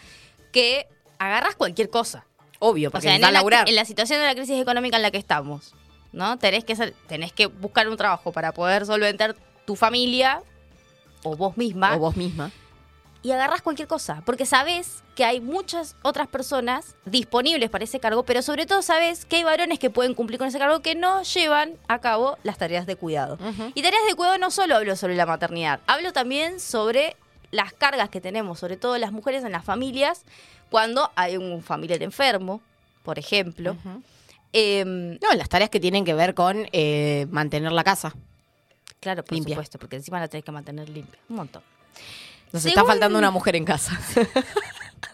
que 0.51 0.85
agarras 1.17 1.55
cualquier 1.55 1.89
cosa. 1.89 2.25
Obvio, 2.67 2.89
O 2.89 2.91
porque 2.91 3.07
sea, 3.07 3.15
en 3.15 3.21
la, 3.21 3.31
laburar. 3.31 3.67
en 3.69 3.75
la 3.75 3.85
situación 3.85 4.19
de 4.19 4.25
la 4.25 4.35
crisis 4.35 4.59
económica 4.61 4.95
en 4.97 5.03
la 5.03 5.11
que 5.11 5.17
estamos, 5.17 5.73
¿no? 6.11 6.37
Tenés 6.39 6.63
que, 6.63 6.75
ser- 6.75 6.93
tenés 7.07 7.31
que 7.33 7.45
buscar 7.47 7.87
un 7.87 7.97
trabajo 7.97 8.31
para 8.31 8.51
poder 8.53 8.85
solventar 8.85 9.35
tu 9.65 9.75
familia 9.75 10.41
o 11.23 11.35
vos 11.35 11.57
misma 11.57 11.95
O 11.95 11.99
vos 11.99 12.15
misma. 12.15 12.51
y 13.23 13.31
agarras 13.31 13.61
cualquier 13.63 13.87
cosa, 13.87 14.21
porque 14.25 14.45
sabés 14.45 15.03
que 15.15 15.25
hay 15.25 15.41
muchas 15.41 15.95
otras 16.03 16.27
personas 16.27 16.95
disponibles 17.05 17.69
para 17.69 17.83
ese 17.85 17.99
cargo, 17.99 18.23
pero 18.23 18.41
sobre 18.41 18.65
todo 18.65 18.81
sabés 18.81 19.25
que 19.25 19.37
hay 19.37 19.43
varones 19.43 19.79
que 19.79 19.89
pueden 19.89 20.13
cumplir 20.13 20.37
con 20.37 20.47
ese 20.47 20.59
cargo 20.59 20.81
que 20.81 20.93
no 20.93 21.23
llevan 21.23 21.73
a 21.87 21.99
cabo 21.99 22.37
las 22.43 22.57
tareas 22.57 22.85
de 22.85 22.95
cuidado. 22.95 23.37
Y 23.73 23.81
tareas 23.81 24.03
de 24.07 24.13
cuidado 24.15 24.37
no 24.37 24.51
solo 24.51 24.75
hablo 24.75 24.95
sobre 24.95 25.15
la 25.15 25.25
maternidad, 25.25 25.79
hablo 25.87 26.13
también 26.13 26.59
sobre 26.59 27.15
las 27.55 27.73
cargas 27.73 28.09
que 28.09 28.21
tenemos, 28.21 28.59
sobre 28.59 28.77
todo 28.77 28.97
las 28.97 29.11
mujeres 29.11 29.43
en 29.43 29.51
las 29.51 29.63
familias, 29.65 30.23
cuando 30.69 31.11
hay 31.15 31.37
un 31.37 31.61
familiar 31.63 32.01
enfermo, 32.03 32.61
por 33.03 33.17
ejemplo. 33.19 33.75
Em, 34.53 35.17
No, 35.21 35.33
las 35.35 35.49
tareas 35.49 35.69
que 35.69 35.79
tienen 35.79 36.05
que 36.05 36.13
ver 36.13 36.33
con 36.33 36.67
eh, 36.71 37.27
mantener 37.29 37.71
la 37.71 37.83
casa. 37.83 38.13
claro, 38.99 39.23
por 39.23 39.33
Limpia. 39.33 39.55
supuesto, 39.55 39.77
porque 39.79 39.95
encima 39.97 40.19
la 40.19 40.27
tenés 40.27 40.43
que 40.45 40.51
mantener 40.51 40.89
limpia. 40.89 41.19
Un 41.29 41.35
montón. 41.37 41.61
Nos 42.51 42.63
Según- 42.63 42.77
está 42.79 42.85
faltando 42.85 43.19
una 43.19 43.31
mujer 43.37 43.55
en 43.55 43.65
casa. 43.65 43.99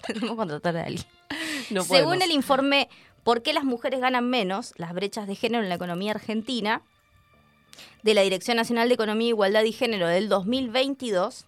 Tenemos 0.05 0.29
que 0.31 0.35
contratar 0.35 0.77
a 0.77 0.83
alguien. 0.85 1.05
No 1.69 1.83
Según 1.83 2.03
podemos. 2.05 2.25
el 2.25 2.31
informe 2.31 2.89
¿Por 3.23 3.43
qué 3.43 3.53
las 3.53 3.63
mujeres 3.63 3.99
ganan 4.01 4.27
menos? 4.29 4.73
Las 4.77 4.93
brechas 4.93 5.27
de 5.27 5.35
género 5.35 5.61
en 5.61 5.69
la 5.69 5.75
economía 5.75 6.11
argentina 6.11 6.81
de 8.01 8.15
la 8.15 8.21
Dirección 8.21 8.57
Nacional 8.57 8.87
de 8.87 8.95
Economía, 8.95 9.27
Igualdad 9.29 9.63
y 9.63 9.71
Género 9.73 10.07
del 10.07 10.27
2022, 10.27 11.45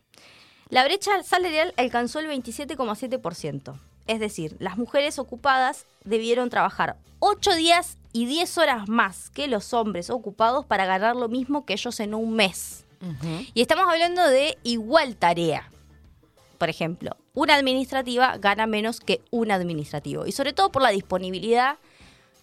la 0.69 0.83
brecha 0.83 1.23
salarial 1.23 1.73
alcanzó 1.77 2.19
el 2.19 2.27
27,7%. 2.27 3.79
Es 4.07 4.19
decir, 4.19 4.55
las 4.59 4.77
mujeres 4.77 5.19
ocupadas 5.19 5.85
debieron 6.03 6.49
trabajar 6.49 6.97
8 7.19 7.55
días 7.55 7.97
y 8.11 8.25
10 8.25 8.57
horas 8.57 8.89
más 8.89 9.29
que 9.29 9.47
los 9.47 9.73
hombres 9.73 10.09
ocupados 10.09 10.65
para 10.65 10.85
ganar 10.85 11.15
lo 11.15 11.29
mismo 11.29 11.65
que 11.65 11.73
ellos 11.73 11.99
en 11.99 12.13
un 12.13 12.33
mes. 12.33 12.85
Y 13.53 13.61
estamos 13.61 13.85
hablando 13.91 14.25
de 14.29 14.57
igual 14.63 15.17
tarea. 15.17 15.69
Por 16.57 16.69
ejemplo, 16.69 17.17
una 17.33 17.55
administrativa 17.55 18.37
gana 18.37 18.65
menos 18.65 19.01
que 19.01 19.21
un 19.29 19.51
administrativo. 19.51 20.25
Y 20.25 20.31
sobre 20.31 20.53
todo 20.53 20.71
por 20.71 20.81
la 20.81 20.91
disponibilidad 20.91 21.79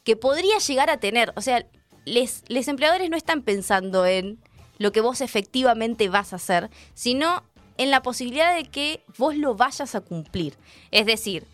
que 0.05 0.16
podría 0.16 0.59
llegar 0.59 0.90
a 0.90 0.98
tener. 0.98 1.32
O 1.36 1.40
sea, 1.40 1.64
les, 2.05 2.44
les 2.48 2.68
empleadores 2.68 3.09
no 3.09 3.16
están 3.16 3.40
pensando 3.40 4.05
en 4.05 4.38
lo 4.78 4.92
que 4.92 5.01
vos 5.01 5.20
efectivamente 5.20 6.09
vas 6.09 6.32
a 6.32 6.36
hacer, 6.36 6.70
sino 6.94 7.44
en 7.81 7.90
la 7.90 8.02
posibilidad 8.02 8.55
de 8.55 8.65
que 8.65 9.02
vos 9.16 9.35
lo 9.35 9.55
vayas 9.55 9.94
a 9.94 10.02
cumplir. 10.02 10.55
Es 10.90 11.07
decir, 11.07 11.47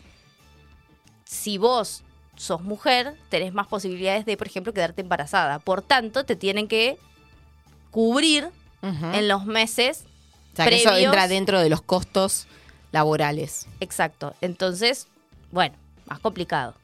si 1.23 1.57
vos 1.57 2.03
sos 2.35 2.61
mujer, 2.61 3.15
tenés 3.29 3.53
más 3.53 3.67
posibilidades 3.67 4.25
de, 4.25 4.35
por 4.35 4.45
ejemplo, 4.45 4.73
quedarte 4.73 5.01
embarazada. 5.01 5.59
Por 5.59 5.81
tanto, 5.81 6.25
te 6.25 6.35
tienen 6.35 6.67
que 6.67 6.97
cubrir 7.91 8.49
en 8.81 9.27
los 9.29 9.45
meses 9.45 10.03
O 10.51 10.57
sea, 10.57 10.67
que 10.67 10.75
eso 10.75 10.97
entra 10.97 11.29
dentro 11.29 11.61
de 11.61 11.69
los 11.69 11.81
costos 11.81 12.45
laborales. 12.91 13.65
Exacto. 13.79 14.35
Entonces, 14.41 15.07
bueno, 15.53 15.75
más 16.07 16.19
complicado. 16.19 16.75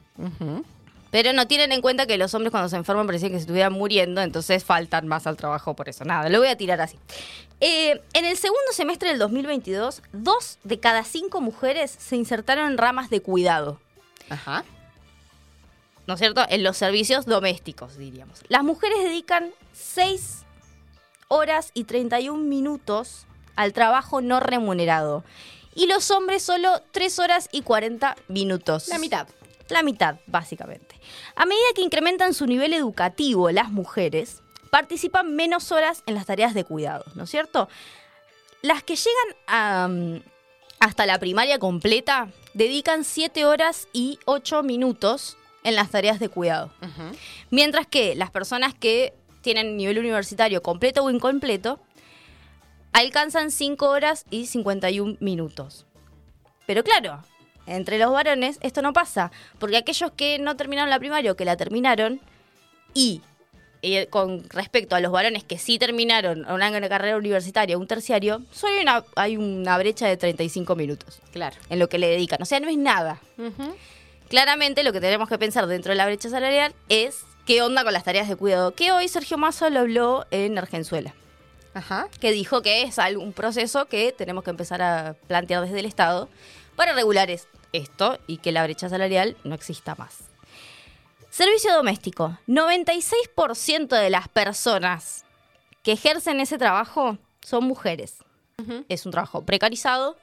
Pero 1.13 1.31
no 1.31 1.45
tienen 1.45 1.71
en 1.71 1.81
cuenta 1.81 2.07
que 2.07 2.17
los 2.17 2.33
hombres 2.33 2.49
cuando 2.49 2.69
se 2.69 2.75
enferman 2.75 3.05
parecía 3.05 3.29
que 3.29 3.35
se 3.35 3.41
estuvieran 3.41 3.71
muriendo, 3.71 4.19
entonces 4.19 4.63
faltan 4.63 5.07
más 5.07 5.27
al 5.27 5.37
trabajo 5.37 5.75
por 5.75 5.87
eso. 5.87 6.03
Nada, 6.03 6.27
lo 6.27 6.39
voy 6.39 6.47
a 6.47 6.57
tirar 6.57 6.81
así. 6.81 6.97
Eh, 7.59 8.01
en 8.13 8.25
el 8.25 8.35
segundo 8.35 8.71
semestre 8.71 9.09
del 9.09 9.19
2022, 9.19 10.01
dos 10.11 10.57
de 10.63 10.79
cada 10.79 11.03
cinco 11.03 11.39
mujeres 11.39 11.95
se 11.99 12.15
insertaron 12.15 12.65
en 12.71 12.79
ramas 12.79 13.11
de 13.11 13.21
cuidado. 13.21 13.79
Ajá. 14.27 14.65
¿No 16.07 16.15
es 16.15 16.19
cierto? 16.19 16.47
En 16.49 16.63
los 16.63 16.77
servicios 16.77 17.27
domésticos, 17.27 17.95
diríamos. 17.95 18.39
Las 18.47 18.63
mujeres 18.63 19.03
dedican 19.03 19.51
6 19.73 20.45
horas 21.27 21.69
y 21.75 21.83
31 21.83 22.43
minutos 22.43 23.27
al 23.55 23.71
trabajo 23.71 24.19
no 24.21 24.39
remunerado. 24.39 25.23
Y 25.75 25.85
los 25.85 26.09
hombres 26.09 26.41
solo 26.41 26.81
3 26.89 27.19
horas 27.19 27.49
y 27.51 27.61
40 27.61 28.15
minutos. 28.29 28.87
La 28.87 28.97
mitad. 28.97 29.27
La 29.73 29.81
mitad, 29.81 30.17
básicamente. 30.27 30.99
A 31.35 31.47
medida 31.47 31.65
que 31.73 31.81
incrementan 31.81 32.35
su 32.35 32.45
nivel 32.45 32.73
educativo 32.73 33.49
las 33.49 33.71
mujeres, 33.71 34.43
participan 34.69 35.35
menos 35.35 35.71
horas 35.71 36.03
en 36.05 36.13
las 36.13 36.27
tareas 36.27 36.53
de 36.53 36.63
cuidado, 36.63 37.03
¿no 37.15 37.23
es 37.23 37.31
cierto? 37.31 37.67
Las 38.61 38.83
que 38.83 38.95
llegan 38.95 39.35
a, 39.47 39.87
mm, 39.87 40.21
hasta 40.79 41.07
la 41.07 41.17
primaria 41.17 41.57
completa 41.57 42.29
dedican 42.53 43.03
7 43.03 43.45
horas 43.45 43.87
y 43.93 44.19
8 44.25 44.61
minutos 44.61 45.37
en 45.63 45.75
las 45.75 45.89
tareas 45.89 46.19
de 46.19 46.29
cuidado. 46.29 46.71
Mientras 47.49 47.87
que 47.87 48.13
las 48.13 48.29
personas 48.29 48.75
que 48.75 49.15
tienen 49.41 49.75
nivel 49.75 49.97
universitario 49.97 50.61
completo 50.61 51.03
o 51.03 51.09
incompleto 51.09 51.79
alcanzan 52.91 53.49
5 53.49 53.89
horas 53.89 54.25
y 54.29 54.45
51 54.45 55.17
minutos. 55.19 55.87
Pero 56.67 56.83
claro, 56.83 57.23
entre 57.67 57.97
los 57.97 58.11
varones 58.11 58.59
esto 58.61 58.81
no 58.81 58.93
pasa, 58.93 59.31
porque 59.59 59.77
aquellos 59.77 60.11
que 60.11 60.39
no 60.39 60.55
terminaron 60.55 60.89
la 60.89 60.99
primaria 60.99 61.31
o 61.31 61.35
que 61.35 61.45
la 61.45 61.57
terminaron 61.57 62.19
y 62.93 63.21
eh, 63.85 64.07
con 64.07 64.49
respecto 64.49 64.95
a 64.95 65.01
los 65.01 65.11
varones 65.11 65.43
que 65.43 65.57
sí 65.57 65.77
terminaron 65.77 66.49
una 66.49 66.87
carrera 66.87 67.17
universitaria, 67.17 67.77
un 67.77 67.85
terciario, 67.85 68.41
solo 68.53 68.75
hay 68.77 68.81
una, 68.81 69.03
hay 69.15 69.35
una 69.35 69.77
brecha 69.77 70.07
de 70.07 70.15
35 70.15 70.73
minutos. 70.77 71.19
Claro. 71.33 71.57
En 71.69 71.79
lo 71.79 71.89
que 71.89 71.97
le 71.97 72.07
dedican. 72.07 72.41
O 72.41 72.45
sea, 72.45 72.61
no 72.61 72.69
es 72.69 72.77
nada. 72.77 73.19
Claramente 74.29 74.83
lo 74.83 74.93
que 74.93 75.01
tenemos 75.01 75.27
que 75.27 75.37
pensar 75.37 75.67
dentro 75.67 75.91
de 75.91 75.97
la 75.97 76.05
brecha 76.05 76.29
salarial 76.29 76.73
es 76.87 77.25
qué 77.45 77.61
onda 77.61 77.83
con 77.83 77.91
las 77.91 78.05
tareas 78.05 78.29
de 78.29 78.37
cuidado. 78.37 78.73
Que 78.73 78.93
hoy 78.93 79.09
Sergio 79.09 79.37
Massa 79.37 79.69
lo 79.69 79.81
habló 79.81 80.25
en 80.31 80.57
Argenzuela. 80.57 81.13
Ajá. 81.73 82.07
Que 82.21 82.31
dijo 82.31 82.61
que 82.61 82.83
es 82.83 82.97
un 83.17 83.33
proceso 83.33 83.87
que 83.87 84.13
tenemos 84.13 84.45
que 84.45 84.51
empezar 84.51 84.81
a 84.81 85.15
plantear 85.27 85.61
desde 85.61 85.81
el 85.81 85.85
Estado 85.85 86.29
para 86.75 86.93
regular 86.93 87.29
es- 87.31 87.47
esto 87.71 88.19
y 88.27 88.37
que 88.37 88.51
la 88.51 88.63
brecha 88.63 88.89
salarial 88.89 89.35
no 89.43 89.55
exista 89.55 89.95
más. 89.95 90.19
Servicio 91.29 91.73
doméstico. 91.73 92.37
96% 92.47 93.95
de 93.95 94.09
las 94.09 94.27
personas 94.27 95.25
que 95.81 95.93
ejercen 95.93 96.39
ese 96.39 96.57
trabajo 96.57 97.17
son 97.41 97.63
mujeres. 97.65 98.17
Es 98.87 99.05
un 99.05 99.11
trabajo 99.11 99.41
precarizado 99.43 100.15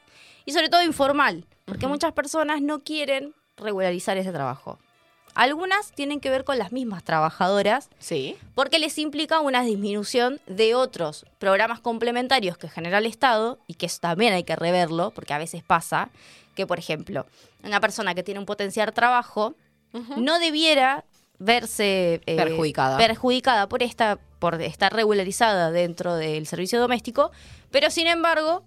y 0.46 0.52
sobre 0.52 0.68
todo 0.68 0.82
informal, 0.82 1.44
porque 1.66 1.86
muchas 1.88 2.12
personas 2.12 2.62
no 2.62 2.80
quieren 2.80 3.34
regularizar 3.56 4.16
ese 4.16 4.32
trabajo. 4.32 4.78
Algunas 5.40 5.92
tienen 5.92 6.20
que 6.20 6.28
ver 6.28 6.44
con 6.44 6.58
las 6.58 6.70
mismas 6.70 7.02
trabajadoras, 7.02 7.88
Sí. 7.98 8.36
porque 8.54 8.78
les 8.78 8.98
implica 8.98 9.40
una 9.40 9.62
disminución 9.62 10.38
de 10.46 10.74
otros 10.74 11.24
programas 11.38 11.80
complementarios 11.80 12.58
que 12.58 12.68
genera 12.68 12.98
el 12.98 13.06
Estado 13.06 13.58
y 13.66 13.74
que 13.74 13.86
eso 13.86 13.98
también 14.00 14.34
hay 14.34 14.44
que 14.44 14.54
reverlo, 14.54 15.12
porque 15.12 15.32
a 15.32 15.38
veces 15.38 15.62
pasa 15.62 16.10
que, 16.54 16.66
por 16.66 16.78
ejemplo, 16.78 17.24
una 17.64 17.80
persona 17.80 18.14
que 18.14 18.22
tiene 18.22 18.38
un 18.38 18.44
potencial 18.44 18.92
trabajo 18.92 19.54
no 20.18 20.38
debiera 20.38 21.04
verse 21.38 22.20
eh, 22.26 22.36
Perjudicada. 22.36 22.98
perjudicada 22.98 23.66
por 23.66 23.82
esta 23.82 24.18
por 24.40 24.60
estar 24.60 24.92
regularizada 24.92 25.70
dentro 25.70 26.16
del 26.16 26.46
servicio 26.46 26.78
doméstico, 26.80 27.30
pero 27.70 27.90
sin 27.90 28.06
embargo 28.08 28.62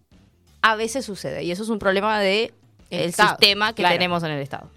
a 0.63 0.75
veces 0.75 1.05
sucede 1.05 1.43
y 1.43 1.51
eso 1.51 1.61
es 1.63 1.69
un 1.69 1.77
problema 1.77 2.19
de 2.19 2.51
El 2.89 3.01
el 3.01 3.09
Estado, 3.09 3.29
sistema 3.29 3.73
que 3.73 3.83
claro. 3.83 3.93
tenemos 3.95 4.23
en 4.23 4.31
el 4.31 4.41
Estado. 4.41 4.69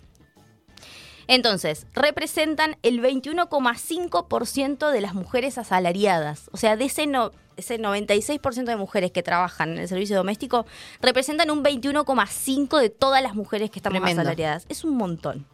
Entonces, 1.28 1.86
representan 1.93 2.77
el 2.82 3.01
21,5% 3.01 4.90
de 4.90 5.01
las 5.01 5.15
mujeres 5.15 5.59
asalariadas. 5.59 6.48
O 6.53 6.57
sea, 6.57 6.77
de 6.77 6.85
ese, 6.85 7.07
no, 7.07 7.32
ese 7.57 7.78
96% 7.81 8.65
de 8.65 8.77
mujeres 8.77 9.11
que 9.11 9.23
trabajan 9.23 9.73
en 9.73 9.78
el 9.78 9.89
servicio 9.89 10.16
doméstico, 10.16 10.66
representan 11.01 11.51
un 11.51 11.65
21,5% 11.65 12.78
de 12.78 12.90
todas 12.90 13.23
las 13.23 13.35
mujeres 13.35 13.70
que 13.70 13.81
estamos 13.81 13.98
Tremendo. 13.98 14.23
asalariadas. 14.23 14.66
Es 14.69 14.85
un 14.85 14.97
montón. 14.97 15.47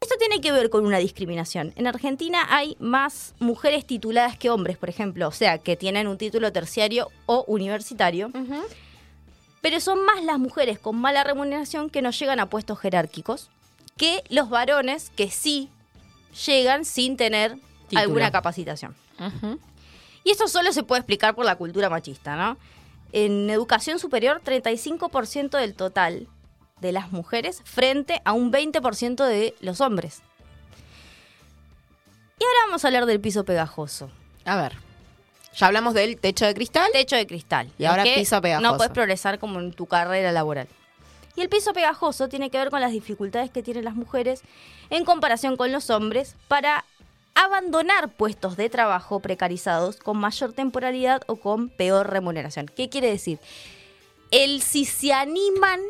Esto 0.00 0.16
tiene 0.18 0.40
que 0.40 0.50
ver 0.50 0.68
con 0.68 0.84
una 0.84 0.98
discriminación. 0.98 1.72
En 1.76 1.86
Argentina 1.86 2.46
hay 2.50 2.76
más 2.80 3.34
mujeres 3.38 3.86
tituladas 3.86 4.36
que 4.36 4.50
hombres, 4.50 4.76
por 4.76 4.88
ejemplo, 4.88 5.28
o 5.28 5.32
sea, 5.32 5.58
que 5.58 5.76
tienen 5.76 6.08
un 6.08 6.18
título 6.18 6.50
terciario 6.50 7.08
o 7.26 7.44
universitario. 7.46 8.32
Pero 9.60 9.78
son 9.78 10.04
más 10.04 10.24
las 10.24 10.40
mujeres 10.40 10.80
con 10.80 10.96
mala 10.96 11.22
remuneración 11.22 11.88
que 11.88 12.02
no 12.02 12.10
llegan 12.10 12.40
a 12.40 12.46
puestos 12.46 12.80
jerárquicos 12.80 13.48
que 14.02 14.24
los 14.30 14.50
varones 14.50 15.12
que 15.14 15.30
sí 15.30 15.70
llegan 16.44 16.84
sin 16.84 17.16
tener 17.16 17.56
Título. 17.86 18.00
alguna 18.00 18.32
capacitación. 18.32 18.96
Y 20.24 20.32
esto 20.32 20.48
solo 20.48 20.72
se 20.72 20.82
puede 20.82 20.98
explicar 20.98 21.36
por 21.36 21.44
la 21.44 21.54
cultura 21.54 21.88
machista, 21.88 22.34
¿no? 22.34 22.58
En 23.12 23.48
educación 23.48 24.00
superior, 24.00 24.42
35% 24.44 25.56
del 25.56 25.74
total 25.74 26.26
de 26.80 26.90
las 26.90 27.12
mujeres 27.12 27.62
frente 27.64 28.20
a 28.24 28.32
un 28.32 28.50
20% 28.52 29.24
de 29.24 29.54
los 29.60 29.80
hombres. 29.80 30.20
Y 32.40 32.44
ahora 32.44 32.58
vamos 32.66 32.84
a 32.84 32.88
hablar 32.88 33.06
del 33.06 33.20
piso 33.20 33.44
pegajoso. 33.44 34.10
A 34.44 34.56
ver. 34.56 34.72
Ya 35.54 35.68
hablamos 35.68 35.94
del 35.94 36.18
techo 36.18 36.44
de 36.44 36.54
cristal. 36.54 36.90
Techo 36.92 37.14
de 37.14 37.28
cristal. 37.28 37.70
Y 37.78 37.84
ahora 37.84 38.02
piso 38.02 38.42
pegajoso. 38.42 38.68
No 38.68 38.76
puedes 38.76 38.92
progresar 38.92 39.38
como 39.38 39.60
en 39.60 39.72
tu 39.72 39.86
carrera 39.86 40.32
laboral. 40.32 40.66
Y 41.36 41.40
el 41.40 41.48
piso 41.48 41.72
pegajoso 41.72 42.28
tiene 42.28 42.50
que 42.50 42.58
ver 42.58 42.70
con 42.70 42.80
las 42.80 42.92
dificultades 42.92 43.50
que 43.50 43.62
tienen 43.62 43.84
las 43.84 43.94
mujeres 43.94 44.42
en 44.90 45.04
comparación 45.04 45.56
con 45.56 45.72
los 45.72 45.88
hombres 45.90 46.36
para 46.48 46.84
abandonar 47.34 48.10
puestos 48.10 48.56
de 48.56 48.68
trabajo 48.68 49.20
precarizados 49.20 49.96
con 49.96 50.18
mayor 50.18 50.52
temporalidad 50.52 51.22
o 51.26 51.36
con 51.36 51.70
peor 51.70 52.10
remuneración. 52.10 52.66
¿Qué 52.66 52.88
quiere 52.90 53.08
decir? 53.10 53.38
El 54.30 54.62
si 54.62 54.84
se 54.84 55.12
animan 55.12 55.80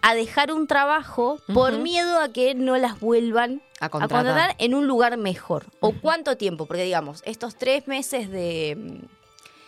a 0.00 0.14
dejar 0.14 0.52
un 0.52 0.66
trabajo 0.66 1.40
por 1.52 1.78
miedo 1.78 2.20
a 2.20 2.28
que 2.32 2.54
no 2.54 2.76
las 2.78 3.00
vuelvan 3.00 3.60
A 3.80 3.86
a 3.86 3.88
contratar. 3.90 4.54
en 4.58 4.74
un 4.74 4.86
lugar 4.86 5.16
mejor. 5.16 5.66
¿O 5.80 5.92
cuánto 5.92 6.36
tiempo? 6.36 6.66
Porque 6.66 6.84
digamos, 6.84 7.22
estos 7.26 7.56
tres 7.56 7.86
meses 7.88 8.30
de, 8.30 9.00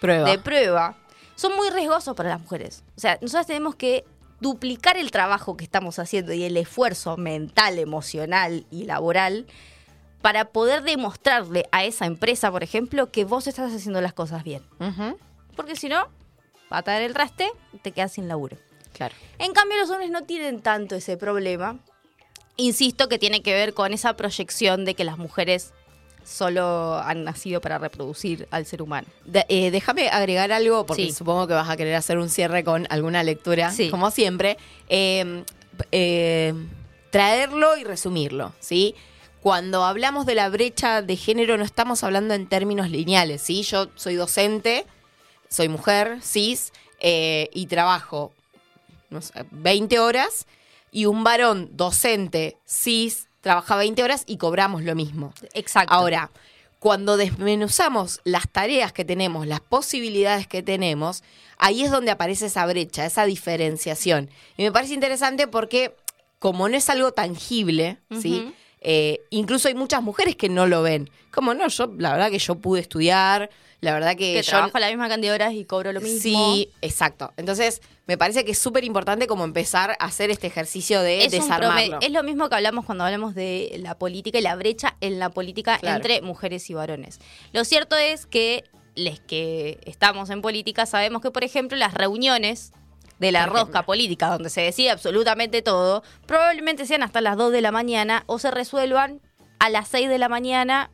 Prueba. 0.01 0.31
de 0.31 0.39
prueba 0.39 0.97
son 1.37 1.57
muy 1.57 1.69
riesgosos 1.71 2.15
para 2.17 2.29
las 2.31 2.41
mujeres. 2.41 2.83
O 2.97 3.01
sea, 3.01 3.19
nosotros 3.21 3.47
tenemos 3.47 3.75
que 3.75 4.05
duplicar 4.41 4.97
el 4.97 5.11
trabajo 5.11 5.57
que 5.57 5.65
estamos 5.65 5.99
haciendo 5.99 6.33
y 6.33 6.45
el 6.45 6.57
esfuerzo 6.57 7.17
mental, 7.17 7.79
emocional 7.79 8.67
y 8.71 8.85
laboral 8.85 9.47
para 10.23 10.47
poder 10.47 10.83
demostrarle 10.83 11.67
a 11.73 11.85
esa 11.85 12.07
empresa, 12.07 12.51
por 12.51 12.63
ejemplo, 12.63 13.11
que 13.11 13.25
vos 13.25 13.47
estás 13.47 13.73
haciendo 13.73 14.01
las 14.01 14.13
cosas 14.13 14.45
bien. 14.45 14.63
Porque 15.57 15.77
si 15.77 15.89
no, 15.89 16.09
va 16.73 16.79
a 16.79 16.83
traer 16.83 17.03
el 17.03 17.15
traste 17.15 17.51
y 17.73 17.79
te 17.79 17.93
quedas 17.93 18.13
sin 18.13 18.29
laburo. 18.29 18.57
Claro. 18.93 19.15
En 19.39 19.53
cambio, 19.53 19.79
los 19.79 19.89
hombres 19.91 20.11
no 20.11 20.25
tienen 20.25 20.61
tanto 20.61 20.95
ese 20.95 21.17
problema 21.17 21.79
Insisto 22.61 23.09
que 23.09 23.19
tiene 23.19 23.41
que 23.41 23.55
ver 23.55 23.73
con 23.73 23.95
esa 23.95 24.17
proyección 24.17 24.85
de 24.85 24.95
que 24.95 25.03
las 25.03 25.17
mujeres 25.17 25.73
solo 26.25 26.99
han 26.99 27.25
nacido 27.25 27.61
para 27.61 27.79
reproducir 27.79 28.47
al 28.51 28.67
ser 28.67 28.83
humano. 28.83 29.07
De- 29.25 29.45
eh, 29.49 29.71
déjame 29.71 30.09
agregar 30.09 30.53
algo, 30.53 30.87
porque 30.87 31.07
Sí. 31.07 31.13
supongo 31.13 31.47
que 31.47 31.55
vas 31.55 31.69
a 31.69 31.77
querer 31.77 31.95
hacer 31.95 32.19
un 32.19 32.29
cierre 32.29 32.65
con 32.65 32.87
alguna 32.91 33.23
lectura, 33.23 33.71
Sí. 33.73 33.91
como 33.91 34.11
siempre. 34.11 34.57
Eh, 34.89 35.45
eh, 35.93 36.55
traerlo 37.11 37.77
y 37.77 37.85
resumirlo, 37.85 38.53
¿sí? 38.61 38.95
Cuando 39.43 39.85
hablamos 39.85 40.27
de 40.27 40.35
la 40.35 40.49
brecha 40.51 41.01
de 41.03 41.17
género 41.17 41.57
no 41.57 41.65
estamos 41.65 42.05
hablando 42.05 42.35
en 42.35 42.47
términos 42.47 42.91
lineales, 42.91 43.41
¿sí? 43.43 43.63
Yo 43.63 43.89
soy 43.95 44.15
docente, 44.15 44.85
soy 45.49 45.69
mujer, 45.69 46.19
cis, 46.23 46.73
eh, 47.01 47.49
y 47.55 47.67
trabajo 47.67 48.33
no 49.09 49.21
sé, 49.23 49.33
20 49.51 49.99
horas, 49.99 50.47
y 50.93 51.07
un 51.07 51.25
varón 51.25 51.71
docente, 51.73 52.57
cis, 52.69 53.27
trabaja 53.41 53.77
20 53.77 54.03
horas 54.03 54.25
y 54.27 54.37
cobramos 54.37 54.83
lo 54.83 54.95
mismo. 54.95 55.33
Exacto. 55.55 55.93
Ahora, 55.95 56.31
cuando 56.79 57.17
desmenuzamos 57.17 58.21
las 58.25 58.49
tareas 58.49 58.93
que 58.93 59.05
tenemos, 59.05 59.47
las 59.47 59.61
posibilidades 59.61 60.47
que 60.47 60.63
tenemos, 60.63 61.23
ahí 61.59 61.83
es 61.83 61.91
donde 61.91 62.11
aparece 62.11 62.47
esa 62.47 62.65
brecha, 62.67 63.05
esa 63.05 63.27
diferenciación. 63.27 64.31
Y 64.57 64.63
me 64.63 64.73
parece 64.73 64.95
interesante 64.95 65.47
porque 65.47 65.95
como 66.39 66.69
no 66.69 66.77
es 66.77 66.89
algo 66.89 67.13
tangible, 67.13 67.99
¿sí? 68.21 68.55
Eh, 68.81 69.21
incluso 69.31 69.69
hay 69.69 69.75
muchas 69.75 70.03
mujeres 70.03 70.37
que 70.37 70.49
no 70.49 70.67
lo 70.67 70.83
ven. 70.83 71.11
Como 71.31 71.55
no, 71.55 71.69
yo, 71.69 71.93
la 71.99 72.13
verdad 72.13 72.31
que 72.31 72.39
yo 72.39 72.55
pude 72.57 72.81
estudiar, 72.81 73.51
la 73.81 73.93
verdad 73.95 74.11
que, 74.11 74.35
que 74.35 74.43
yo- 74.43 74.51
trabajo 74.51 74.79
la 74.79 74.89
misma 74.89 75.09
cantidad 75.09 75.33
de 75.33 75.35
horas 75.35 75.55
y 75.55 75.65
cobro 75.65 75.93
lo 75.93 76.01
mismo. 76.01 76.21
Sí, 76.21 76.71
exacto. 76.81 77.33
Entonces, 77.37 77.81
me 78.07 78.19
parece 78.19 78.45
que 78.45 78.53
es 78.53 78.59
súper 78.59 78.85
importante 78.85 79.27
como 79.27 79.45
empezar 79.45 79.91
a 80.01 80.05
hacer 80.07 80.31
este 80.31 80.47
ejercicio 80.49 81.01
de 81.03 81.25
es, 81.25 81.31
desarmarlo. 81.33 81.99
es 82.01 82.11
lo 82.11 82.23
mismo 82.23 82.49
que 82.49 82.57
hablamos 82.57 82.85
cuando 82.85 83.05
hablamos 83.05 83.35
de 83.35 83.77
la 83.83 83.97
política 83.97 84.39
y 84.39 84.43
la 84.43 84.57
brecha 84.57 84.97
en 85.01 85.19
la 85.19 85.31
política 85.31 85.79
Claro. 85.79 85.97
entre 85.97 86.21
mujeres 86.23 86.69
y 86.71 86.75
varones. 86.75 87.21
Lo 87.53 87.65
cierto 87.65 87.97
es 87.97 88.27
que 88.27 88.65
les 88.97 89.21
que 89.21 89.79
estamos 89.87 90.31
en 90.31 90.43
política 90.43 90.85
sabemos 90.87 91.23
que, 91.23 91.31
por 91.31 91.45
ejemplo, 91.45 91.77
las 91.79 91.95
reuniones 91.95 92.73
de 93.21 93.31
la 93.33 93.47
rosca 93.47 93.83
política, 93.85 94.29
donde 94.31 94.51
se 94.51 94.63
decide 94.63 94.91
absolutamente 94.91 95.63
todo, 95.63 96.03
probablemente 96.27 96.87
sean 96.87 97.03
hasta 97.03 97.21
las 97.21 97.37
2 97.37 97.53
de 97.53 97.61
la 97.61 97.71
mañana 97.71 98.25
o 98.27 98.39
se 98.39 98.51
resuelvan 98.51 99.21
a 99.59 99.69
las 99.71 99.89
6 99.89 100.09
de 100.09 100.19
la 100.19 100.29
mañana 100.29 100.91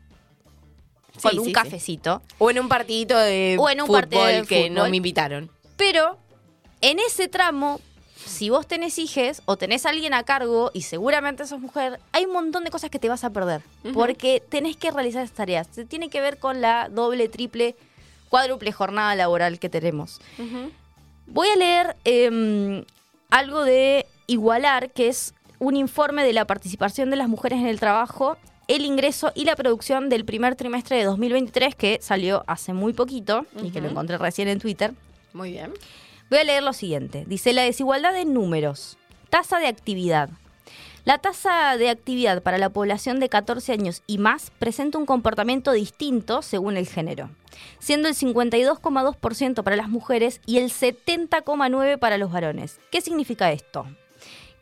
con 1.22 1.30
Sí, 1.30 1.38
un 1.38 1.44
sí, 1.44 1.50
sí. 1.50 1.54
cafecito. 1.54 2.22
O 2.38 2.50
en 2.50 2.58
un 2.58 2.68
partidito 2.68 3.16
de 3.16 3.56
O 3.58 3.70
en 3.70 3.80
un 3.80 3.86
fútbol 3.86 4.04
de 4.10 4.44
que 4.46 4.68
no 4.68 4.86
me 4.88 4.96
invitaron. 4.96 5.50
Pero 5.76 6.18
en 6.82 6.98
ese 6.98 7.28
tramo, 7.28 7.80
si 8.16 8.50
vos 8.50 8.66
tenés 8.66 8.98
hijes 8.98 9.40
o 9.46 9.56
tenés 9.56 9.86
a 9.86 9.90
alguien 9.90 10.12
a 10.12 10.24
cargo 10.24 10.72
y 10.74 10.82
seguramente 10.82 11.46
sos 11.46 11.60
mujer, 11.60 12.00
hay 12.12 12.24
un 12.24 12.32
montón 12.32 12.64
de 12.64 12.70
cosas 12.70 12.90
que 12.90 12.98
te 12.98 13.08
vas 13.08 13.22
a 13.24 13.30
perder. 13.30 13.62
Porque 13.94 14.42
tenés 14.46 14.76
que 14.76 14.90
realizar 14.90 15.22
esas 15.22 15.34
tareas. 15.36 15.68
Se 15.70 15.84
tiene 15.84 16.10
que 16.10 16.20
ver 16.20 16.38
con 16.38 16.60
la 16.60 16.88
doble, 16.90 17.28
triple, 17.28 17.76
cuádruple 18.28 18.72
jornada 18.72 19.14
laboral 19.14 19.58
que 19.60 19.68
tenemos. 19.68 20.20
Voy 21.26 21.48
a 21.48 21.56
leer 21.56 21.96
em, 22.04 22.84
algo 23.30 23.64
de 23.64 24.06
Igualar, 24.26 24.90
que 24.90 25.08
es 25.08 25.34
un 25.58 25.76
informe 25.76 26.24
de 26.24 26.32
la 26.32 26.46
participación 26.46 27.10
de 27.10 27.16
las 27.16 27.28
mujeres 27.28 27.60
en 27.60 27.66
el 27.66 27.80
trabajo, 27.80 28.36
el 28.68 28.84
ingreso 28.84 29.32
y 29.34 29.44
la 29.44 29.56
producción 29.56 30.08
del 30.08 30.24
primer 30.24 30.56
trimestre 30.56 30.96
de 30.96 31.04
2023, 31.04 31.74
que 31.74 31.98
salió 32.00 32.44
hace 32.46 32.72
muy 32.72 32.92
poquito 32.92 33.46
y 33.62 33.70
que 33.70 33.80
lo 33.80 33.88
encontré 33.88 34.18
recién 34.18 34.48
en 34.48 34.58
Twitter. 34.58 34.92
Muy 35.32 35.52
bien. 35.52 35.72
Voy 36.30 36.40
a 36.40 36.44
leer 36.44 36.62
lo 36.62 36.72
siguiente. 36.72 37.24
Dice 37.26 37.52
la 37.52 37.62
desigualdad 37.62 38.16
en 38.16 38.34
números. 38.34 38.98
Tasa 39.30 39.58
de 39.58 39.68
actividad. 39.68 40.30
La 41.06 41.18
tasa 41.18 41.76
de 41.76 41.88
actividad 41.88 42.42
para 42.42 42.58
la 42.58 42.70
población 42.70 43.20
de 43.20 43.28
14 43.28 43.72
años 43.72 44.02
y 44.08 44.18
más 44.18 44.50
presenta 44.58 44.98
un 44.98 45.06
comportamiento 45.06 45.70
distinto 45.70 46.42
según 46.42 46.76
el 46.76 46.88
género, 46.88 47.30
siendo 47.78 48.08
el 48.08 48.16
52,2% 48.16 49.62
para 49.62 49.76
las 49.76 49.88
mujeres 49.88 50.40
y 50.46 50.58
el 50.58 50.64
70,9% 50.64 51.98
para 52.00 52.18
los 52.18 52.32
varones. 52.32 52.80
¿Qué 52.90 53.00
significa 53.00 53.52
esto? 53.52 53.86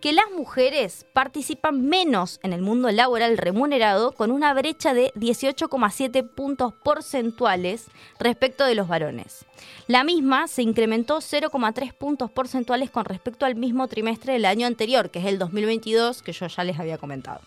Que 0.04 0.12
las 0.12 0.30
mujeres 0.36 1.06
participan 1.14 1.80
menos 1.80 2.38
en 2.42 2.52
el 2.52 2.60
mundo 2.60 2.90
laboral 2.90 3.38
remunerado 3.38 4.12
con 4.12 4.30
una 4.32 4.52
brecha 4.52 4.92
de 4.92 5.10
18,7 5.14 6.28
puntos 6.28 6.74
porcentuales 6.74 7.86
respecto 8.18 8.66
de 8.66 8.74
los 8.74 8.86
varones. 8.86 9.46
La 9.86 10.04
misma 10.04 10.46
se 10.46 10.60
incrementó 10.60 11.20
0,3 11.20 11.94
puntos 11.94 12.30
porcentuales 12.30 12.90
con 12.90 13.06
respecto 13.06 13.46
al 13.46 13.54
mismo 13.54 13.88
trimestre 13.88 14.34
del 14.34 14.44
año 14.44 14.66
anterior, 14.66 15.08
que 15.08 15.20
es 15.20 15.24
el 15.24 15.38
2022, 15.38 16.20
que 16.20 16.32
yo 16.32 16.48
ya 16.48 16.64
les 16.64 16.78
había 16.78 16.98
comentado 16.98 17.40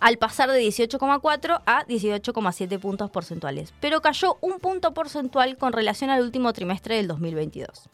al 0.00 0.18
pasar 0.18 0.50
de 0.50 0.60
18,4 0.60 1.62
a 1.66 1.84
18,7 1.86 2.78
puntos 2.78 3.10
porcentuales, 3.10 3.72
pero 3.80 4.00
cayó 4.00 4.38
un 4.40 4.58
punto 4.58 4.94
porcentual 4.94 5.56
con 5.56 5.72
relación 5.72 6.10
al 6.10 6.22
último 6.22 6.52
trimestre 6.52 6.96
del 6.96 7.08
2022. 7.08 7.88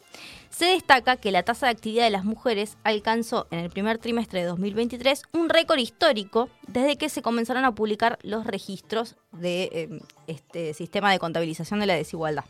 Se 0.49 0.65
destaca 0.65 1.17
que 1.17 1.31
la 1.31 1.43
tasa 1.43 1.65
de 1.65 1.71
actividad 1.71 2.03
de 2.03 2.11
las 2.11 2.25
mujeres 2.25 2.77
alcanzó 2.83 3.47
en 3.49 3.59
el 3.59 3.69
primer 3.69 3.97
trimestre 3.97 4.41
de 4.41 4.45
2023 4.45 5.23
un 5.33 5.49
récord 5.49 5.79
histórico 5.79 6.49
desde 6.67 6.95
que 6.95 7.09
se 7.09 7.21
comenzaron 7.21 7.65
a 7.65 7.73
publicar 7.73 8.19
los 8.21 8.45
registros 8.45 9.15
de 9.31 9.63
eh, 9.63 9.99
este 10.27 10.73
sistema 10.73 11.11
de 11.11 11.19
contabilización 11.19 11.79
de 11.79 11.87
la 11.87 11.95
desigualdad. 11.95 12.45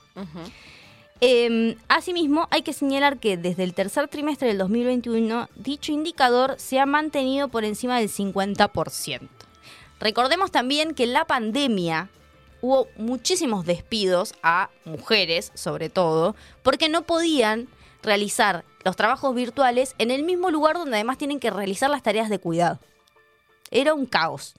Eh, 1.22 1.78
asimismo, 1.88 2.48
hay 2.52 2.64
que 2.64 2.74
señalar 2.74 3.20
que 3.20 3.38
desde 3.38 3.64
el 3.64 3.74
tercer 3.74 4.08
trimestre 4.08 4.50
del 4.50 4.58
2021, 4.58 5.48
dicho 5.56 5.92
indicador 5.92 6.56
se 6.58 6.80
ha 6.80 6.86
mantenido 6.86 7.48
por 7.48 7.64
encima 7.64 8.00
del 8.00 8.10
50%. 8.10 9.30
Recordemos 10.00 10.52
también 10.52 10.94
que 10.94 11.06
en 11.06 11.14
la 11.14 11.26
pandemia 11.26 12.10
hubo 12.62 12.88
muchísimos 12.98 13.66
despidos 13.66 14.34
a 14.44 14.70
mujeres, 14.86 15.52
sobre 15.54 15.90
todo, 15.90 16.36
porque 16.62 16.90
no 16.90 17.04
podían 17.04 17.68
realizar 18.02 18.66
los 18.84 18.96
trabajos 18.96 19.34
virtuales 19.34 19.96
en 19.98 20.12
el 20.12 20.24
mismo 20.24 20.52
lugar 20.52 20.76
donde 20.76 20.96
además 20.96 21.18
tienen 21.18 21.40
que 21.40 21.52
realizar 21.52 21.90
las 21.90 22.04
tareas 22.04 22.30
de 22.30 22.40
cuidado. 22.40 22.80
Era 23.72 23.94
un 23.94 24.06
caos. 24.06 24.56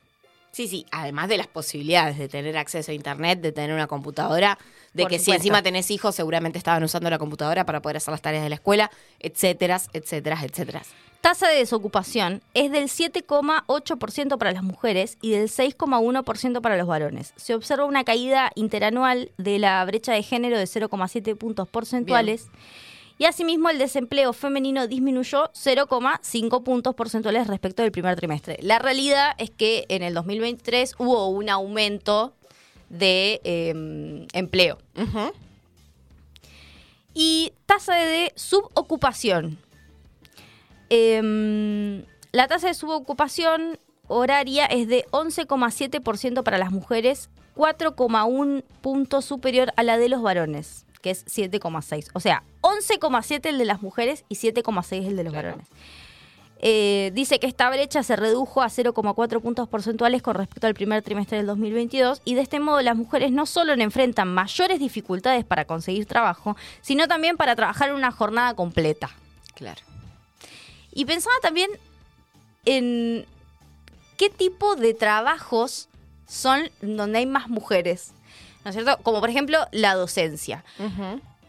Sí, 0.55 0.68
sí, 0.68 0.86
además 0.93 1.28
de 1.28 1.36
las 1.36 1.48
posibilidades 1.48 2.16
de 2.16 2.28
tener 2.28 2.56
acceso 2.56 2.93
a 2.93 2.94
internet, 2.94 3.40
de 3.40 3.51
tener 3.51 3.72
una 3.72 3.89
computadora, 3.89 4.56
de 4.93 5.02
Por 5.02 5.10
que 5.10 5.18
si 5.18 5.32
encima 5.32 5.62
tenés 5.64 5.90
hijos 5.90 6.14
seguramente 6.14 6.59
estaban 6.59 6.85
usando 6.85 7.10
la 7.10 7.18
computadora 7.18 7.66
para 7.66 7.82
poder 7.82 7.97
hacer 7.97 8.12
las 8.12 8.22
tareas 8.22 8.44
de 8.44 8.51
la 8.51 8.55
escuela, 8.55 8.89
etcétera, 9.18 9.81
etcétera, 9.93 10.39
etcétera. 10.40 10.82
Tasa 11.20 11.48
de 11.48 11.56
desocupación 11.56 12.40
es 12.55 12.70
del 12.70 12.85
7,8% 12.85 14.39
para 14.39 14.52
las 14.52 14.62
mujeres 14.62 15.18
y 15.20 15.32
del 15.32 15.48
6,1% 15.48 16.60
para 16.60 16.76
los 16.76 16.86
varones. 16.86 17.32
Se 17.35 17.56
observa 17.56 17.85
una 17.85 18.05
caída 18.05 18.52
interanual 18.55 19.32
de 19.39 19.59
la 19.59 19.85
brecha 19.85 20.12
de 20.12 20.22
género 20.22 20.56
de 20.56 20.66
0,7 20.66 21.36
puntos 21.36 21.68
porcentuales. 21.68 22.47
Y 23.16 23.27
asimismo 23.27 23.70
el 23.70 23.78
desempleo 23.78 24.32
femenino 24.32 24.89
disminuyó 24.89 25.51
0,5 25.53 26.62
puntos 26.65 26.95
porcentuales 26.95 27.47
respecto 27.47 27.82
del 27.82 27.93
primer 27.93 28.16
trimestre. 28.16 28.59
La 28.61 28.81
realidad 28.81 29.35
es 29.39 29.51
que 29.51 29.85
en 29.89 30.03
el 30.03 30.15
2023 30.15 30.97
hubo 30.99 31.28
un 31.28 31.49
aumento 31.49 32.35
de 32.89 33.41
eh, 33.45 34.27
empleo. 34.32 34.78
Y 37.15 37.53
tasa 37.66 37.95
de 37.95 38.32
subocupación. 38.35 39.59
Em, 40.91 42.05
la 42.32 42.49
tasa 42.49 42.66
de 42.66 42.74
subocupación 42.74 43.78
horaria 44.09 44.66
es 44.66 44.89
de 44.89 45.07
11,7% 45.12 46.43
para 46.43 46.59
las 46.59 46.73
mujeres, 46.73 47.31
4,1 47.57 48.65
punto 48.81 49.23
superior 49.23 49.73
a 49.77 49.85
la 49.85 49.97
de 49.99 50.09
los 50.09 50.20
varones, 50.20 50.85
que 51.01 51.11
es 51.11 51.24
7,6. 51.27 52.11
O 52.15 52.20
sea, 52.20 52.43
11,7 52.74 53.46
el 53.46 53.59
de 53.59 53.64
las 53.64 53.82
mujeres 53.82 54.24
y 54.28 54.36
7,6 54.36 55.06
el 55.06 55.16
de 55.16 55.24
los 55.24 55.32
varones. 55.32 55.66
Eh, 56.66 57.10
dice 57.12 57.38
que 57.38 57.46
esta 57.46 57.68
brecha 57.68 58.02
se 58.02 58.16
redujo 58.16 58.62
a 58.62 58.68
0,4 58.68 59.42
puntos 59.42 59.68
porcentuales 59.68 60.22
con 60.22 60.34
respecto 60.34 60.66
al 60.66 60.72
primer 60.72 61.02
trimestre 61.02 61.36
del 61.36 61.46
2022 61.46 62.22
y 62.24 62.36
de 62.36 62.40
este 62.40 62.59
modo 62.59 62.80
las 62.80 62.96
mujeres 62.96 63.32
no 63.32 63.44
solo 63.44 63.74
enfrentan 63.74 64.32
mayores 64.32 64.78
dificultades 64.78 65.44
para 65.44 65.66
conseguir 65.66 66.06
trabajo, 66.06 66.56
sino 66.80 67.06
también 67.06 67.36
para 67.36 67.55
trabajar 67.55 67.92
una 67.92 68.10
jornada 68.12 68.55
completa. 68.55 69.10
Claro. 69.55 69.82
Y 70.90 71.05
pensaba 71.05 71.34
también 71.42 71.70
en 72.64 73.26
qué 74.16 74.30
tipo 74.30 74.74
de 74.76 74.94
trabajos 74.94 75.88
son 76.26 76.70
donde 76.80 77.18
hay 77.18 77.26
más 77.26 77.48
mujeres, 77.48 78.12
¿no 78.64 78.70
es 78.70 78.74
cierto? 78.76 78.96
Como 79.02 79.20
por 79.20 79.28
ejemplo 79.28 79.59
la 79.70 79.94
docencia. 79.94 80.64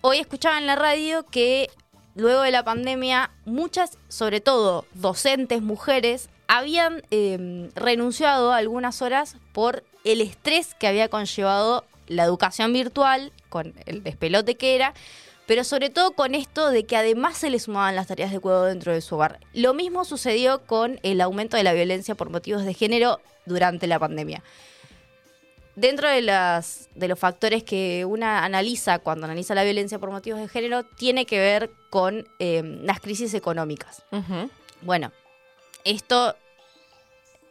Hoy 0.08 0.20
escuchaba 0.20 0.60
en 0.60 0.68
la 0.68 0.76
radio 0.76 1.26
que 1.26 1.68
luego 2.14 2.42
de 2.42 2.52
la 2.52 2.64
pandemia 2.64 3.32
muchas, 3.46 3.98
sobre 4.08 4.40
todo 4.40 4.86
docentes 4.94 5.64
mujeres, 5.64 6.30
habían 6.48 7.02
eh, 7.10 7.72
renunciado 7.74 8.54
a 8.54 8.58
algunas 8.58 9.02
horas 9.02 9.36
por 9.52 9.84
el 10.04 10.22
estrés 10.22 10.76
que 10.76 10.86
había 10.86 11.10
conllevado 11.10 11.86
la 12.06 12.24
educación 12.24 12.72
virtual, 12.72 13.34
con 13.50 13.74
el 13.88 14.04
despelote 14.04 14.54
que 14.54 14.76
era, 14.76 14.94
pero 15.48 15.64
sobre 15.64 15.90
todo 15.90 16.12
con 16.12 16.36
esto 16.36 16.70
de 16.70 16.86
que 16.86 16.98
además 16.98 17.38
se 17.38 17.50
le 17.50 17.58
sumaban 17.58 17.96
las 17.96 18.06
tareas 18.06 18.32
de 18.32 18.40
cuidado 18.40 18.66
dentro 18.66 18.94
de 18.94 19.02
su 19.02 19.16
hogar. 19.16 19.40
Lo 19.54 19.74
mismo 19.74 20.06
sucedió 20.06 20.62
con 20.68 21.00
el 21.02 21.20
aumento 21.20 21.58
de 21.58 21.64
la 21.64 21.74
violencia 21.74 22.14
por 22.14 22.30
motivos 22.30 22.64
de 22.64 22.76
género 22.76 23.22
durante 23.48 23.88
la 23.88 23.98
pandemia. 23.98 24.44
Dentro 25.76 26.10
de, 26.10 26.22
las, 26.22 26.90
de 26.96 27.08
los 27.10 27.20
factores 27.20 27.64
que 27.64 28.06
una 28.06 28.46
analiza 28.46 29.00
cuando 29.00 29.26
analiza 29.26 29.56
la 29.56 29.64
violencia 29.64 30.00
por 30.00 30.10
motivos 30.10 30.40
de 30.40 30.48
género, 30.48 30.84
tiene 30.84 31.26
que 31.26 31.38
ver 31.40 31.70
con 31.90 32.28
eh, 32.40 32.64
las 32.82 33.02
crisis 33.02 33.34
económicas. 33.34 34.04
Bueno, 34.82 35.12
esto, 35.84 36.36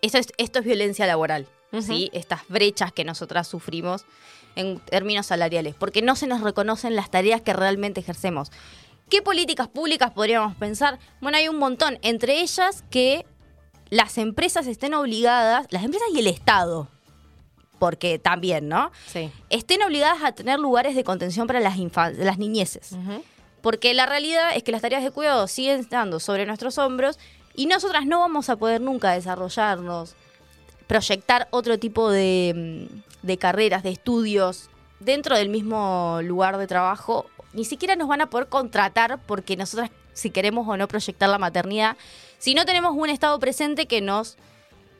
esto, 0.01 0.18
es, 0.18 0.28
esto 0.38 0.60
es 0.60 0.64
violencia 0.64 1.06
laboral, 1.06 1.46
¿sí? 1.80 2.09
Estas 2.14 2.48
brechas 2.48 2.92
que 2.92 3.05
nosotras 3.05 3.46
sufrimos 3.46 4.06
en 4.56 4.78
términos 4.78 5.26
salariales, 5.26 5.74
porque 5.74 6.01
no 6.01 6.16
se 6.16 6.26
nos 6.26 6.40
reconocen 6.40 6.96
las 6.96 7.10
tareas 7.10 7.42
que 7.42 7.52
realmente 7.52 8.01
ejercemos. 8.01 8.51
¿Qué 9.10 9.20
políticas 9.20 9.68
públicas 9.68 10.12
podríamos 10.12 10.56
pensar? 10.56 10.98
Bueno, 11.20 11.36
hay 11.36 11.48
un 11.48 11.59
montón, 11.59 11.98
entre 12.01 12.40
ellas 12.40 12.84
que 12.90 13.26
las 13.90 14.16
empresas 14.16 14.66
estén 14.66 14.94
obligadas, 14.94 15.66
las 15.70 15.84
empresas 15.84 16.09
y 16.14 16.20
el 16.20 16.26
Estado, 16.26 16.88
porque 17.85 18.19
también, 18.19 18.66
¿no? 18.66 18.90
Sí. 19.05 19.31
Estén 19.51 19.82
obligadas 19.82 20.23
a 20.23 20.32
tener 20.32 20.59
lugares 20.59 20.97
de 20.97 21.05
contención 21.05 21.47
para 21.47 21.61
las, 21.61 21.77
las 22.16 22.39
niñeces. 22.39 22.97
Porque 23.61 23.93
la 23.93 24.06
realidad 24.06 24.56
es 24.56 24.62
que 24.62 24.73
las 24.73 24.81
tareas 24.81 25.05
de 25.05 25.11
cuidado 25.11 25.47
siguen 25.48 25.81
estando 25.81 26.19
sobre 26.19 26.47
nuestros 26.47 26.78
hombros 26.78 27.19
y 27.55 27.66
nosotras 27.66 28.06
no 28.06 28.20
vamos 28.20 28.48
a 28.48 28.56
poder 28.56 28.81
nunca 28.81 29.12
desarrollarnos, 29.12 30.15
proyectar 30.86 31.47
otro 31.51 31.78
tipo 31.78 32.11
de, 32.11 32.89
mm, 32.90 33.27
de 33.27 33.36
carreras, 33.36 33.82
de 33.82 33.90
estudios 33.90 34.70
dentro 34.98 35.36
del 35.36 35.51
mismo 35.51 36.20
lugar 36.23 36.56
de 36.56 36.66
trabajo. 36.66 37.27
Ni 37.52 37.66
siquiera 37.66 37.97
nos 37.97 38.09
van 38.09 38.23
a 38.23 38.31
poder 38.31 38.48
contratar 38.48 39.20
porque 39.27 39.59
nosotras, 39.59 39.90
si 40.15 40.31
queremos 40.31 40.66
o 40.66 40.78
no 40.78 40.89
proyectar 40.89 41.28
la 41.28 41.36
maternidad, 41.36 41.98
si 42.39 42.55
no 42.55 42.65
tenemos 42.65 42.94
un 42.97 43.11
Estado 43.11 43.39
presente 43.39 43.85
que 43.85 44.01
nos 44.01 44.39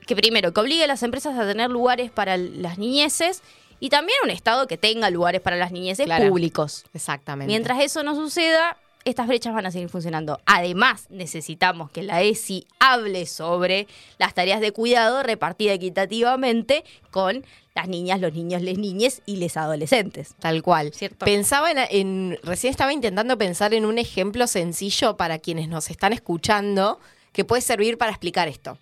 que 0.07 0.17
primero, 0.17 0.53
que 0.53 0.61
obligue 0.61 0.85
a 0.85 0.87
las 0.87 1.03
empresas 1.03 1.39
a 1.39 1.47
tener 1.47 1.71
lugares 1.71 2.11
para 2.11 2.37
las 2.37 2.79
niñeces 2.79 3.43
y 3.81 3.89
también 3.89 4.19
un 4.25 4.31
Estado 4.31 4.67
que 4.67 4.77
tenga 4.79 5.11
lugares 5.11 5.41
para 5.41 5.57
las 5.57 5.73
niñeces 5.73 6.07
Claro. 6.07 6.29
públicos. 6.29 6.85
Exactamente. 6.95 7.49
Mientras 7.51 7.81
eso 7.83 8.03
no 8.03 8.15
suceda, 8.15 8.77
estas 9.05 9.27
brechas 9.27 9.53
van 9.55 9.67
a 9.67 9.71
seguir 9.71 9.91
funcionando. 9.91 10.41
Además, 10.47 11.07
necesitamos 11.11 11.91
que 11.91 12.03
la 12.03 12.23
ESI 12.23 12.67
hable 12.79 13.27
sobre 13.27 13.87
las 14.19 14.33
tareas 14.33 14.61
de 14.63 14.73
cuidado 14.73 15.23
repartidas 15.23 15.75
equitativamente 15.77 16.85
con 17.11 17.45
las 17.75 17.89
niñas, 17.89 18.21
los 18.21 18.33
niños, 18.33 18.63
les 18.63 18.79
niñes 18.79 19.21
y 19.27 19.37
les 19.37 19.57
adolescentes. 19.57 20.35
Tal 20.39 20.63
cual. 20.63 20.93
¿Cierto? 20.95 21.25
Pensaba 21.27 21.71
en, 21.71 21.79
en- 21.91 22.39
Recién 22.43 22.71
estaba 22.71 22.93
intentando 22.93 23.37
pensar 23.37 23.75
en 23.75 23.85
un 23.85 23.99
ejemplo 23.99 24.47
sencillo 24.47 25.17
para 25.17 25.39
quienes 25.39 25.69
nos 25.69 25.91
están 25.91 26.13
escuchando 26.13 26.99
que 27.33 27.45
puede 27.45 27.61
servir 27.63 27.99
para 27.99 28.13
explicar 28.13 28.49
esto. 28.49 28.79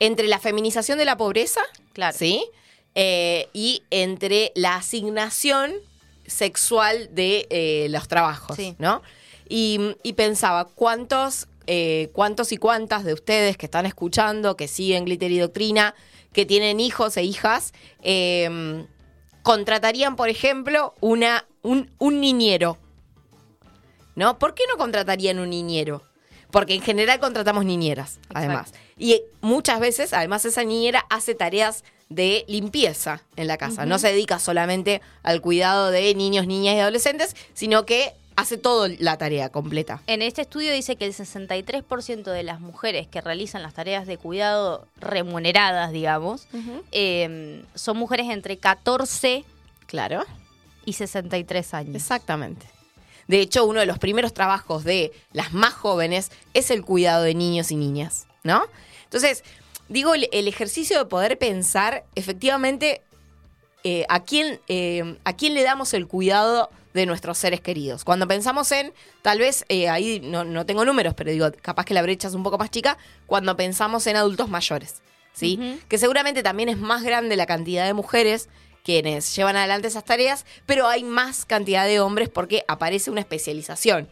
Entre 0.00 0.26
la 0.28 0.38
feminización 0.38 0.98
de 0.98 1.04
la 1.04 1.16
pobreza, 1.16 1.60
Claro. 1.92 2.16
¿sí? 2.18 2.44
Eh, 2.94 3.48
y 3.52 3.82
entre 3.90 4.52
la 4.54 4.76
asignación 4.76 5.72
sexual 6.26 7.08
de 7.12 7.46
eh, 7.50 7.86
los 7.90 8.08
trabajos, 8.08 8.56
Sí. 8.56 8.74
¿no? 8.78 9.02
Y, 9.48 9.96
y 10.02 10.14
pensaba, 10.14 10.64
¿cuántos, 10.64 11.48
eh, 11.66 12.08
¿cuántos 12.12 12.50
y 12.52 12.56
cuántas 12.56 13.04
de 13.04 13.12
ustedes 13.12 13.56
que 13.56 13.66
están 13.66 13.84
escuchando, 13.86 14.56
que 14.56 14.68
siguen 14.68 15.04
Glitter 15.04 15.30
y 15.30 15.38
Doctrina, 15.38 15.94
que 16.32 16.46
tienen 16.46 16.80
hijos 16.80 17.16
e 17.16 17.22
hijas, 17.24 17.72
eh, 18.02 18.86
contratarían, 19.42 20.16
por 20.16 20.28
ejemplo, 20.28 20.94
una, 21.00 21.46
un, 21.62 21.90
un 21.98 22.20
niñero? 22.20 22.78
¿No? 24.16 24.38
¿Por 24.38 24.54
qué 24.54 24.62
no 24.68 24.76
contratarían 24.78 25.38
un 25.40 25.50
niñero? 25.50 26.02
Porque 26.54 26.74
en 26.76 26.82
general 26.82 27.18
contratamos 27.18 27.64
niñeras, 27.64 28.20
además. 28.32 28.72
Y 28.96 29.20
muchas 29.40 29.80
veces, 29.80 30.12
además, 30.12 30.44
esa 30.44 30.62
niñera 30.62 31.04
hace 31.10 31.34
tareas 31.34 31.82
de 32.08 32.44
limpieza 32.46 33.22
en 33.34 33.48
la 33.48 33.56
casa. 33.56 33.86
No 33.86 33.98
se 33.98 34.06
dedica 34.06 34.38
solamente 34.38 35.02
al 35.24 35.40
cuidado 35.40 35.90
de 35.90 36.14
niños, 36.14 36.46
niñas 36.46 36.76
y 36.76 36.78
adolescentes, 36.78 37.34
sino 37.54 37.84
que 37.84 38.12
hace 38.36 38.56
toda 38.56 38.88
la 39.00 39.18
tarea 39.18 39.48
completa. 39.48 40.00
En 40.06 40.22
este 40.22 40.42
estudio 40.42 40.72
dice 40.72 40.94
que 40.94 41.06
el 41.06 41.12
63% 41.12 42.22
de 42.30 42.42
las 42.44 42.60
mujeres 42.60 43.08
que 43.08 43.20
realizan 43.20 43.64
las 43.64 43.74
tareas 43.74 44.06
de 44.06 44.16
cuidado 44.16 44.86
remuneradas, 45.00 45.90
digamos, 45.90 46.46
eh, 46.92 47.64
son 47.74 47.96
mujeres 47.96 48.28
entre 48.30 48.58
14 48.58 49.44
Claro. 49.88 50.22
y 50.84 50.92
63 50.92 51.74
años. 51.74 51.96
Exactamente. 51.96 52.66
De 53.28 53.40
hecho, 53.40 53.64
uno 53.64 53.80
de 53.80 53.86
los 53.86 53.98
primeros 53.98 54.34
trabajos 54.34 54.84
de 54.84 55.12
las 55.32 55.52
más 55.52 55.74
jóvenes 55.74 56.30
es 56.52 56.70
el 56.70 56.82
cuidado 56.82 57.22
de 57.22 57.34
niños 57.34 57.70
y 57.70 57.76
niñas, 57.76 58.26
¿no? 58.42 58.64
Entonces, 59.04 59.44
digo, 59.88 60.14
el, 60.14 60.28
el 60.32 60.48
ejercicio 60.48 60.98
de 60.98 61.04
poder 61.06 61.38
pensar 61.38 62.04
efectivamente 62.14 63.02
eh, 63.86 64.06
a, 64.08 64.20
quién, 64.24 64.60
eh, 64.66 65.18
a 65.24 65.36
quién 65.36 65.52
le 65.52 65.62
damos 65.62 65.92
el 65.92 66.06
cuidado 66.06 66.70
de 66.94 67.04
nuestros 67.04 67.36
seres 67.36 67.60
queridos. 67.60 68.02
Cuando 68.02 68.26
pensamos 68.26 68.72
en, 68.72 68.94
tal 69.20 69.38
vez, 69.40 69.66
eh, 69.68 69.90
ahí 69.90 70.20
no, 70.20 70.42
no 70.42 70.64
tengo 70.64 70.86
números, 70.86 71.12
pero 71.12 71.30
digo, 71.30 71.50
capaz 71.60 71.84
que 71.84 71.92
la 71.92 72.00
brecha 72.00 72.28
es 72.28 72.34
un 72.34 72.42
poco 72.42 72.56
más 72.56 72.70
chica, 72.70 72.96
cuando 73.26 73.56
pensamos 73.58 74.06
en 74.06 74.16
adultos 74.16 74.48
mayores, 74.48 75.02
¿sí? 75.34 75.78
Que 75.88 75.98
seguramente 75.98 76.42
también 76.42 76.70
es 76.70 76.78
más 76.78 77.02
grande 77.02 77.36
la 77.36 77.44
cantidad 77.44 77.84
de 77.84 77.92
mujeres 77.92 78.48
quienes 78.84 79.34
llevan 79.34 79.56
adelante 79.56 79.88
esas 79.88 80.04
tareas, 80.04 80.44
pero 80.66 80.86
hay 80.86 81.02
más 81.02 81.44
cantidad 81.46 81.86
de 81.86 82.00
hombres 82.00 82.28
porque 82.28 82.64
aparece 82.68 83.10
una 83.10 83.20
especialización. 83.20 84.08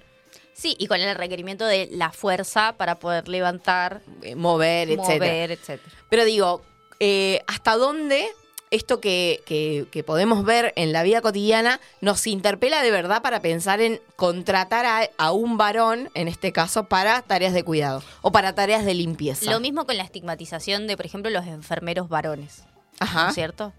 Sí, 0.54 0.76
y 0.78 0.86
con 0.86 1.00
el 1.00 1.14
requerimiento 1.16 1.64
de 1.66 1.88
la 1.92 2.10
fuerza 2.12 2.74
para 2.76 2.98
poder 2.98 3.28
levantar, 3.28 4.00
eh, 4.22 4.34
mover, 4.34 4.90
etcétera. 4.90 5.14
mover, 5.18 5.50
etcétera. 5.52 5.94
Pero 6.08 6.24
digo, 6.24 6.62
eh, 7.00 7.42
¿hasta 7.46 7.76
dónde 7.76 8.26
esto 8.70 9.00
que, 9.00 9.42
que- 9.44 9.86
que 9.90 10.02
podemos 10.02 10.44
ver 10.44 10.72
en 10.76 10.92
la 10.92 11.02
vida 11.02 11.20
cotidiana 11.20 11.78
nos 12.00 12.26
interpela 12.26 12.82
de 12.82 12.90
verdad 12.90 13.20
para 13.20 13.40
pensar 13.42 13.80
en 13.82 14.00
contratar 14.16 14.86
a, 14.86 15.10
a 15.18 15.32
un 15.32 15.58
varón, 15.58 16.10
en 16.14 16.28
este 16.28 16.52
caso, 16.52 16.84
para 16.84 17.20
tareas 17.22 17.52
de 17.52 17.64
cuidado 17.64 18.02
o 18.22 18.32
para 18.32 18.54
tareas 18.54 18.84
de 18.86 18.94
limpieza? 18.94 19.50
Lo 19.50 19.60
mismo 19.60 19.84
con 19.84 19.96
la 19.98 20.04
estigmatización 20.04 20.86
de, 20.86 20.96
por 20.96 21.04
ejemplo, 21.06 21.30
los 21.30 21.46
enfermeros 21.46 22.08
varones. 22.08 22.62
Ajá. 22.98 23.24
¿no 23.24 23.28
es 23.30 23.34
cierto? 23.34 23.72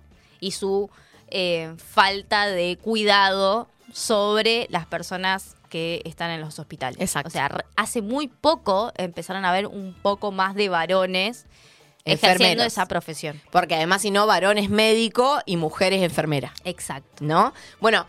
Y 0.43 0.51
su 0.51 0.89
eh, 1.29 1.73
falta 1.77 2.47
de 2.47 2.77
cuidado 2.77 3.67
sobre 3.91 4.67
las 4.69 4.85
personas 4.85 5.55
que 5.69 6.01
están 6.05 6.31
en 6.31 6.41
los 6.41 6.59
hospitales. 6.59 6.99
Exacto. 6.99 7.29
O 7.29 7.31
sea, 7.31 7.65
hace 7.75 8.01
muy 8.01 8.27
poco 8.27 8.91
empezaron 8.95 9.45
a 9.45 9.49
haber 9.49 9.67
un 9.67 9.95
poco 10.01 10.31
más 10.31 10.53
de 10.53 10.69
varones 10.69 11.45
ejerciendo 12.05 12.63
esa 12.63 12.85
profesión. 12.87 13.41
Porque 13.51 13.75
además, 13.75 14.01
si 14.01 14.11
no, 14.11 14.27
varón 14.27 14.57
es 14.57 14.69
médico 14.69 15.39
y 15.45 15.57
mujer 15.57 15.93
es 15.93 16.03
enfermera. 16.03 16.53
Exacto. 16.65 17.23
¿no? 17.23 17.53
Bueno, 17.79 18.05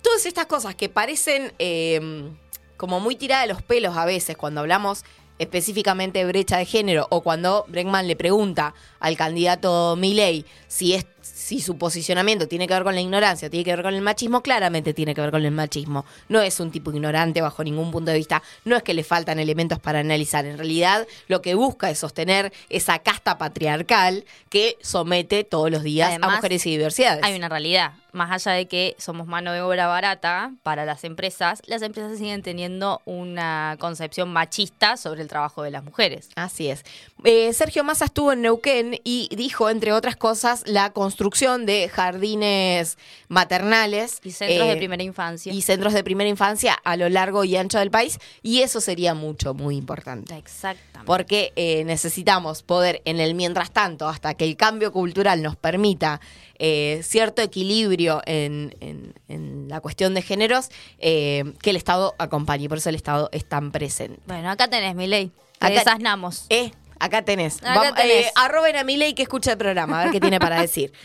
todas 0.00 0.24
estas 0.26 0.46
cosas 0.46 0.74
que 0.74 0.88
parecen 0.88 1.52
eh, 1.58 2.30
como 2.76 3.00
muy 3.00 3.16
tiradas 3.16 3.46
de 3.46 3.52
los 3.54 3.62
pelos 3.62 3.96
a 3.96 4.04
veces 4.04 4.36
cuando 4.36 4.60
hablamos 4.60 5.04
específicamente 5.38 6.20
de 6.20 6.24
brecha 6.26 6.56
de 6.56 6.64
género 6.64 7.06
o 7.10 7.22
cuando 7.22 7.64
Bregman 7.68 8.06
le 8.06 8.16
pregunta 8.16 8.74
al 9.00 9.16
candidato 9.16 9.96
Milei 9.96 10.44
si 10.68 10.94
es 10.94 11.06
si 11.52 11.60
su 11.60 11.76
posicionamiento 11.76 12.48
tiene 12.48 12.66
que 12.66 12.72
ver 12.72 12.82
con 12.82 12.94
la 12.94 13.02
ignorancia, 13.02 13.50
tiene 13.50 13.62
que 13.62 13.76
ver 13.76 13.82
con 13.82 13.92
el 13.92 14.00
machismo, 14.00 14.42
claramente 14.42 14.94
tiene 14.94 15.14
que 15.14 15.20
ver 15.20 15.30
con 15.30 15.44
el 15.44 15.50
machismo. 15.50 16.06
No 16.30 16.40
es 16.40 16.58
un 16.60 16.70
tipo 16.70 16.90
ignorante 16.90 17.42
bajo 17.42 17.62
ningún 17.62 17.90
punto 17.90 18.10
de 18.10 18.16
vista, 18.16 18.42
no 18.64 18.74
es 18.74 18.82
que 18.82 18.94
le 18.94 19.04
faltan 19.04 19.38
elementos 19.38 19.78
para 19.78 19.98
analizar. 19.98 20.46
En 20.46 20.56
realidad, 20.56 21.06
lo 21.28 21.42
que 21.42 21.54
busca 21.54 21.90
es 21.90 21.98
sostener 21.98 22.54
esa 22.70 23.00
casta 23.00 23.36
patriarcal 23.36 24.24
que 24.48 24.78
somete 24.80 25.44
todos 25.44 25.70
los 25.70 25.82
días 25.82 26.18
a 26.22 26.30
mujeres 26.30 26.64
y 26.64 26.70
diversidades. 26.70 27.22
Hay 27.22 27.36
una 27.36 27.50
realidad. 27.50 27.92
Más 28.12 28.30
allá 28.30 28.56
de 28.56 28.66
que 28.66 28.94
somos 28.98 29.26
mano 29.26 29.52
de 29.52 29.62
obra 29.62 29.86
barata 29.86 30.52
para 30.62 30.84
las 30.84 31.04
empresas, 31.04 31.62
las 31.66 31.82
empresas 31.82 32.18
siguen 32.18 32.42
teniendo 32.42 33.00
una 33.04 33.76
concepción 33.80 34.32
machista 34.32 34.96
sobre 34.96 35.22
el 35.22 35.28
trabajo 35.28 35.62
de 35.62 35.70
las 35.70 35.82
mujeres. 35.82 36.28
Así 36.36 36.68
es. 36.68 36.84
Eh, 37.24 37.52
Sergio 37.52 37.84
Massa 37.84 38.06
estuvo 38.06 38.32
en 38.32 38.42
Neuquén 38.42 39.00
y 39.04 39.28
dijo, 39.34 39.70
entre 39.70 39.92
otras 39.92 40.16
cosas, 40.16 40.62
la 40.66 40.92
construcción 40.92 41.66
de 41.66 41.88
jardines 41.88 42.98
maternales. 43.28 44.20
Y 44.22 44.32
centros 44.32 44.66
de 44.66 44.72
eh, 44.72 44.76
primera 44.76 45.02
infancia. 45.02 45.52
Y 45.52 45.62
centros 45.62 45.92
de 45.92 46.04
primera 46.04 46.28
infancia 46.28 46.74
a 46.74 46.96
lo 46.96 47.08
largo 47.08 47.44
y 47.44 47.56
ancho 47.56 47.78
del 47.78 47.90
país. 47.90 48.18
Y 48.42 48.60
eso 48.60 48.80
sería 48.80 49.14
mucho, 49.14 49.54
muy 49.54 49.76
importante. 49.76 50.36
Exactamente. 50.36 51.06
Porque 51.06 51.52
eh, 51.56 51.84
necesitamos 51.84 52.62
poder, 52.62 53.02
en 53.04 53.20
el 53.20 53.34
mientras 53.34 53.70
tanto, 53.70 54.08
hasta 54.08 54.34
que 54.34 54.44
el 54.44 54.56
cambio 54.56 54.92
cultural 54.92 55.42
nos 55.42 55.56
permita 55.56 56.20
eh, 56.64 57.00
cierto 57.02 57.42
equilibrio 57.42 58.22
en, 58.24 58.76
en- 58.80 59.14
en 59.26 59.66
la 59.68 59.80
cuestión 59.80 60.14
de 60.14 60.22
géneros, 60.22 60.68
eh, 60.98 61.54
que 61.60 61.70
el 61.70 61.76
Estado 61.76 62.14
acompañe. 62.18 62.68
Por 62.68 62.78
eso 62.78 62.88
el 62.88 62.94
Estado 62.94 63.28
es 63.32 63.44
tan 63.44 63.72
presente. 63.72 64.20
Bueno, 64.26 64.48
acá 64.48 64.68
tenés, 64.68 64.94
mi 64.94 65.08
ley. 65.08 65.32
Acá- 65.58 65.74
Desasnamos. 65.74 66.46
Eh, 66.50 66.70
acá 67.00 67.22
tenés. 67.22 67.56
Acá 67.62 67.90
Vam- 67.90 67.94
tenés. 67.96 68.26
eh, 68.26 68.32
arroben 68.36 68.76
a 68.76 68.84
Milei 68.84 69.14
que 69.14 69.22
escucha 69.22 69.52
el 69.52 69.58
programa, 69.58 70.00
a 70.00 70.04
ver 70.04 70.12
qué 70.12 70.20
tiene 70.20 70.38
para 70.38 70.60
decir. 70.60 70.92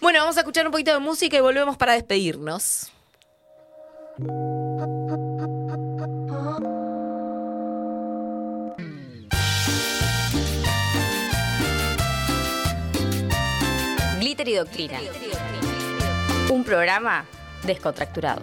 Bueno, 0.00 0.20
vamos 0.20 0.36
a 0.38 0.40
escuchar 0.40 0.64
un 0.64 0.72
poquito 0.72 0.92
de 0.94 0.98
música 0.98 1.36
y 1.36 1.40
volvemos 1.40 1.76
para 1.76 1.92
despedirnos. 1.92 2.90
Glitter 14.30 14.48
y 14.48 14.54
Doctrina. 14.54 15.00
Un 16.50 16.62
programa 16.62 17.24
descontracturado. 17.64 18.42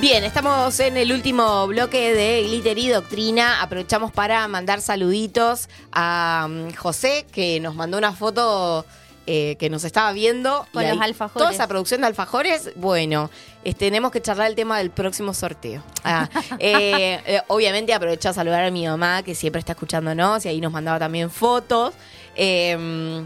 Bien, 0.00 0.22
estamos 0.24 0.78
en 0.80 0.96
el 0.96 1.10
último 1.10 1.66
bloque 1.66 2.14
de 2.14 2.42
Glitter 2.42 2.78
y 2.78 2.88
Doctrina. 2.90 3.62
Aprovechamos 3.62 4.12
para 4.12 4.46
mandar 4.46 4.80
saluditos 4.80 5.68
a 5.90 6.46
mm, 6.48 6.74
José, 6.74 7.26
que 7.32 7.58
nos 7.60 7.74
mandó 7.74 7.96
una 7.98 8.12
foto 8.12 8.84
eh, 9.26 9.56
que 9.58 9.70
nos 9.70 9.84
estaba 9.84 10.12
viendo. 10.12 10.66
Con 10.72 10.84
Y 10.84 10.88
los 10.88 10.98
ahí- 11.00 11.08
alfajores. 11.08 11.42
Toda 11.42 11.50
esa 11.52 11.66
producción 11.66 12.02
de 12.02 12.08
alfajores, 12.08 12.70
bueno, 12.76 13.30
tenemos 13.74 14.12
que 14.12 14.20
charlar 14.20 14.48
el 14.48 14.54
tema 14.54 14.78
del 14.78 14.90
próximo 14.90 15.34
sorteo. 15.34 15.82
Ah, 16.04 16.28
eh, 16.58 17.20
eh, 17.26 17.42
obviamente 17.48 17.92
aprovecho 17.92 18.28
a 18.28 18.32
saludar 18.32 18.64
a 18.64 18.70
mi 18.70 18.86
mamá, 18.86 19.22
que 19.22 19.34
siempre 19.34 19.58
está 19.58 19.72
escuchándonos, 19.72 20.44
y 20.44 20.48
ahí 20.48 20.60
nos 20.60 20.72
mandaba 20.72 20.98
también 20.98 21.30
fotos. 21.30 21.94
Eh, 22.34 23.24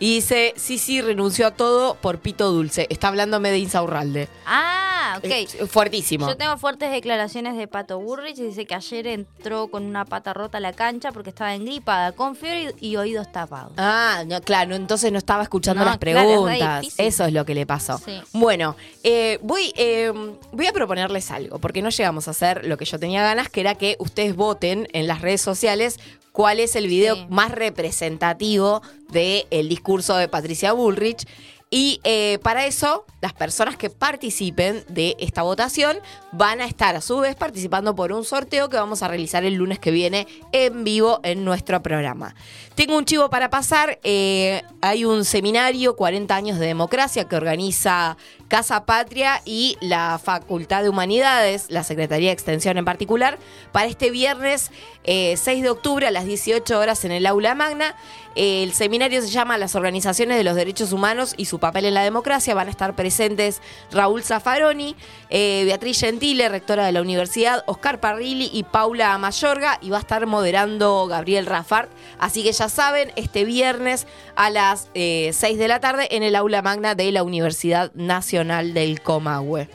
y 0.00 0.14
dice, 0.16 0.54
sí, 0.56 0.78
sí, 0.78 1.00
renunció 1.00 1.46
a 1.46 1.50
todo 1.50 1.94
por 1.96 2.18
pito 2.18 2.50
dulce. 2.52 2.86
Está 2.90 3.08
hablándome 3.08 3.50
de 3.50 3.58
Insaurralde. 3.58 4.28
Ah, 4.46 5.16
ok. 5.18 5.24
Eh, 5.24 5.46
fuertísimo. 5.66 6.28
Yo 6.28 6.36
tengo 6.36 6.56
fuertes 6.56 6.90
declaraciones 6.92 7.56
de 7.56 7.66
Pato 7.66 7.98
Burrich. 7.98 8.36
Dice 8.36 8.66
que 8.66 8.74
ayer 8.74 9.06
entró 9.08 9.68
con 9.68 9.84
una 9.84 10.04
pata 10.04 10.34
rota 10.34 10.58
a 10.58 10.60
la 10.60 10.72
cancha 10.72 11.10
porque 11.10 11.30
estaba 11.30 11.54
engripada, 11.54 12.12
con 12.12 12.36
fiebre 12.36 12.74
y, 12.80 12.90
y 12.90 12.96
oídos 12.96 13.30
tapados. 13.32 13.72
Ah, 13.76 14.22
no, 14.26 14.40
claro, 14.40 14.76
entonces 14.76 15.10
no 15.10 15.18
estaba 15.18 15.42
escuchando 15.42 15.84
No, 15.84 15.90
las 15.90 15.98
claro, 15.98 16.20
es 16.20 16.26
re 16.26 16.58
preguntas. 16.58 16.94
Eso 16.98 17.24
es 17.24 17.32
lo 17.32 17.44
que 17.44 17.54
le 17.54 17.66
pasó. 17.66 17.98
Sí. 17.98 18.20
Bueno, 18.32 18.76
eh, 19.02 19.38
voy, 19.42 19.72
eh, 19.76 20.12
voy 20.52 20.66
a 20.66 20.72
proponerles 20.72 21.30
algo, 21.30 21.58
porque 21.58 21.82
no 21.82 21.90
llegamos 21.90 22.28
a 22.28 22.30
hacer 22.30 22.64
lo 22.66 22.76
que 22.76 22.84
yo 22.84 22.98
tenía 22.98 23.22
ganas, 23.22 23.48
que 23.48 23.60
era 23.60 23.74
que 23.74 23.96
ustedes 23.98 24.36
voten 24.36 24.88
en 24.92 25.06
las 25.06 25.22
redes 25.22 25.40
sociales 25.40 25.98
cuál 26.38 26.60
es 26.60 26.76
el 26.76 26.86
video 26.86 27.26
más 27.30 27.50
representativo 27.50 28.80
del 29.10 29.68
discurso 29.68 30.16
de 30.16 30.28
Patricia 30.28 30.72
Bullrich. 30.72 31.26
Y 31.68 32.00
eh, 32.04 32.38
para 32.44 32.64
eso, 32.64 33.04
las 33.20 33.32
personas 33.32 33.76
que 33.76 33.90
participen 33.90 34.84
de 34.88 35.16
esta 35.18 35.42
votación 35.42 35.98
van 36.30 36.60
a 36.60 36.66
estar 36.66 36.94
a 36.94 37.00
su 37.00 37.18
vez 37.18 37.34
participando 37.34 37.96
por 37.96 38.12
un 38.12 38.24
sorteo 38.24 38.68
que 38.68 38.76
vamos 38.76 39.02
a 39.02 39.08
realizar 39.08 39.44
el 39.44 39.54
lunes 39.54 39.80
que 39.80 39.90
viene 39.90 40.28
en 40.52 40.84
vivo 40.84 41.18
en 41.24 41.44
nuestro 41.44 41.82
programa. 41.82 42.36
Tengo 42.76 42.96
un 42.96 43.04
chivo 43.04 43.28
para 43.30 43.50
pasar. 43.50 43.98
eh, 44.04 44.62
hay 44.80 45.04
un 45.04 45.24
seminario, 45.24 45.96
40 45.96 46.36
años 46.36 46.60
de 46.60 46.66
democracia, 46.66 47.24
que 47.24 47.34
organiza 47.34 48.16
Casa 48.48 48.86
Patria 48.86 49.42
y 49.44 49.76
la 49.80 50.18
Facultad 50.18 50.82
de 50.82 50.88
Humanidades, 50.88 51.66
la 51.68 51.84
Secretaría 51.84 52.28
de 52.28 52.32
Extensión 52.32 52.78
en 52.78 52.84
particular, 52.86 53.38
para 53.72 53.86
este 53.86 54.10
viernes 54.10 54.70
eh, 55.04 55.36
6 55.36 55.62
de 55.62 55.70
octubre 55.70 56.06
a 56.06 56.10
las 56.10 56.24
18 56.24 56.78
horas 56.78 57.04
en 57.04 57.12
el 57.12 57.26
aula 57.26 57.54
magna. 57.54 57.94
El 58.34 58.72
seminario 58.72 59.20
se 59.20 59.28
llama 59.28 59.58
Las 59.58 59.74
organizaciones 59.74 60.36
de 60.36 60.44
los 60.44 60.54
derechos 60.54 60.92
humanos 60.92 61.34
y 61.36 61.46
su 61.46 61.58
papel 61.58 61.86
en 61.86 61.94
la 61.94 62.04
democracia. 62.04 62.54
Van 62.54 62.68
a 62.68 62.70
estar 62.70 62.94
presentes 62.94 63.60
Raúl 63.90 64.22
Zaffaroni, 64.22 64.94
eh, 65.28 65.62
Beatriz 65.64 65.98
Gentile, 65.98 66.48
rectora 66.48 66.86
de 66.86 66.92
la 66.92 67.02
universidad, 67.02 67.64
Oscar 67.66 67.98
Parrilli 67.98 68.48
y 68.52 68.62
Paula 68.62 69.18
Mayorga. 69.18 69.78
Y 69.82 69.90
va 69.90 69.96
a 69.96 70.00
estar 70.00 70.24
moderando 70.26 71.08
Gabriel 71.08 71.46
Rafart. 71.46 71.90
Así 72.20 72.44
que 72.44 72.52
ya 72.52 72.68
saben, 72.68 73.10
este 73.16 73.44
viernes 73.44 74.06
a 74.36 74.50
las 74.50 74.88
eh, 74.94 75.30
6 75.32 75.58
de 75.58 75.66
la 75.66 75.80
tarde 75.80 76.06
en 76.12 76.22
el 76.22 76.36
aula 76.36 76.62
magna 76.62 76.94
de 76.94 77.10
la 77.10 77.24
Universidad 77.24 77.92
Nacional 77.94 78.37
del 78.44 79.00
Comahue. 79.02 79.68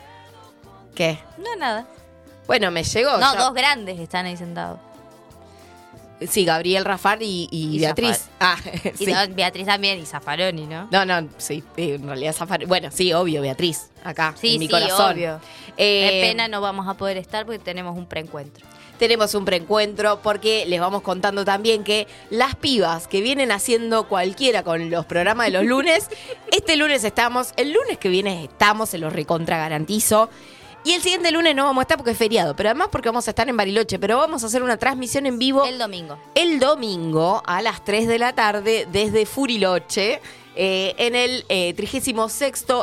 ¿Qué? 0.95 1.17
No, 1.37 1.55
nada. 1.57 1.87
Bueno, 2.47 2.71
me 2.71 2.83
llegó. 2.83 3.17
No, 3.17 3.33
ya- 3.33 3.39
dos 3.39 3.53
grandes 3.53 3.99
están 3.99 4.25
ahí 4.25 4.37
sentados. 4.37 4.79
Sí, 6.29 6.45
Gabriel 6.45 6.85
Rafart 6.85 7.21
y, 7.21 7.49
y 7.51 7.75
Y 7.75 7.79
Beatriz. 7.79 8.29
Ah, 8.39 8.55
Y 8.99 9.05
sí. 9.05 9.11
no, 9.11 9.19
Beatriz 9.35 9.65
también 9.65 9.99
y 9.99 10.05
Zaffaroni, 10.05 10.67
¿no? 10.67 10.87
No, 10.89 11.05
no, 11.05 11.27
sí, 11.37 11.63
en 11.75 12.07
realidad 12.07 12.33
Zafar. 12.33 12.65
Bueno, 12.65 12.89
sí, 12.91 13.11
obvio, 13.11 13.41
Beatriz, 13.41 13.89
acá, 14.03 14.33
Sí, 14.39 14.53
en 14.53 14.59
mi 14.59 14.67
sí, 14.67 14.71
corazón. 14.71 15.13
obvio. 15.15 15.41
Eh, 15.75 16.09
Qué 16.11 16.27
pena 16.29 16.47
no 16.47 16.61
vamos 16.61 16.87
a 16.87 16.93
poder 16.93 17.17
estar 17.17 17.45
porque 17.45 17.59
tenemos 17.59 17.97
un 17.97 18.05
preencuentro. 18.05 18.65
Tenemos 19.03 19.35
un 19.35 19.43
preencuentro 19.43 20.21
porque 20.23 20.65
les 20.65 20.79
vamos 20.79 21.01
contando 21.01 21.43
también 21.43 21.83
que 21.83 22.07
las 22.29 22.55
pibas 22.55 23.05
que 23.09 23.19
vienen 23.19 23.51
haciendo 23.51 24.07
cualquiera 24.07 24.63
con 24.63 24.89
los 24.89 25.05
programas 25.05 25.47
de 25.47 25.51
los 25.51 25.65
lunes, 25.65 26.07
este 26.53 26.77
lunes 26.77 27.03
estamos, 27.03 27.51
el 27.57 27.73
lunes 27.73 27.97
que 27.97 28.07
viene 28.07 28.45
estamos, 28.45 28.91
se 28.91 28.99
los 28.99 29.11
recontra 29.11 29.57
garantizo. 29.57 30.29
Y 30.85 30.93
el 30.93 31.01
siguiente 31.01 31.31
lunes 31.31 31.53
no 31.53 31.65
vamos 31.65 31.81
a 31.81 31.83
estar 31.83 31.97
porque 31.97 32.11
es 32.11 32.17
feriado, 32.17 32.55
pero 32.55 32.69
además 32.69 32.87
porque 32.93 33.09
vamos 33.09 33.27
a 33.27 33.31
estar 33.31 33.49
en 33.49 33.57
Bariloche, 33.57 33.99
pero 33.99 34.15
vamos 34.19 34.41
a 34.41 34.47
hacer 34.47 34.63
una 34.63 34.77
transmisión 34.77 35.25
en 35.25 35.37
vivo 35.37 35.65
El 35.65 35.79
domingo. 35.79 36.17
el 36.33 36.61
domingo 36.61 37.43
a 37.45 37.61
las 37.61 37.83
3 37.83 38.07
de 38.07 38.19
la 38.19 38.31
tarde 38.31 38.87
desde 38.89 39.25
Furiloche. 39.25 40.21
eh, 40.55 40.95
en 40.97 41.15
el 41.15 41.43
eh, 41.49 41.73
36 41.73 42.15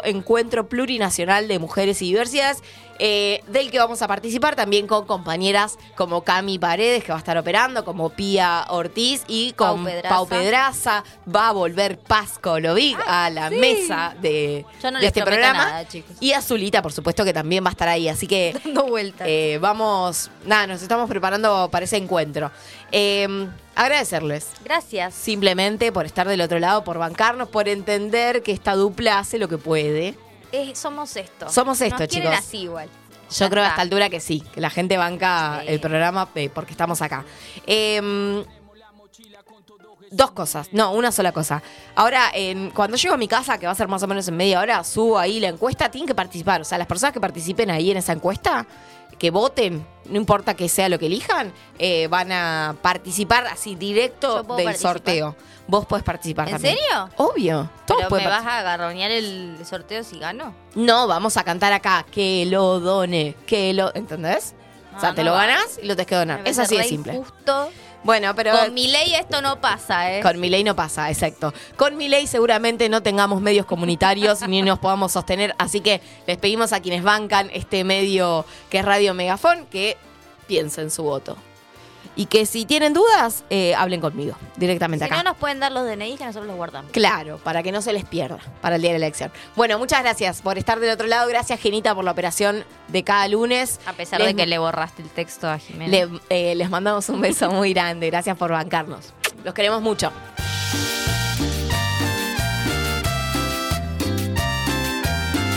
Encuentro 0.05 0.69
Plurinacional 0.69 1.49
de 1.49 1.59
Mujeres 1.59 2.03
y 2.03 2.07
Diversidades, 2.09 2.63
eh, 3.03 3.43
del 3.49 3.71
que 3.71 3.79
vamos 3.79 4.03
a 4.03 4.09
participar 4.09 4.55
también 4.55 4.87
con 4.87 5.07
compañeras 5.07 5.79
como 5.97 6.23
Cami 6.23 6.59
Paredes, 6.59 7.03
que 7.03 7.13
va 7.13 7.17
a 7.17 7.19
estar 7.19 7.39
operando, 7.39 7.83
como 7.85 8.11
Pía 8.11 8.67
Ortiz 8.69 9.25
y 9.27 9.55
con 9.55 9.77
Pau 9.77 9.85
Pedraza. 9.87 10.09
Pau 10.15 10.27
Pedraza. 10.29 11.05
Va 11.35 11.49
a 11.49 11.53
volver 11.53 11.99
Paz 11.99 12.39
Colovic 12.39 12.99
a 13.07 13.31
la 13.31 13.49
sí. 13.49 13.57
mesa 13.57 14.15
de, 14.21 14.67
Yo 14.83 14.91
no 14.91 14.99
de 14.99 15.05
les 15.05 15.09
este 15.09 15.23
programa. 15.23 15.65
nada, 15.65 15.89
chicos. 15.89 16.15
Y 16.21 16.33
Azulita, 16.33 16.83
por 16.83 16.93
supuesto, 16.93 17.25
que 17.25 17.33
también 17.33 17.65
va 17.65 17.69
a 17.69 17.73
estar 17.73 17.89
ahí. 17.89 18.07
Así 18.09 18.27
que 18.27 18.55
Dando 18.65 18.85
vueltas. 18.87 19.27
eh, 19.27 19.59
vamos, 19.61 20.31
nada, 20.45 20.67
nos 20.67 20.83
estamos 20.83 21.09
preparando 21.09 21.69
para 21.71 21.87
ese 21.87 21.97
encuentro. 21.97 22.51
Eh, 22.93 23.49
agradecerles. 23.75 24.49
Gracias. 24.63 25.15
Simplemente 25.15 25.91
por 25.91 26.05
estar 26.05 26.29
del 26.29 26.43
otro 26.43 26.59
lado, 26.59 26.85
por 26.85 26.99
bancarnos, 26.99 27.49
por 27.49 27.67
entender 27.69 28.43
que 28.43 28.53
esta 28.53 28.75
dupla 28.75 29.19
hace 29.19 29.39
lo 29.39 29.49
que 29.49 29.57
puede. 29.57 30.15
Eh, 30.53 30.75
somos 30.75 31.15
esto. 31.17 31.49
Somos 31.49 31.81
esto, 31.81 31.99
Nos 32.01 32.09
chicos. 32.09 32.35
así 32.37 32.59
igual. 32.63 32.89
Yo 33.31 33.37
Ya 33.39 33.49
creo 33.51 33.63
a 33.63 33.67
está. 33.67 33.75
esta 33.75 33.83
altura 33.83 34.11
que 34.11 34.19
sí, 34.21 34.41
que 34.53 34.61
la 34.61 34.71
gente 34.71 34.97
banca 34.97 35.61
Sí. 35.63 35.67
el 35.69 35.81
programa 35.81 36.29
eh, 36.35 36.51
porque 36.53 36.73
estamos 36.73 37.01
acá. 37.03 37.25
Eh, 37.67 38.45
dos 40.11 40.33
cosas, 40.33 40.69
no, 40.73 40.93
una 40.93 41.13
sola 41.13 41.31
cosa. 41.31 41.63
Ahora, 41.95 42.31
en- 42.35 42.71
cuando 42.71 42.97
llego 42.97 43.15
a 43.15 43.17
mi 43.17 43.29
casa, 43.29 43.59
que 43.59 43.67
va 43.67 43.73
a 43.73 43.77
ser 43.77 43.87
más 43.87 44.03
o 44.03 44.09
menos 44.09 44.27
en 44.27 44.37
media 44.37 44.59
hora, 44.59 44.83
subo 44.83 45.17
ahí 45.19 45.39
la 45.39 45.47
encuesta, 45.49 45.89
tienen 45.89 46.09
que 46.09 46.15
participar. 46.17 46.61
O 46.61 46.65
sea, 46.65 46.79
las 46.79 46.89
personas 46.89 47.13
que 47.13 47.21
participen 47.21 47.71
ahí 47.71 47.93
en 47.93 47.99
esa 47.99 48.13
encuesta, 48.13 48.67
que 49.21 49.31
voten, 49.31 49.87
no 50.07 50.17
importa 50.17 50.55
que 50.55 50.69
sea 50.69 50.89
lo 50.89 50.99
que 50.99 51.07
elijan, 51.07 51.53
eh, 51.79 52.09
van 52.09 52.33
a 52.33 52.75
participar 52.83 53.47
así 53.47 53.75
directo 53.77 54.37
del 54.43 54.65
participar. 54.65 54.77
sorteo. 54.95 55.37
Vos 55.69 55.87
podés 55.87 56.03
participar 56.05 56.49
¿En 56.49 56.55
también. 56.55 56.77
serio? 56.77 57.09
Obvio. 57.19 57.71
Todos 57.87 58.05
¿Pero 58.09 58.17
me 58.17 58.27
vas 58.27 58.45
a 58.45 58.59
agarronear 58.61 59.11
el 59.13 59.59
sorteo 59.65 60.03
si 60.03 60.19
gano? 60.19 60.53
No, 60.75 61.07
vamos 61.07 61.37
a 61.37 61.45
cantar 61.45 61.73
acá. 61.73 62.05
Que 62.11 62.45
lo 62.47 62.81
done, 62.81 63.37
que 63.47 63.73
lo. 63.75 63.95
¿Entendés? 63.95 64.55
o 64.97 65.01
sea, 65.01 65.11
No, 65.11 65.15
te 65.15 65.23
lo 65.23 65.33
va. 65.33 65.47
ganás 65.47 65.79
y 65.81 65.87
lo 65.87 65.95
tenés 65.95 66.07
que 66.09 66.17
donar. 66.17 66.41
Es 66.45 66.59
así 66.59 66.77
de 66.77 66.85
simple. 66.85 67.13
injusto. 67.15 67.71
Bueno, 68.03 68.35
pero. 68.35 68.53
Con 68.53 68.75
mi 68.75 68.89
ley 68.89 69.15
esto 69.15 69.43
no 69.43 69.61
pasa, 69.61 70.17
¿eh? 70.17 70.23
Con 70.23 70.41
mi 70.41 70.49
ley 70.49 70.65
no 70.65 70.75
pasa, 70.75 71.11
exacto. 71.11 71.53
Con 71.77 71.97
mi 71.97 72.09
ley 72.09 72.27
seguramente 72.27 72.89
no 72.89 73.03
tengamos 73.03 73.41
medios 73.41 73.67
comunitarios 73.67 74.47
ni 74.49 74.63
nos 74.63 74.79
podamos 74.79 75.13
sostener, 75.13 75.55
así 75.59 75.81
que 75.81 76.01
les 76.27 76.39
pedimos 76.39 76.73
a 76.73 76.81
quienes 76.81 77.03
bancan 77.03 77.51
este 77.53 77.85
medio 77.85 78.45
que 78.71 78.79
es 78.79 78.85
Radio 78.85 79.15
Megafón 79.15 79.67
que 79.67 79.97
piensen 80.47 80.91
su 80.91 81.03
voto. 81.03 81.37
Y 82.17 82.27
que 82.27 82.45
si 82.45 82.67
tienen 82.67 82.93
dudas, 82.93 83.45
eh, 83.51 83.75
hablen 83.75 84.01
conmigo 84.01 84.37
directamente 84.57 85.05
Si 85.07 85.11
acá. 85.13 85.23
no 85.23 85.31
nos 85.31 85.39
pueden 85.39 85.61
dar 85.61 85.73
los 85.73 85.85
DNI 85.87 86.17
que 86.17 86.25
nosotros 86.25 86.47
los 86.49 86.57
guardamos. 86.57 86.91
Claro, 86.91 87.39
para 87.39 87.63
que 87.63 87.73
no 87.73 87.81
se 87.83 87.93
les 87.93 88.05
pierda 88.05 88.39
para 88.61 88.77
el 88.77 88.83
día 88.83 88.93
de 88.93 88.99
la 88.99 89.07
elección. 89.07 89.31
Bueno, 89.57 89.79
muchas 89.79 90.03
gracias 90.03 90.43
por 90.43 90.59
estar 90.59 90.81
del 90.81 90.91
otro 90.91 91.07
lado. 91.07 91.29
Gracias, 91.29 91.61
Genita, 91.61 91.95
por 91.95 92.05
la 92.05 92.11
operación 92.11 92.65
de 92.89 93.05
cada 93.05 93.27
lunes. 93.29 93.81
A 93.87 93.93
pesar 93.93 94.19
Les- 94.21 94.29
de 94.29 94.35
que 94.35 94.47
le 94.47 94.59
borraste 94.59 95.03
el 95.03 95.09
texto 95.09 95.49
a 95.49 95.59
Jimena. 95.59 95.91
le- 95.91 96.09
eh, 96.29 96.55
les 96.55 96.69
mandamos 96.69 97.09
un 97.09 97.21
beso 97.21 97.51
muy 97.51 97.73
grande. 97.73 98.09
Gracias 98.11 98.37
por 98.37 98.51
bancarnos. 98.51 99.13
Los 99.45 99.55
queremos 99.55 99.81
mucho. 99.81 100.13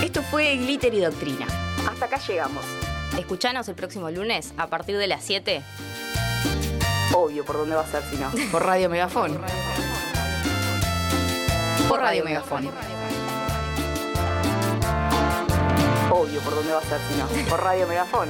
Esto 0.03 0.21
fue 0.23 0.55
Glitter 0.57 0.93
y 0.93 0.99
Doctrina. 0.99 1.47
Hasta 1.89 2.05
acá 2.05 2.17
llegamos. 2.27 2.63
Escuchanos 3.17 3.67
el 3.67 3.75
próximo 3.75 4.09
lunes 4.09 4.53
a 4.57 4.67
partir 4.67 4.97
de 4.97 5.07
las 5.07 5.23
7. 5.23 5.61
Obvio, 7.15 7.45
¿por 7.45 7.57
dónde 7.57 7.75
va 7.75 7.81
a 7.81 7.87
ser 7.87 8.03
si 8.09 8.17
no? 8.17 8.31
Por 8.51 8.65
Radio 8.65 8.89
Megafón. 8.89 9.39
Por 11.87 11.99
Radio 12.01 12.23
Megafón. 12.25 12.69
Obvio, 16.09 16.39
¿por 16.41 16.55
dónde 16.55 16.73
va 16.73 16.79
a 16.79 16.83
ser 16.83 16.99
si 17.07 17.15
no? 17.19 17.49
Por 17.49 17.63
Radio 17.63 17.87
Megafón. 17.87 18.29